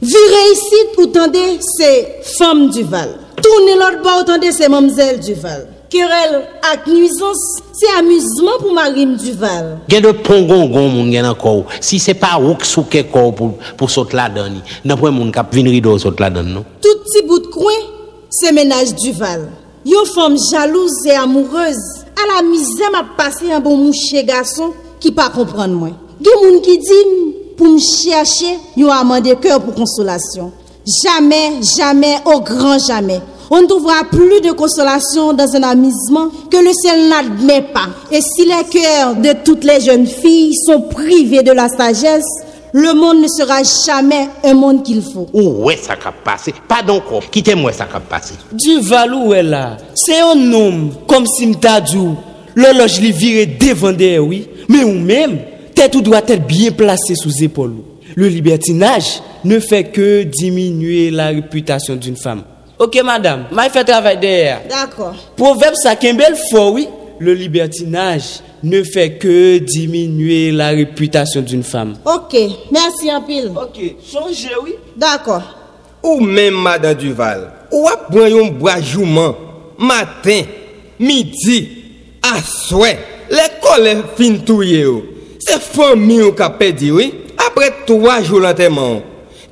Virez 0.02 0.52
ici, 0.54 0.76
vous 0.98 1.08
tendez, 1.08 1.60
c'est 1.60 2.22
femme 2.38 2.70
du 2.70 2.84
Val. 2.84 3.18
Tournez 3.42 3.76
l'autre 3.76 4.04
bord, 4.04 4.26
tendez, 4.26 4.52
c'est 4.52 4.70
mademoiselle 4.70 5.20
du 5.20 5.34
Val. 5.34 5.68
Querelle 5.90 6.44
ak 6.70 6.86
nuisance, 6.88 7.62
c'est 7.72 7.98
amusement 7.98 8.60
pour 8.60 8.74
Marine 8.74 9.16
Duval. 9.16 9.80
Gen 9.88 10.04
de 10.04 10.12
pongongon 10.12 10.90
moun 10.92 11.14
gen 11.14 11.26
encore. 11.26 11.64
Si 11.80 11.98
c'est 11.98 12.14
pas 12.14 12.38
ou 12.42 12.56
qui 12.56 12.68
souke 12.68 13.06
ko 13.10 13.32
pour 13.32 13.54
pour 13.78 13.90
saute 13.90 14.12
la 14.12 14.28
donne. 14.28 14.62
N'a 14.84 14.98
pas 14.98 15.12
moun 15.12 15.32
k'ap 15.32 15.56
vin 15.56 15.64
rido 15.64 15.98
saute 15.98 16.20
la 16.20 16.30
donne 16.30 16.52
non? 16.52 16.66
Tout 16.82 17.00
petit 17.06 17.26
bout 17.26 17.40
de 17.40 17.48
coin, 17.48 17.80
c'est 18.30 18.52
ménage 18.52 18.96
Duval. 18.96 19.48
Yo 19.86 20.04
femme 20.04 20.36
jalouse 20.52 21.06
et 21.06 21.16
amoureuse, 21.16 21.97
à 22.18 22.36
la 22.36 22.48
misère 22.48 22.92
m'a 22.92 23.06
passé 23.16 23.52
un 23.52 23.60
bon 23.60 23.78
mouché 23.78 24.24
garçon 24.24 24.74
qui 25.00 25.12
pas 25.12 25.30
comprendre 25.30 25.74
moi. 25.76 25.90
Gen 26.20 26.34
moun 26.42 26.62
qui 26.62 26.78
dit 26.78 27.36
pour 27.56 27.68
me 27.68 27.80
chercher, 27.80 28.58
yo 28.76 28.90
amende 28.90 29.40
cœur 29.40 29.62
pour 29.62 29.74
consolation. 29.74 30.52
Jamais, 31.04 31.62
jamais, 31.78 32.18
au 32.26 32.40
grand 32.40 32.80
jamais. 32.80 33.22
On 33.50 33.62
ne 33.62 33.68
trouvera 33.68 34.04
plus 34.10 34.42
de 34.42 34.52
consolation 34.52 35.34
dans 35.34 35.56
un 35.56 35.64
amusement 35.64 36.30
que 36.50 36.58
le 36.58 36.72
ciel 36.74 37.10
n'admet 37.10 37.62
pas. 37.62 37.88
Et 38.12 38.22
si 38.22 38.46
les 38.46 38.64
cœurs 38.70 39.16
de 39.16 39.34
toutes 39.44 39.64
les 39.64 39.80
jeunes 39.80 40.08
filles 40.08 40.56
sont 40.56 40.82
privés 40.82 41.44
de 41.44 41.52
la 41.52 41.70
sagesse, 41.70 42.26
le 42.74 42.94
monde 42.94 43.22
ne 43.22 43.28
sera 43.28 43.62
jamais 43.64 44.28
un 44.44 44.54
monde 44.54 44.84
qu'il 44.84 45.02
faut. 45.02 45.28
Ouais, 45.34 45.78
ça 45.78 45.96
cap 45.96 46.16
passé? 46.24 46.54
Pardon 46.68 47.02
quoi. 47.02 47.20
Quittez-moi 47.32 47.72
ça 47.72 47.86
cap 47.86 48.04
passé. 48.08 48.34
Duval 48.52 49.14
ou 49.14 49.34
est 49.34 49.44
là 49.44 49.78
C'est 49.96 50.20
un 50.20 50.54
homme, 50.54 50.92
comme 51.08 51.26
si 51.26 51.48
m'ta 51.48 51.82
dit, 51.82 51.98
l'horloge 52.56 53.00
li 53.00 53.12
vire 53.12 53.48
devant 53.60 53.92
derrière, 53.92 54.26
oui. 54.26 54.48
Mais 54.68 54.84
ou 54.84 54.94
même, 54.94 55.40
tête 55.74 55.96
ou 55.96 56.02
doit 56.02 56.22
être 56.28 56.46
bien 56.46 56.72
placée 56.72 57.16
sous 57.16 57.44
épaule. 57.44 57.76
Le 58.16 58.28
libertinage 58.28 59.22
ne 59.44 59.60
fait 59.60 59.86
que 59.86 60.24
diminuer 60.24 61.12
la 61.12 61.28
réputation 61.28 61.96
d'une 61.96 62.18
femme. 62.18 62.44
Ok, 62.80 63.00
madame, 63.04 63.46
m'a 63.52 63.70
fait 63.70 63.84
travail 63.84 64.20
derrière. 64.20 64.62
D'accord. 64.70 65.16
Proverbe 65.36 65.76
ça 65.76 65.96
bel 65.96 66.36
fort, 66.52 66.74
oui. 66.74 66.88
Le 67.20 67.34
libertinage 67.34 68.42
ne 68.64 68.84
fait 68.84 69.18
que 69.18 69.58
diminuer 69.58 70.52
la 70.52 70.70
réputation 70.70 71.42
d'une 71.42 71.64
femme. 71.64 71.96
Ok, 72.06 72.38
merci 72.72 73.12
en 73.12 73.22
pile. 73.22 73.52
Ok, 73.56 73.80
changez, 74.12 74.56
oui. 74.64 74.76
D'accord. 74.96 75.42
Ou 76.04 76.20
même 76.20 76.54
madame 76.54 76.94
Duval, 76.94 77.52
ou 77.72 77.88
ap 77.90 78.08
pran 78.12 78.28
yon 78.30 78.52
bras 78.60 78.80
jouman, 78.80 79.36
matin, 79.78 80.44
midi, 81.00 81.68
à 82.22 82.40
souhait, 82.42 83.00
l'école 83.30 84.04
fin 84.16 84.38
touye 84.46 84.82
yo. 84.82 85.04
C'est 85.40 85.60
famille 85.60 86.22
ou 86.22 86.32
ka 86.32 86.52
pedi, 86.52 86.92
oui. 86.92 87.14
Après 87.48 87.74
trois 87.86 88.22
jours 88.22 88.40
l'enterrement, 88.40 89.02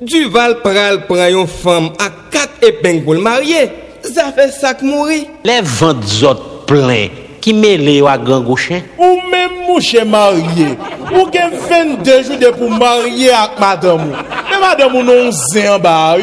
Duval 0.00 0.60
pral 0.62 1.06
prend 1.06 1.26
yon 1.26 1.46
femme 1.46 1.90
à 1.98 2.10
quatre 2.30 2.62
épingles 2.62 3.04
pour 3.04 3.14
le 3.14 3.20
marier. 3.20 3.68
Ça 4.02 4.32
fait 4.32 4.52
sac 4.52 4.82
mourir. 4.82 5.24
Les 5.44 5.60
ventes 5.62 6.22
autres 6.22 6.64
Ki 7.46 7.52
mele 7.54 7.92
yo 8.00 8.08
a 8.08 8.18
gang 8.18 8.42
gauche? 8.42 8.82
Ou 8.98 9.20
même 9.30 9.68
mouche 9.68 9.94
marié. 10.04 10.76
Ou 11.14 11.30
gen 11.32 11.52
22 11.70 12.22
jours 12.24 12.38
de 12.38 12.48
pour 12.48 12.68
marier 12.68 13.30
avec 13.30 13.60
madame. 13.60 14.10
Mais 14.50 14.58
madame 14.58 14.96
ou 14.96 15.02
non 15.04 15.30
zé 15.30 15.68
en 15.68 15.78
bas. 15.78 16.16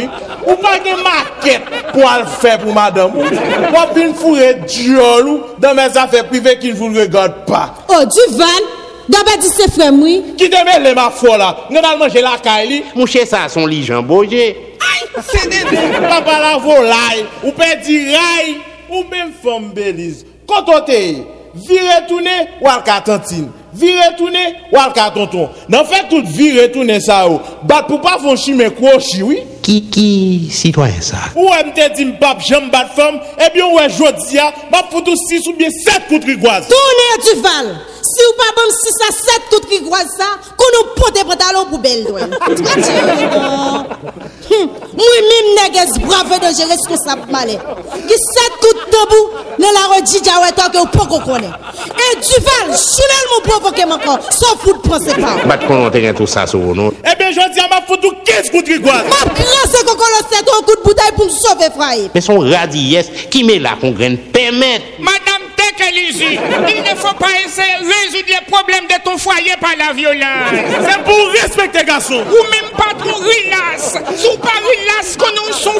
Ou 0.45 0.55
pas 0.55 0.84
gen 0.84 0.97
maquette 1.01 1.63
pour 1.93 2.01
le 2.01 2.26
faire 2.26 2.59
pour 2.59 2.74
madame. 2.74 3.11
Ou 3.15 3.71
pas 3.71 3.89
une 3.95 4.13
fourré 4.13 4.55
diol 4.67 5.28
ou 5.30 5.41
dans 5.59 5.74
mes 5.74 5.97
affaires 5.97 6.28
privées 6.28 6.59
qui 6.59 6.74
ne 6.74 6.74
vous 6.74 6.88
regarde 6.88 7.45
pas. 7.47 7.74
Oh, 7.88 8.03
du 8.03 8.36
van 8.36 8.67
Dabè 9.07 9.38
di 9.39 9.47
se 9.47 9.69
fè 9.71 9.88
mwi. 9.95 10.17
Ki 10.36 10.49
demè 10.51 10.76
lè 10.84 10.93
ma 10.95 11.07
fò 11.07 11.38
la. 11.39 11.53
Nè 11.71 11.80
nan 11.80 12.03
manje 12.03 12.19
la 12.19 12.36
kaj 12.43 12.67
li. 12.67 12.82
Mwen 12.97 13.07
chè 13.07 13.24
sa 13.28 13.45
son 13.47 13.71
li 13.71 13.80
jan 13.88 14.03
boje. 14.03 14.43
Ay, 14.91 15.07
se 15.24 15.47
de 15.47 15.63
de. 15.71 15.88
Papa 16.03 16.36
la 16.43 16.53
vò 16.59 16.82
lay. 16.84 17.24
Ou 17.45 17.55
pe 17.55 17.71
di 17.88 17.99
ray. 18.11 18.55
Ou 18.91 19.07
men 19.07 19.32
fòm 19.39 19.71
belize. 19.71 20.32
kotote 20.49 20.99
ye. 20.99 21.23
Vire 21.53 21.99
toune, 22.07 22.33
wal 22.61 22.81
ka 22.83 22.99
tantine. 23.05 23.51
Vire 23.73 24.15
toune, 24.17 24.41
wal 24.73 24.93
ka 24.93 25.11
tonton. 25.13 25.51
Nan 25.69 25.85
fè 25.85 26.03
tout 26.09 26.25
vire 26.33 26.65
toune 26.73 26.97
sa 27.03 27.23
yo. 27.27 27.37
Bat 27.69 27.85
pou 27.89 28.01
pa 28.01 28.15
fon 28.21 28.39
chime 28.39 28.71
kwo 28.73 28.95
chiwi. 29.01 29.43
Qui 29.64 29.82
qui 29.84 30.49
citoyen 30.51 30.99
ça? 30.99 31.16
Ou 31.38 31.49
elle 31.57 31.68
me 31.68 31.95
dit 31.95 32.03
m'pap 32.05 32.41
j'aime 32.45 32.70
bat 32.70 32.86
femme, 32.93 33.22
eh 33.39 33.49
bien 33.53 33.66
ouais 33.68 33.89
jodi 33.89 34.38
a, 34.38 34.53
m'a 34.70 34.84
foutu 34.91 35.16
6 35.16 35.47
ou 35.47 35.53
bien 35.53 35.70
7 35.70 36.07
coups 36.09 36.20
de 36.20 36.26
rigoise. 36.32 36.68
Tournez, 36.68 37.34
Duval. 37.34 37.78
Si 38.03 38.22
ou 38.26 38.34
pas 38.38 38.51
bon, 38.57 38.70
si 38.70 38.89
ça 38.99 39.07
7 39.09 39.41
tout 39.49 39.66
qui 39.70 39.82
croise 39.86 40.09
ça, 40.18 40.26
qu'on 40.57 40.72
nous 40.76 40.88
pote 40.95 41.18
pantalon 41.24 41.66
pour 41.70 41.80
belle, 41.80 42.05
ouais. 42.11 42.22
Moi-même, 44.93 45.49
néguez 45.55 45.99
brave 46.05 46.39
de 46.39 46.49
gérer 46.55 46.76
ce 46.84 46.89
que 46.89 46.97
ça 46.97 47.16
peut 47.16 47.32
m'aller. 47.32 47.57
Qui 47.57 48.14
7 48.14 48.51
tout 48.61 48.78
tabou, 48.91 49.24
dans 49.57 49.72
la 49.72 49.95
redija, 49.95 50.41
ouais, 50.41 50.51
tant 50.53 50.70
que 50.70 50.80
ou 50.80 50.86
pas 50.86 51.05
qu'on 51.05 51.20
connaît. 51.22 51.47
Et 51.47 52.16
Duval, 52.18 52.68
choulel 52.78 53.26
mon 53.34 53.41
provoquer 53.49 53.86
encore, 53.86 54.20
sauf 54.30 54.57
vous 54.64 54.74
de 54.74 54.80
penser 54.80 55.14
pas. 55.16 55.38
Bat 55.47 55.59
qu'on 55.66 55.89
terrain 55.89 56.14
tout 56.14 56.28
ça 56.28 56.45
sur 56.45 56.59
nous. 56.59 56.91
Eh 57.09 57.16
bien 57.18 57.32
jodi 57.32 57.59
a, 57.61 57.70
m'a 57.70 57.82
foutu 57.88 58.09
15 58.26 58.49
coups 58.49 58.66
de 58.66 58.74
rigoise. 58.74 59.05
Qu'on 59.86 60.10
le 60.10 60.36
sait 60.36 60.39
un 60.39 60.64
coup 60.64 60.76
de 60.76 60.84
bouteille 60.84 61.12
pour 61.16 61.26
me 61.26 61.30
sauver, 61.30 61.70
frère. 61.76 62.10
Mais 62.16 62.22
son 62.22 62.39
radies 62.39 62.97
qui 63.30 63.43
met 63.43 63.60
là 63.60 63.78
qu'on 63.80 63.91
graine 63.91 64.18
permettre. 64.18 64.86
Madame 64.99 65.32
Il 65.91 66.81
ne 66.84 66.95
faut 66.95 67.13
pas 67.15 67.39
essayer 67.45 67.79
de 67.79 67.86
résoudre 67.86 68.27
les 68.27 68.51
problèmes 68.51 68.88
de 68.88 69.03
ton 69.03 69.17
foyer 69.17 69.53
par 69.59 69.75
la 69.77 69.93
violence. 69.93 70.49
C'est 70.88 71.03
pour 71.03 71.31
respecter 71.31 71.84
garçon. 71.84 72.23
Ou 72.23 72.43
même 72.51 72.71
pas 72.77 72.93
trop 72.97 73.17
relax. 73.19 73.93
Sous 74.17 74.38
pas 74.38 74.59
relax 74.63 75.17
qu'on 75.17 75.31
nous 75.31 75.53
son. 75.53 75.73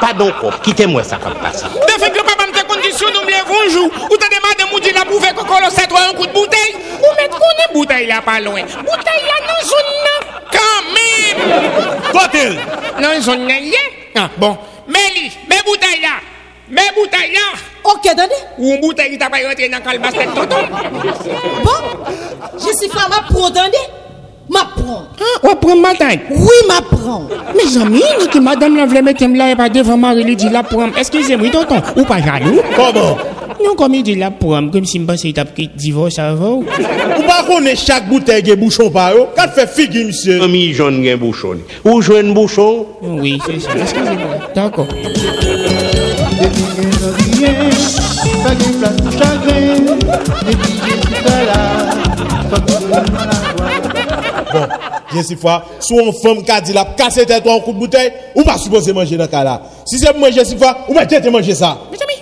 Pardon, 0.00 0.32
quoi. 0.40 0.52
Quittez-moi 0.62 1.02
ça 1.04 1.16
comme 1.16 1.34
ça. 1.52 1.68
Depuis 1.68 2.10
que 2.10 2.22
papa 2.22 2.46
me 2.46 2.60
condition 2.74 3.06
nous 3.12 3.22
me 3.22 3.30
lève 3.30 3.44
un 3.48 3.70
jour, 3.70 3.90
ou 4.10 4.16
t'as 4.16 4.28
demandé 4.28 4.74
de 4.74 4.80
dire 4.80 4.94
la 4.94 5.04
pouvait 5.04 5.32
qu'on 5.34 5.44
colosse 5.44 5.78
un 5.78 6.14
coup 6.14 6.26
de 6.26 6.32
bouteille, 6.32 6.74
ou 6.98 7.14
mettre 7.20 7.38
qu'on 7.38 7.62
est 7.62 7.72
bouteille 7.74 8.06
là 8.06 8.22
pas 8.22 8.40
loin. 8.40 8.62
Bouteille 8.62 9.24
là 9.26 9.40
zone 9.62 9.92
là, 10.04 10.16
quand 10.52 10.82
même. 10.94 11.38
Côté. 12.12 12.58
Dans 13.00 13.20
zone 13.20 13.46
là, 13.46 13.58
yeah. 13.58 13.78
Ah, 14.16 14.28
bon. 14.36 14.56
Mélie, 14.86 15.30
mes 15.48 15.62
bouteilles 15.64 16.00
là. 16.02 16.20
Mes 16.70 16.82
bouteilles 16.94 17.32
là. 17.32 17.58
Ok, 17.84 18.06
attendez. 18.06 18.34
Ou 18.58 18.74
une 18.74 18.80
bouteille 18.80 19.10
qui 19.10 19.18
t'a 19.18 19.28
pas 19.28 19.38
rentré 19.46 19.68
dans 19.68 19.78
le 19.78 20.34
tonton. 20.34 20.56
Bon, 21.64 21.80
je 22.54 22.76
suis 22.78 22.88
femme 22.88 23.12
à 23.12 23.22
prendre, 23.32 23.58
attendez. 23.58 23.76
Ma 24.48 24.60
prend. 24.64 25.04
Ah, 25.20 25.38
on 25.44 25.56
prend 25.56 25.76
ma 25.76 25.94
tête. 25.94 26.20
Oui, 26.30 26.48
ma 26.66 26.80
prend. 26.82 27.28
Mes 27.54 27.80
amis, 27.80 28.02
madame 28.42 28.76
la 28.76 28.84
voulait 28.84 29.02
mettre 29.02 29.24
là 29.24 29.50
et 29.50 29.56
pas 29.56 29.68
devant 29.68 29.96
Marie, 29.96 30.36
dit 30.36 30.48
la 30.48 30.62
prendre. 30.64 30.96
Excusez-moi, 30.98 31.50
tonton, 31.50 31.80
ou 31.96 32.04
pas 32.04 32.20
jaloux? 32.20 32.60
Comment? 32.74 33.16
Non, 33.64 33.74
comme 33.76 33.94
il 33.94 34.02
dit 34.02 34.16
la 34.16 34.30
prendre, 34.30 34.72
comme 34.72 34.84
si 34.84 34.98
me 34.98 35.06
pensais 35.06 35.32
qu'il 35.32 35.44
pris 35.44 35.70
divorce 35.76 36.18
avant. 36.18 36.56
Ou 36.56 37.22
pas 37.26 37.44
connaître 37.46 37.80
chaque 37.80 38.08
bouteille 38.08 38.42
qui 38.42 38.50
est 38.50 38.56
bouchon 38.56 38.90
par 38.90 39.14
eux? 39.14 39.26
Quand 39.36 39.48
fait 39.54 39.68
figue, 39.68 40.06
monsieur? 40.06 40.42
Ami 40.42 40.72
jaune 40.72 41.04
gen 41.04 41.16
bouchon. 41.16 41.58
Ou 41.84 42.00
jouen 42.00 42.32
bouchon? 42.32 42.86
Oui, 43.02 43.38
c'est 43.46 43.60
ça. 43.60 43.70
Excusez-moi. 43.76 44.48
D'accord. 44.54 44.88
Pas 46.40 46.46
de 48.54 48.64
place 48.78 48.96
de 48.96 49.10
chagrin, 49.10 49.76
et 50.48 50.56
puis 50.56 50.72
je 50.72 50.90
suis 50.90 51.22
pas 51.22 51.44
là. 51.44 51.60
Pas 52.50 52.58
de 52.58 52.72
Bon, 54.52 54.66
bien 55.12 55.22
si 55.22 55.36
fois, 55.36 55.64
si 55.80 55.92
une 55.94 56.12
femme 56.14 56.42
qui 56.42 56.50
a 56.50 56.60
dit 56.62 56.72
la 56.72 56.86
casser 56.96 57.26
tête 57.26 57.46
en 57.46 57.60
coup 57.60 57.72
de 57.72 57.78
bouteille, 57.78 58.10
ou 58.34 58.42
pas 58.42 58.56
supposé 58.56 58.94
manger 58.94 59.18
dans 59.18 59.24
le 59.24 59.28
cas 59.28 59.44
là. 59.44 59.60
Si 59.84 59.98
c'est 59.98 60.16
manger 60.16 60.44
si 60.46 60.56
fois, 60.56 60.78
ou 60.88 60.94
pas 60.94 61.04
tête 61.04 61.30
manger 61.30 61.54
ça. 61.54 61.78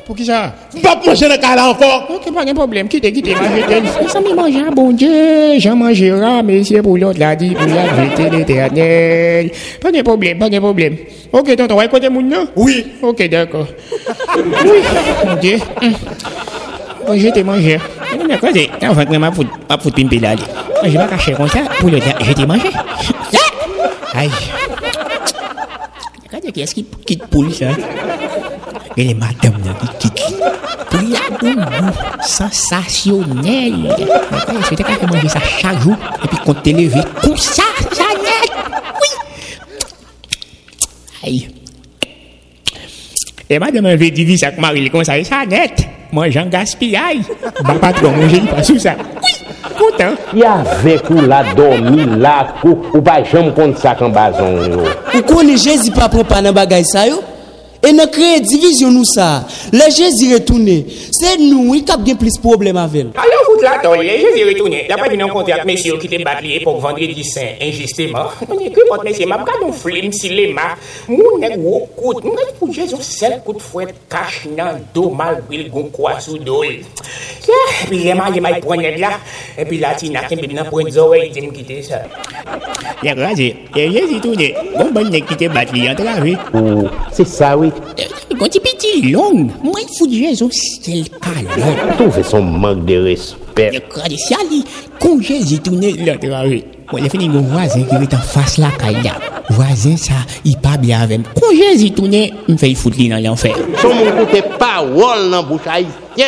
Pour 0.09 0.17
qui 0.17 0.25
ça? 0.25 0.55
Vous 0.73 0.81
pas 0.81 0.99
manger 1.05 1.29
le 1.29 1.37
cas 1.37 1.55
là 1.55 1.69
encore. 1.69 2.09
Ok, 2.09 2.33
pas 2.33 2.43
de 2.43 2.55
problème. 2.55 2.89
Quittez, 2.89 3.13
quittez. 3.13 3.35
Mes 3.35 4.17
amis, 4.17 4.35
mangez, 4.35 4.65
ah, 4.67 4.71
bon 4.75 4.91
Dieu. 4.91 5.59
J'en 5.59 5.77
mangerai, 5.77 6.43
mais 6.43 6.65
c'est 6.65 6.81
pour 6.81 6.97
l'autre, 6.97 7.21
l'a 7.21 7.37
dit, 7.37 7.51
pour 7.51 7.67
la 7.67 7.93
vérité 7.93 8.31
l'éternel. 8.31 9.51
Pas 9.83 9.93
de 9.93 10.01
problème, 10.01 10.39
pas 10.39 10.49
de 10.49 10.59
problème. 10.59 10.97
Ok, 11.31 11.55
tonton, 11.55 11.77
ouais, 11.77 11.89
côté 11.89 12.09
moun, 12.09 12.27
non 12.27 12.49
Oui. 12.57 12.87
Ok, 13.03 13.29
d'accord. 13.29 13.67
Oui, 14.35 14.43
mon 15.27 15.35
Dieu. 15.35 15.59
Hum. 15.83 15.93
Bon, 17.07 17.19
je 17.19 17.29
te 17.29 17.41
mangé. 17.41 17.79
Mais 18.27 18.39
quoi, 18.39 18.49
c'est, 18.55 18.71
quand 18.81 18.89
on 18.89 18.95
va 18.95 19.05
prendre 19.05 19.21
ma 19.21 19.31
fout, 19.31 19.47
ma 19.69 19.77
fout 19.77 19.95
pimper 19.95 20.21
là, 20.21 20.35
je 20.85 20.89
vais 20.89 21.07
cacher 21.07 21.33
comme 21.35 21.49
ça, 21.49 21.59
pour 21.81 21.91
le 21.91 22.01
dire, 22.01 22.17
je 22.19 22.33
t'ai 22.33 22.47
mangé. 22.47 22.71
Aïe. 24.15 24.31
Regardez 26.27 26.51
qui 26.51 26.63
est-ce 26.63 26.75
qui 26.75 26.87
quitte 27.05 27.27
poule, 27.27 27.53
ça 27.53 27.67
E 28.99 29.05
le 29.05 29.15
madame 29.15 29.61
nan 29.63 29.77
li 29.79 29.89
kiki. 30.03 30.33
Priadou, 30.91 31.93
sensasyonel. 32.27 33.77
Mwen 33.87 34.65
se 34.67 34.75
te 34.75 34.83
ka 34.83 34.97
ke 34.99 35.07
manje 35.07 35.31
sa 35.31 35.43
chajou, 35.61 35.95
epi 36.27 36.41
kon 36.43 36.59
te 36.65 36.75
leve 36.75 37.05
kon 37.21 37.37
sa, 37.39 37.69
sa 37.95 38.09
net. 38.19 38.57
Oui. 38.99 39.13
Ay. 41.23 41.39
E 43.47 43.63
madame 43.63 43.87
nan 43.87 44.03
ve 44.03 44.11
divi 44.11 44.35
sa 44.43 44.51
kman 44.57 44.75
li 44.75 44.91
kon 44.91 45.07
sa, 45.07 45.21
sa 45.23 45.45
net. 45.47 45.87
Mwen 46.11 46.35
jan 46.35 46.51
gaspillay. 46.51 47.23
Mwen 47.63 47.79
patron 47.79 48.19
manje 48.19 48.43
li 48.43 48.51
pasou 48.51 48.83
sa. 48.83 48.99
Oui. 49.23 49.39
Koutan. 49.79 50.19
Ya 50.35 50.59
vek 50.83 51.07
ou 51.15 51.23
la 51.31 51.45
domi 51.55 52.03
la 52.19 52.41
kou, 52.59 52.75
ou 52.97 53.07
pa 53.07 53.21
jom 53.23 53.55
kont 53.55 53.79
sa 53.79 53.95
kan 53.95 54.11
bazon 54.11 54.59
yo. 54.67 54.87
Ou 55.15 55.23
kon 55.29 55.47
le 55.47 55.55
jezi 55.55 55.95
pa 55.95 56.11
prepa 56.11 56.43
nan 56.43 56.57
bagay 56.57 56.83
sa 56.83 57.07
yo? 57.07 57.23
Et 57.89 57.93
nous 57.93 58.07
créer 58.07 58.41
division 58.41 58.91
nous 58.91 59.05
ça. 59.05 59.47
Le 59.73 59.91
Jésus 59.91 60.35
retourné. 60.35 60.85
C'est 61.11 61.39
nous 61.39 61.73
qui 61.73 61.91
avons 61.91 62.17
plus 62.17 62.33
de 62.35 62.41
problèmes 62.41 62.77
avec. 62.77 63.07
Tout 63.49 63.63
la 63.63 63.79
tolle, 63.79 64.05
je 64.05 64.29
zi 64.37 64.45
retoune. 64.45 64.83
La 64.91 64.99
pa 65.01 65.07
di 65.09 65.17
nan 65.17 65.31
konti 65.33 65.55
ak 65.55 65.63
mesye 65.65 65.89
ou 65.95 65.97
ki 65.97 66.09
te 66.13 66.19
bat 66.21 66.43
liye 66.45 66.59
pou 66.61 66.83
vandri 66.85 67.07
di 67.17 67.23
sen, 67.25 67.55
injusteman. 67.65 68.27
Mwenye 68.45 68.69
kri 68.75 68.85
pot 68.91 69.01
mesye, 69.07 69.25
ma 69.25 69.39
mkado 69.41 69.71
flim 69.73 70.13
si 70.13 70.29
le 70.37 70.51
ma. 70.53 70.67
Mwenye 71.09 71.57
wou 71.57 71.87
kout, 71.97 72.27
mwenye 72.27 72.53
pou 72.59 72.69
jezou 72.77 73.01
sel 73.01 73.39
kout 73.47 73.63
fwet 73.65 73.95
kache 74.13 74.53
nan 74.53 74.83
do 74.93 75.07
mal 75.17 75.41
wil 75.49 75.65
goun 75.73 75.89
kwa 75.97 76.19
sou 76.21 76.37
dol. 76.45 76.77
Ya, 77.49 77.63
pi 77.89 78.03
lema 78.03 78.29
lema 78.35 78.53
yi 78.53 78.61
pwenen 78.67 79.01
la, 79.01 79.15
epi 79.65 79.81
la 79.81 79.95
ti 79.97 80.13
nakin 80.13 80.45
bi 80.45 80.53
nan 80.53 80.69
pwen 80.69 80.93
zowe 80.93 81.17
yi 81.17 81.33
tem 81.33 81.49
kite 81.57 81.81
sa. 81.89 82.03
Ya 83.01 83.17
kwa 83.17 83.33
zi, 83.33 83.49
je 83.73 84.05
zi 84.13 84.21
toune, 84.21 84.53
bon 84.77 84.93
bon 84.93 85.09
nek 85.09 85.25
ki 85.33 85.41
te 85.41 85.49
bat 85.57 85.73
liye 85.73 85.95
an 85.95 86.03
tra 86.03 86.19
we. 86.21 86.37
Ou, 86.53 86.85
se 87.17 87.25
sa 87.25 87.55
we. 87.57 87.73
Gonti 88.37 88.61
piti 88.61 89.09
long, 89.09 89.49
mwenye 89.65 89.89
fwou 89.97 90.13
jezou 90.13 90.53
sel 90.53 91.09
kalon. 91.17 91.85
Tou 91.97 92.13
fe 92.13 92.29
son 92.29 92.53
mank 92.61 92.85
de 92.85 93.01
respo. 93.09 93.48
De 93.59 93.65
respect. 93.65 93.83
Regardez, 93.95 94.17
si 94.17 94.35
Ali, 94.35 94.65
quand 95.01 95.21
Jésus 95.21 95.59
tourné 95.59 95.93
l'autre 95.93 96.27
la 96.27 96.47
vie. 96.47 96.65
Moi, 96.91 97.03
j'ai 97.03 97.11
fini 97.11 97.29
mon 97.29 97.43
voisin 97.43 97.83
qui 97.83 97.95
est 97.95 98.15
en 98.15 98.19
face 98.19 98.57
la 98.57 98.71
caille. 98.71 99.13
Voisin, 99.51 99.97
ça, 99.97 100.15
il 100.45 100.57
pas 100.57 100.77
bien 100.79 101.01
avec 101.01 101.19
moi. 101.19 101.29
Quand 101.41 101.55
Jésus 101.55 101.91
tourné, 101.91 102.33
il 102.49 102.55
me 102.55 102.59
fait 102.59 102.75
foutre 102.75 102.97
dans 103.09 103.23
l'enfer. 103.23 103.55
Son 103.81 103.95
mon 103.95 104.25
côté 104.25 104.43
parole 104.59 105.31
dans 105.31 105.43
bouche 105.43 105.67
haïtien. 105.67 106.27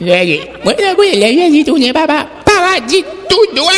Regardez, 0.00 0.42
moi, 0.64 0.74
le 0.78 1.20
Jésus 1.20 1.64
tourné, 1.64 1.92
papa, 1.92 2.26
paradis 2.44 3.04
tout 3.28 3.56
droit. 3.56 3.70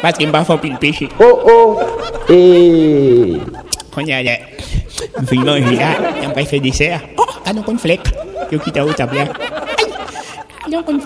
Parce 0.00 0.18
qu'il 0.18 0.28
m'a 0.30 0.44
fait 0.44 0.56
plus 0.58 0.70
le 0.70 0.78
péché. 0.78 1.08
Oh 1.20 1.40
oh. 1.46 1.78
Et. 2.28 3.34
Quand 3.94 4.00
il 4.00 4.08
y 4.08 4.12
a 4.12 4.22
là, 4.22 4.32
je 5.20 5.26
fais 5.26 5.36
manger 5.36 5.76
là, 5.76 5.94
il 6.36 6.46
fait 6.46 6.58
dessert. 6.58 7.00
Oh, 7.16 7.24
ah 7.44 7.52
donc 7.52 7.68
on 7.68 7.78
flèque. 7.78 8.08
Je 8.50 8.56
quitte 8.56 8.78
à 8.78 8.84
haute 8.84 8.96
table 8.96 9.16
là. 9.16 9.22
Aïe, 9.78 10.72
donc 10.72 10.84
on 10.88 10.98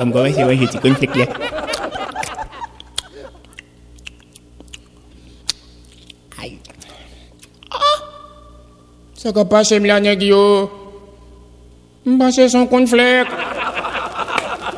Am 0.00 0.08
gwa 0.12 0.22
wè 0.24 0.32
se 0.32 0.44
wè 0.48 0.54
jè 0.56 0.66
ti 0.72 0.78
kon 0.80 0.94
fèk 1.00 1.16
lè. 1.20 1.26
Ay. 6.40 6.50
Ah! 7.68 7.98
Se 9.20 9.32
ko 9.36 9.44
pa 9.44 9.60
se 9.68 9.76
m 9.80 9.88
la 9.90 9.98
neg 10.00 10.24
yo. 10.24 10.44
M 12.08 12.16
pa 12.20 12.30
se 12.32 12.48
son 12.48 12.64
kon 12.72 12.88
flèk. 12.88 13.28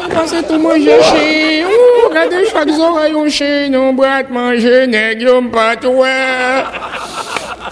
M 0.02 0.08
pa 0.10 0.26
se 0.26 0.42
tou 0.48 0.58
manje 0.64 0.98
chè. 1.12 1.28
Ou, 1.70 2.10
gade 2.16 2.42
chak 2.50 2.74
zora 2.74 3.06
yon 3.14 3.30
chè. 3.30 3.52
Non 3.70 3.94
brat 3.98 4.26
manje 4.34 4.86
neg 4.90 5.22
yo 5.22 5.38
m 5.38 5.52
pa 5.54 5.72
tou 5.78 6.02
wè. 6.02 6.18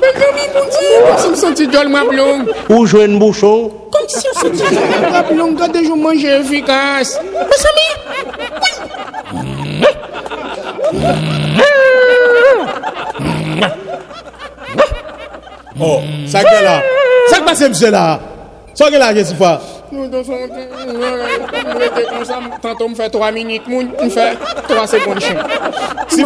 Mais 0.00 0.12
amis, 0.16 0.48
mon 0.54 0.64
Dieu, 0.64 1.00
comme 1.04 1.18
si 1.18 1.28
blonde. 2.04 2.54
Ou 2.68 2.86
jouen 2.86 3.18
bouchon. 3.18 3.70
Comme 3.90 4.08
si 4.08 4.26
on 4.34 4.40
sentit 4.40 4.62
gueule, 4.62 5.10
ma 5.12 5.22
blonde. 5.22 5.54
Regardez, 5.54 5.84
je 5.84 5.92
mange 5.92 6.24
efficace. 6.24 7.18
Mes 7.22 7.64
amis. 7.70 7.92
Oh, 15.82 16.00
ça 16.26 16.40
que 16.44 16.64
là. 16.64 16.82
Ça 17.28 17.38
que 17.38 17.44
passe, 17.44 17.60
monsieur 17.60 17.90
là. 17.90 18.20
Ça 18.74 18.90
que 18.90 18.96
là, 18.96 19.14
qu'est-ce 19.14 19.32
que 19.32 19.36
fois 19.38 19.60
Nous 19.90 20.06
dans 20.08 20.22
son 20.22 20.32
on 20.32 20.44
était 21.80 22.04
comme 22.08 22.24
ça, 22.24 22.38
tantôt 22.62 22.88
me 22.88 22.94
fait 22.94 23.10
3 23.10 23.32
minutes, 23.32 23.66
moun, 23.66 23.90
me 24.02 24.08
fait 24.10 24.36
3 24.68 24.86
secondes 24.86 25.20
chien. 25.20 25.36
Si 26.08 26.24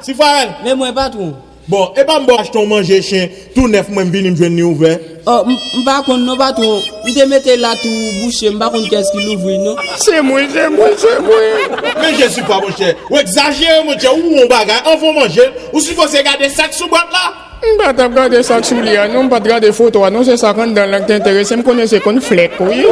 si 0.00 0.14
elle. 0.20 0.48
Mais 0.64 0.74
moi, 0.74 0.92
pas 0.92 1.08
tout. 1.08 1.34
Bon, 1.68 1.92
e 1.96 2.02
pa 2.04 2.18
mbo 2.18 2.34
ach 2.40 2.50
ton 2.50 2.66
manje 2.66 2.98
chen, 3.06 3.30
tou 3.54 3.68
nef 3.70 3.86
mwen 3.88 4.10
vini 4.10 4.32
mjwen 4.32 4.56
ni 4.56 4.64
ouve? 4.66 4.96
Oh, 5.30 5.44
mba 5.78 6.00
kon 6.02 6.24
nou 6.26 6.34
baton, 6.36 6.80
mde 7.06 7.26
mette 7.30 7.54
la 7.60 7.70
tou 7.78 8.08
bouche, 8.18 8.50
mba 8.50 8.66
kon 8.74 8.82
kes 8.90 9.12
ki 9.14 9.22
louvri 9.28 9.60
nou. 9.62 9.78
Se 10.02 10.18
mwen, 10.26 10.48
se 10.50 10.66
mwen, 10.74 10.96
se 10.98 11.12
mwen. 11.22 11.76
Men 12.00 12.18
jesu 12.18 12.42
pa 12.48 12.58
mwen 12.64 12.74
chen, 12.80 12.98
ou 13.06 13.20
exagere 13.20 13.84
mwen 13.86 14.00
chen, 14.02 14.10
ou 14.10 14.34
mwen 14.34 14.50
bagay, 14.50 14.82
an 14.82 14.98
fon 14.98 15.14
manje, 15.20 15.46
ou 15.70 15.78
ah, 15.78 15.78
eh 15.78 15.86
si 15.86 15.94
fose 15.98 16.24
gade 16.26 16.50
sak 16.50 16.74
sou 16.74 16.90
bat 16.90 17.14
la? 17.14 17.30
Mba 17.76 17.92
tap 17.94 18.16
gade 18.16 18.42
sak 18.42 18.66
sou 18.66 18.82
li 18.82 18.98
an, 18.98 19.14
nou 19.14 19.28
mba 19.28 19.38
gade 19.46 19.70
foto 19.76 20.02
an, 20.02 20.16
nou 20.18 20.26
se 20.26 20.34
sakon 20.40 20.74
dan 20.74 20.90
lak 20.90 21.06
te 21.06 21.20
interese, 21.20 21.54
m 21.54 21.62
konen 21.62 21.86
se 21.86 22.02
kon 22.02 22.18
flek 22.18 22.58
ou 22.58 22.74
ye. 22.74 22.90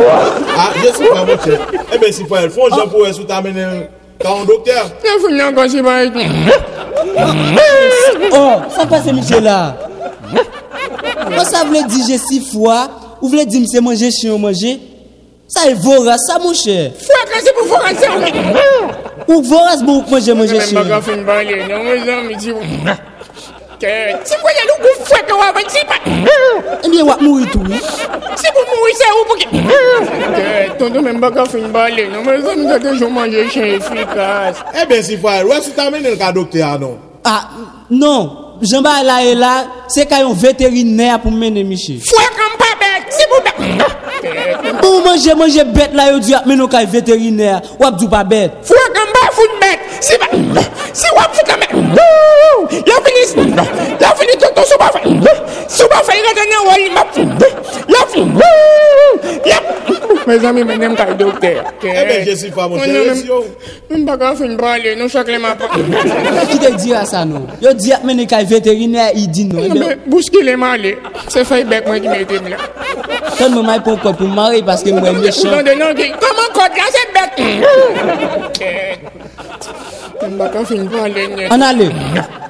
Ah, 0.54 0.70
jesu 0.78 1.10
pa 1.10 1.24
mwen 1.24 1.42
chen, 1.42 1.66
ebe 1.90 2.12
si 2.14 2.28
fwe 2.30 2.46
el 2.46 2.54
fon, 2.54 2.70
jen 2.78 2.86
pou 2.94 3.02
e 3.02 3.10
sou 3.18 3.26
ta 3.26 3.42
menen 3.42 3.88
ka 4.22 4.38
an 4.38 4.46
dokter. 4.46 4.94
E 5.02 5.18
fwen 5.24 5.40
nan 5.42 5.58
kon 5.58 5.74
si 5.74 5.82
ba 5.82 6.04
ek. 6.06 6.22
Oh, 8.32 8.62
sa 8.74 8.86
pa 8.86 9.02
se 9.02 9.12
miche 9.12 9.40
la 9.40 9.76
Mwen 11.30 11.46
sa 11.46 11.64
vle 11.68 11.84
di 11.88 12.02
je 12.08 12.18
si 12.22 12.40
fwa 12.50 12.88
Ou 13.20 13.28
vle 13.32 13.44
di 13.46 13.60
mse 13.64 13.82
manje 13.84 14.10
chen 14.14 14.34
ou 14.34 14.40
manje 14.42 14.78
Sa 15.50 15.66
e 15.70 15.74
voras 15.74 16.26
sa 16.28 16.38
mwen 16.42 16.56
che 16.56 16.78
Fwa 17.04 17.22
ka 17.30 17.44
se 17.44 17.54
pou 17.58 17.68
voras 17.70 18.00
se 18.00 18.06
ou 18.08 19.36
Ou 19.36 19.42
voras 19.42 19.84
mwen 19.84 20.02
manje 20.10 20.34
manje 20.38 20.58
chen 20.58 20.74
Mwen 20.78 20.82
baga 20.82 21.02
fin 21.04 21.24
balye 21.28 21.62
Mwen 21.66 21.86
mwen 21.86 22.04
mwen 22.04 22.26
mwen 22.26 22.84
mwen 22.84 23.08
docteur. 23.80 24.20
Si 24.24 24.34
vous 24.34 24.40
voyez 24.42 24.58
nous, 24.66 24.84
vous 24.84 25.04
faites 25.04 25.30
ou 25.30 25.40
avant, 25.40 25.68
si 25.68 25.84
pas. 25.84 25.94
Eh 26.84 26.88
bien, 26.88 27.04
vous 27.04 27.24
mourrez 27.24 27.50
tout. 27.50 27.64
Si 28.36 28.46
vous 28.54 28.64
mourrez, 28.68 28.92
c'est 28.94 29.10
où 29.10 29.24
pour 29.26 29.36
que. 29.36 30.78
Tonton, 30.78 31.02
même 31.02 31.20
pas 31.20 31.30
qu'à 31.30 31.44
fin 31.44 31.68
balé, 31.68 32.08
non, 32.08 32.22
mais 32.24 32.40
ça 32.40 32.56
nous 32.56 32.70
a 32.70 32.78
toujours 32.78 33.10
mangé 33.10 33.48
chien 33.48 33.64
efficace. 33.64 34.56
Eh 34.80 34.86
bien, 34.86 35.02
si 35.02 35.16
vous 35.16 35.22
voyez, 35.22 35.62
si 35.62 35.72
tu 35.72 35.80
amènes 35.80 36.04
le 36.04 36.16
cas 36.16 36.32
docteur, 36.32 36.78
non. 36.78 36.98
Ah, 37.24 37.48
non. 37.90 38.46
Jean-Baptiste 38.62 39.06
là 39.06 39.24
et 39.24 39.34
là, 39.34 39.64
c'est 39.88 40.06
qu'il 40.06 40.18
y 40.18 40.20
a 40.20 40.26
un 40.26 40.34
vétérinaire 40.34 41.18
pour 41.20 41.32
mener 41.32 41.64
Michel. 41.64 41.98
Fouet 42.00 42.24
comme 42.36 42.58
pas 42.58 42.76
bête, 42.78 43.10
si 43.10 43.24
vous 43.30 43.42
bête. 43.42 43.86
Ou 44.84 45.00
manje 45.04 45.34
manje 45.34 45.64
bet 45.64 45.94
la 45.96 46.10
yo 46.10 46.18
di 46.20 46.34
ah, 46.34 46.40
ap 46.40 46.46
menon 46.48 46.68
kay 46.68 46.86
veteriner 46.86 47.60
Wap 47.80 47.96
djou 47.98 48.10
pa 48.12 48.20
bet 48.24 48.60
Fwa 48.68 48.82
gamba 48.92 49.22
foun 49.36 49.54
bet 49.62 49.78
Si 50.92 51.08
wap 51.16 51.32
ou, 52.60 52.68
la 52.86 53.00
fini, 53.06 53.50
la 54.00 54.14
fini 54.20 54.38
tonton 54.44 54.68
sou 54.68 54.80
pa 54.80 54.92
fay, 54.94 55.18
sou 55.66 55.88
pa 55.90 56.04
fay 56.06 56.22
rete 56.28 56.48
nan 56.52 56.68
wali 56.68 56.90
map, 56.94 57.20
la 57.88 58.06
fini, 58.12 58.50
la 59.48 59.60
Me 60.26 60.38
zami 60.38 60.64
men 60.64 60.78
dem 60.80 60.94
kay 60.96 61.14
dokter. 61.18 61.64
Ebe, 61.82 62.16
jesi 62.26 62.50
pa 62.54 62.68
moun 62.68 62.80
teresyon. 62.80 63.46
Mwen 63.88 64.04
baka 64.04 64.34
fin 64.36 64.52
brale, 64.58 64.92
nou 64.98 65.08
chakle 65.08 65.38
ma 65.40 65.54
pa. 65.58 65.70
Ki 66.50 66.58
te 66.60 66.70
di 66.76 66.92
a 66.94 67.04
sa 67.08 67.24
nou? 67.24 67.48
Yo 67.64 67.72
di 67.74 67.92
ap 67.96 68.04
mene 68.06 68.26
kay 68.30 68.44
veteriner 68.50 69.16
idin 69.16 69.54
nou. 69.54 69.88
Bouski 70.10 70.44
le 70.44 70.56
male, 70.60 70.92
se 71.32 71.44
fay 71.48 71.64
bek 71.64 71.88
mwen 71.88 72.04
ki 72.04 72.12
mette 72.12 72.42
mla. 72.44 72.60
Ton 73.38 73.56
mwen 73.56 73.66
may 73.70 73.80
pou 73.86 73.96
kop 74.04 74.20
pou 74.20 74.28
mare 74.36 74.60
paske 74.66 74.92
mwen 74.94 75.18
mè 75.22 75.32
chan. 75.34 75.56
Koman 76.20 76.54
kote 76.58 76.84
la 76.84 76.92
se 76.94 77.06
bek? 77.16 77.42
Mwen 80.20 80.38
baka 80.44 80.68
fin 80.68 80.86
brale. 80.92 81.26
An 81.48 81.66
ale? 81.72 81.90
An 81.90 82.22
ale? 82.28 82.49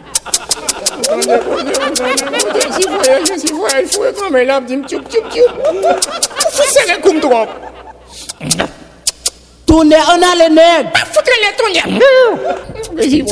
Si. 13.02 13.22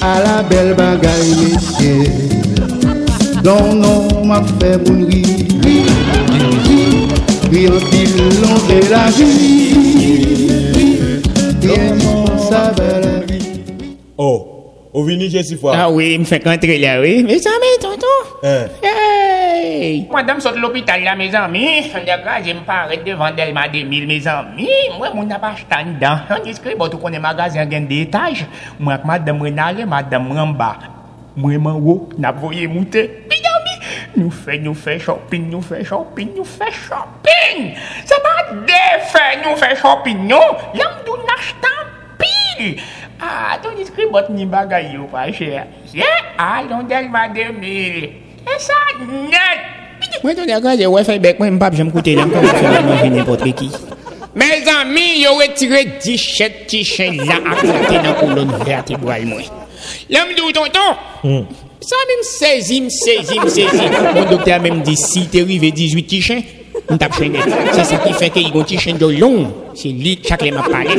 À 0.00 0.20
la 0.20 0.42
belle 0.42 0.74
bagaille, 0.74 1.34
messieurs, 1.52 2.10
dont 3.42 3.74
nom 3.74 4.24
m'a 4.24 4.40
mon 4.86 5.06
rire. 5.06 5.26
Rire 7.50 7.72
en 7.72 7.80
pile, 7.90 8.16
longer 8.42 8.88
la 8.90 9.10
la 13.00 13.20
vie. 13.26 13.62
Oh, 14.16 14.47
Ou 14.98 15.04
vini 15.06 15.28
je 15.30 15.38
si 15.46 15.54
fwa? 15.54 15.76
Ah 15.78 15.90
oui, 15.94 16.16
m 16.18 16.24
fèk 16.26 16.48
antre 16.50 16.74
la 16.82 16.96
oui. 16.98 17.22
Me 17.22 17.36
zanmi, 17.38 17.68
tonton. 17.78 18.32
Hey! 18.82 20.08
Madame 20.10 20.40
sot 20.42 20.58
l'opital 20.58 21.04
la, 21.06 21.14
me 21.14 21.28
zanmi. 21.30 21.86
Le 21.94 22.16
gaje 22.24 22.50
m 22.50 22.64
paret 22.66 23.04
devan 23.06 23.36
delman 23.36 23.70
de 23.70 23.84
mil, 23.86 24.08
me 24.10 24.18
zanmi. 24.18 24.66
Mwen 24.96 25.14
moun 25.14 25.30
apache 25.36 25.68
tan 25.70 25.94
dan. 26.00 26.26
An 26.34 26.42
diskri 26.42 26.74
botou 26.74 26.98
konen 26.98 27.22
magazin 27.22 27.70
gen 27.70 27.86
de 27.86 28.00
etaj. 28.08 28.42
Mwen 28.80 28.96
ak 28.96 29.06
madame 29.06 29.46
renale, 29.46 29.86
madame 29.86 30.34
ramba. 30.34 30.72
Mwen 31.38 31.62
man 31.62 31.78
wou, 31.78 32.08
nap 32.18 32.42
voye 32.42 32.66
moute. 32.66 33.06
Pi 33.30 33.38
zanmi, 33.44 33.78
nou 34.18 34.34
fè, 34.34 34.58
nou 34.58 34.74
fè 34.74 34.98
shopping, 34.98 35.46
nou 35.52 35.62
fè 35.62 35.84
shopping, 35.86 36.34
nou 36.34 36.48
fè 36.58 36.74
shopping. 36.74 37.70
Sa 38.02 38.18
pa 38.26 38.34
de 38.50 38.84
fè, 39.14 39.28
nou 39.46 39.54
fè 39.62 39.76
shopping, 39.78 40.26
nou. 40.26 40.58
Yam 40.74 41.04
dou 41.06 41.22
nash 41.22 41.54
tan 41.62 41.94
pil. 42.18 42.80
Ah, 43.20 43.58
ton 43.62 43.70
inscrit 43.80 44.06
bot 44.10 44.28
ni 44.30 44.46
bagay 44.46 44.92
yo 44.94 45.04
pas 45.04 45.32
cher. 45.32 45.66
Yeah, 45.92 46.06
allons 46.38 46.84
Delma 46.84 47.28
2000. 47.28 47.64
Et 48.04 48.12
ça, 48.58 48.74
net. 49.00 50.20
Moi, 50.22 50.34
ton 50.34 50.46
d'accord, 50.46 50.72
j'ai 50.78 50.86
ouais 50.86 51.04
fait 51.04 51.18
bec, 51.18 51.38
moi, 51.38 51.50
m'pap, 51.50 51.74
j'aime 51.74 51.90
coûter 51.90 52.14
là, 52.14 52.22
comme 52.22 52.46
ça, 52.46 52.80
manger 52.82 53.10
n'importe 53.10 53.52
qui. 53.54 53.70
Mes 54.34 54.68
amis, 54.68 55.22
yo 55.22 55.34
retiré 55.34 55.84
17 56.00 56.64
petits 56.64 56.84
chiens 56.84 57.12
là 57.12 57.34
à 57.44 57.56
côté 57.56 57.96
dans 57.96 58.02
la 58.02 58.12
colonne 58.12 58.46
moi. 59.26 59.40
L'homme 60.10 60.34
de 60.36 60.52
tonton? 60.52 61.46
Ça 61.80 61.96
même 62.08 62.22
saisi, 62.22 62.80
me 62.80 62.88
saisi, 62.88 63.40
me 63.40 63.48
saisi. 63.48 63.82
Mon 64.14 64.24
docteur 64.24 64.60
même 64.60 64.82
dit, 64.82 64.96
si 64.96 65.26
t'es 65.26 65.42
arrivé 65.42 65.72
18 65.72 66.02
petits 66.02 66.22
chiens, 66.22 66.42
on 66.90 66.96
tape 66.96 67.14
chaîne. 67.14 67.36
C'est 67.72 67.84
ça 67.84 67.96
qui 67.96 68.12
fait 68.12 68.30
qu'il 68.30 68.42
y 68.42 68.46
a 68.46 68.48
un 68.48 68.62
petit 68.62 68.78
chien 68.78 68.94
de 68.94 69.06
long. 69.06 69.52
C'est 69.74 69.88
lui, 69.88 70.18
chaque 70.26 70.42
les 70.42 70.50
m'a 70.50 70.62
parlé. 70.62 70.90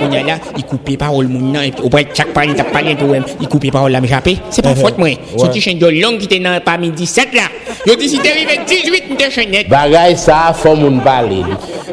On 0.00 0.10
y 0.10 0.16
a 0.16 0.22
là, 0.22 0.34
il 0.56 0.64
coupe 0.64 0.96
parole, 0.96 1.28
mon 1.28 1.40
nom. 1.40 1.60
Au 1.82 1.88
bout 1.88 1.98
de 1.98 2.06
chaque 2.14 2.32
parole, 2.32 2.50
il 2.50 2.54
t'a 2.54 2.64
parlé 2.64 2.92
un 2.92 2.96
peu, 2.96 3.06
il 3.40 3.48
coupe 3.48 3.70
parole, 3.70 3.92
là, 3.92 4.00
me 4.00 4.06
jappé. 4.06 4.38
C'est 4.50 4.62
pas 4.62 4.74
faute, 4.74 4.98
moi. 4.98 5.08
Son 5.36 5.48
petit 5.48 5.60
chien 5.60 5.74
de 5.74 5.86
long 5.86 6.16
qui 6.18 6.26
était 6.26 6.38
dans 6.38 6.60
parmi 6.62 6.90
17 6.90 7.34
là. 7.34 7.42
Yo 7.86 7.94
dit, 7.96 8.08
si 8.08 8.18
t'es 8.18 8.30
arrivé 8.30 8.60
18, 8.66 9.04
on 9.10 9.14
t'es 9.14 9.30
chaînette. 9.30 9.68
Bagay 9.68 10.16
ça, 10.16 10.52
faut 10.54 10.76
moun 10.76 11.00
parler. 11.00 11.42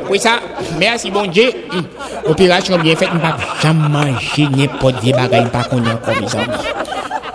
Oui, 0.09 0.19
ça, 0.19 0.39
merci, 0.79 1.09
bon 1.09 1.25
Dieu. 1.25 1.51
Hum. 1.71 1.83
Opération 2.27 2.77
bien 2.77 2.95
faite, 2.95 3.09
on 3.13 3.17
va 3.17 3.37
jamais 3.61 3.89
manger 3.89 4.47
n'importe 4.55 4.95
quel 5.03 5.13
bagage, 5.13 5.49
pas 5.49 5.63
qu'on 5.63 5.83
a 5.85 5.95
comme 5.95 6.27
ça. 6.27 6.39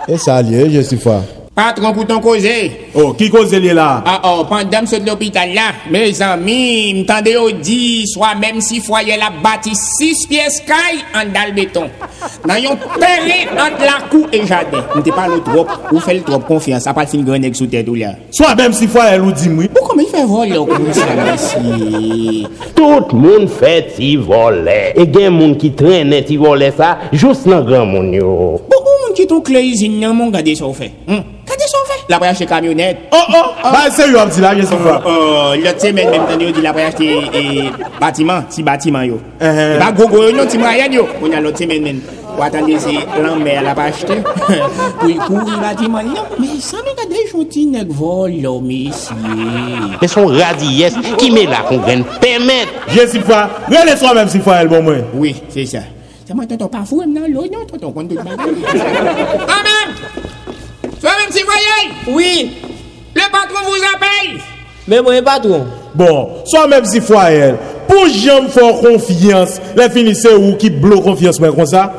Et 0.07 0.17
ça, 0.17 0.41
lié, 0.41 0.69
je 0.71 0.81
suis 0.81 0.97
fort. 0.97 1.23
Patron 1.51 1.91
pou 1.91 2.07
ton 2.07 2.21
koze. 2.23 2.53
Oh, 2.95 3.09
ki 3.19 3.27
koze 3.27 3.57
li 3.59 3.73
la? 3.75 3.97
Ah, 4.07 4.21
oh, 4.29 4.45
pandan 4.47 4.85
sou 4.87 5.03
de 5.03 5.09
l'opital 5.09 5.49
la, 5.51 5.65
me 5.91 6.05
zanmi, 6.15 6.93
mtande 7.01 7.33
yo 7.33 7.49
di, 7.51 8.05
swa 8.07 8.29
mem 8.39 8.61
si 8.63 8.77
fwaye 8.79 9.17
la 9.19 9.27
bati 9.43 9.73
6 9.75 10.21
piyes 10.31 10.61
kay 10.63 11.01
an 11.19 11.33
dal 11.35 11.51
beton. 11.57 11.89
Nan 12.47 12.61
yon 12.63 12.79
pere 12.95 13.41
ant 13.59 13.83
la 13.83 13.97
kou 14.05 14.29
e 14.31 14.39
jade. 14.47 14.79
Mte 14.95 15.11
pa 15.11 15.25
lo 15.27 15.41
trop, 15.43 15.73
ou 15.91 15.99
fel 16.05 16.21
trop 16.23 16.45
konfians, 16.47 16.87
apal 16.87 17.09
fin 17.11 17.27
gwen 17.27 17.49
ek 17.49 17.59
sou 17.59 17.67
tèdou 17.67 17.99
la. 17.99 18.13
Swa 18.31 18.53
mem 18.55 18.71
si 18.77 18.87
fwaye 18.87 19.19
lou 19.19 19.35
di 19.35 19.51
mwi. 19.51 19.67
Pou 19.75 19.91
kome 19.91 20.07
fè 20.07 20.23
vol 20.31 20.55
yo 20.55 20.63
kou 20.71 20.95
sa 20.95 21.09
la 21.19 21.35
si? 21.35 22.45
Tout 22.79 23.11
moun 23.11 23.51
fè 23.59 23.75
ti 23.91 24.13
volè. 24.15 24.79
E 24.95 25.03
gen 25.03 25.35
moun 25.35 25.59
ki 25.59 25.75
trenè 25.75 26.23
ti 26.31 26.39
volè 26.39 26.71
sa, 26.79 26.95
jous 27.11 27.43
nan 27.51 27.67
gran 27.67 27.91
moun 27.91 28.15
yo. 28.15 28.31
Pou 28.71 28.79
kou 28.79 29.03
moun 29.03 29.19
ki 29.19 29.27
tou 29.27 29.43
kle 29.43 29.67
izin 29.67 29.99
nan 29.99 30.15
moun 30.15 30.31
gade 30.31 30.55
sou 30.55 30.71
fè? 30.79 30.93
Hmm? 31.11 31.40
la 32.11 32.19
pou 32.19 32.29
achete 32.29 32.47
kamyonet. 32.49 33.07
Oh, 33.11 33.17
oh, 33.17 33.55
oh. 33.63 33.71
Ba, 33.71 33.89
se 33.89 34.03
oh, 34.03 34.05
oh, 34.05 34.11
yo 34.11 34.19
ap 34.21 34.31
di 34.35 34.41
la, 34.43 34.55
gen 34.57 34.67
son 34.67 34.81
fwa. 34.83 34.97
Oh, 35.05 35.11
oh, 35.11 35.59
lot 35.63 35.81
se 35.81 35.91
men 35.95 36.09
men 36.11 36.25
tan 36.29 36.41
yo 36.43 36.51
di 36.55 36.63
la 36.63 36.73
pou 36.75 36.83
achete 36.83 37.71
batiman, 38.01 38.47
ti 38.51 38.65
batiman 38.67 39.07
yo. 39.07 39.21
E 39.39 39.77
ba 39.79 39.91
gogo 39.95 40.25
yo, 40.27 40.33
non 40.35 40.49
ti 40.51 40.59
mwayen 40.61 40.97
yo. 40.99 41.07
On 41.21 41.37
a 41.37 41.41
lot 41.43 41.57
se 41.57 41.67
men 41.69 41.83
men. 41.85 42.01
Ou 42.31 42.43
atande 42.45 42.77
se 42.79 42.93
lan 43.21 43.41
mer 43.43 43.63
la 43.65 43.75
pou 43.77 43.87
achete. 43.87 44.19
Pou 44.99 45.09
yi 45.09 45.17
kouri 45.19 45.57
batiman. 45.61 46.11
Non, 46.11 46.35
me 46.39 46.59
san 46.63 46.83
me 46.87 46.95
gade 46.99 47.23
yon 47.31 47.47
ti 47.51 47.65
nek 47.71 47.89
vol 47.95 48.37
lo, 48.43 48.57
mesye. 48.63 49.15
Me 50.01 50.11
son 50.11 50.35
radiyes 50.35 50.99
ki 51.21 51.31
me 51.33 51.47
la 51.51 51.63
kon 51.69 51.81
ven 51.87 52.05
pemet. 52.23 52.69
Je 52.91 53.07
si 53.15 53.23
fwa, 53.23 53.47
rele 53.71 53.97
so 53.99 54.13
men 54.17 54.31
si 54.31 54.43
fwa 54.43 54.61
el 54.65 54.71
bon 54.71 54.85
mwen. 54.87 55.03
Oui, 55.15 55.35
se 55.53 55.67
sa. 55.69 55.85
Se 56.27 56.35
mwen 56.37 56.47
ton 56.47 56.59
ton 56.61 56.71
pa 56.71 56.85
fwem 56.87 57.11
nan 57.11 57.27
lo, 57.33 57.43
non 57.51 57.67
ton 57.67 57.81
ton 57.81 57.91
kon 57.95 58.07
tout 58.07 58.21
bagay. 58.23 58.55
Amen! 59.59 59.90
comme 61.31 61.39
citoyen 61.39 61.95
Oui. 62.07 62.57
Le 63.15 63.21
patron 63.31 63.65
vous 63.65 63.83
appelle 63.95 64.39
Mais 64.87 65.01
moi, 65.01 65.21
patron. 65.21 65.65
Bon, 65.93 66.29
soit 66.45 66.67
même 66.67 66.85
si 66.85 67.01
foyer, 67.01 67.53
pour 67.87 68.07
j'aime 68.07 68.47
faire 68.47 68.79
confiance, 68.79 69.59
les 69.75 69.89
finissez 69.89 70.33
ou 70.33 70.55
qui 70.55 70.69
bloque 70.69 71.03
confiance, 71.03 71.39
mais 71.39 71.49
comme 71.49 71.65
ça. 71.65 71.91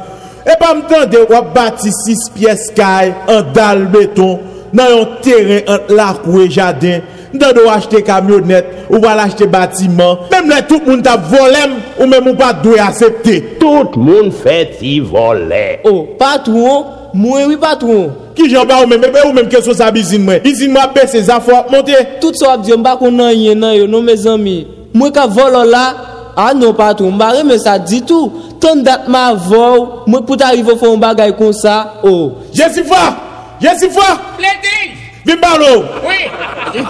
Et 0.47 0.57
pas 0.59 0.74
me 0.74 0.83
tendre, 0.83 1.26
on 1.30 1.55
bâti 1.55 1.91
6 1.93 2.30
pièces 2.35 2.70
caille 2.74 3.14
en 3.28 3.43
dalle 3.43 3.87
béton, 3.87 4.41
dans 4.72 5.03
un 5.03 5.05
terrain 5.20 5.61
entre 5.68 5.95
lac 5.95 6.26
ou 6.26 6.49
jardin. 6.51 7.01
Ndan 7.33 7.55
do 7.57 7.68
achete 7.72 8.03
kamyonet, 8.05 8.66
ou 8.91 9.01
wala 9.01 9.24
achete 9.24 9.47
batiman, 9.49 10.26
mem 10.33 10.51
le 10.53 10.59
tout 10.68 10.85
moun 10.85 11.01
tap 11.05 11.24
volem, 11.30 11.78
ou 11.97 12.09
mem 12.11 12.28
ou 12.28 12.37
pa 12.37 12.51
dwe 12.53 12.76
asepte. 12.83 13.39
Tout 13.61 13.97
moun 13.97 14.28
fè 14.43 14.59
ti 14.76 14.99
vole. 15.01 15.62
Oh, 15.89 16.05
patron, 16.20 16.91
mwen 17.16 17.49
wè 17.49 17.57
patron. 17.62 18.11
Qui 18.35 18.49
j'en 18.49 18.64
parle 18.66 18.85
ou 18.85 18.89
même, 18.89 19.03
ou 19.26 19.33
même 19.33 19.49
question 19.49 19.74
sa 19.74 19.91
bisine 19.91 20.24
moi. 20.24 20.39
Bisine 20.39 20.72
moi 20.72 20.91
baisse 20.95 21.11
ses 21.11 21.28
affaires, 21.28 21.64
monter. 21.70 21.95
Tout 22.20 22.33
ça, 22.35 22.57
je 22.62 22.70
ne 22.70 22.76
sais 22.76 22.83
pas 22.83 22.97
qu'on 22.97 23.18
a 23.18 23.28
rien, 23.28 23.55
non, 23.55 23.72
yo, 23.72 23.87
non, 23.87 24.03
mes 24.03 24.26
amis. 24.26 24.66
Moi, 24.95 25.11
quand 25.12 25.28
vole 25.28 25.68
là, 25.68 25.95
ah 26.37 26.53
non, 26.55 26.72
patron, 26.72 27.11
m'barre, 27.11 27.45
mais 27.45 27.59
ça 27.59 27.78
dit 27.78 28.03
tout. 28.03 28.33
Tant 28.61 28.76
date 28.76 29.09
ma 29.09 29.35
vol, 29.35 29.89
moi, 30.07 30.24
pour 30.24 30.37
t'arriver 30.37 30.72
à 30.72 30.76
faire 30.76 30.91
un 30.91 30.97
bagage 30.97 31.33
comme 31.37 31.53
ça, 31.53 31.95
oh. 32.03 32.33
Je 32.55 32.62
suis 32.72 32.85
fort! 32.85 33.14
Je 33.61 33.68
suis 33.78 33.91
fort! 33.91 34.18
Plaisir! 34.39 34.97
Vimbalo! 35.26 35.85
Oui! 36.07 36.80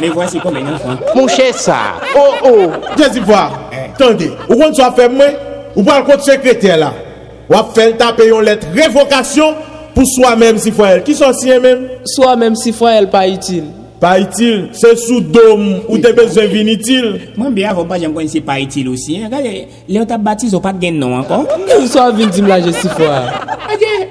Les 0.00 0.08
voici 0.08 0.40
combien 0.42 0.62
d'enfants? 0.62 0.96
Mon 1.14 1.28
cher 1.28 1.54
ça. 1.54 1.76
Oh 2.16 2.34
oh. 2.44 2.70
Je 2.98 3.12
suis 3.12 3.22
fort! 3.22 3.52
Attendez, 3.94 4.32
ou 4.48 4.56
quand 4.56 4.72
tu 4.72 4.80
as 4.80 4.92
fait 4.92 5.08
moi, 5.08 5.26
ou 5.76 5.82
pas 5.82 6.00
le 6.00 6.04
compte 6.04 6.22
secrétaire 6.22 6.78
là. 6.78 6.92
Ou 7.48 7.54
a 7.54 7.68
fait 7.74 7.92
taper 7.92 8.28
une 8.28 8.42
lettre 8.42 8.66
révocation 8.74 9.54
pour 10.00 10.08
soi-même 10.08 10.56
si 10.56 10.70
faut 10.72 10.84
elle. 10.84 11.02
Qui 11.02 11.14
sont 11.14 11.32
si 11.32 11.46
même? 11.48 11.88
Soit 12.04 12.34
même 12.36 12.56
si 12.56 12.74
elle 12.90 13.10
pas 13.10 13.28
utile. 13.28 13.64
Pas 14.00 14.18
utile, 14.18 14.70
c'est 14.72 14.96
sous 14.96 15.20
dôme 15.20 15.80
ou 15.86 15.98
t'es 15.98 16.14
besoin 16.14 16.46
d'inutile. 16.46 17.20
Moi, 17.36 17.50
bien 17.50 17.68
avant, 17.68 17.84
pas, 17.84 17.98
j'aime 17.98 18.14
connaître 18.14 18.32
c'est 18.32 18.40
pas 18.40 18.58
utile 18.58 18.88
aussi. 18.88 19.18
hein. 19.18 19.26
Regardez, 19.26 19.68
les 19.86 20.00
autres 20.00 20.16
baptisés 20.16 20.56
n'ont 20.56 20.60
pas 20.62 20.72
de 20.72 20.78
gain 20.78 20.92
non 20.92 21.18
encore. 21.18 21.44
Soit 21.86 22.10
vin 22.12 22.26
dire 22.28 22.46
là, 22.46 22.62
je 22.62 22.70
suis 22.70 22.88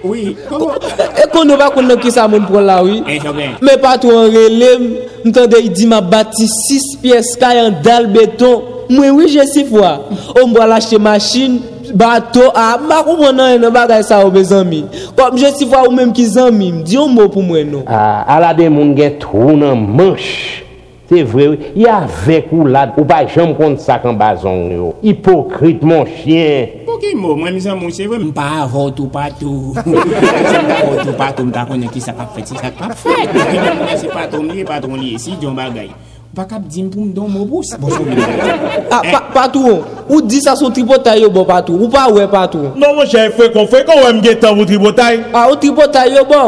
oui. 0.03 0.35
Comment? 0.47 0.71
E 1.19 1.25
kon 1.33 1.47
nou 1.49 1.57
ba 1.59 1.69
kon 1.73 1.87
nou 1.87 1.99
ki 1.99 2.11
sa 2.13 2.27
moun 2.31 2.45
pran 2.47 2.63
la 2.65 2.79
oui 2.85 3.01
Eh, 3.09 3.19
so 3.19 3.33
ben. 3.35 3.57
Me 3.65 3.75
patou 3.81 4.13
an 4.15 4.29
relem 4.31 4.85
Mtande 5.25 5.59
yi 5.59 5.69
di 5.75 5.87
ma 5.89 5.99
bati 6.01 6.47
6 6.47 6.99
piyes 7.03 7.33
kay 7.41 7.59
an 7.65 7.75
dal 7.83 8.07
beton 8.13 8.63
Mwen 8.89 9.17
oui 9.17 9.27
jesi 9.33 9.65
fwa 9.67 9.97
O 10.39 10.47
mwa 10.47 10.69
lache 10.71 10.97
machin 11.01 11.59
bato 11.97 12.47
a, 12.53 12.71
ma 12.81 13.01
kou 13.05 13.19
mwen 13.19 13.37
nan 13.39 13.53
yon 13.57 13.75
bagay 13.75 14.05
sa 14.05 14.21
ou 14.25 14.33
be 14.33 14.43
zanmi. 14.45 14.83
Kom 15.17 15.37
je 15.39 15.51
si 15.57 15.67
fwa 15.69 15.85
ou 15.87 15.95
menm 15.95 16.13
ki 16.15 16.25
zanmi, 16.35 16.71
m 16.79 16.81
diyon 16.87 17.13
mou 17.13 17.31
pou 17.31 17.45
mwen 17.45 17.69
nou. 17.73 17.83
A, 17.87 17.99
ah, 17.99 18.37
ala 18.37 18.55
de 18.57 18.69
moun 18.71 18.95
gen 18.97 19.19
trou 19.21 19.57
nan 19.59 19.85
manch. 19.97 20.65
Se 21.09 21.23
vre, 21.25 21.55
ya 21.73 22.03
vek 22.05 22.51
ou 22.53 22.67
lad, 22.69 22.91
ou 22.99 23.07
bay 23.09 23.25
jom 23.33 23.55
kont 23.57 23.81
sak 23.81 24.03
an 24.05 24.17
bazon 24.19 24.67
yo. 24.69 24.89
Hipokrit 25.01 25.81
mon 25.81 26.05
chien. 26.05 26.83
Pou 26.85 27.01
ki 27.01 27.15
mou, 27.17 27.33
mwen 27.39 27.55
mi 27.55 27.63
zan 27.63 27.79
moun 27.79 27.93
se 27.95 28.05
vre, 28.05 28.19
m 28.21 28.29
pa 28.35 28.45
avot 28.61 29.01
ou 29.01 29.09
patou. 29.09 29.73
M 29.73 29.97
pa 29.97 30.77
avot 30.83 31.01
ou 31.07 31.17
patou, 31.17 31.47
m 31.49 31.55
ta 31.55 31.65
konen 31.65 31.89
ki 31.89 32.03
sak 32.05 32.21
ap 32.21 32.37
fet, 32.37 32.53
si 32.53 32.61
sak 32.61 32.77
ap 32.85 32.93
fet. 33.01 33.33
M 33.33 33.81
se 33.97 34.11
patou 34.13 34.45
m 34.45 34.53
liye, 34.53 34.67
patou 34.69 34.93
m 34.93 35.01
liye, 35.01 35.17
si 35.17 35.33
diyon 35.41 35.57
bagay. 35.57 35.89
Pa 36.29 36.43
Bakap 36.45 36.67
dim 36.69 36.89
pou 36.93 37.01
mdon 37.01 37.27
mobous. 37.27 37.73
Bon, 37.81 37.89
ah, 38.93 39.01
pa, 39.01 39.21
patou, 39.33 39.81
ou 40.05 40.21
di 40.21 40.37
sa 40.43 40.53
sou 40.55 40.69
tripotay 40.69 41.23
yo 41.23 41.29
bo 41.33 41.41
patou? 41.41 41.73
Ou 41.81 41.89
pa 41.89 42.05
we 42.13 42.27
patou? 42.29 42.69
Non, 42.77 42.93
mwen 42.99 43.09
chè, 43.09 43.31
fwe 43.33 43.49
kon 43.55 43.65
fwe 43.69 43.81
kon 43.87 44.03
wè 44.03 44.11
mge 44.19 44.35
tan 44.43 44.53
wou 44.53 44.67
tripotay. 44.69 45.23
Ah, 45.33 45.47
ou 45.49 45.57
tripotay 45.57 46.13
yo 46.13 46.25
bo? 46.29 46.43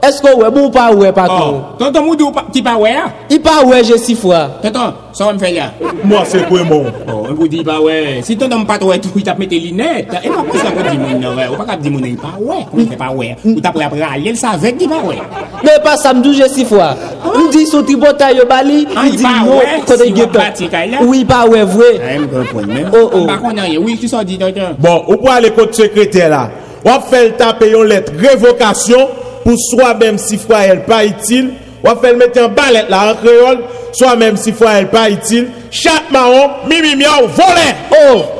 Bon 0.00 0.08
Esko 0.08 0.36
we, 0.38 0.50
bon 0.50 0.68
ou 0.68 0.70
pa 0.70 0.90
we 0.94 1.10
patou 1.12 1.62
Tonton 1.78 2.04
moudou, 2.06 2.32
ki 2.52 2.62
pa 2.62 2.76
wè? 2.78 2.94
Ya? 2.94 3.06
I 3.30 3.38
pa 3.42 3.60
we 3.66 3.82
jesi 3.82 4.16
fwa 4.18 4.46
Tonton, 4.62 4.94
sa 5.12 5.26
wè 5.28 5.36
mfe 5.36 5.52
ya? 5.54 5.70
Mwa 6.04 6.24
se 6.26 6.42
kwe 6.48 6.62
moun 6.66 6.92
Oh, 7.08 7.34
mwen 7.34 7.50
di 7.50 7.62
pa 7.64 7.78
wè. 7.82 8.22
Si 8.24 8.36
tonton 8.38 8.62
mpa 8.62 8.78
wè 8.80 8.98
tou, 9.02 9.18
i 9.18 9.24
tap 9.26 9.38
mette 9.40 9.58
linet. 9.60 10.08
E 10.22 10.30
pa 10.30 10.42
pou 10.46 10.60
sa 10.60 10.70
pou 10.72 10.84
di 10.86 10.98
moun 11.00 11.20
nan 11.20 11.36
wè? 11.36 11.48
Ou 11.50 11.58
pa 11.58 11.66
kap 11.68 11.82
di 11.82 11.90
moun 11.92 12.04
nan 12.04 12.14
i 12.14 12.18
pa 12.20 12.32
wè? 12.38 12.62
Kou 12.70 12.80
mwen 12.80 12.98
pa 13.00 13.10
wè? 13.16 13.28
Ou 13.44 13.64
tap 13.64 13.76
wè 13.78 13.86
apre 13.88 14.04
alè, 14.06 14.32
l 14.32 14.38
sa 14.38 14.54
vek 14.60 14.78
di 14.80 14.88
pa 14.90 15.02
wè? 15.04 15.18
Me 15.64 15.76
pa 15.84 15.96
samdou 16.00 16.36
jesi 16.36 16.66
fwa 16.68 16.92
Ou 17.32 17.48
di 17.52 17.64
son 17.68 17.86
tripotay 17.88 18.38
yo 18.38 18.46
bali 18.48 18.84
Ah, 18.94 19.02
Ou 19.02 19.12
i 19.12 19.16
di 19.16 19.26
pa 19.26 19.34
non, 19.42 19.52
wè, 19.58 19.78
kote 19.88 20.06
si 20.06 20.14
getan 20.14 20.38
wap 20.38 20.38
pati 20.38 20.70
kay 20.72 20.90
la? 20.94 21.04
Ou 21.04 21.16
i 21.18 21.24
pa 21.28 21.42
we 21.50 21.62
vwe 21.74 21.92
A, 21.98 22.16
mwen 22.16 22.28
kompon 22.32 22.72
men. 22.72 22.90
Oh, 22.92 23.10
oh. 23.10 23.32
Konan 23.42 23.68
ye. 23.68 23.78
Oui, 23.82 23.98
ki 24.00 24.10
sa 24.10 24.24
di 24.26 24.38
tonton? 24.40 24.76
Bon, 24.80 25.02
ou 25.06 25.18
pou 25.18 25.32
ale 25.34 25.52
kote 25.56 25.82
sekretè 25.82 26.28
la 26.32 26.46
Wap 26.84 27.08
fel 27.10 27.34
tape 27.40 27.66
yon 27.72 27.88
let 27.90 28.12
revokasyon 28.14 29.16
Pou 29.18 29.27
pour 29.44 29.58
soi-même 29.58 30.18
si 30.18 30.36
fois 30.36 30.64
elle 30.64 30.84
pas 30.84 31.04
utile, 31.04 31.50
ou 31.84 32.00
fait 32.00 32.12
le 32.12 32.18
mettre 32.18 32.42
en 32.42 32.48
balette 32.48 32.88
là 32.88 33.12
en 33.12 33.14
créole, 33.14 33.60
soi-même 33.92 34.36
si 34.36 34.52
fois 34.52 34.72
elle 34.78 34.88
pas 34.88 35.10
utile, 35.10 35.48
chaque 35.70 36.10
marron, 36.10 36.50
mimi 36.68 36.96
miao, 36.96 37.24
oh, 37.24 37.28
voler. 37.28 37.74
Oh! 37.92 38.38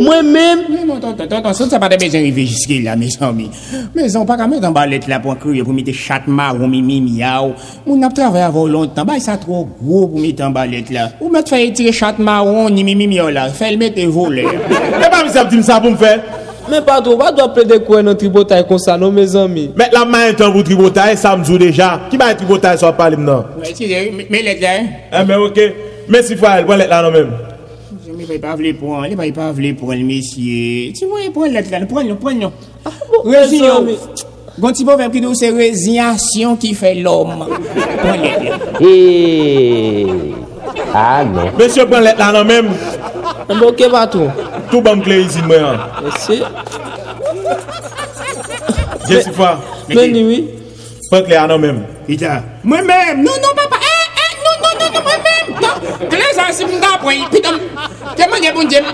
Mwen 0.00 0.30
men... 0.32 0.64
Non, 0.86 0.98
ton, 0.98 1.12
ton, 1.12 1.26
ton, 1.28 1.42
ton, 1.42 1.52
son 1.52 1.68
sa 1.70 1.78
pa 1.80 1.88
de 1.92 1.96
bezan 2.00 2.24
rive 2.24 2.46
jiske 2.48 2.80
la, 2.84 2.96
me 2.96 3.10
san 3.12 3.34
mi. 3.36 3.50
Me 3.94 4.06
san, 4.08 4.24
pa 4.28 4.36
ka 4.40 4.46
men 4.48 4.62
tan 4.62 4.74
balet 4.76 5.04
la 5.10 5.20
pou 5.22 5.32
an 5.32 5.38
kriye 5.40 5.64
pou 5.64 5.76
mette 5.76 5.92
chatma 5.96 6.50
ou 6.56 6.68
mi 6.70 6.80
mi 6.84 7.00
miaw. 7.04 7.52
Moun 7.86 8.04
ap 8.08 8.16
travè 8.16 8.42
avon 8.46 8.70
lontan, 8.72 9.08
bay 9.08 9.20
sa 9.24 9.36
tro 9.40 9.66
gwo 9.78 10.06
pou 10.08 10.20
mette 10.20 10.44
an 10.44 10.56
balet 10.56 10.88
la. 10.94 11.10
Ou 11.20 11.28
met 11.32 11.48
fè 11.52 11.62
etire 11.66 11.92
chatma 11.96 12.40
ou 12.46 12.68
ni 12.72 12.84
mi 12.86 12.96
mi 12.98 13.10
miaw 13.12 13.28
la, 13.34 13.48
fè 13.54 13.70
l 13.74 13.80
mette 13.80 14.06
volè. 14.08 14.46
E 14.48 15.10
pa 15.12 15.20
mi 15.24 15.32
sa 15.32 15.44
p'tim 15.44 15.64
sa 15.66 15.80
pou 15.84 15.92
m'fè? 15.92 16.14
Men 16.70 16.84
padron, 16.86 17.18
wadwa 17.18 17.48
ple 17.54 17.64
de 17.66 17.78
kwen 17.82 18.04
nan 18.06 18.16
tribotay 18.18 18.62
konsa 18.68 18.94
nou 18.98 19.10
me 19.14 19.24
zami? 19.26 19.66
Met 19.78 19.94
la 19.94 20.04
man 20.06 20.28
entan 20.30 20.52
pou 20.54 20.62
tribotay, 20.66 21.16
sa 21.18 21.32
mzou 21.38 21.58
deja. 21.58 21.96
Ki 22.10 22.18
man 22.20 22.36
tribotay 22.38 22.78
so 22.78 22.90
palim 22.94 23.24
nan? 23.26 23.48
Mwen 23.56 23.74
si 23.74 23.88
de, 23.90 24.02
men 24.20 24.44
let 24.46 24.62
la. 24.62 24.74
E 25.10 25.22
men 25.26 25.46
ok, 25.48 25.58
men 26.06 26.26
si 26.26 26.38
fwa 26.38 26.60
el, 26.60 26.68
mwen 26.68 26.78
let 26.84 26.92
la 26.92 27.00
nan 27.06 27.16
men. 27.16 27.32
Mwen 28.06 28.28
bay 28.28 28.38
pa 28.42 28.54
vle 28.58 28.74
pran, 28.78 29.02
mwen 29.02 29.18
bay 29.18 29.32
pa 29.34 29.48
vle 29.56 29.72
pran 29.80 30.04
mesye. 30.06 30.92
Ti 30.94 31.08
mwen 31.10 31.34
pran 31.34 31.56
let 31.56 31.72
la, 31.74 31.82
pran 31.90 32.06
nou, 32.06 32.20
pran 32.22 32.38
nou. 32.38 32.52
Rezyon, 33.26 33.90
gonti 34.60 34.86
bo 34.86 34.94
ven 35.00 35.10
ki 35.10 35.24
nou 35.24 35.34
se 35.38 35.50
rezyasyon 35.56 36.60
ki 36.62 36.76
fe 36.78 36.94
lom. 37.02 37.48
Pran 38.04 38.22
let 38.28 38.46
la. 38.46 38.62
Eee. 38.78 40.46
A, 40.94 41.24
non. 41.24 41.50
Mesye 41.58 41.86
pren 41.86 42.02
let 42.04 42.18
la 42.18 42.30
nan 42.32 42.46
menm. 42.46 42.70
Mwen 43.48 43.60
bo 43.60 43.72
ke 43.76 43.88
batou. 43.92 44.30
Tou 44.70 44.82
ban 44.84 45.02
kle 45.04 45.20
izin 45.24 45.46
mwen 45.50 45.64
an. 45.64 45.78
Mesye. 46.06 46.40
Jesi 49.08 49.34
fa. 49.36 49.56
Mwen 49.92 50.16
diwi. 50.16 50.40
Pren 51.10 51.26
kle 51.28 51.38
an 51.40 51.54
nan 51.54 51.64
menm. 51.64 51.80
Ita. 52.08 52.40
Mwen 52.64 52.86
menm. 52.90 53.24
Non, 53.26 53.38
non, 53.44 53.56
papa. 53.58 53.80
Eh, 53.90 54.06
eh, 54.24 54.32
non, 54.44 54.56
non, 54.64 54.74
non, 54.80 55.02
mwen 55.08 55.20
menm. 55.28 55.46
Non. 55.64 56.08
Kle 56.08 56.32
zan 56.38 56.52
si 56.54 56.64
mwen 56.68 56.80
da 56.82 56.96
pwen. 57.02 57.26
Pitan. 57.34 57.60
Te 58.16 58.26
manje 58.30 58.50
bon 58.54 58.68
jem, 58.70 58.84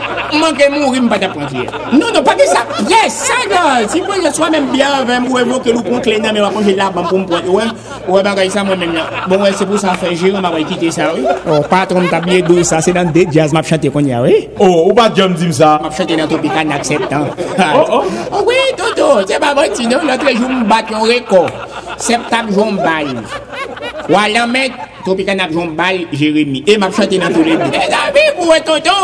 manje 0.41 0.69
moun 0.73 0.93
rim 0.93 1.09
pata 1.09 1.29
pwantye. 1.33 1.64
Non, 1.93 2.12
non, 2.12 2.23
pati 2.25 2.47
sa. 2.51 2.62
Yes, 2.89 3.27
sa 3.29 3.39
gaz. 3.49 3.93
Si 3.93 4.03
mwen 4.05 4.27
swa 4.35 4.51
men 4.53 4.69
byan, 4.73 5.07
mwen 5.07 5.25
mwen 5.29 5.49
mwen 5.49 5.62
ke 5.64 5.73
lou 5.73 5.85
kont 5.87 6.07
le 6.07 6.19
nan, 6.21 6.35
mwen 6.35 6.45
wakon 6.45 6.67
jel 6.67 6.79
la 6.81 6.91
ban 6.93 7.09
pou 7.09 7.23
mpwantye. 7.23 7.53
Ouè, 7.53 7.67
ouè 8.09 8.23
bagay 8.27 8.51
sa 8.53 8.64
mwen 8.67 8.83
men 8.83 8.93
nan. 8.99 9.17
Bon, 9.31 9.41
ouè 9.41 9.53
se 9.57 9.69
pou 9.69 9.81
sa 9.81 9.97
fejir, 10.01 10.35
mwen 10.35 10.45
wakon 10.45 10.69
kite 10.73 10.93
sa, 10.95 11.11
ouè. 11.14 11.25
Ou 11.47 11.57
oh, 11.59 11.67
patron 11.71 12.09
tabye 12.12 12.43
do 12.47 12.61
sa, 12.67 12.83
se 12.85 12.95
dan 12.97 13.12
de 13.14 13.27
jazz 13.33 13.57
map 13.57 13.69
chante 13.69 13.93
kon 13.95 14.07
ya, 14.09 14.21
ouè. 14.25 14.47
Oh, 14.59 14.67
ou, 14.67 14.85
ou 14.91 14.97
ba 14.97 15.09
jom 15.17 15.37
dim 15.39 15.55
sa? 15.57 15.77
Map 15.83 15.97
chante 15.97 16.19
nan 16.19 16.31
topikan 16.31 16.77
ak 16.77 16.85
septan. 16.89 17.31
Ou, 17.31 17.83
oh, 17.83 18.05
ou. 18.05 18.45
Ouè, 18.45 18.71
toto, 18.79 19.11
se 19.27 19.41
ba 19.43 19.55
bati 19.57 19.89
nan, 19.89 20.05
nan 20.09 20.21
trejou 20.21 20.62
mbat 20.62 20.93
yon 20.93 21.09
reko. 21.09 21.47
Septan 21.97 22.53
joun 22.53 22.81
bayi. 22.83 23.17
Wala 24.09 24.47
met, 24.47 24.73
Tropicana 25.05 25.47
ak 25.47 25.55
jou 25.55 25.67
mbal, 25.71 26.07
Jérémy. 26.11 26.63
E 26.67 26.79
map 26.79 26.95
chante 26.95 27.19
nan 27.19 27.35
tou 27.35 27.43
le 27.47 27.57
dou. 27.59 27.71
E 27.71 27.83
zavi 27.91 28.25
pou 28.39 28.55
e 28.55 28.61
Toto. 28.67 28.99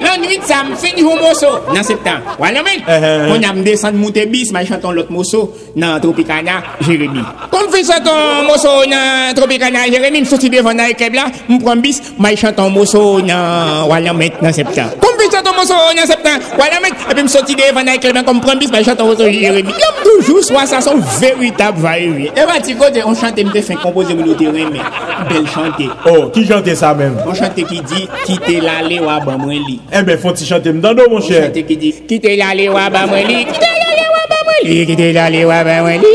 Lan 0.00 0.22
sa 0.44 0.62
m 0.64 0.76
fin 0.76 0.96
ho 1.00 1.16
moso 1.16 1.50
nan 1.72 1.84
septan. 1.84 2.20
Wala 2.38 2.62
men, 2.62 2.84
kon 3.28 3.44
am 3.44 3.64
desan 3.64 3.96
moute 3.96 4.26
bis, 4.30 4.52
may 4.52 4.64
chanton 4.66 4.94
lot 4.94 5.08
moso 5.10 5.50
nan 5.74 6.00
Tropicana 6.00 6.62
Jeremie. 6.84 7.24
Kon 7.50 7.70
fin 7.72 7.84
chanton 7.84 8.44
moso 8.46 8.84
nan 8.86 9.34
Tropicana 9.34 9.88
Jeremy, 9.90 10.20
m 10.22 10.26
soti 10.28 10.50
devan 10.52 10.76
nan 10.76 10.92
ekeb 10.92 11.16
la, 11.16 11.28
m 11.48 11.58
pran 11.62 11.80
bis, 11.80 12.00
may 12.18 12.36
chanton 12.36 12.70
moso 12.70 13.20
nan 13.24 13.88
wala 13.88 14.12
men 14.12 14.32
nan 14.44 14.52
septan. 14.52 14.92
Kon 15.00 15.16
fin 15.20 15.32
chanton 15.32 15.56
moso 15.56 15.76
nan 15.96 16.06
septan, 16.06 16.40
wala 16.60 16.80
men, 16.84 16.92
epi 17.08 17.24
m 17.24 17.30
soti 17.30 17.56
devan 17.58 17.88
nan 17.88 17.96
ekeb 17.98 18.14
la, 18.14 18.24
kon 18.26 18.38
m 18.38 18.44
pran 18.44 18.60
bis, 18.60 18.70
may 18.74 18.84
chanton 18.84 19.08
moso 19.08 19.26
Jeremie. 19.26 19.74
Yam 19.74 19.94
toujou 20.04 20.44
swa 20.44 20.66
sa 20.68 20.80
son 20.84 21.00
veritab 21.18 21.80
vayevi. 21.80 22.28
E 22.30 22.36
eh 22.36 22.46
ba 22.46 22.60
ti 22.60 22.76
kote, 22.76 23.00
on 23.04 23.16
chante 23.16 23.42
m 23.44 23.50
te 23.54 23.64
fin 23.64 23.80
kompoze 23.80 24.12
m 24.14 24.22
nou 24.22 24.36
te 24.38 24.50
reme. 24.52 24.82
Bel 25.30 25.48
chante. 25.48 25.88
Oh, 26.10 26.28
ki 26.34 26.44
chante 26.46 26.76
sa 26.76 26.92
men? 26.94 27.16
On 27.24 27.34
chante 27.34 27.64
ki 27.64 27.80
di, 27.88 28.04
kite 28.28 28.60
lale 28.62 29.00
waban 29.04 29.40
mwen 29.40 29.63
li. 29.66 29.80
Eh 29.90 29.98
Ebe, 29.98 30.16
fon 30.18 30.34
ti 30.34 30.44
chante 30.44 30.72
mdando, 30.72 31.08
mon 31.10 31.20
chè. 31.20 31.40
Chante 31.42 31.64
ki 31.64 31.76
di, 31.76 31.92
Kite 32.08 32.36
la 32.36 32.54
le 32.54 32.68
waba 32.68 33.06
mwen 33.06 33.26
li, 33.26 33.44
kite 33.44 33.70
la 33.82 33.88
le 33.98 34.04
waba 34.14 34.38
mwen 34.46 34.60
li, 34.64 34.86
kite 34.86 35.12
la 35.12 35.28
le 35.30 35.44
waba 35.44 35.82
mwen 35.82 36.00
li. 36.00 36.12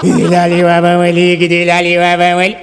Kite 0.00 0.30
la 0.30 0.46
le 0.48 0.62
waba 0.64 0.96
mwen 0.96 1.14
li, 1.14 1.26
kite 1.38 1.64
la 1.64 1.80
le 1.82 1.98
waba 1.98 2.34
mwen 2.34 2.50
li. 2.50 2.56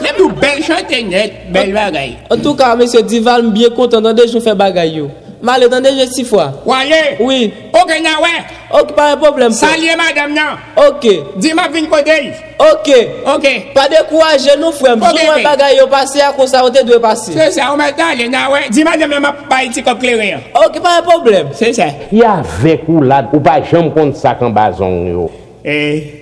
Lèm 0.00 0.14
nou 0.18 0.30
bel 0.40 0.62
chante 0.64 1.02
net, 1.08 1.32
bel 1.52 1.72
bagay. 1.76 2.16
En 2.30 2.38
tout 2.40 2.56
ka, 2.56 2.74
mè 2.76 2.86
se 2.88 3.02
divan 3.04 3.48
m 3.48 3.52
biye 3.54 3.70
kontan 3.76 4.04
nan 4.04 4.16
de 4.16 4.24
joun 4.28 4.44
fè 4.44 4.54
bagay 4.56 4.96
yo. 4.96 5.10
Male 5.42 5.68
tande 5.72 5.88
je 5.96 6.06
si 6.12 6.24
fwa. 6.24 6.50
Wale? 6.68 7.16
Oui. 7.20 7.52
Ok 7.72 7.92
nan 8.04 8.20
wè. 8.20 8.32
Ok, 8.76 8.92
pa 8.94 9.06
yon 9.10 9.20
problem 9.22 9.54
pou. 9.54 9.58
Salye 9.58 9.96
madame 9.96 10.36
nan. 10.36 10.60
Ok. 10.76 11.06
Di 11.40 11.54
ma 11.56 11.66
vin 11.72 11.88
kote 11.88 12.16
yi. 12.18 12.30
Ok. 12.60 12.90
Ok. 13.34 13.46
Pa 13.74 13.86
dekouaje 13.88 14.58
nou 14.60 14.74
fwem. 14.76 15.00
Ok. 15.00 15.16
Sou 15.16 15.30
mwen 15.30 15.46
bagay 15.48 15.78
yo 15.78 15.88
pase 15.92 16.20
a 16.24 16.30
konsa 16.36 16.60
wote 16.66 16.84
dwe 16.84 17.00
pase. 17.02 17.32
Se 17.32 17.50
se, 17.56 17.64
ou 17.64 17.80
mwen 17.80 17.96
tale 17.96 18.28
nan 18.28 18.52
wè. 18.52 18.66
Di 18.68 18.84
madame 18.84 19.16
nan 19.16 19.24
ma 19.24 19.34
pa 19.48 19.62
iti 19.64 19.84
kop 19.86 20.02
kleri 20.02 20.34
an. 20.36 20.44
Ok, 20.66 20.76
pa 20.84 20.98
yon 20.98 21.08
problem. 21.08 21.52
Se 21.56 21.72
se. 21.76 21.88
Ya 22.14 22.40
vek 22.60 22.84
ou 22.90 23.00
la, 23.06 23.24
ou 23.32 23.40
pa 23.44 23.58
jem 23.64 23.88
kont 23.96 24.20
sa 24.20 24.36
kan 24.40 24.52
bazon 24.56 25.06
yo. 25.08 25.28
Eh. 25.62 26.20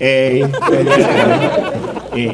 E, 0.00 0.38
e, 0.38 0.44
e. 2.14 2.30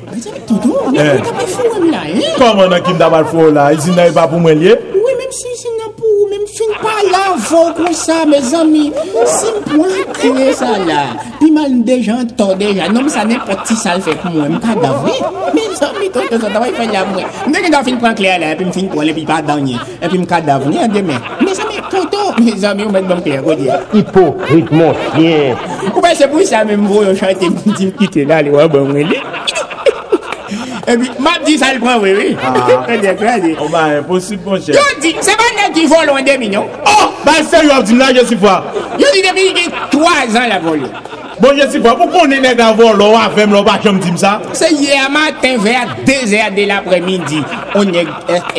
Toto, 0.47 0.59
toutou, 0.61 0.91
mwen 0.93 1.07
mwen 1.07 1.23
tabe 1.25 1.47
foun 1.49 1.87
la, 1.89 2.03
e? 2.13 2.35
Koman 2.37 2.69
nan 2.75 2.85
kim 2.85 2.99
dabal 3.01 3.25
foun 3.31 3.57
la? 3.57 3.71
Izin 3.73 3.97
nan 3.97 4.11
yon 4.11 4.19
pa 4.19 4.27
pou 4.29 4.45
mwen 4.45 4.61
liye? 4.61 4.77
Oui, 4.93 5.17
mèm 5.17 5.33
si 5.33 5.49
izin 5.49 5.73
nan. 5.81 5.84
ou 6.25 6.31
men 6.31 6.45
fin 6.49 6.73
pa 6.81 6.95
la 7.13 7.23
vò 7.37 7.63
kon 7.77 7.93
sa, 7.93 8.25
me 8.29 8.41
zami. 8.41 8.85
Si 9.29 9.51
mwen 9.75 10.13
kre 10.17 10.53
sa 10.57 10.73
la, 10.89 11.03
pi 11.41 11.51
man 11.53 11.83
dejan 11.85 12.31
to 12.39 12.47
dejan, 12.61 12.95
nom 12.97 13.09
sa 13.13 13.25
ne 13.29 13.37
poti 13.45 13.77
sal 13.77 14.01
fek 14.05 14.25
mwen, 14.31 14.57
mka 14.57 14.77
davè. 14.81 15.17
Me 15.57 15.67
zami, 15.81 16.09
ton 16.15 16.31
te 16.31 16.41
sa 16.41 16.53
davè 16.55 16.71
fè 16.79 16.89
la 16.93 17.05
mwen. 17.11 17.29
Mwen 17.49 17.67
gen 17.67 17.77
da 17.77 17.83
fin 17.87 18.01
pran 18.01 18.17
kler 18.19 18.41
la, 18.41 18.55
epi 18.57 18.69
m 18.69 18.73
fin 18.77 18.89
kon 18.93 19.05
le, 19.05 19.13
epi 19.13 19.27
pa 19.29 19.43
danye, 19.45 19.77
epi 20.01 20.23
mka 20.23 20.41
davè, 20.49 20.73
an 20.87 20.97
demè. 20.97 21.21
Me 21.45 21.57
zami, 21.61 21.83
koto, 21.93 22.31
me 22.41 22.57
zami, 22.65 22.89
ou 22.89 22.95
men 22.95 23.11
bon 23.11 23.21
kler, 23.27 23.45
ou 23.45 23.59
diye. 23.61 23.81
Hipo, 23.93 24.31
ritmo, 24.49 24.95
siye. 25.13 25.53
Ou 25.93 26.01
pa 26.01 26.15
se 26.17 26.31
pou 26.33 26.47
sa 26.49 26.65
men 26.65 26.81
mwo 26.87 27.05
yo 27.11 27.17
chante, 27.21 27.53
mwen 27.53 27.77
di 27.77 27.93
mkite 27.93 28.29
la, 28.31 28.41
le 28.47 28.57
wè 28.57 28.69
bon 28.73 28.89
mwen 28.95 29.13
li. 29.13 29.21
E 30.87 30.97
bi, 31.01 31.09
map 31.19 31.45
di 31.47 31.57
sal 31.57 31.79
pran 31.81 32.01
we 32.03 32.13
we. 32.13 32.27
E 32.93 32.99
de 33.01 33.15
kwa 33.17 33.39
de. 33.41 33.55
O 33.57 33.69
ba, 33.73 33.87
imposib 33.99 34.45
kon 34.45 34.61
chè. 34.61 34.75
Yo 34.77 34.85
di, 35.01 35.15
se 35.25 35.33
ban 35.41 35.57
nan 35.57 35.73
ki 35.73 35.87
volon 35.89 36.21
de 36.27 36.37
mi 36.39 36.51
nou? 36.53 36.69
Oh, 36.85 37.07
ba 37.25 37.39
se 37.41 37.63
yo 37.65 37.73
ap 37.73 37.87
di 37.89 37.97
nan 37.97 38.13
je 38.17 38.27
si 38.29 38.37
fwa. 38.37 38.59
Yo 39.01 39.09
di 39.15 39.23
depi 39.25 39.53
ki 39.57 39.65
3 39.95 40.37
an 40.43 40.51
la 40.53 40.61
volon. 40.61 40.93
Bon 41.41 41.57
je 41.57 41.71
si 41.73 41.81
fwa, 41.81 41.97
pou 41.97 42.13
kon 42.13 42.37
ene 42.37 42.53
nan 42.59 42.77
volon 42.77 43.17
a 43.17 43.31
fem 43.33 43.57
lo 43.57 43.65
ba 43.65 43.79
kem 43.81 44.03
di 44.03 44.13
msa? 44.13 44.37
Se 44.53 44.69
ye 44.77 45.01
a 45.01 45.09
maten 45.09 45.57
ve 45.65 45.75
a 45.81 45.89
2 46.05 46.37
e 46.37 46.45
a 46.45 46.53
de 46.53 46.69
l 46.69 46.77
apre 46.77 47.01
midi. 47.01 47.41
On 47.81 47.89
e 47.89 48.05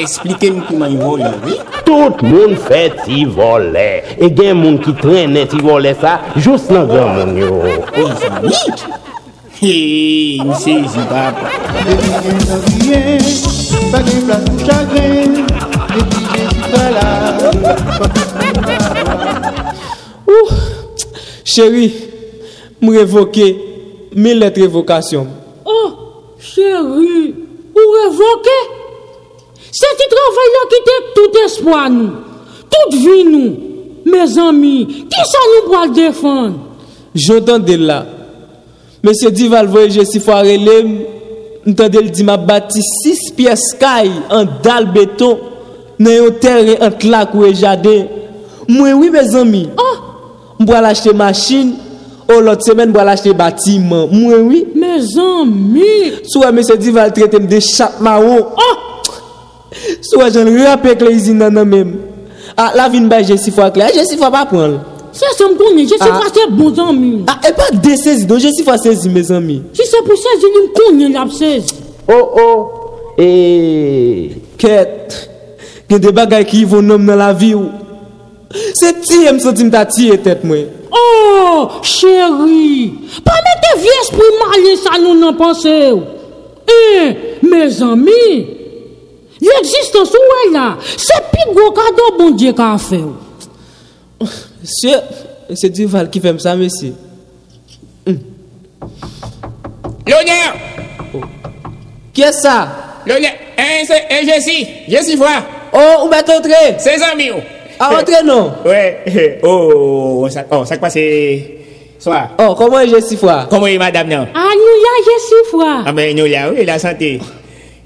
explike 0.02 0.50
mi 0.50 0.66
ki 0.66 0.82
man 0.82 0.98
volon 0.98 1.38
we. 1.46 1.62
Tout 1.86 2.26
moun 2.26 2.58
fè 2.66 2.88
ti 3.04 3.22
volè. 3.30 3.90
E 4.18 4.34
gen 4.34 4.64
moun 4.64 4.82
ki 4.82 4.98
trenè 4.98 5.46
ti 5.54 5.62
volè 5.62 5.94
sa, 6.02 6.20
jous 6.42 6.72
lan 6.74 6.90
gen 6.90 7.18
moun 7.20 7.42
yo. 7.46 7.58
O, 8.02 8.14
sa 8.18 8.40
mi? 8.42 9.05
J'y 9.66 10.40
pas. 11.10 11.34
rien, 12.82 13.18
pas 13.92 14.00
de 14.00 14.26
place 14.26 14.44
pour 14.46 14.60
chagrin, 14.60 15.34
et 15.34 16.04
puis 16.10 16.24
Jésus 16.34 16.64
pas 16.72 16.90
là. 16.92 17.38
Ouh, 20.28 20.50
chérie, 21.44 21.94
me 22.82 22.98
révoquer 22.98 23.58
mille 24.16 24.40
lettres 24.40 24.62
révocation. 24.62 25.28
Oh, 25.66 25.92
chérie, 26.40 27.36
ou 27.76 27.82
révoquer 28.04 28.62
C'est 29.72 29.98
qui 29.98 30.08
travail 30.10 30.50
là 30.54 30.62
qui 30.70 30.80
te 30.84 30.96
tout 31.16 31.34
espoir 31.46 31.90
nous, 31.90 32.12
toute 32.70 33.00
vie 33.00 33.26
nous, 33.26 33.58
mes 34.06 34.40
amis, 34.40 34.86
qui 35.10 35.20
ça 35.26 35.40
nous 35.56 35.72
pour 35.72 35.82
le 35.84 35.94
défendre? 35.94 36.56
J'entends 37.14 37.60
de 37.60 37.76
là. 37.76 38.06
Monsieur 39.06 39.30
Dival 39.30 39.68
voyage 39.68 40.02
si 40.04 40.20
fois 40.20 40.40
relève, 40.40 40.88
entendez 41.68 42.02
le 42.02 42.10
dit 42.10 42.24
m'a 42.24 42.38
bâti 42.38 42.82
six 42.82 43.30
pièces 43.30 43.76
caille 43.80 44.10
en 44.32 44.46
dalle 44.64 44.92
béton 44.92 45.38
dans 46.00 46.10
un 46.10 46.32
terrain 46.32 46.88
entre 46.88 47.08
lac 47.08 47.36
ou 47.36 47.46
jardin. 47.54 48.06
Moi 48.68 48.94
oui 48.94 49.12
mes 49.12 49.36
amis. 49.36 49.70
Oh, 49.78 49.98
M'bois 50.58 50.82
l'acheter 50.82 51.14
machine, 51.14 51.74
ou 52.36 52.40
l'autre 52.40 52.66
semaine 52.66 52.90
m'bois 52.90 53.04
l'acheter 53.04 53.32
bâtiment. 53.32 54.08
Moi 54.12 54.40
oui. 54.40 54.66
Mes 54.74 55.20
amis. 55.20 56.24
Soit 56.24 56.52
monsieur 56.52 56.76
Dival 56.76 57.14
traite 57.14 57.48
de 57.48 57.60
chape 57.60 58.02
marron. 58.02 58.48
Oh, 58.58 59.72
Soit 60.02 60.32
j'en 60.32 60.46
rappelle 60.66 60.94
avec 60.94 61.02
les 61.04 61.14
usines 61.14 61.48
même. 61.48 61.98
Ah, 62.58 62.72
la 62.74 62.90
vie 62.90 63.02
n'a 63.02 63.10
pas 63.10 63.24
si 63.24 63.52
fois 63.52 63.70
clair, 63.70 63.90
je 63.96 64.04
si 64.04 64.18
fois 64.18 64.32
pas 64.32 64.48
prendre. 64.48 64.80
Ça 65.16 65.26
ça 65.38 65.48
me 65.48 65.56
connaît, 65.56 65.84
je 65.84 65.90
sais 65.90 65.96
Ah. 66.02 66.08
pas 66.20 66.28
c'est 66.34 66.52
bon 66.52 66.74
amis. 66.88 67.24
Ah, 67.28 67.40
et 67.48 67.54
pas 67.54 67.70
dessaisi, 67.72 68.26
donc 68.26 68.40
je 68.40 68.50
si 68.50 68.64
fois 68.64 68.78
saisi 68.78 69.10
mes 69.10 69.32
amis. 69.32 69.64
Si 69.74 69.82
c'est 69.86 70.04
pour 70.04 70.18
ça, 70.18 70.30
je 70.42 70.46
me 70.48 70.74
connais 70.74 71.10
la 71.10 71.26
saisi. 71.32 71.74
Oh 72.08 72.30
oh. 72.38 72.72
Et. 73.18 74.32
Quête. 74.58 75.30
Il 75.90 75.94
y 75.94 75.96
a 75.96 76.00
des 76.00 76.12
bagages 76.12 76.46
qui 76.46 76.66
vont 76.66 76.82
nommer 76.82 77.08
dans 77.08 77.16
la 77.16 77.34
vie. 77.34 77.56
C'est 78.74 79.02
tiens, 79.02 79.32
me 79.34 79.40
senti 79.40 79.64
m'ta 79.64 79.86
tirer 79.86 80.18
tête 80.18 80.44
moi. 80.44 80.58
Oh, 80.92 81.68
chérie, 81.82 82.94
pas 83.24 83.34
mettre 83.34 83.80
vieux 83.82 83.92
esprit 84.02 84.22
malin 84.40 84.76
ça 84.82 85.00
nous 85.02 85.20
n'en 85.20 85.34
pensez. 85.34 85.92
Eh, 86.68 87.46
mes 87.46 87.82
amis, 87.84 88.48
l'existence 89.42 90.10
où 90.12 90.50
est 90.50 90.54
là, 90.54 90.78
c'est 90.98 91.22
plus 91.32 91.54
gros 91.54 91.72
cadeau 91.72 92.18
bon 92.18 92.32
Dieu 92.32 92.54
qu'a 92.54 92.78
fait. 92.78 93.04
C'est 95.54 95.70
Duval 95.70 96.10
qui 96.10 96.20
fait 96.20 96.40
ça, 96.40 96.56
monsieur. 96.56 96.94
L'honneur 100.08 100.56
Qui 102.14 102.22
est 102.22 102.32
ça? 102.32 102.68
L'honneur 103.06 103.32
Hein, 103.58 103.84
c'est 103.86 104.06
hein, 104.12 104.22
Jessie 104.24 104.68
Jessie 104.88 105.18
Foy 105.18 105.28
Oh, 105.74 106.06
où 106.06 106.10
va 106.10 106.22
t'entrer? 106.24 106.78
Ses 106.78 107.02
amis 107.02 107.32
oh. 107.36 107.40
Ah, 107.80 108.00
entrer 108.00 108.24
non? 108.24 108.54
Ouais 108.66 109.40
Oh, 109.44 110.28
ça, 110.30 110.46
oh, 110.52 110.66
ça 110.66 110.78
quoi 110.78 110.90
c'est... 110.90 111.58
Soit 112.00 112.30
Oh, 112.40 112.54
comment 112.58 112.80
est 112.80 113.02
si 113.02 113.18
fois? 113.18 113.48
Comment 113.50 113.68
est 113.68 113.78
madame 113.78 114.08
non? 114.10 114.28
Ah, 114.34 114.50
nous 114.54 114.84
là, 114.84 114.92
je 115.04 115.26
suis 115.26 115.50
foi. 115.50 115.84
Ah 115.86 115.92
ben 115.92 116.16
nous 116.16 116.26
là, 116.26 116.52
oui, 116.52 116.66
la 116.66 116.78
santé 116.78 117.20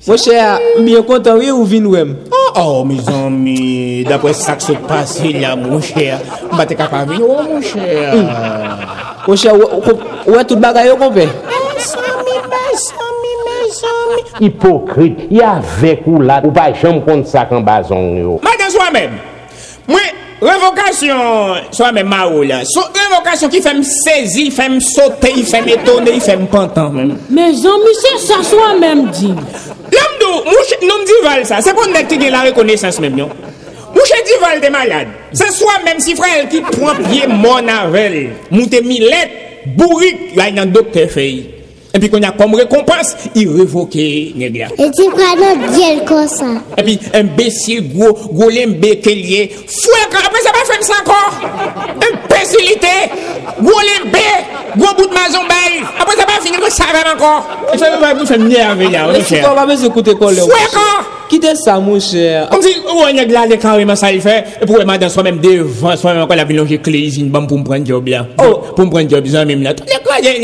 Mon 0.08 0.18
cher, 0.18 0.60
bien 0.80 1.02
content, 1.04 1.38
oui, 1.38 1.52
ou 1.52 1.64
vin? 1.64 2.16
Oh, 2.56 2.84
mes 2.84 3.08
anmi, 3.08 4.04
dapre 4.08 4.34
sak 4.34 4.62
se 4.64 4.74
pase 4.88 5.34
la, 5.38 5.56
moun 5.60 5.82
chè, 5.84 6.16
mbate 6.50 6.76
kapavin, 6.80 7.22
oh, 7.22 7.44
moun 7.46 7.62
chè. 7.62 7.86
Moun 9.28 9.38
chè, 9.38 9.54
ouè 9.54 10.44
tout 10.48 10.58
bagay 10.62 10.90
yo 10.90 10.96
konpe? 11.00 11.28
Sanmi, 11.86 12.38
bay, 12.50 12.74
sanmi, 12.82 13.34
bay, 13.46 13.70
sanmi. 13.78 14.24
Hipokrit, 14.40 15.28
yavek 15.36 16.08
ou 16.10 16.24
la, 16.26 16.40
ou 16.46 16.54
bay 16.56 16.74
chanm 16.80 17.04
kont 17.06 17.30
sak 17.30 17.54
an 17.54 17.66
bazon 17.68 18.16
yo. 18.18 18.40
Mate 18.46 18.72
swa 18.74 18.90
mèm, 18.96 19.18
mwen 19.92 20.22
revokasyon, 20.42 21.72
swa 21.76 21.94
mèm 21.96 22.10
ma 22.10 22.26
ou 22.32 22.46
la, 22.50 22.64
sou 22.68 22.88
revokasyon 22.98 23.54
ki 23.54 23.62
fèm 23.66 23.84
sezi, 23.86 24.50
fèm 24.56 24.82
sote, 24.84 25.36
fèm 25.52 25.70
etone, 25.78 26.18
fèm 26.26 26.48
pantan 26.52 26.96
mèm. 26.98 27.18
Mes 27.30 27.68
anmi, 27.70 27.98
se 28.02 28.16
sa 28.26 28.42
swa 28.48 28.74
mèm 28.82 29.10
di. 29.14 29.36
La! 29.94 30.09
Yo, 30.30 30.86
nom 30.86 31.06
Dival 31.08 31.46
sa, 31.50 31.62
se 31.66 31.74
kon 31.78 31.94
nek 31.94 32.10
te 32.10 32.20
gen 32.22 32.34
la 32.34 32.44
rekonesans 32.46 33.00
menm 33.02 33.18
yo. 33.18 33.30
Mouche 33.96 34.20
Dival 34.28 34.62
de 34.62 34.70
malade. 34.74 35.14
Se 35.38 35.50
swa 35.56 35.80
menm 35.86 36.02
si 36.04 36.16
frel 36.18 36.48
ki 36.52 36.62
pran 36.70 37.02
pye 37.08 37.30
mon 37.32 37.70
avel. 37.74 38.20
Mouti 38.54 38.84
milet, 38.86 39.34
bourik, 39.78 40.30
la 40.38 40.50
yon 40.54 40.74
dokte 40.76 41.08
fey. 41.12 41.59
Et 41.94 42.00
puis 42.00 42.10
qu'on 42.10 42.22
a 42.22 42.32
comme 42.32 42.54
récompense, 42.54 43.16
il 43.34 43.50
révoquait 43.50 44.32
Négia. 44.36 44.68
Et 44.78 44.92
tu 44.92 45.10
prends 45.10 45.36
notre 45.36 45.72
dieu 45.74 46.06
comme 46.06 46.28
ça. 46.28 46.46
Et 46.78 46.84
puis 46.84 47.00
imbécile, 47.14 47.92
gros, 47.94 48.14
gros 48.32 48.50
lié. 48.50 48.70
Fouet, 49.68 50.06
après 50.12 50.42
ça 50.42 50.52
va 50.52 50.66
faire 50.66 50.84
ça 50.84 50.94
encore. 51.02 51.34
Imbécilité, 51.96 52.88
gros 53.62 53.80
lembe, 53.80 54.16
gros 54.78 54.96
bout 54.96 55.08
de 55.08 55.14
maison 55.14 55.40
bail. 55.48 55.84
Après 56.00 56.16
ça 56.16 56.26
va 56.26 56.46
finir 56.46 56.60
ça 56.70 56.84
va 56.94 57.14
encore. 57.14 57.48
Et 57.74 57.78
ça 57.78 57.98
va 57.98 58.14
vous 58.14 58.26
faire 58.26 58.38
nerver 58.38 58.90
là, 58.90 59.08
mon 59.08 59.24
cher. 59.24 59.50
On 59.52 59.56
va 59.56 59.66
vous 59.66 59.86
écouter 59.86 60.14
quoi 60.14 60.32
là. 60.32 60.42
Fouet 60.42 60.54
quand 60.72 61.06
Quittez 61.28 61.56
ça, 61.56 61.80
mon 61.80 62.00
cher. 62.00 62.50
Comme 62.50 62.62
si, 62.62 62.70
oh, 62.88 63.04
on 63.04 63.08
est 63.08 63.26
là, 63.26 63.46
les 63.48 63.58
carrément, 63.58 63.96
ça 63.96 64.12
il 64.12 64.22
fait. 64.22 64.46
Et 64.62 64.66
pour 64.66 64.84
madame, 64.86 65.10
soi-même 65.10 65.40
devant, 65.40 65.96
soi-même 65.96 66.24
encore 66.24 66.36
la 66.36 66.44
ville, 66.44 66.64
j'ai 66.68 66.80
clé, 66.80 67.16
une 67.18 67.30
bombe 67.30 67.48
pour 67.48 67.58
me 67.58 67.64
prendre 67.64 67.86
job 67.86 68.08
là. 68.08 68.28
Oh, 68.38 68.62
pour 68.76 68.86
me 68.86 68.92
prendre 68.92 69.10
job, 69.10 69.24
ils 69.26 69.38
ont 69.38 69.46
même 69.46 69.64
là. 69.64 69.74
Tout 69.74 69.84
les 69.88 70.04
quoi, 70.04 70.20
les 70.22 70.40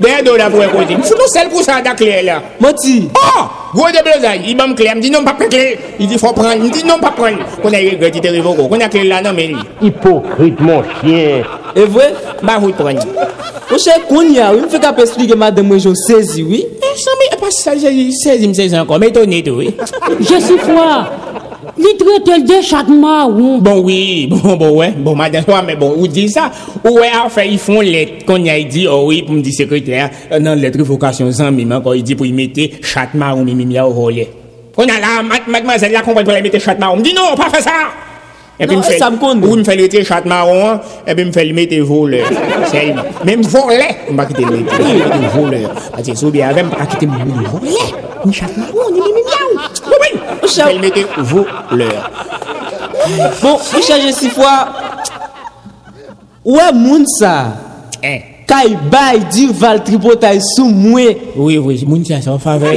Deye 0.00 0.22
do 0.22 0.36
la 0.36 0.48
pou 0.50 0.62
e 0.62 0.68
koti. 0.72 0.96
Mwen 0.98 1.06
sou 1.08 1.28
sel 1.32 1.50
pou 1.52 1.62
sa 1.64 1.80
da 1.84 1.94
kle 1.98 2.22
la. 2.26 2.40
Mwen 2.60 2.76
ti. 2.80 2.94
Oh! 3.20 3.44
Gwo 3.74 3.90
de 3.94 4.02
blozay. 4.06 4.42
I 4.50 4.54
mam 4.58 4.74
kle. 4.78 4.94
Mwen 4.94 5.04
di 5.04 5.10
non 5.12 5.26
pa 5.26 5.34
pre 5.38 5.48
kle. 5.52 5.64
I 5.98 6.08
di 6.10 6.18
fò 6.20 6.32
pran. 6.36 6.58
Mwen 6.62 6.72
di 6.74 6.84
non 6.86 7.02
pa 7.02 7.12
pran. 7.14 7.38
Kon 7.62 7.74
a 7.74 7.82
ye 7.82 7.96
gwe 8.00 8.10
ti 8.14 8.22
te 8.24 8.32
revoko. 8.34 8.68
Kon 8.70 8.82
a 8.82 8.88
kle 8.90 9.04
la 9.08 9.20
nan 9.24 9.36
men 9.36 9.54
li. 9.54 9.66
Hipokrit 9.82 10.60
mon 10.64 10.82
chien. 11.00 11.44
E 11.74 11.86
vwe? 11.86 12.10
Ba 12.42 12.58
vout 12.62 12.78
pran. 12.78 12.98
Mwen 13.02 13.82
chè 13.82 13.98
kon 14.08 14.32
ya. 14.34 14.50
Mwen 14.54 14.70
fè 14.72 14.82
ka 14.82 14.94
pe 14.96 15.06
slike 15.10 15.38
madè 15.38 15.64
mwen 15.66 15.82
jò 15.82 15.94
sezi 16.06 16.46
wè. 16.48 16.62
E 16.82 16.94
san 17.02 17.20
mi 17.20 17.30
e 17.30 17.40
pa 17.40 17.52
sezi. 17.54 18.08
Sezi 18.22 18.48
mwen 18.48 18.58
sezi 18.58 18.80
ankon. 18.80 19.02
Mè 19.02 19.12
tonè 19.14 19.42
tou 19.46 19.62
wè. 19.62 19.72
Je 20.20 20.40
sou 20.40 20.58
fwa. 20.66 20.90
Li 21.78 21.92
tretel 22.00 22.44
de 22.46 22.60
chakman 22.62 23.32
ou. 23.32 23.58
Bon, 23.64 23.80
oui, 23.80 24.28
bon, 24.30 24.56
bon, 24.56 24.70
ouais, 24.78 24.92
bon, 24.96 25.14
madame, 25.16 25.44
ouais, 25.48 25.62
mais 25.66 25.76
bon, 25.76 25.94
ou 25.96 26.06
di 26.06 26.28
sa, 26.28 26.50
ou 26.84 26.98
ouais, 26.98 27.10
a 27.10 27.28
fè, 27.28 27.46
y 27.48 27.58
fon 27.58 27.80
let, 27.80 28.24
kon 28.28 28.44
yay 28.44 28.64
di, 28.70 28.86
oh, 28.86 29.08
oui, 29.08 29.22
pou 29.26 29.36
mdi 29.36 29.52
sekretèr, 29.54 30.10
nan 30.44 30.60
letre 30.60 30.86
vokasyon 30.86 31.32
zan, 31.34 31.54
miman, 31.56 31.82
kon 31.84 31.98
y 31.98 32.02
di 32.06 32.16
pou 32.18 32.28
y 32.28 32.32
mette 32.36 32.80
chakman 32.84 33.38
ou 33.38 33.44
mimi 33.44 33.66
mia 33.66 33.86
ou 33.88 33.96
role. 33.96 34.28
Kon 34.74 34.90
a 34.90 34.98
la, 35.02 35.20
mademoiselle 35.22 35.94
la, 35.94 36.02
kon 36.06 36.16
pou 36.16 36.36
y 36.36 36.42
mette 36.44 36.62
chakman 36.62 36.94
ou, 36.94 37.02
mdi 37.02 37.16
non, 37.16 37.36
pa 37.40 37.50
fè 37.52 37.62
sa! 37.64 37.78
Epi 38.54 38.76
m 38.78 38.84
fèl, 38.86 39.00
ou 39.18 39.56
m 39.58 39.64
fèl 39.66 39.80
ete 39.82 40.04
chat 40.06 40.28
maron, 40.30 40.78
epi 41.10 41.24
m 41.26 41.32
fèl 41.34 41.50
mette 41.56 41.80
vole. 41.82 42.20
Sèlman. 42.70 43.08
Mè 43.26 43.34
m 43.40 43.42
vole, 43.42 43.88
m 44.12 44.20
pa 44.20 44.28
kite 44.30 44.46
mette 44.46 45.32
vole. 45.34 45.64
Ati 45.98 46.14
soube 46.14 46.44
avèm, 46.46 46.70
pa 46.70 46.86
kite 46.92 47.10
m 47.10 47.16
vole. 47.50 47.74
M 48.22 48.30
chat 48.30 48.54
maron, 48.54 48.94
ni 48.94 49.02
mi 49.02 49.10
mi 49.10 49.24
mi. 49.26 49.43
Oui. 50.44 50.62
On 50.62 50.66
fait 50.66 50.74
le 50.74 50.80
mettre 50.80 51.22
voleur. 51.22 52.10
Bon, 53.42 53.58
mon 53.72 53.82
cher, 53.82 53.96
je 54.06 54.12
suis 54.12 54.30
fois. 54.30 54.68
Ouais, 56.44 56.72
moun 56.72 57.06
ça. 57.06 57.46
Hein? 58.04 58.18
Kay 58.46 58.76
bay 58.90 59.20
Duval 59.32 59.82
tripotaille 59.82 60.40
sous 60.40 60.68
moi. 60.68 61.16
Oui, 61.36 61.58
oui, 61.58 61.84
moun 61.86 62.04
ça, 62.04 62.20
c'est 62.20 62.28
en 62.28 62.38
faveur. 62.38 62.74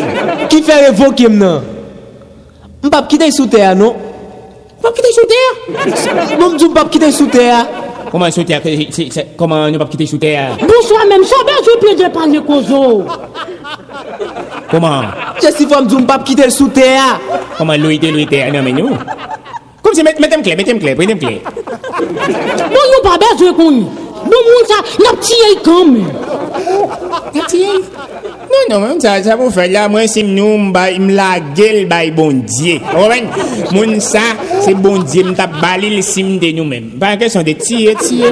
Qui 0.50 0.62
fait 0.64 0.88
révoquer 0.88 1.28
maintenant? 1.28 1.62
M'pas 2.84 3.04
quitter 3.04 3.32
sous 3.32 3.48
terre, 3.48 3.76
non? 3.76 3.96
Pas 4.82 4.92
quitter 4.92 5.12
sous 5.12 5.26
terre? 5.26 6.38
M'pas 6.70 6.86
quitter 6.86 7.12
sous 7.12 7.28
terre? 7.28 7.68
Comment 8.12 8.30
terre? 8.46 8.62
c'est- 8.64 9.12
c'est- 9.12 9.28
Comment 9.38 9.70
ne 9.70 9.78
pas 9.78 9.86
quitter 9.86 10.06
sous 10.06 10.18
terre? 10.18 10.58
Bonsoir 10.62 11.06
même, 11.08 11.24
ça 11.24 11.36
va, 11.46 11.52
je 11.64 11.78
peux 11.80 11.96
de 12.04 12.10
parler 12.10 12.40
kozo. 12.40 13.04
Comment? 14.72 15.02
Je 15.42 15.52
suis 15.54 15.66
fois 15.66 15.82
m'dou 15.82 16.00
m'pas 16.00 16.20
quitter 16.20 16.50
sous 16.50 16.70
terre? 16.70 17.20
Comment 17.58 17.74
l'ouïté, 17.78 18.12
l'ouïté? 18.12 18.50
Non, 18.52 18.62
mais 18.64 18.72
nous? 18.72 18.90
Comme 19.82 19.94
si, 19.94 20.04
mettez 20.04 20.22
mettez-moi 20.22 20.44
clé, 20.44 20.56
mettez-moi 20.56 20.82
clé, 20.82 20.96
prenez-moi 20.96 21.28
clé. 21.30 21.42
Bon, 22.00 22.80
nous 22.92 23.10
pas 23.10 23.18
besoin 23.18 23.54
qu'on 23.54 23.86
bon 24.32 24.48
moun 24.48 24.68
sa, 24.70 24.80
nap 25.04 25.22
tiye 25.24 25.50
kame. 25.66 26.04
Nap 27.36 27.48
tiye? 27.52 27.78
Non, 28.48 28.64
non, 28.70 28.80
moun 28.82 29.02
sa, 29.04 29.18
sa 29.26 29.36
pou 29.40 29.52
fè 29.54 29.68
la, 29.72 29.88
mwen 29.92 30.08
se 30.12 30.24
nou 30.26 30.58
mla 30.60 31.30
gel 31.58 31.84
bay 31.90 32.12
bondye. 32.16 32.78
Owen, 32.98 33.28
moun 33.76 33.98
sa, 34.04 34.24
se 34.64 34.74
bondye 34.78 35.26
mta 35.28 35.50
balil 35.58 36.00
sim 36.06 36.36
de 36.42 36.54
nou 36.56 36.68
men. 36.68 36.92
Ba 37.00 37.16
kesyon 37.20 37.46
de 37.48 37.58
tiye, 37.60 37.96
tiye, 38.02 38.32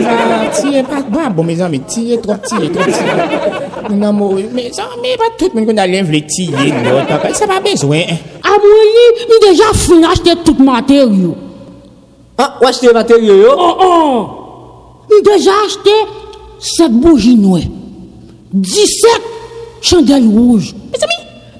tiye, 0.59 0.85
pa, 0.87 1.01
ba, 1.09 1.27
bon, 1.29 1.47
me 1.47 1.57
zan, 1.59 1.73
me 1.73 1.81
tiye, 1.89 2.19
trop 2.23 2.43
tiye, 2.47 2.71
trop 2.75 2.91
tiye. 2.91 3.95
Nan 3.95 4.15
mou, 4.17 4.39
me 4.55 4.69
zan, 4.75 4.95
me 5.03 5.17
pa 5.19 5.31
tout 5.39 5.53
moun 5.57 5.67
kon 5.67 5.83
alen 5.83 6.07
vle 6.07 6.23
tiye, 6.29 6.71
nou, 6.85 7.03
ta, 7.09 7.19
sa 7.37 7.49
pa 7.49 7.59
bezwen. 7.65 8.15
A 8.45 8.55
mwen 8.61 8.95
li, 8.95 9.27
mi 9.33 9.41
deja 9.49 9.73
fin 9.81 10.07
achete 10.07 10.39
tout 10.47 10.63
materyo. 10.63 11.35
Ah, 12.37 12.43
ha, 12.43 12.49
wachete 12.63 12.95
materyo 12.95 13.35
yo? 13.43 13.53
Oh, 13.55 13.75
oh! 13.79 14.44
m 15.09 15.21
deja 15.25 15.55
achete 15.65 15.95
7 16.59 16.91
bougie 16.91 17.35
noue, 17.37 17.61
17 18.53 19.21
chandel 19.81 20.27
rouge, 20.31 20.73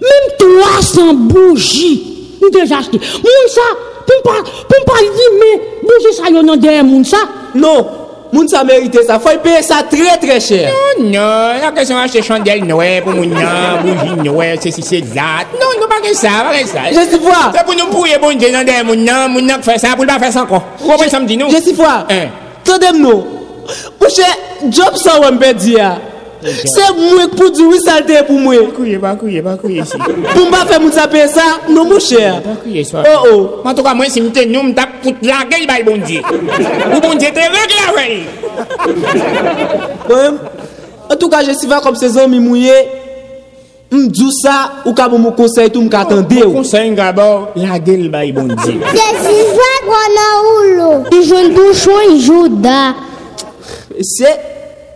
mèm 0.01 0.31
300 0.39 1.13
bougie 1.29 1.97
m 2.41 2.49
deja 2.53 2.79
achete. 2.79 3.01
Moun 3.25 3.51
sa, 3.53 3.67
pou 4.07 4.17
m 4.21 4.87
pa 4.87 5.03
li 5.03 5.29
mè, 5.41 5.51
bougie 5.83 6.15
sa 6.17 6.33
yon 6.33 6.47
nan 6.47 6.61
deyè 6.61 6.83
moun 6.85 7.05
sa. 7.07 7.21
Non, 7.55 7.87
moun 8.33 8.49
sa 8.51 8.65
merite 8.67 9.05
sa, 9.07 9.19
fòl 9.23 9.39
peye 9.43 9.63
sa 9.65 9.83
tre 9.89 10.17
tre 10.21 10.39
chè. 10.43 10.65
Non, 10.67 11.09
non, 11.13 11.61
la 11.63 11.73
kesyon 11.75 12.03
achete 12.03 12.25
chandel 12.27 12.65
noue 12.67 13.01
pou 13.05 13.17
moun 13.17 13.33
nan, 13.35 13.83
bougie 13.85 14.21
noue, 14.23 14.51
se 14.63 14.73
si 14.75 14.85
se 14.85 15.03
zat, 15.13 15.53
non, 15.55 15.69
non. 15.79 15.85
Pake 15.95 16.13
sa, 16.13 16.43
pake 16.43 16.67
sa. 16.67 16.91
Je 16.91 17.09
si 17.09 17.19
fwa. 17.19 17.51
Se 17.53 17.63
pou 17.65 17.77
nou 17.77 17.89
pouye 17.93 18.17
bonje 18.21 18.49
nan 18.53 18.65
dey 18.67 18.83
moun 18.85 19.05
nan, 19.05 19.31
moun 19.33 19.47
nan 19.47 19.61
k 19.61 19.69
fè 19.69 19.77
sa, 19.81 19.95
pou 19.97 20.05
l 20.05 20.09
pa 20.09 20.19
fè 20.21 20.31
sa 20.33 20.45
kon. 20.49 20.61
Kou 20.81 20.97
wè 20.99 21.07
sa 21.09 21.21
mdi 21.23 21.37
nou? 21.39 21.49
Je 21.53 21.61
si 21.65 21.73
fwa. 21.77 22.03
Tande 22.65 22.91
mnou. 22.97 23.34
Ou 23.99 24.11
che, 24.11 24.27
job 24.69 24.99
sa 25.01 25.19
wèmbe 25.23 25.53
di 25.59 25.79
ya. 25.79 25.95
Se 26.45 26.83
mwen 26.93 27.31
pou 27.33 27.49
diwi 27.53 27.79
salte 27.81 28.19
pou 28.27 28.37
mwen. 28.41 28.67
Bakouye, 28.67 28.97
bakouye, 29.01 29.41
bakouye 29.45 29.85
si. 29.87 29.97
Pou 29.97 30.45
mba 30.49 30.65
fe 30.69 30.77
moun 30.81 30.93
sape 30.93 31.23
sa, 31.31 31.45
nou 31.69 31.85
mou 31.89 32.01
chè. 32.03 32.21
Bakouye 32.45 32.83
so. 32.85 33.01
Oh 33.01 33.29
oh. 33.29 33.39
Mwen 33.63 33.77
tou 33.77 33.85
ka 33.85 33.95
mwen 33.97 34.11
si 34.13 34.21
mwen 34.21 34.35
te 34.35 34.45
nou 34.49 34.67
mda 34.67 34.85
pout 35.01 35.23
la 35.25 35.41
gèl 35.49 35.65
bay 35.69 35.85
bonje. 35.87 36.19
Ou 36.25 36.99
bonje 37.01 37.31
te 37.33 37.47
reg 37.55 37.73
la 37.79 37.95
wèl. 37.95 38.13
Mwen, 40.05 40.37
bon, 40.37 40.37
an 41.09 41.17
tou 41.17 41.31
ka 41.33 41.41
jesiva 41.47 41.81
kom 41.85 41.97
se 41.97 42.11
zan 42.13 42.29
mi 42.29 42.43
mouye, 42.43 42.77
mdou 43.95 44.29
sa 44.35 44.83
ou 44.83 44.93
ka 44.97 45.07
mou 45.09 45.21
mou 45.23 45.37
konsey 45.37 45.71
tou 45.73 45.81
mka 45.87 46.03
atende 46.05 46.43
ou. 46.43 46.51
Mou 46.51 46.61
konsey 46.61 46.93
nga 46.93 47.09
bor, 47.15 47.49
la 47.57 47.79
gèl 47.81 48.05
bay 48.13 48.35
bonje. 48.35 48.77
Jesiva 48.85 49.73
konan 49.89 50.37
ou 50.53 50.71
lo. 50.75 50.93
Ijoun 51.17 51.53
douchon, 51.57 52.15
ijoun 52.19 52.61
da. 52.61 52.79
C'est 54.01 54.39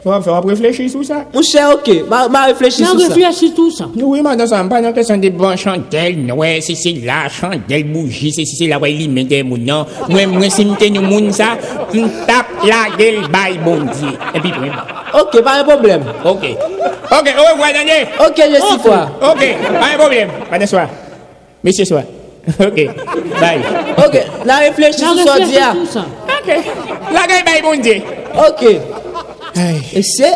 Faut 0.02 0.22
faut 0.22 0.39
réfléchir 0.47 0.89
sur 0.89 1.04
ça. 1.04 1.26
Mon 1.34 1.41
cher, 1.41 1.72
ok, 1.74 1.88
Nan 2.10 2.30
ça. 2.32 2.47
reflechi 2.47 3.54
tout 3.54 3.70
sa. 3.70 3.86
Oui, 4.02 4.22
madame, 4.22 4.47
ça 4.47 4.64
pas 4.64 4.80
une 4.80 4.93
question 4.93 5.18
de 5.18 5.28
bon 5.30 5.58
chandelle, 5.58 6.32
ouais, 6.32 6.62
si 6.62 6.74
c'est 6.74 7.06
la 7.06 7.28
chandelle 7.28 7.84
bougie, 7.84 8.32
si 8.32 8.45
c'est 8.45 8.68
la 8.68 8.80
ouais, 8.80 8.91
li 8.91 9.10
men 9.10 9.28
de 9.28 9.43
moun, 9.43 9.66
non. 9.66 9.86
Moi, 10.08 10.26
moi, 10.26 10.50
si 10.50 10.64
m'te 10.64 10.89
nou 10.89 11.02
moun 11.02 11.34
ça, 11.34 11.58
m'tape 11.93 12.45
la. 12.64 12.88
Et 12.97 14.39
puis, 14.39 14.52
oui. 14.62 14.70
Ok, 15.14 15.41
pas 15.43 15.60
un 15.60 15.64
problème. 15.66 16.04
Ok. 16.24 16.45
Ok, 17.12 17.36
au 17.38 17.52
revoir, 17.54 17.74
Daniel. 17.74 18.08
Ok, 18.26 18.38
je 18.38 18.66
suis 18.68 18.78
quoi. 18.78 19.10
Ok, 19.22 19.39
pas 19.80 19.95
un 19.95 19.97
problème. 19.97 20.30
Pas 20.50 20.60
de 20.60 20.66
soir. 20.66 20.88
Monsieur 21.62 21.84
soir. 21.84 22.04
Ok, 22.60 22.76
bye. 22.76 23.62
Ok, 23.98 24.16
la 24.46 24.58
réfléchis 24.58 25.00
sur 25.00 25.16
ça, 25.26 25.40
dia. 25.40 25.74
Ok. 25.74 26.50
La 27.14 27.26
gueule 27.28 27.44
by 27.46 27.62
bondye. 27.62 28.02
Ok. 28.48 28.64
Et 29.94 30.04
c'est. 30.04 30.36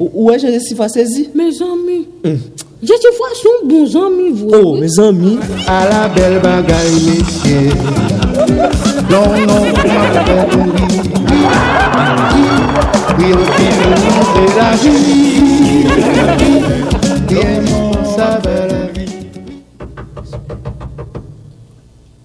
Où 0.00 0.30
est-ce 0.30 0.46
que 0.46 0.52
je 0.52 0.58
saisi? 0.88 1.28
Mes 1.34 1.60
amis. 1.62 2.06
Je 2.80 2.86
suis 2.86 3.12
fois 3.16 3.28
son 3.34 3.66
bon 3.66 3.84
ami, 4.06 4.30
vous. 4.32 4.48
Oh, 4.52 4.76
mes 4.76 4.98
amis. 5.00 5.38
À 5.66 5.88
la 5.88 6.08
belle 6.08 6.38
bagaille, 6.40 7.00
messieurs. 7.06 7.72
Non, 9.10 9.26
non, 9.46 9.62
ma 9.74 9.82
belle 10.22 10.46
vie. 10.50 10.70
Oui, 13.18 13.28
au 13.32 13.44
de 14.34 14.42
la 14.56 14.70
vie. 14.76 14.88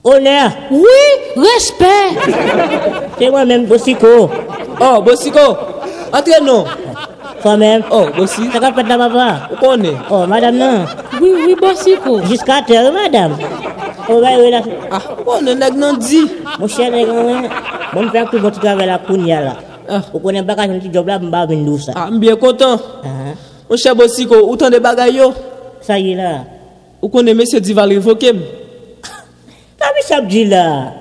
Honneur. 0.03 0.51
Oui, 0.69 0.83
respect. 1.37 2.19
C'est 3.17 3.29
moi-même, 3.29 3.65
Bossico. 3.65 4.29
Oh, 4.81 5.01
Bossico. 5.01 5.39
Entraîne-nous. 6.11 6.63
Toi-même. 7.41 7.83
Oh, 7.89 8.05
Bossi. 8.15 8.49
Ça 8.51 8.59
va 8.59 8.71
pas 8.71 8.83
de 8.83 8.87
papa. 8.89 9.49
Où 9.51 9.55
qu'on 9.55 9.81
est? 9.81 9.95
Oh, 10.11 10.25
madame, 10.27 10.57
non. 10.57 10.85
Oui, 11.21 11.31
oui, 11.47 11.55
Bossico. 11.55 12.21
Jusqu'à 12.25 12.61
terre, 12.67 12.91
madame. 12.91 13.37
Oh, 14.09 14.19
bah, 14.21 14.27
oui, 14.39 14.51
là. 14.51 14.61
Ah, 14.91 14.99
on 15.25 15.45
est 15.45 15.55
nèg 15.55 15.73
dit. 15.99 16.29
Mon 16.59 16.67
cher, 16.67 16.91
nèg, 16.91 17.07
ouais. 17.07 17.49
Bon, 17.93 18.09
faire 18.09 18.29
tout 18.29 18.39
votre 18.39 18.59
travail 18.59 18.87
là, 18.87 18.99
Kounia, 19.05 19.41
là. 19.41 19.99
Vous 20.11 20.19
connaissez 20.19 20.45
pas 20.45 20.55
quand 20.55 20.67
petit 20.67 20.91
job 20.91 21.07
là, 21.07 21.19
m'ba 21.19 21.45
venir 21.45 21.79
ça. 21.81 21.93
Ah, 21.95 22.09
bien 22.11 22.35
content. 22.35 22.77
Ah, 23.03 23.07
Mon 23.69 23.77
cher 23.77 23.95
Bossico, 23.95 24.35
où 24.49 24.57
t'en 24.57 24.69
des 24.69 24.79
bagailles 24.79 25.15
yo? 25.15 25.33
Ça 25.79 25.97
y 25.97 26.11
est, 26.11 26.15
là. 26.15 26.39
Où 27.01 27.07
qu'on 27.07 27.25
est 27.25 27.33
monsieur 27.33 27.61
Dival 27.61 27.89
révoqué? 27.89 28.33
Sa 29.83 29.91
mi 29.91 29.99
sap 29.99 30.23
di 30.31 30.47
la? 30.47 30.95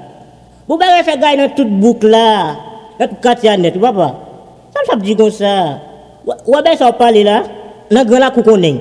Mou 0.67 0.75
ba 0.75 0.91
refe 0.91 1.15
gay 1.15 1.39
nan 1.39 1.55
tout 1.55 1.71
bouk 1.71 2.03
la, 2.03 2.59
nan 2.99 3.07
tout 3.07 3.21
katya 3.23 3.55
net, 3.55 3.79
wapa? 3.79 4.11
Sa 4.75 4.83
mi 4.83 4.87
sap 4.91 5.01
di 5.07 5.15
kon 5.15 5.31
sa? 5.31 5.79
Wabe 6.27 6.75
sa 6.75 6.91
wapale 6.91 7.23
la, 7.23 7.37
nan 7.95 8.03
gran 8.03 8.27
la 8.27 8.33
kou 8.35 8.43
konen. 8.43 8.81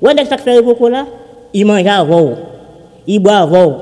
Wende 0.00 0.24
sak 0.24 0.40
fere 0.40 0.64
koko 0.64 0.88
la, 0.88 1.04
i 1.52 1.60
manja 1.68 1.98
avou, 2.00 2.32
i 3.04 3.20
bo 3.20 3.34
avou, 3.36 3.74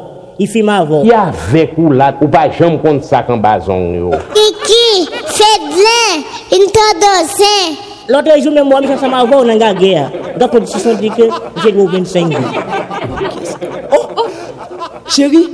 i 0.43 0.51
fima 0.51 0.81
avou. 0.83 1.07
Ya 1.07 1.29
vek 1.53 1.79
ou 1.79 1.95
la, 1.95 2.11
ou 2.19 2.27
pa 2.27 2.49
jom 2.51 2.81
kont 2.83 3.07
sak 3.07 3.31
an 3.31 3.39
bazon 3.39 3.87
yo. 4.01 4.11
Kiki, 4.35 5.07
fedlen, 5.31 6.27
inta 6.59 6.89
dosen. 7.07 7.79
Lote 8.11 8.35
jou 8.41 8.51
men 8.51 8.67
mwa 8.67 8.83
mi 8.83 8.91
san 8.91 8.99
sama 8.99 9.23
avou 9.23 9.47
nan 9.47 9.63
ga 9.63 9.71
geya. 9.79 10.09
Da 10.43 10.51
kondisyon 10.51 10.99
di 10.99 11.15
ke, 11.15 11.31
jè 11.63 11.71
gwo 11.71 11.87
25 11.95 12.35
jou. 12.35 12.51
Oh! 13.95 14.22
Chérie, 15.15 15.49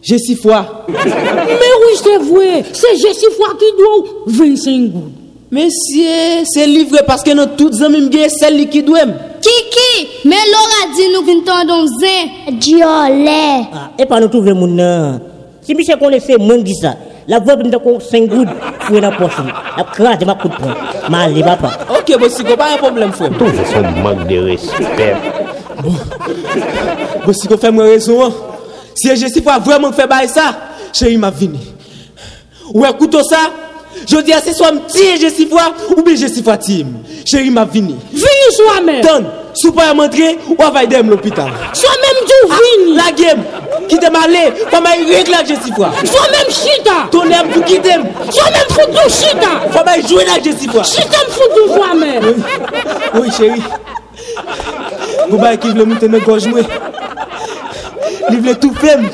je 0.00 0.16
suis 0.16 0.36
foi. 0.36 0.84
Mais 0.88 0.94
oui, 0.96 1.96
c'est 1.96 2.18
vrai. 2.18 2.64
C'est 2.72 2.96
je 2.96 3.12
suis 3.12 3.32
fois 3.36 3.54
qui 3.58 3.64
doit 3.76 4.12
25 4.26 4.92
gouttes. 4.92 5.12
Monsieur, 5.50 6.44
c'est 6.44 6.66
livré 6.66 7.00
parce 7.06 7.22
que 7.22 7.32
nous 7.32 7.46
toutes 7.56 7.80
amis 7.82 8.08
m'gé 8.08 8.28
celle 8.28 8.68
qui 8.68 8.82
doit. 8.82 9.00
Kiki, 9.40 10.08
mais 10.24 10.36
Laura 10.36 10.94
dit 10.94 11.08
nous 11.12 11.24
vin 11.24 11.40
tendons 11.44 11.86
zin. 11.86 12.52
Diolé. 12.52 13.66
Ah, 13.72 13.90
et 13.98 14.06
pas 14.06 14.20
nous 14.20 14.28
trouver 14.28 14.52
mon 14.52 14.68
nom. 14.68 15.20
Si 15.62 15.74
Michel 15.74 15.98
connaissait 15.98 16.36
moins 16.36 16.58
dit 16.58 16.74
ça, 16.74 16.94
la 17.26 17.40
voix 17.40 17.56
de 17.56 17.70
5 17.70 18.28
gouttes, 18.28 18.48
dans 18.90 19.00
la 19.00 19.10
poche. 19.10 19.32
La 19.76 19.84
crase, 19.84 20.24
ma 20.24 20.34
coup 20.34 20.48
de 20.48 20.54
poing. 20.54 20.74
Ma 21.08 21.26
les 21.26 21.42
papa. 21.42 21.70
Ok, 21.90 22.18
Bossico, 22.20 22.56
pas 22.56 22.74
un 22.74 22.76
problème, 22.76 23.12
frère. 23.12 23.30
Toujours 23.30 23.66
son 23.66 23.82
manque 24.02 24.28
de 24.28 24.38
respect. 24.38 25.16
Bossico, 27.26 27.56
fais-moi 27.56 27.84
raison. 27.84 28.24
hein. 28.26 28.32
Si 28.94 29.08
je 29.16 29.26
suis 29.26 29.40
pas 29.40 29.58
vraiment 29.58 29.92
fait 29.92 30.08
ça, 30.28 30.56
chérie 30.92 31.16
m'a 31.16 31.30
vini. 31.30 31.60
Ouais, 32.72 32.92
couteau 32.98 33.22
ça. 33.22 33.38
Je 34.08 34.16
dis 34.18 34.32
à 34.32 34.40
ce 34.40 34.52
soit 34.52 34.72
petit 34.72 35.20
je 35.20 35.28
suis 35.28 35.48
ou 35.96 36.02
bien 36.02 36.14
je 36.16 36.26
suis 36.26 36.42
foi 36.42 36.56
team. 36.56 36.98
Chérie 37.24 37.50
m'a 37.50 37.64
vini. 37.64 37.96
Vini 38.12 38.26
soi-même. 38.52 39.00
Donne, 39.02 39.26
sous 39.54 39.72
pas 39.72 39.94
m'entrer 39.94 40.38
ou 40.48 40.56
va 40.56 40.84
dem 40.86 41.08
l'hôpital. 41.10 41.50
Soi-même 41.72 42.26
du 42.26 42.54
vini? 42.54 42.96
La 42.96 43.10
game 43.12 43.42
qui 43.88 43.98
t'a 43.98 44.10
malé, 44.10 44.52
comment 44.70 44.90
il 44.98 45.12
règle 45.12 45.32
je 45.48 45.54
suis 45.62 45.72
foi. 45.74 45.90
Soi-même 46.04 46.50
chita. 46.50 47.08
Ton 47.10 47.24
aime 47.24 47.48
pour 47.52 47.64
qui 47.64 47.80
t'aime? 47.80 48.06
Soi-même 48.30 48.68
foutu 48.70 49.10
chita. 49.10 49.48
Comment 49.72 50.08
jouer 50.08 50.24
là 50.24 50.32
je 50.44 50.50
suis 50.50 50.68
foi. 50.68 50.82
Chita 50.82 51.18
me 51.26 51.30
foutu 51.32 51.74
soi-même. 51.74 52.42
Oui, 53.14 53.28
chérie. 53.36 53.62
Gou 55.28 55.38
bay 55.40 55.56
ki 55.60 55.72
vle 55.74 55.86
mouten 55.88 56.12
nan 56.14 56.24
goj 56.24 56.48
mwen. 56.52 56.66
Li 58.30 58.40
vle 58.40 58.54
tou 58.60 58.74
flem. 58.80 59.06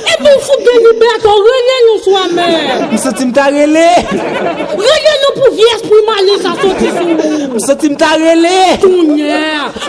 E 0.00 0.14
pou 0.20 0.40
fou 0.46 0.62
beli 0.66 0.92
beto, 1.00 1.32
rene 1.46 1.76
nou 1.86 1.98
swa 2.04 2.22
men. 2.34 2.84
Mse 2.92 3.12
tim 3.18 3.32
ta 3.36 3.48
rele. 3.52 3.86
Rene 4.10 5.14
nou 5.24 5.34
pou 5.36 5.52
vie 5.58 5.68
espri 5.76 6.00
mali 6.06 6.38
sa 6.42 6.54
soti 6.60 6.90
sou. 6.96 7.50
Mse 7.56 7.76
tim 7.82 7.98
ta 8.00 8.14
rele. 8.20 8.56
Tounye. 8.84 9.42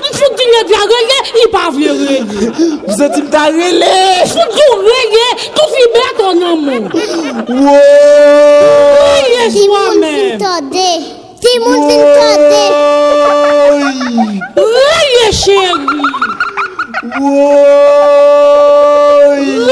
Mfou 0.09 0.35
dine 0.41 0.65
dja 0.69 0.83
rele, 0.93 1.17
i 1.43 1.47
pa 1.53 1.63
vle 1.77 1.95
rele. 2.01 2.51
Mse 2.89 3.09
tim 3.15 3.31
ta 3.33 3.47
rele. 3.53 3.95
Mfou 4.25 4.45
djou 4.57 4.77
rele, 4.89 5.25
tou 5.57 5.73
fi 5.73 5.87
beto 5.97 6.35
nan 6.41 6.67
moun. 6.67 6.83
Wooo. 7.49 7.81
Rene 9.15 9.49
swa 9.57 9.83
men. 10.01 11.20
tem 11.41 11.59
muito 11.59 11.87
poder. 11.87 12.71
Olha, 14.57 15.33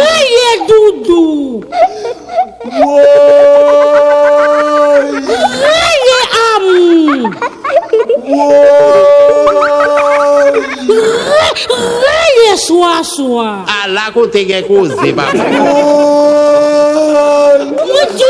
ai 0.01 0.27
é 0.45 0.57
Dudu. 0.67 1.61
Olha, 5.61 6.19
é 6.19 6.29
Amu. 6.55 7.29
é 12.51 12.57
sua, 12.57 13.03
sua. 13.03 13.63
Alá, 13.83 14.11
que 14.11 14.27
tem 14.29 14.45
que 14.47 14.63
cozer, 14.63 15.13
papai. 15.13 15.51
Muito. 17.85 18.29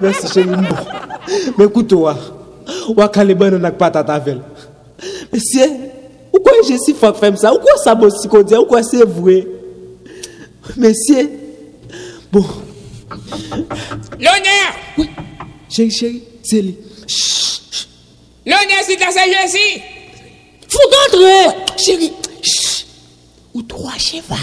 Merci 0.00 0.28
chéri 0.32 0.48
mbo. 0.48 0.74
Mais 1.58 1.64
écoute 1.64 1.92
wa, 1.92 2.16
wa 2.96 3.08
kale 3.08 3.34
ban 3.34 3.50
nan 3.50 3.64
ak 3.64 3.78
patat 3.78 4.08
avel. 4.10 4.40
Monsieur, 5.32 5.70
ou 6.32 6.38
quoi 6.38 6.52
je 6.68 6.76
si 6.76 6.94
fok 6.94 7.16
fem 7.16 7.36
ça? 7.36 7.52
Ou 7.52 7.58
quoi 7.58 7.76
ça 7.82 7.94
bon 7.94 8.10
si 8.10 8.28
qu'on 8.28 8.42
dit? 8.42 8.54
Ou 8.56 8.64
quoi 8.64 8.82
c'est 8.82 9.04
vrai? 9.04 9.46
Monsieur, 10.76 11.30
bon, 12.30 12.44
L'honneur 14.18 15.08
chéri 15.68 15.90
chéri, 15.90 16.22
c'est 16.42 16.62
lui. 16.62 16.76
L'honneur, 18.46 18.82
c'est 18.86 18.98
la 18.98 19.10
sagesse 19.10 19.54
ici 19.54 19.82
Faut 20.68 20.90
d'entrer. 20.90 21.56
Chéri, 21.76 22.12
ou 23.54 23.62
trois 23.62 23.98
cheval. 23.98 24.38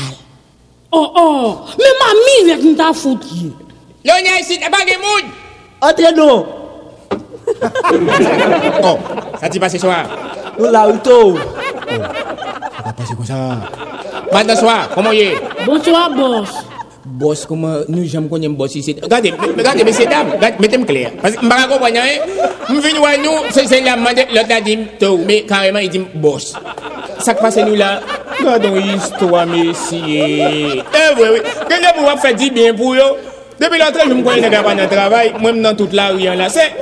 Oh, 0.91 1.11
oh, 1.19 1.67
me 1.75 1.89
mami 1.99 2.35
vek 2.47 2.61
nou 2.63 2.75
ta 2.79 2.93
fout 2.95 3.19
ki. 3.27 3.51
Yo 4.07 4.15
nye 4.23 4.39
isi 4.39 4.55
te 4.61 4.69
bagye 4.71 4.95
moun. 5.01 5.25
Ate 5.83 6.13
do. 6.15 6.29
Oh, 8.83 8.99
sa 9.39 9.47
ti 9.49 9.59
pase 9.59 9.79
swa. 9.79 10.03
Nou 10.59 10.71
la 10.71 10.85
ou 10.87 10.95
to. 11.03 11.35
Oh, 11.35 12.03
sa 12.75 12.79
pa 12.87 12.91
pase 12.95 13.15
kon 13.15 13.27
sa. 13.27 13.59
Banda 14.31 14.55
swa, 14.55 14.87
koman 14.91 15.15
ye? 15.15 15.35
Bonswa, 15.65 16.07
bons. 16.15 16.51
Bos 17.07 17.45
koman, 17.47 17.87
nou 17.87 18.03
jam 18.03 18.27
konyen 18.31 18.55
bos 18.59 18.75
isi. 18.75 18.95
Gade, 18.99 19.31
gade, 19.63 19.83
mese 19.87 20.07
dam, 20.07 20.35
gade, 20.39 20.59
metem 20.59 20.83
kler. 20.87 21.15
Mbaka 21.23 21.71
kompanyan, 21.71 22.03
eh. 22.03 22.19
Mvin 22.67 22.99
wanyo, 22.99 23.47
se 23.55 23.63
se 23.67 23.79
la 23.81 23.95
mande, 23.95 24.27
lot 24.35 24.47
la 24.51 24.59
dim 24.61 24.85
to, 24.99 25.15
me 25.17 25.43
kareman 25.47 25.83
yi 25.87 25.89
dim 25.89 26.05
bos. 26.19 26.51
Sak 27.23 27.41
pase 27.41 27.63
nou 27.65 27.77
la, 27.79 27.97
gwa 28.37 28.57
don 28.61 28.77
histwa 28.81 29.45
mesye. 29.49 30.83
E 30.83 31.05
vwe 31.17 31.31
vwe, 31.33 31.41
genye 31.69 31.95
mou 31.97 32.09
wap 32.09 32.21
fè 32.23 32.33
di 32.37 32.51
bien 32.53 32.77
pou 32.77 32.97
yo. 32.97 33.09
Depuis 33.59 33.79
l'entrée, 33.79 34.03
je 34.07 34.13
me 34.13 34.23
connais 34.23 34.49
pas 34.49 34.75
dans 34.75 34.83
le 34.83 34.87
travail, 34.87 35.33
moi, 35.39 35.51
dans 35.51 35.75
toute 35.75 35.93
la 35.93 36.09
rue, 36.09 36.23
là. 36.23 36.47
C'est, 36.49 36.73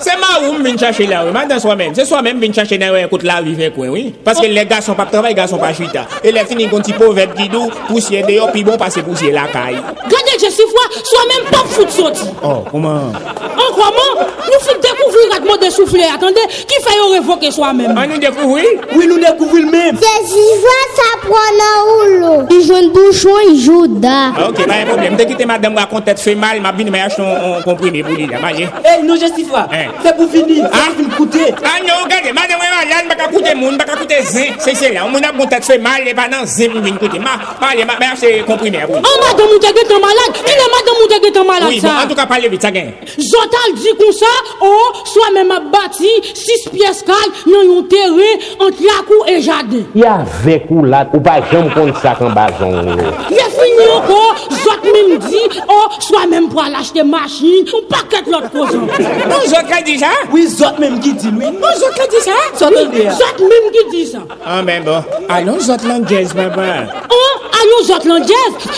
c'est 0.00 0.16
ma 0.16 0.46
roue, 0.46 0.56
je 0.58 0.62
viens 0.64 0.76
chercher 0.76 1.06
là, 1.06 1.22
oui. 1.24 1.32
Madame 1.32 1.58
soi-même. 1.58 1.94
C'est 1.94 2.04
soi-même, 2.04 2.36
je 2.38 2.44
viens 2.44 2.52
chercher 2.52 2.78
là, 2.78 2.92
oui, 2.92 3.00
écoute 3.04 3.22
la 3.22 3.36
rue, 3.36 3.54
fait 3.54 3.70
quoi, 3.70 3.86
oui. 3.88 4.14
Parce 4.24 4.40
que 4.40 4.46
les 4.46 4.64
gars 4.66 4.80
sont 4.80 4.94
pas 4.94 5.06
travail, 5.06 5.32
les 5.32 5.36
gars 5.36 5.46
sont 5.46 5.58
pas 5.58 5.72
chuita. 5.72 6.06
Et 6.24 6.32
les 6.32 6.44
filles, 6.44 6.56
ils 6.60 6.74
ont 6.74 6.78
un 6.78 6.80
petit 6.80 6.92
proverbe 6.92 7.34
qui 7.34 7.48
dit, 7.48 7.56
poussière 7.86 8.26
dehors, 8.26 8.50
puis 8.50 8.64
bon, 8.64 8.76
passer 8.76 9.02
poussière 9.02 9.32
la 9.32 9.46
caille. 9.52 9.80
Gade 10.08 10.38
je 10.40 10.50
si 10.50 10.62
fwa, 10.70 10.84
swa 11.02 11.22
men 11.28 11.42
pap 11.50 11.66
fout 11.68 11.90
soti. 11.90 12.26
Oh, 12.42 12.64
comment? 12.70 13.10
An 13.58 13.72
kwa 13.74 13.88
man, 13.96 14.28
nou 14.46 14.60
fout 14.62 14.78
dekouvri 14.84 15.24
ratman 15.32 15.58
de 15.60 15.70
soufle, 15.74 16.04
attendez, 16.14 16.54
ki 16.70 16.78
fay 16.84 16.96
yo 16.96 17.08
revoke 17.16 17.50
swa 17.52 17.72
men. 17.76 17.92
An 17.98 18.08
nou 18.08 18.20
dekouvri? 18.22 18.64
Oui, 18.96 19.06
nous 19.06 19.18
découvrons 19.18 19.64
le 19.66 19.70
même. 19.70 19.98
Jésus 19.98 20.64
ça 20.96 21.10
prend 21.20 21.50
dans 21.60 21.82
ou 21.90 22.20
l'eau. 22.20 22.46
Il 22.50 22.64
joue 22.64 22.76
un 22.76 22.88
bouchon, 22.88 23.36
il 23.50 23.60
joue 23.60 23.86
da. 23.88 24.32
Ah, 24.38 24.48
ok, 24.48 24.66
pas 24.66 24.74
un 24.74 24.86
problème. 24.86 25.16
Dès 25.16 25.26
que 25.26 25.44
madame 25.44 25.76
raconte 25.76 26.07
tête 26.08 26.20
fait 26.20 26.34
mal, 26.34 26.58
ma 26.62 26.72
bine 26.72 26.90
m'a 26.90 27.04
acheté 27.04 27.20
un 27.20 27.58
un 27.58 27.60
comprimé 27.60 28.02
pour 28.02 28.14
lui, 28.14 28.26
là, 28.26 28.38
voyez. 28.40 28.66
Eh, 28.82 29.02
nous 29.02 29.16
justifia. 29.16 29.68
Hein. 29.70 29.92
C'est 30.02 30.16
pour 30.16 30.30
finir. 30.30 30.66
Ah? 30.72 30.88
C'est 30.96 31.04
pour 31.04 31.16
coûter. 31.16 31.54
Ah 31.62 31.82
non, 31.86 32.04
regardez, 32.04 32.32
madame 32.32 32.60
est 32.66 32.88
malade, 32.88 33.06
m'a 33.08 33.14
pas 33.14 33.28
coûter 33.28 33.54
moun, 33.54 33.76
m'a 33.76 33.84
pas 33.84 33.96
coûter 33.96 34.22
zin, 34.22 34.54
c'est 34.58 34.74
c'est 34.74 34.92
là. 34.92 35.04
On 35.06 35.14
a 35.16 35.32
bon 35.32 35.46
tête 35.46 35.66
fait 35.66 35.76
mal, 35.76 36.06
et 36.06 36.14
pas 36.14 36.28
dans 36.28 36.46
zin, 36.46 36.68
m'vin 36.68 36.96
coûter. 36.96 37.18
Ma, 37.18 37.36
ma, 37.60 37.84
ma, 37.84 37.98
m'a 37.98 38.12
acheté 38.12 38.42
comprimé. 38.46 38.78
An 38.84 39.16
madame 39.20 39.52
ou 39.52 39.58
te 39.60 39.68
getan 39.76 40.00
malade, 40.00 40.38
ki 40.46 40.54
le 40.56 40.66
madame 40.72 41.02
ou 41.02 41.08
te 41.12 41.18
getan 41.26 41.44
malade 41.44 41.68
Oui, 41.68 41.82
en 41.84 42.08
tout 42.08 42.14
cas, 42.14 42.26
parlez 42.26 42.48
vite, 42.48 42.62
ça 42.62 42.70
gagne. 42.70 42.92
Zotal 43.18 43.74
di 43.76 43.92
kon 43.98 44.12
sa, 44.16 44.32
oh, 44.64 45.02
swa 45.04 45.28
men 45.34 45.52
ap 45.52 45.68
bati, 45.72 46.08
6 46.32 46.70
piyes 46.72 47.02
kal, 47.06 47.34
nan 47.50 47.68
yon 47.68 47.84
tere, 47.90 48.30
ant 48.64 48.80
lakou 48.86 49.26
e 49.28 49.36
jade. 49.44 49.82
Ya 49.98 50.22
vek 50.44 50.70
ou 50.72 50.86
lat, 50.88 51.12
ou 51.12 51.20
pa 51.24 51.38
jom 51.52 51.68
kont 51.74 52.00
sa 52.02 52.14
kan 52.18 52.32
bazon 52.36 52.94
yo. 52.94 53.12
Le 53.34 53.48
fini 53.58 53.88
anko, 53.96 54.22
zot 54.62 54.88
men 54.88 55.14
di, 55.26 55.44
oh, 55.66 55.97
soit 56.00 56.26
même 56.26 56.48
pour 56.48 56.62
aller 56.62 56.76
acheter 56.76 57.02
machine, 57.02 57.64
ou 57.74 57.82
paquet 57.88 58.22
de 58.24 58.32
l'autre 58.32 58.50
poison. 58.50 58.80
Nous 58.80 59.50
autres 59.50 59.76
qui 59.76 59.84
dit 59.84 59.98
ça 59.98 60.10
Oui, 60.32 60.46
autres 60.46 60.80
même 60.80 61.00
qui 61.00 61.12
dit, 61.12 61.28
oui. 61.36 61.46
Nous 61.46 61.84
autres 61.84 61.94
qui 61.94 62.16
dit 62.16 62.22
ça 62.24 62.30
Nous 62.60 62.66
autres 62.66 63.40
même 63.40 63.72
qui 63.72 63.96
dit 63.96 64.06
ça. 64.06 64.18
Ah, 64.44 64.62
mais 64.62 64.80
bon, 64.80 65.02
ah, 65.28 65.34
allons 65.34 65.56
autres 65.58 65.86
langaise, 65.86 66.34
maman. 66.34 66.50
Bon. 66.50 66.92
Oh, 67.10 67.40
ah, 67.52 67.56
allons 67.62 67.94
autres 67.94 68.08
langaise 68.08 68.32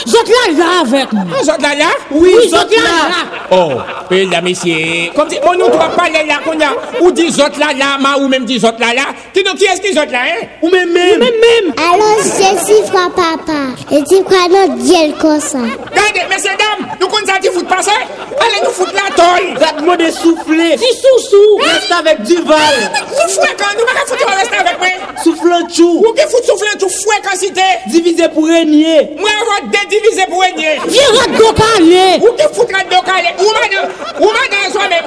Autres 0.07 0.31
là, 0.31 0.59
là 0.59 0.81
avec 0.81 1.13
nous. 1.13 1.21
Ah, 1.21 1.37
nous 1.41 1.51
autres 1.51 1.63
là, 1.63 1.75
là 1.75 1.91
Oui, 2.11 2.35
oui 2.37 2.47
autres 2.47 2.71
là, 2.71 3.09
là. 3.09 3.41
Oh, 3.53 4.15
et 4.15 4.25
là, 4.27 4.41
messieurs, 4.41 5.11
comme 5.15 5.29
si 5.29 5.39
on 5.45 5.53
nous 5.55 5.69
doit 5.69 5.91
parler 5.97 6.25
là, 6.27 6.39
qu'on 6.45 6.61
a, 6.61 7.01
ou 7.01 7.11
dit 7.13 7.29
autres 7.29 7.59
là, 7.59 7.73
là, 7.77 7.99
ma, 8.01 8.17
ou 8.17 8.29
même 8.29 8.45
dit 8.45 8.57
autres 8.65 8.81
là, 8.81 8.95
là. 8.95 9.03
Qui 9.33 9.43
donc 9.43 9.57
qui 9.57 9.65
est-ce 9.65 9.81
qui 9.81 9.99
autres 9.99 10.13
là, 10.13 10.21
hein 10.23 10.47
Ou 10.63 10.71
même 10.71 10.93
même. 10.93 11.17
Ou 11.17 11.25
même 11.25 11.31
même. 11.31 11.75
Alors, 11.93 12.19
c'est 12.23 12.59
si, 12.65 12.83
frère 12.85 13.11
papa, 13.11 13.75
et 13.91 14.03
tu 14.05 14.23
crois 14.25 14.49
notre 14.49 14.75
Dieu 14.77 15.15
comme 15.21 15.41
ça. 15.41 15.59
Regardez, 15.59 16.29
messieurs, 16.29 16.53
dames, 16.59 16.90
Nou 17.01 17.09
kon 17.09 17.25
sa 17.25 17.39
ti 17.41 17.49
foute 17.49 17.69
pase? 17.69 17.95
Ale 18.37 18.59
nou 18.61 18.73
foute 18.77 18.93
la 18.93 19.07
tol! 19.17 19.47
Gatmo 19.57 19.95
de 19.97 20.11
souffle! 20.13 20.67
Si 20.83 20.91
sou 20.99 21.21
sou! 21.25 21.59
Reste 21.63 21.95
avèk 21.97 22.21
Duval! 22.29 22.77
Soufle 23.15 23.55
kan! 23.57 23.73
Nou 23.79 23.87
maka 23.89 24.03
foute 24.11 24.27
mwen 24.27 24.37
reste 24.37 24.59
avèk 24.61 24.83
mwen! 24.83 25.07
Soufle 25.25 25.61
tchou! 25.71 26.03
Ou 26.05 26.13
ki 26.19 26.27
foute 26.29 26.51
soufle 26.51 26.75
tchou 26.75 26.93
fwe 26.93 27.17
kansite! 27.25 27.69
Divize 27.95 28.29
pou 28.35 28.45
renye! 28.51 28.99
Mwen 29.17 29.47
vot 29.49 29.71
de 29.73 29.85
divize 29.95 30.27
pou 30.29 30.45
renye! 30.45 30.75
Vye 30.85 31.07
rat 31.17 31.39
do 31.39 31.49
kalè! 31.57 32.03
Ou 32.21 32.35
ki 32.37 32.49
foute 32.59 32.77
rat 32.77 32.93
do 32.93 33.01
kalè! 33.09 33.33
Ou 33.39 33.55
manè! 33.57 33.85
Ou 34.19 34.33
manè 34.37 34.61
an 34.67 34.75
so 34.75 34.89
mè! 34.93 35.01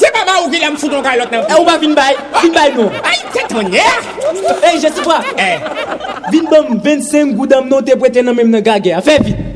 Se 0.00 0.12
pa 0.14 0.24
ma 0.24 0.38
eh, 0.38 0.46
ou 0.46 0.52
ki 0.54 0.62
la 0.62 0.70
m 0.72 0.78
foute 0.80 0.96
an 0.96 1.04
kalot 1.04 1.34
nan! 1.36 1.44
E 1.44 1.52
eh, 1.52 1.58
ou 1.58 1.68
ba 1.68 1.76
vin 1.82 1.92
bay! 1.98 2.16
Vin 2.38 2.56
bay 2.56 2.72
nou! 2.78 2.88
Ay, 3.04 3.20
tè 3.36 3.44
tonyè! 3.52 3.84
E, 4.56 4.72
je 4.80 4.88
si 4.88 5.04
kwa! 5.04 5.20
E! 5.36 5.50
Eh. 5.52 5.68
Vin 6.32 6.48
bom 6.48 6.80
25 6.80 7.36
goudan 7.36 7.68
m 7.68 7.74
nou 7.74 7.84
te 7.84 7.98
prete 8.00 8.24
nan 8.24 8.40
mèm 8.40 8.56
nan 8.56 8.64
gage! 8.64 8.96
Fè 9.04 9.20
vit! 9.20 9.55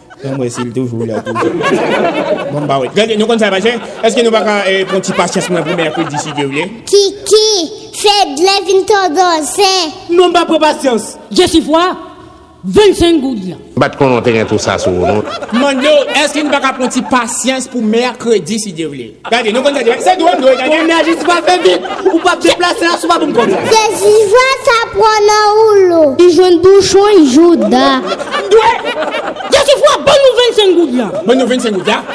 Mwen 0.21 0.37
mwen 0.37 0.53
sil 0.53 0.69
toujou 0.75 1.07
la 1.09 1.21
toujou. 1.25 1.57
Bon 2.53 2.67
ba 2.69 2.77
wè. 2.81 2.91
Gade, 2.95 3.17
nou 3.17 3.29
kon 3.29 3.41
sa 3.41 3.49
vache, 3.53 3.73
eske 4.05 4.25
nou 4.25 4.33
baka 4.33 4.61
eh, 4.69 4.83
pon 4.89 5.03
ti 5.05 5.15
pasyes 5.17 5.49
mwen 5.49 5.65
pou 5.65 5.79
mè 5.79 5.89
akou 5.89 6.05
disi 6.11 6.35
ge 6.37 6.45
ou 6.45 6.53
ye? 6.55 6.67
Kiki, 6.89 7.47
fèd 8.01 8.39
lè 8.43 8.55
vin 8.69 8.87
to 8.89 9.01
do 9.15 9.27
se. 9.49 9.73
Nou 10.11 10.29
mba 10.29 10.45
pou 10.49 10.61
pasyes. 10.61 11.15
Je 11.33 11.47
si 11.49 11.63
fwa. 11.65 12.10
25 12.63 13.21
goudi 13.21 13.53
an. 13.55 13.61
Bat 13.81 13.95
konon 13.97 14.21
te 14.21 14.29
gen 14.35 14.45
tout 14.45 14.61
sa 14.61 14.75
sou, 14.77 14.93
non? 15.01 15.23
Mando, 15.57 15.91
eske 16.21 16.43
nou 16.43 16.53
baka 16.53 16.75
pronti 16.77 17.01
pasyans 17.09 17.65
pou 17.71 17.81
merkredi 17.81 18.59
si 18.61 18.73
devle? 18.77 19.07
Gade, 19.31 19.49
nou 19.55 19.65
kon 19.65 19.73
ta 19.73 19.81
diwa, 19.81 19.97
se 20.03 20.13
douan 20.19 20.37
douan, 20.37 20.59
gade. 20.59 20.75
Ou 20.75 20.89
merkredi 20.89 21.15
sou 21.17 21.29
pa 21.31 21.39
fe 21.47 21.55
vip, 21.63 21.87
ou 22.11 22.21
pa 22.21 22.35
deplase 22.43 22.85
la 22.85 22.99
sou 23.01 23.09
pa 23.09 23.17
pou 23.17 23.31
mkon. 23.31 23.55
Se 23.65 23.81
jivwa 24.03 24.45
sa 24.67 24.77
pronan 24.93 25.63
ou 25.63 25.79
lo, 25.87 26.03
i 26.21 26.29
joun 26.29 26.59
bouchon, 26.61 27.23
i 27.23 27.25
joun 27.33 27.65
da. 27.73 27.87
Douan, 28.53 28.85
yase 29.57 29.79
fwa 29.81 29.97
bon 30.05 30.23
nou 30.27 30.37
25 30.43 30.77
goudi 30.77 31.03
an. 31.07 31.17
Bon 31.25 31.41
nou 31.41 31.49
25 31.49 31.79
goudi 31.79 31.97
an? 31.97 32.05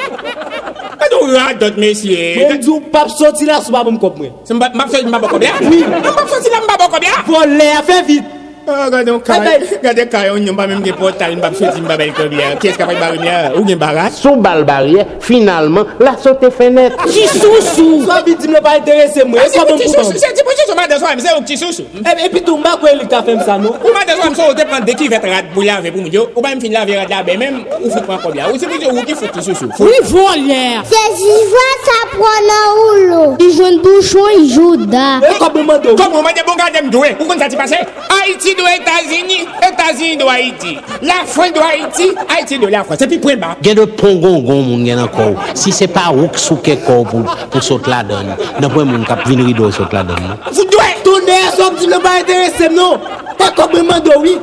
Gade 0.95 1.19
ou 1.19 1.35
rad 1.35 1.59
dot 1.59 1.75
mesye. 1.83 2.31
Mwen 2.39 2.63
djou 2.63 2.79
pap 2.95 3.11
soti 3.11 3.51
la 3.51 3.59
sou 3.59 3.75
pa 3.75 3.83
pou 3.83 3.99
mkon 3.99 4.15
mwen. 4.23 4.33
Se 4.47 4.55
mbap 4.55 4.79
soti 4.87 5.11
mbap 5.11 5.27
okobya? 5.27 5.59
Oui. 5.67 5.83
Mbap 5.91 6.25
soti 6.31 6.55
la 6.55 6.63
mbap 6.63 6.87
okobya? 6.87 7.19
Vole, 7.27 7.71
fe 7.91 8.01
vip. 8.13 8.33
Oh, 8.69 8.89
gade 8.91 9.07
yon 9.07 9.21
kay, 9.23 9.63
gade 9.79 10.03
kay 10.11 10.27
yon 10.27 10.43
yon 10.43 10.55
ba 10.57 10.65
mèm 10.67 10.81
ge 10.83 10.91
portal, 10.91 11.37
mbap 11.39 11.53
choti 11.55 11.79
mbap 11.79 12.01
el 12.03 12.09
kobliyan. 12.11 12.57
Kyes 12.59 12.75
kapay 12.75 12.97
bari 12.99 13.21
mè, 13.21 13.35
ou 13.55 13.63
gen 13.63 13.79
barat? 13.79 14.11
Sou 14.11 14.35
bal 14.43 14.65
bariye, 14.67 15.05
finalman, 15.23 15.87
la 16.03 16.17
sote 16.19 16.49
fenet. 16.51 16.91
Kisou 17.07 17.61
sou! 17.63 18.01
Swa 18.03 18.17
bitim 18.25 18.51
le 18.51 18.59
pa 18.65 18.73
interese 18.75 19.23
mwen, 19.23 19.47
swa 19.53 19.63
mwen 19.69 19.79
koutan. 19.85 20.11
Se 20.19 20.31
ti 20.35 20.43
pou 20.43 20.57
chisou 20.59 20.75
madè 20.75 20.97
swa 20.99 21.13
mse 21.15 21.35
ou 21.37 21.45
kisou 21.47 21.71
sou? 21.77 21.87
E 21.95 22.03
eh, 22.03 22.25
eh, 22.25 22.27
pi 22.33 22.41
tou 22.43 22.59
mba 22.59 22.73
kwen 22.81 22.99
li 22.99 23.07
ka 23.07 23.21
fem 23.23 23.39
sa 23.47 23.55
nou? 23.61 23.71
Ou 23.85 23.93
madè 23.95 24.17
swa 24.19 24.33
mse 24.33 24.49
ou 24.49 24.57
te 24.59 24.67
pante 24.67 24.97
ki 24.99 25.07
vet 25.15 25.29
rad 25.31 25.47
pou 25.55 25.63
lave 25.63 25.95
pou 25.95 26.03
mdyo, 26.03 26.25
ou 26.35 26.43
ba 26.43 26.51
m 26.51 26.65
fin 26.65 26.75
lave 26.75 26.99
rad 26.99 27.15
la 27.15 27.23
be 27.23 27.37
mèm, 27.39 27.61
ou 27.79 27.87
fout 27.87 28.03
pran 28.03 28.19
kobliyan. 28.25 28.51
Ou 28.51 28.59
se 28.59 28.67
pou 28.67 28.75
chisou 28.83 28.99
ou 28.99 29.07
ki 29.07 29.15
fout 29.21 29.31
kisou 29.39 29.55
sou? 29.61 29.71
Fou 29.79 30.11
volèr! 30.11 30.83
Se 30.91 31.05
jivwa 31.21 31.65
sa 31.87 31.97
pran 32.17 32.51
la 32.51 32.59
ou 32.73 32.99
lo, 33.13 33.23
i 33.39 33.49
joun 33.55 33.79
bouchon, 33.85 34.43
i 34.43 34.51
jouda. 34.51 35.07
E 35.23 35.31
eh, 35.31 35.39
kom 35.39 35.55
mwen 35.55 35.71
mwen 35.71 35.81
de 35.87 35.93
ou? 35.95 36.03
Kom 36.03 36.11
mwen 36.17 36.27
mwen 36.27 36.39
de 36.41 36.47
bon 36.51 36.59
gade 36.59 36.83
mdouè, 36.89 37.15
ou 37.15 37.31
kon 37.31 37.39
sa 37.39 37.47
ti 37.47 37.63
pase? 37.63 37.79
Haiti 38.11 38.56
doit 38.57 38.75
États-Unis, 38.75 39.47
États-Unis 39.61 40.17
doit 40.17 40.33
Haïti. 40.33 40.77
La 41.01 41.25
France 41.25 41.53
doit 41.53 41.67
Haïti, 41.71 42.11
Haïti 42.35 42.59
doit 42.59 42.69
la 42.69 42.83
France. 42.83 43.01
Et 43.01 43.07
puis 43.07 43.19
point 43.19 43.35
bas. 43.35 43.55
Il 43.61 43.67
y 43.67 43.71
a 43.71 43.75
de 43.75 43.85
pongongon 43.85 44.63
moun 44.63 44.85
gen 44.85 44.99
encore. 44.99 45.41
Si 45.53 45.71
c'est 45.71 45.87
pas 45.87 46.11
ouk 46.11 46.37
souke 46.37 46.75
ko 46.85 47.03
pour 47.03 47.23
pour 47.49 47.63
sauter 47.63 47.91
la 47.91 48.03
donne. 48.03 48.35
Dans 48.59 48.69
point 48.69 48.83
e 48.83 48.85
moun 48.85 49.05
k'ap 49.05 49.27
vin 49.27 49.45
rido 49.45 49.71
sauter 49.71 49.97
la 49.97 50.03
donne. 50.03 50.37
Vous 50.51 50.63
devez 50.65 51.03
tourner 51.03 51.47
sauf 51.55 51.79
du 51.79 51.87
le 51.87 51.99
pas 51.99 52.19
intéressé 52.19 52.69
non. 52.69 52.99
Pas 53.37 53.51
comme 53.51 53.81
mando 53.83 54.11
oui. 54.19 54.37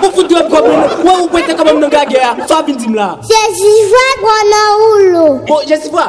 Pou 0.00 0.10
foutu 0.14 0.36
ap 0.36 0.48
komene, 0.48 0.84
wè 1.04 1.14
ou 1.20 1.28
pwete 1.32 1.54
komem 1.56 1.80
nan 1.80 1.90
gage 1.92 2.20
a, 2.24 2.32
so 2.48 2.56
ap 2.56 2.68
vindim 2.68 2.94
la. 2.96 3.10
Se 3.26 3.36
jifwa 3.56 4.04
kwa 4.20 4.36
nan 4.48 4.84
ou 4.86 5.02
lo. 5.10 5.24
Bo, 5.48 5.60
jifwa, 5.68 6.06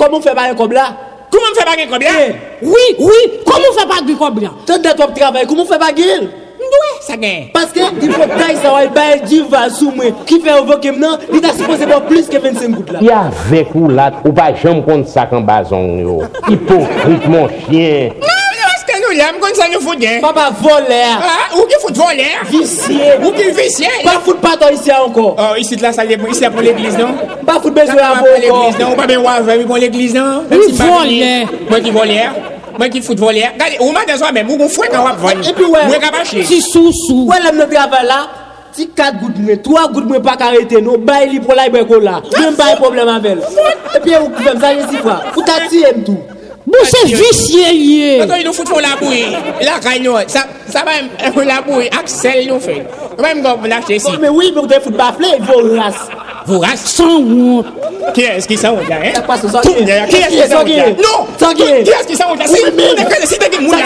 komon 0.00 0.24
fè 0.24 0.34
bagen 0.36 0.58
kob 0.58 0.74
la? 0.76 0.90
Komon 1.32 1.56
fè 1.56 1.64
bagen 1.68 1.90
kob 1.90 2.04
la? 2.04 2.14
Oui, 2.60 2.86
oui, 2.98 3.20
komon 3.48 3.76
fè 3.78 3.86
bagen 3.88 4.18
kob 4.20 4.40
la? 4.44 4.52
Tè 4.68 4.78
det 4.84 5.00
wap 5.00 5.16
travay, 5.16 5.48
komon 5.48 5.68
fè 5.68 5.80
bagen 5.80 6.14
el? 6.16 6.28
mdwe 6.70 6.90
sa 7.04 7.16
gen. 7.16 7.48
Paske, 7.54 7.86
di 7.98 8.10
pou 8.10 8.28
kaj 8.30 8.58
sa 8.62 8.74
wal 8.74 8.90
baye 8.94 9.20
diva 9.26 9.64
sou 9.72 9.92
mwen 9.96 10.14
ki 10.28 10.40
fe 10.44 10.54
ovoke 10.60 10.92
mnen, 10.94 11.26
li 11.32 11.42
ta 11.42 11.52
suppose 11.56 11.88
bon 11.90 12.04
plus 12.08 12.30
ke 12.30 12.40
25 12.42 12.76
gout 12.76 12.92
la. 12.94 13.02
Ya 13.04 13.22
vek 13.50 13.74
ou 13.74 13.90
lat, 13.90 14.20
ou 14.24 14.34
pa 14.36 14.50
jem 14.54 14.82
kont 14.86 15.10
sa 15.10 15.26
kan 15.30 15.44
bazon 15.46 15.96
yo. 16.00 16.20
Hipokrit 16.46 17.26
mon 17.30 17.50
chien. 17.64 18.14
Nan, 18.20 18.44
nan, 18.58 18.76
aske 18.76 19.00
nou 19.02 19.16
la, 19.18 19.32
m 19.34 19.40
kon 19.42 19.58
sa 19.58 19.70
nou 19.72 19.82
fout 19.84 20.02
gen. 20.02 20.20
Papa 20.24 20.50
voler. 20.60 21.16
Ha, 21.24 21.34
ou 21.56 21.66
ki 21.70 21.80
fout 21.82 21.98
voler. 22.04 22.38
Visye. 22.52 23.16
Ou 23.18 23.34
ki 23.36 23.50
visye. 23.58 23.90
Pa 24.06 24.18
fout 24.22 24.40
paton 24.44 24.76
isi 24.76 24.94
anko. 24.94 25.32
Oh, 25.34 25.58
isi 25.60 25.80
la 25.82 25.94
sa 25.96 26.06
le, 26.06 26.20
isi 26.30 26.46
la 26.46 26.52
pou 26.54 26.64
l'eglise 26.64 27.00
nan. 27.00 27.18
Pa 27.48 27.58
fout 27.58 27.74
bezwe 27.76 27.98
anko. 27.98 28.36
Ou 28.86 28.96
pa 28.98 29.10
ben 29.10 29.26
wave, 29.26 29.58
ou 29.58 29.66
pa 29.66 29.74
ben 29.74 29.86
l'eglise 29.86 30.18
nan. 30.18 30.46
Ou 30.46 30.72
voler. 30.78 31.50
Ou 31.66 31.82
ki 31.82 31.94
voler. 31.96 32.59
Si 32.80 32.80
pas 32.80 32.80
voleur. 32.80 32.80
venir. 32.80 32.80
Moi 32.80 32.88
qui 32.88 32.88
voleur 32.88 32.88
Moi 32.88 32.88
qui 32.88 33.02
fout 33.02 33.18
voleur 33.18 33.48
Regardez, 33.54 33.76
ou 33.80 33.92
m'a 33.92 34.04
dans 34.04 34.32
même 34.32 34.50
ou 34.50 34.58
vous 34.58 34.68
fouet 34.68 34.88
quand 34.90 35.02
on 35.02 35.14
va 35.14 35.32
Et 35.32 35.52
puis 35.52 35.64
ouais 35.64 35.86
Moi 35.86 35.98
capaché 35.98 36.42
Ti 36.44 36.60
sou-sou 36.60 37.26
Wè 37.28 37.40
lèm 37.44 37.56
nan 37.56 37.68
travay 37.68 38.06
la 38.06 38.20
Ti 38.72 38.88
4 38.96 39.18
gout 39.18 39.38
mwen, 39.38 39.62
3 39.62 39.86
gout 39.92 40.06
mwen 40.06 40.22
pa 40.22 40.36
karete 40.38 40.80
nou 40.80 40.98
Bay 40.98 41.28
li 41.28 41.40
pou 41.42 41.56
la 41.58 41.66
ibe 41.66 41.82
ko 41.88 41.98
la 42.00 42.20
Mwen 42.36 42.58
bay 42.58 42.76
problem 42.78 43.08
avel 43.10 43.42
E 43.42 44.02
pi 44.04 44.14
ou 44.18 44.30
kouvem 44.30 44.60
sa 44.62 44.74
Jesifwa 44.76 45.22
Ou 45.34 45.46
ta 45.46 45.64
ti 45.68 45.82
em 45.88 46.04
tou 46.06 46.38
Bou 46.70 46.84
se 46.84 47.06
visye 47.08 47.72
liye 47.72 48.26
Quand 48.28 48.36
il 48.36 48.46
nous 48.46 48.52
fout 48.52 48.68
pour 48.68 48.80
la 48.80 48.94
bouille, 49.00 49.26
la 49.62 49.80
ça 50.70 50.84
va 50.84 50.92
même, 50.92 51.46
la 51.46 51.62
bouille, 51.62 51.88
Axel 51.88 52.48
nous 52.48 52.60
fait. 52.60 52.86
Même 53.20 53.42
quand 53.42 53.58
on 53.62 53.70
achète 53.70 53.96
ici. 53.96 54.10
Mais 54.20 54.28
oui, 54.28 54.52
mais 54.54 54.60
vous 54.60 54.66
devez 54.66 54.80
foutre 54.80 54.96
baflé, 54.96 55.26
vos 55.40 55.62
Vous 56.46 56.58
race. 56.58 56.80
Sans 56.84 57.18
honte 57.18 57.66
Qui 58.14 58.22
est-ce 58.22 58.46
qui 58.48 58.56
s'en 58.56 58.74
va 58.74 58.82
là, 58.88 58.96
hein? 59.04 59.22
Qui 59.62 60.16
est-ce 60.16 60.28
qui 60.28 60.50
s'en? 60.50 60.64
Non! 60.64 61.54
Qui 61.54 61.62
est-ce 61.62 62.06
qui 62.06 62.16
s'en 62.16 62.28
va 62.30 62.36
là? 62.36 62.46
Si, 62.46 63.38
t'as 63.38 63.48
des 63.48 63.58
moun 63.58 63.76
là, 63.78 63.84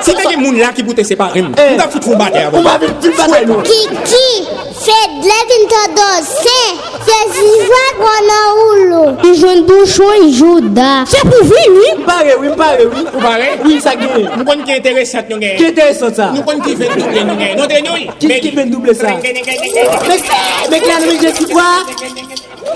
si 0.00 0.14
t'as 0.14 0.28
des 0.30 0.36
moun 0.36 0.58
là 0.58 0.68
qui 0.74 0.82
peut 0.82 0.94
te 0.94 1.02
séparer, 1.02 1.42
on 1.42 1.50
Eh. 1.56 1.76
va 1.76 1.88
foutre. 1.88 2.08
On 2.10 2.16
va 2.16 2.78
tu 3.02 3.10
bataille 3.10 3.46
nous 3.46 3.60
Kiki, 3.62 4.48
Fedle 4.74 5.38
vintan 5.48 5.94
dosen, 5.96 6.78
se 7.06 7.18
zizwa 7.34 7.84
gwa 7.98 8.14
nan 8.28 8.46
oulo. 8.62 9.02
I 9.22 9.34
joun 9.40 9.62
bouchon, 9.66 10.26
i 10.26 10.32
joun 10.32 10.74
da. 10.74 11.04
Se 11.06 11.20
pou 11.28 11.44
vi, 11.44 11.62
oui? 11.76 11.92
Mpare, 11.98 12.34
oui, 12.40 12.48
mpare, 12.48 12.86
oui. 12.86 13.04
Ou 13.14 13.20
pare? 13.20 13.48
Oui, 13.64 13.80
sa 13.80 13.94
gwen. 13.94 14.26
Nou 14.34 14.46
kon 14.48 14.64
ki 14.66 14.74
enteresat 14.78 15.30
nou 15.30 15.38
gen. 15.38 15.54
Ki 15.60 15.68
enteresat 15.70 16.18
sa? 16.18 16.32
Nou 16.34 16.42
kon 16.48 16.58
ki 16.64 16.74
ven 16.80 16.96
double 16.98 17.24
nou 17.28 17.38
gen. 17.38 17.54
Nou 17.60 17.70
ten 17.70 17.86
nou? 17.86 17.94
Ki 18.18 18.52
ven 18.58 18.74
double 18.74 18.96
sa? 18.98 19.14
Mek 19.14 20.90
la 20.90 20.98
nou 21.06 21.16
gen 21.22 21.38
si 21.38 21.48
kwa? 21.52 21.70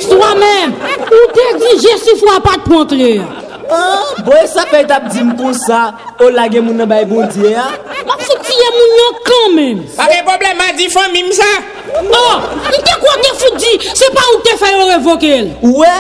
Swa 0.07 0.33
men, 0.39 0.79
ou 1.11 1.29
te 1.35 1.51
di 1.65 1.77
je 1.83 1.99
si 2.05 2.19
fwa 2.23 2.39
pat 2.47 2.66
pontre. 2.69 3.12
An, 3.69 4.23
boye 4.24 4.47
sa 4.49 4.65
fè 4.70 4.82
tap 4.89 5.09
di 5.12 5.20
m 5.24 5.35
kon 5.36 5.53
sa, 5.57 5.90
o 6.23 6.31
lage 6.32 6.61
moun 6.65 6.78
nan 6.81 6.89
bay 6.89 7.05
bondye 7.09 7.53
ya. 7.53 7.66
Map 8.09 8.23
se 8.24 8.36
tiye 8.47 8.69
moun 8.77 8.95
yon 9.01 9.19
kan 9.27 9.57
men. 9.57 9.82
Pake 9.97 10.23
problem 10.27 10.62
a 10.65 10.69
di 10.78 10.89
fon 10.93 11.12
mim 11.12 11.28
sa. 11.36 11.49
An, 12.01 12.47
mwen 12.65 12.86
te 12.86 12.95
kwa 13.03 13.16
te 13.24 13.35
fudi, 13.43 13.74
se 13.93 14.09
pa 14.15 14.24
ou 14.32 14.40
te 14.47 14.57
fè 14.61 14.73
yon 14.73 14.93
revoke 14.95 15.32
el. 15.40 15.51
Ouè, 15.69 15.93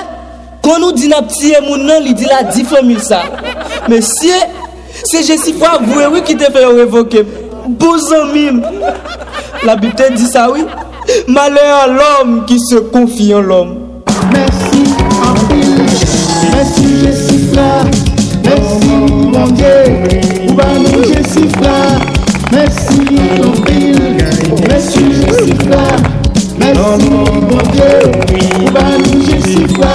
kon 0.64 0.80
nou 0.84 0.96
di 0.96 1.10
nap 1.12 1.28
tiye 1.34 1.60
moun 1.66 1.84
nan 1.88 2.04
li 2.06 2.16
di 2.16 2.28
la 2.30 2.42
di 2.48 2.64
fon 2.68 2.88
mim 2.88 3.02
sa. 3.04 3.24
Mesye, 3.92 4.40
se 5.04 5.24
jesi 5.28 5.56
fwa 5.58 5.76
vwe 5.84 6.08
wè 6.16 6.24
ki 6.26 6.38
te 6.40 6.52
fè 6.54 6.64
yon 6.64 6.80
revoke. 6.80 7.24
Bozan 7.68 8.32
mim. 8.32 8.62
La 9.68 9.76
biten 9.76 10.16
di 10.16 10.24
sa 10.28 10.48
wè. 10.54 10.64
Malè 11.32 11.64
an 11.72 11.96
l'om 11.96 12.34
ki 12.48 12.58
se 12.68 12.82
konfi 12.92 13.30
an 13.36 13.48
l'om. 13.48 13.74
Mersi 14.32 14.84
an 15.24 15.40
pil, 15.48 15.74
mersi 16.52 16.92
jesi. 17.04 17.27
la, 17.58 17.84
mersi 18.44 18.86
moun 18.88 19.54
die, 19.58 19.74
ou 20.46 20.54
ba 20.58 20.66
nou 20.82 21.02
jesif 21.10 21.54
la, 21.62 21.76
mersi 22.52 23.00
moun 23.06 23.56
pil, 23.66 23.98
mersi 24.64 25.04
jesif 25.22 25.64
la, 25.70 25.84
mersi 26.60 26.98
moun 27.06 27.72
die, 27.74 27.88
ou 28.60 28.74
ba 28.74 28.84
nou 29.02 29.22
jesif 29.26 29.74
la, 29.82 29.94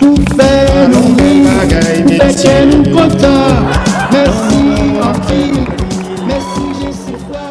pou 0.00 0.16
fè 0.34 0.50
nou 0.94 1.14
vi, 1.18 1.30
pou 1.44 2.16
fè 2.16 2.30
kè 2.42 2.56
nou 2.72 2.96
konta, 2.96 3.34
mersi 4.14 4.64
moun 4.64 5.22
pil, 5.28 5.54
mersi 6.26 6.66
jesif 6.82 7.30
la. 7.36 7.46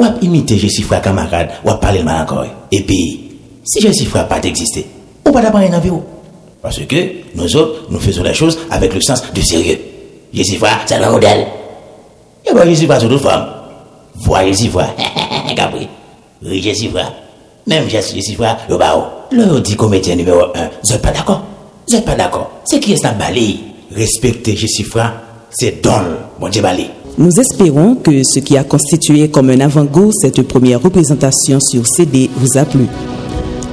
Wap 0.00 0.24
imite 0.24 0.58
jesif 0.64 0.90
la 0.94 1.02
kamarad, 1.04 1.60
wap 1.68 1.82
pale 1.84 2.00
l 2.00 2.08
man 2.08 2.24
akoy, 2.24 2.48
epi, 2.72 3.02
si 3.68 3.84
jesif 3.84 4.16
la 4.16 4.26
pa 4.30 4.40
te 4.42 4.52
eksiste, 4.52 4.86
ou 5.26 5.34
pa 5.34 5.44
da 5.44 5.52
pa 5.54 5.64
yon 5.66 5.80
avi 5.80 5.92
ou? 5.92 6.21
Parce 6.62 6.78
que 6.86 6.96
nous 7.34 7.56
autres, 7.56 7.86
nous 7.90 7.98
faisons 7.98 8.22
les 8.22 8.34
choses 8.34 8.58
avec 8.70 8.94
le 8.94 9.00
sens 9.00 9.22
du 9.34 9.42
sérieux. 9.42 9.78
Jesifra, 10.32 10.68
c'est 10.86 10.94
un 10.94 11.10
modèle. 11.10 11.46
Et 12.48 12.54
bien, 12.54 12.64
Jesifra, 12.64 13.00
c'est 13.00 13.08
d'autres 13.08 13.28
femmes. 13.28 13.46
Vois 14.14 14.46
Jesifra, 14.46 14.86
Capri. 15.56 15.88
Oui, 16.44 16.62
Jesifra. 16.62 17.12
Même 17.66 17.88
Jesifra, 17.88 18.58
le 18.68 18.76
bao. 18.76 19.04
Le 19.32 19.60
dit 19.60 19.76
comédien 19.76 20.14
numéro 20.14 20.40
1, 20.40 20.70
vous 20.84 20.92
n'êtes 20.92 21.02
pas 21.02 21.10
d'accord? 21.10 21.42
Vous 21.88 21.94
n'êtes 21.94 22.04
pas 22.04 22.14
d'accord? 22.14 22.50
C'est 22.64 22.80
qui 22.80 22.92
est 22.92 22.96
ce 22.96 23.02
balai 23.18 23.56
Respecter 23.94 24.56
Jesifra, 24.56 25.12
c'est 25.50 25.82
don, 25.82 25.90
bon 26.40 26.48
Dieu 26.48 26.62
balai. 26.62 26.88
Nous 27.18 27.30
espérons 27.38 27.96
que 27.96 28.22
ce 28.24 28.38
qui 28.38 28.56
a 28.56 28.64
constitué 28.64 29.28
comme 29.28 29.50
un 29.50 29.60
avant-goût 29.60 30.12
cette 30.12 30.42
première 30.42 30.80
représentation 30.80 31.60
sur 31.60 31.86
CD 31.86 32.30
vous 32.36 32.56
a 32.56 32.64
plu. 32.64 32.86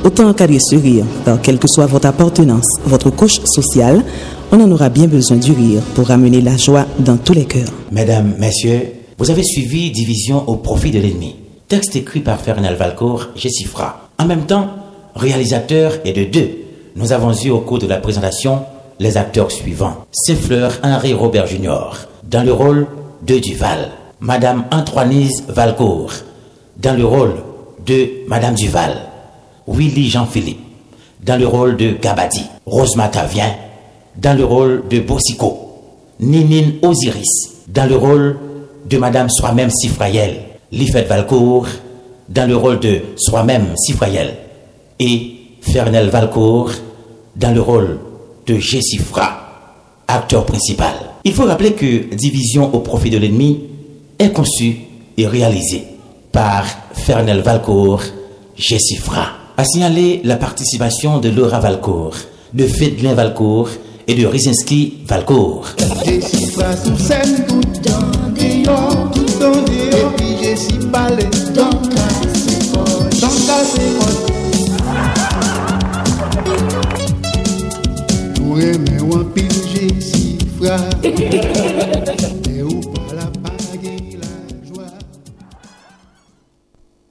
Autant 0.03 0.29
encadrer 0.29 0.59
ce 0.59 0.75
rire, 0.75 1.05
car 1.25 1.41
quelle 1.41 1.59
que 1.59 1.67
soit 1.67 1.85
votre 1.85 2.07
appartenance, 2.07 2.67
votre 2.85 3.09
couche 3.09 3.41
sociale, 3.43 4.03
on 4.51 4.61
en 4.61 4.71
aura 4.71 4.89
bien 4.89 5.07
besoin 5.07 5.37
du 5.37 5.51
rire 5.51 5.81
pour 5.93 6.07
ramener 6.07 6.41
la 6.41 6.55
joie 6.55 6.85
dans 6.99 7.17
tous 7.17 7.33
les 7.33 7.45
cœurs. 7.45 7.69
Mesdames, 7.91 8.33
Messieurs, 8.39 8.93
vous 9.17 9.29
avez 9.29 9.43
suivi 9.43 9.91
Division 9.91 10.47
au 10.47 10.55
profit 10.55 10.91
de 10.91 10.99
l'ennemi. 10.99 11.35
Texte 11.67 11.97
écrit 11.97 12.21
par 12.21 12.39
Fernand 12.39 12.73
Valcourt, 12.75 13.27
Jessifra. 13.35 14.09
En 14.17 14.25
même 14.25 14.45
temps, 14.45 14.69
réalisateur 15.15 15.93
et 16.05 16.13
de 16.13 16.23
deux. 16.23 16.49
Nous 16.95 17.11
avons 17.11 17.33
eu 17.33 17.49
au 17.49 17.59
cours 17.59 17.79
de 17.79 17.87
la 17.87 17.97
présentation 17.97 18.61
les 18.99 19.17
acteurs 19.17 19.51
suivants. 19.51 20.05
Fleur 20.41 20.79
Henri 20.81 21.13
Robert 21.13 21.47
Junior, 21.47 21.97
dans 22.23 22.43
le 22.43 22.53
rôle 22.53 22.87
de 23.27 23.37
Duval. 23.37 23.89
Madame 24.21 24.63
Antoinise 24.71 25.43
Valcourt, 25.47 26.13
dans 26.77 26.97
le 26.97 27.05
rôle 27.05 27.35
de 27.85 28.27
Madame 28.27 28.55
Duval. 28.55 29.08
Willy 29.69 30.09
Jean-Philippe, 30.09 30.59
dans 31.23 31.37
le 31.39 31.47
rôle 31.47 31.77
de 31.77 31.91
Gabadi. 31.91 32.43
Rosemata 32.65 33.25
Vien, 33.25 33.55
dans 34.17 34.37
le 34.37 34.43
rôle 34.43 34.83
de 34.89 34.99
Bossico. 34.99 35.57
Ninine 36.19 36.73
Osiris, 36.81 37.63
dans 37.67 37.87
le 37.87 37.95
rôle 37.95 38.37
de 38.89 38.97
Madame 38.97 39.29
Soi-même 39.29 39.69
Sifraël. 39.69 40.41
Lifette 40.71 41.07
Valcourt, 41.07 41.67
dans 42.27 42.47
le 42.47 42.55
rôle 42.55 42.79
de 42.79 43.01
Soi-même 43.15 43.67
Sifraël. 43.77 44.35
Et 44.99 45.35
Fernel 45.61 46.09
Valcourt, 46.09 46.71
dans 47.35 47.53
le 47.53 47.61
rôle 47.61 47.99
de 48.45 48.57
Jessifra, 48.57 49.49
acteur 50.07 50.45
principal. 50.45 50.93
Il 51.23 51.33
faut 51.33 51.45
rappeler 51.45 51.73
que 51.73 52.13
Division 52.15 52.73
au 52.73 52.79
profit 52.79 53.09
de 53.09 53.17
l'ennemi 53.17 53.61
est 54.17 54.31
conçu 54.31 54.77
et 55.17 55.27
réalisé 55.27 55.83
par 56.31 56.65
Fernel 56.93 57.41
Valcourt, 57.41 58.03
Jessifra. 58.55 59.38
A 59.59 59.65
signaler 59.65 60.21
la 60.23 60.37
participation 60.37 61.17
de 61.17 61.27
Laura 61.27 61.59
Valcourt, 61.59 62.15
de 62.53 62.65
Fedlin 62.65 63.13
Valcourt 63.13 63.67
et 64.07 64.15
de 64.15 64.25
Rizinski 64.25 64.99
Valcourt. 65.05 65.75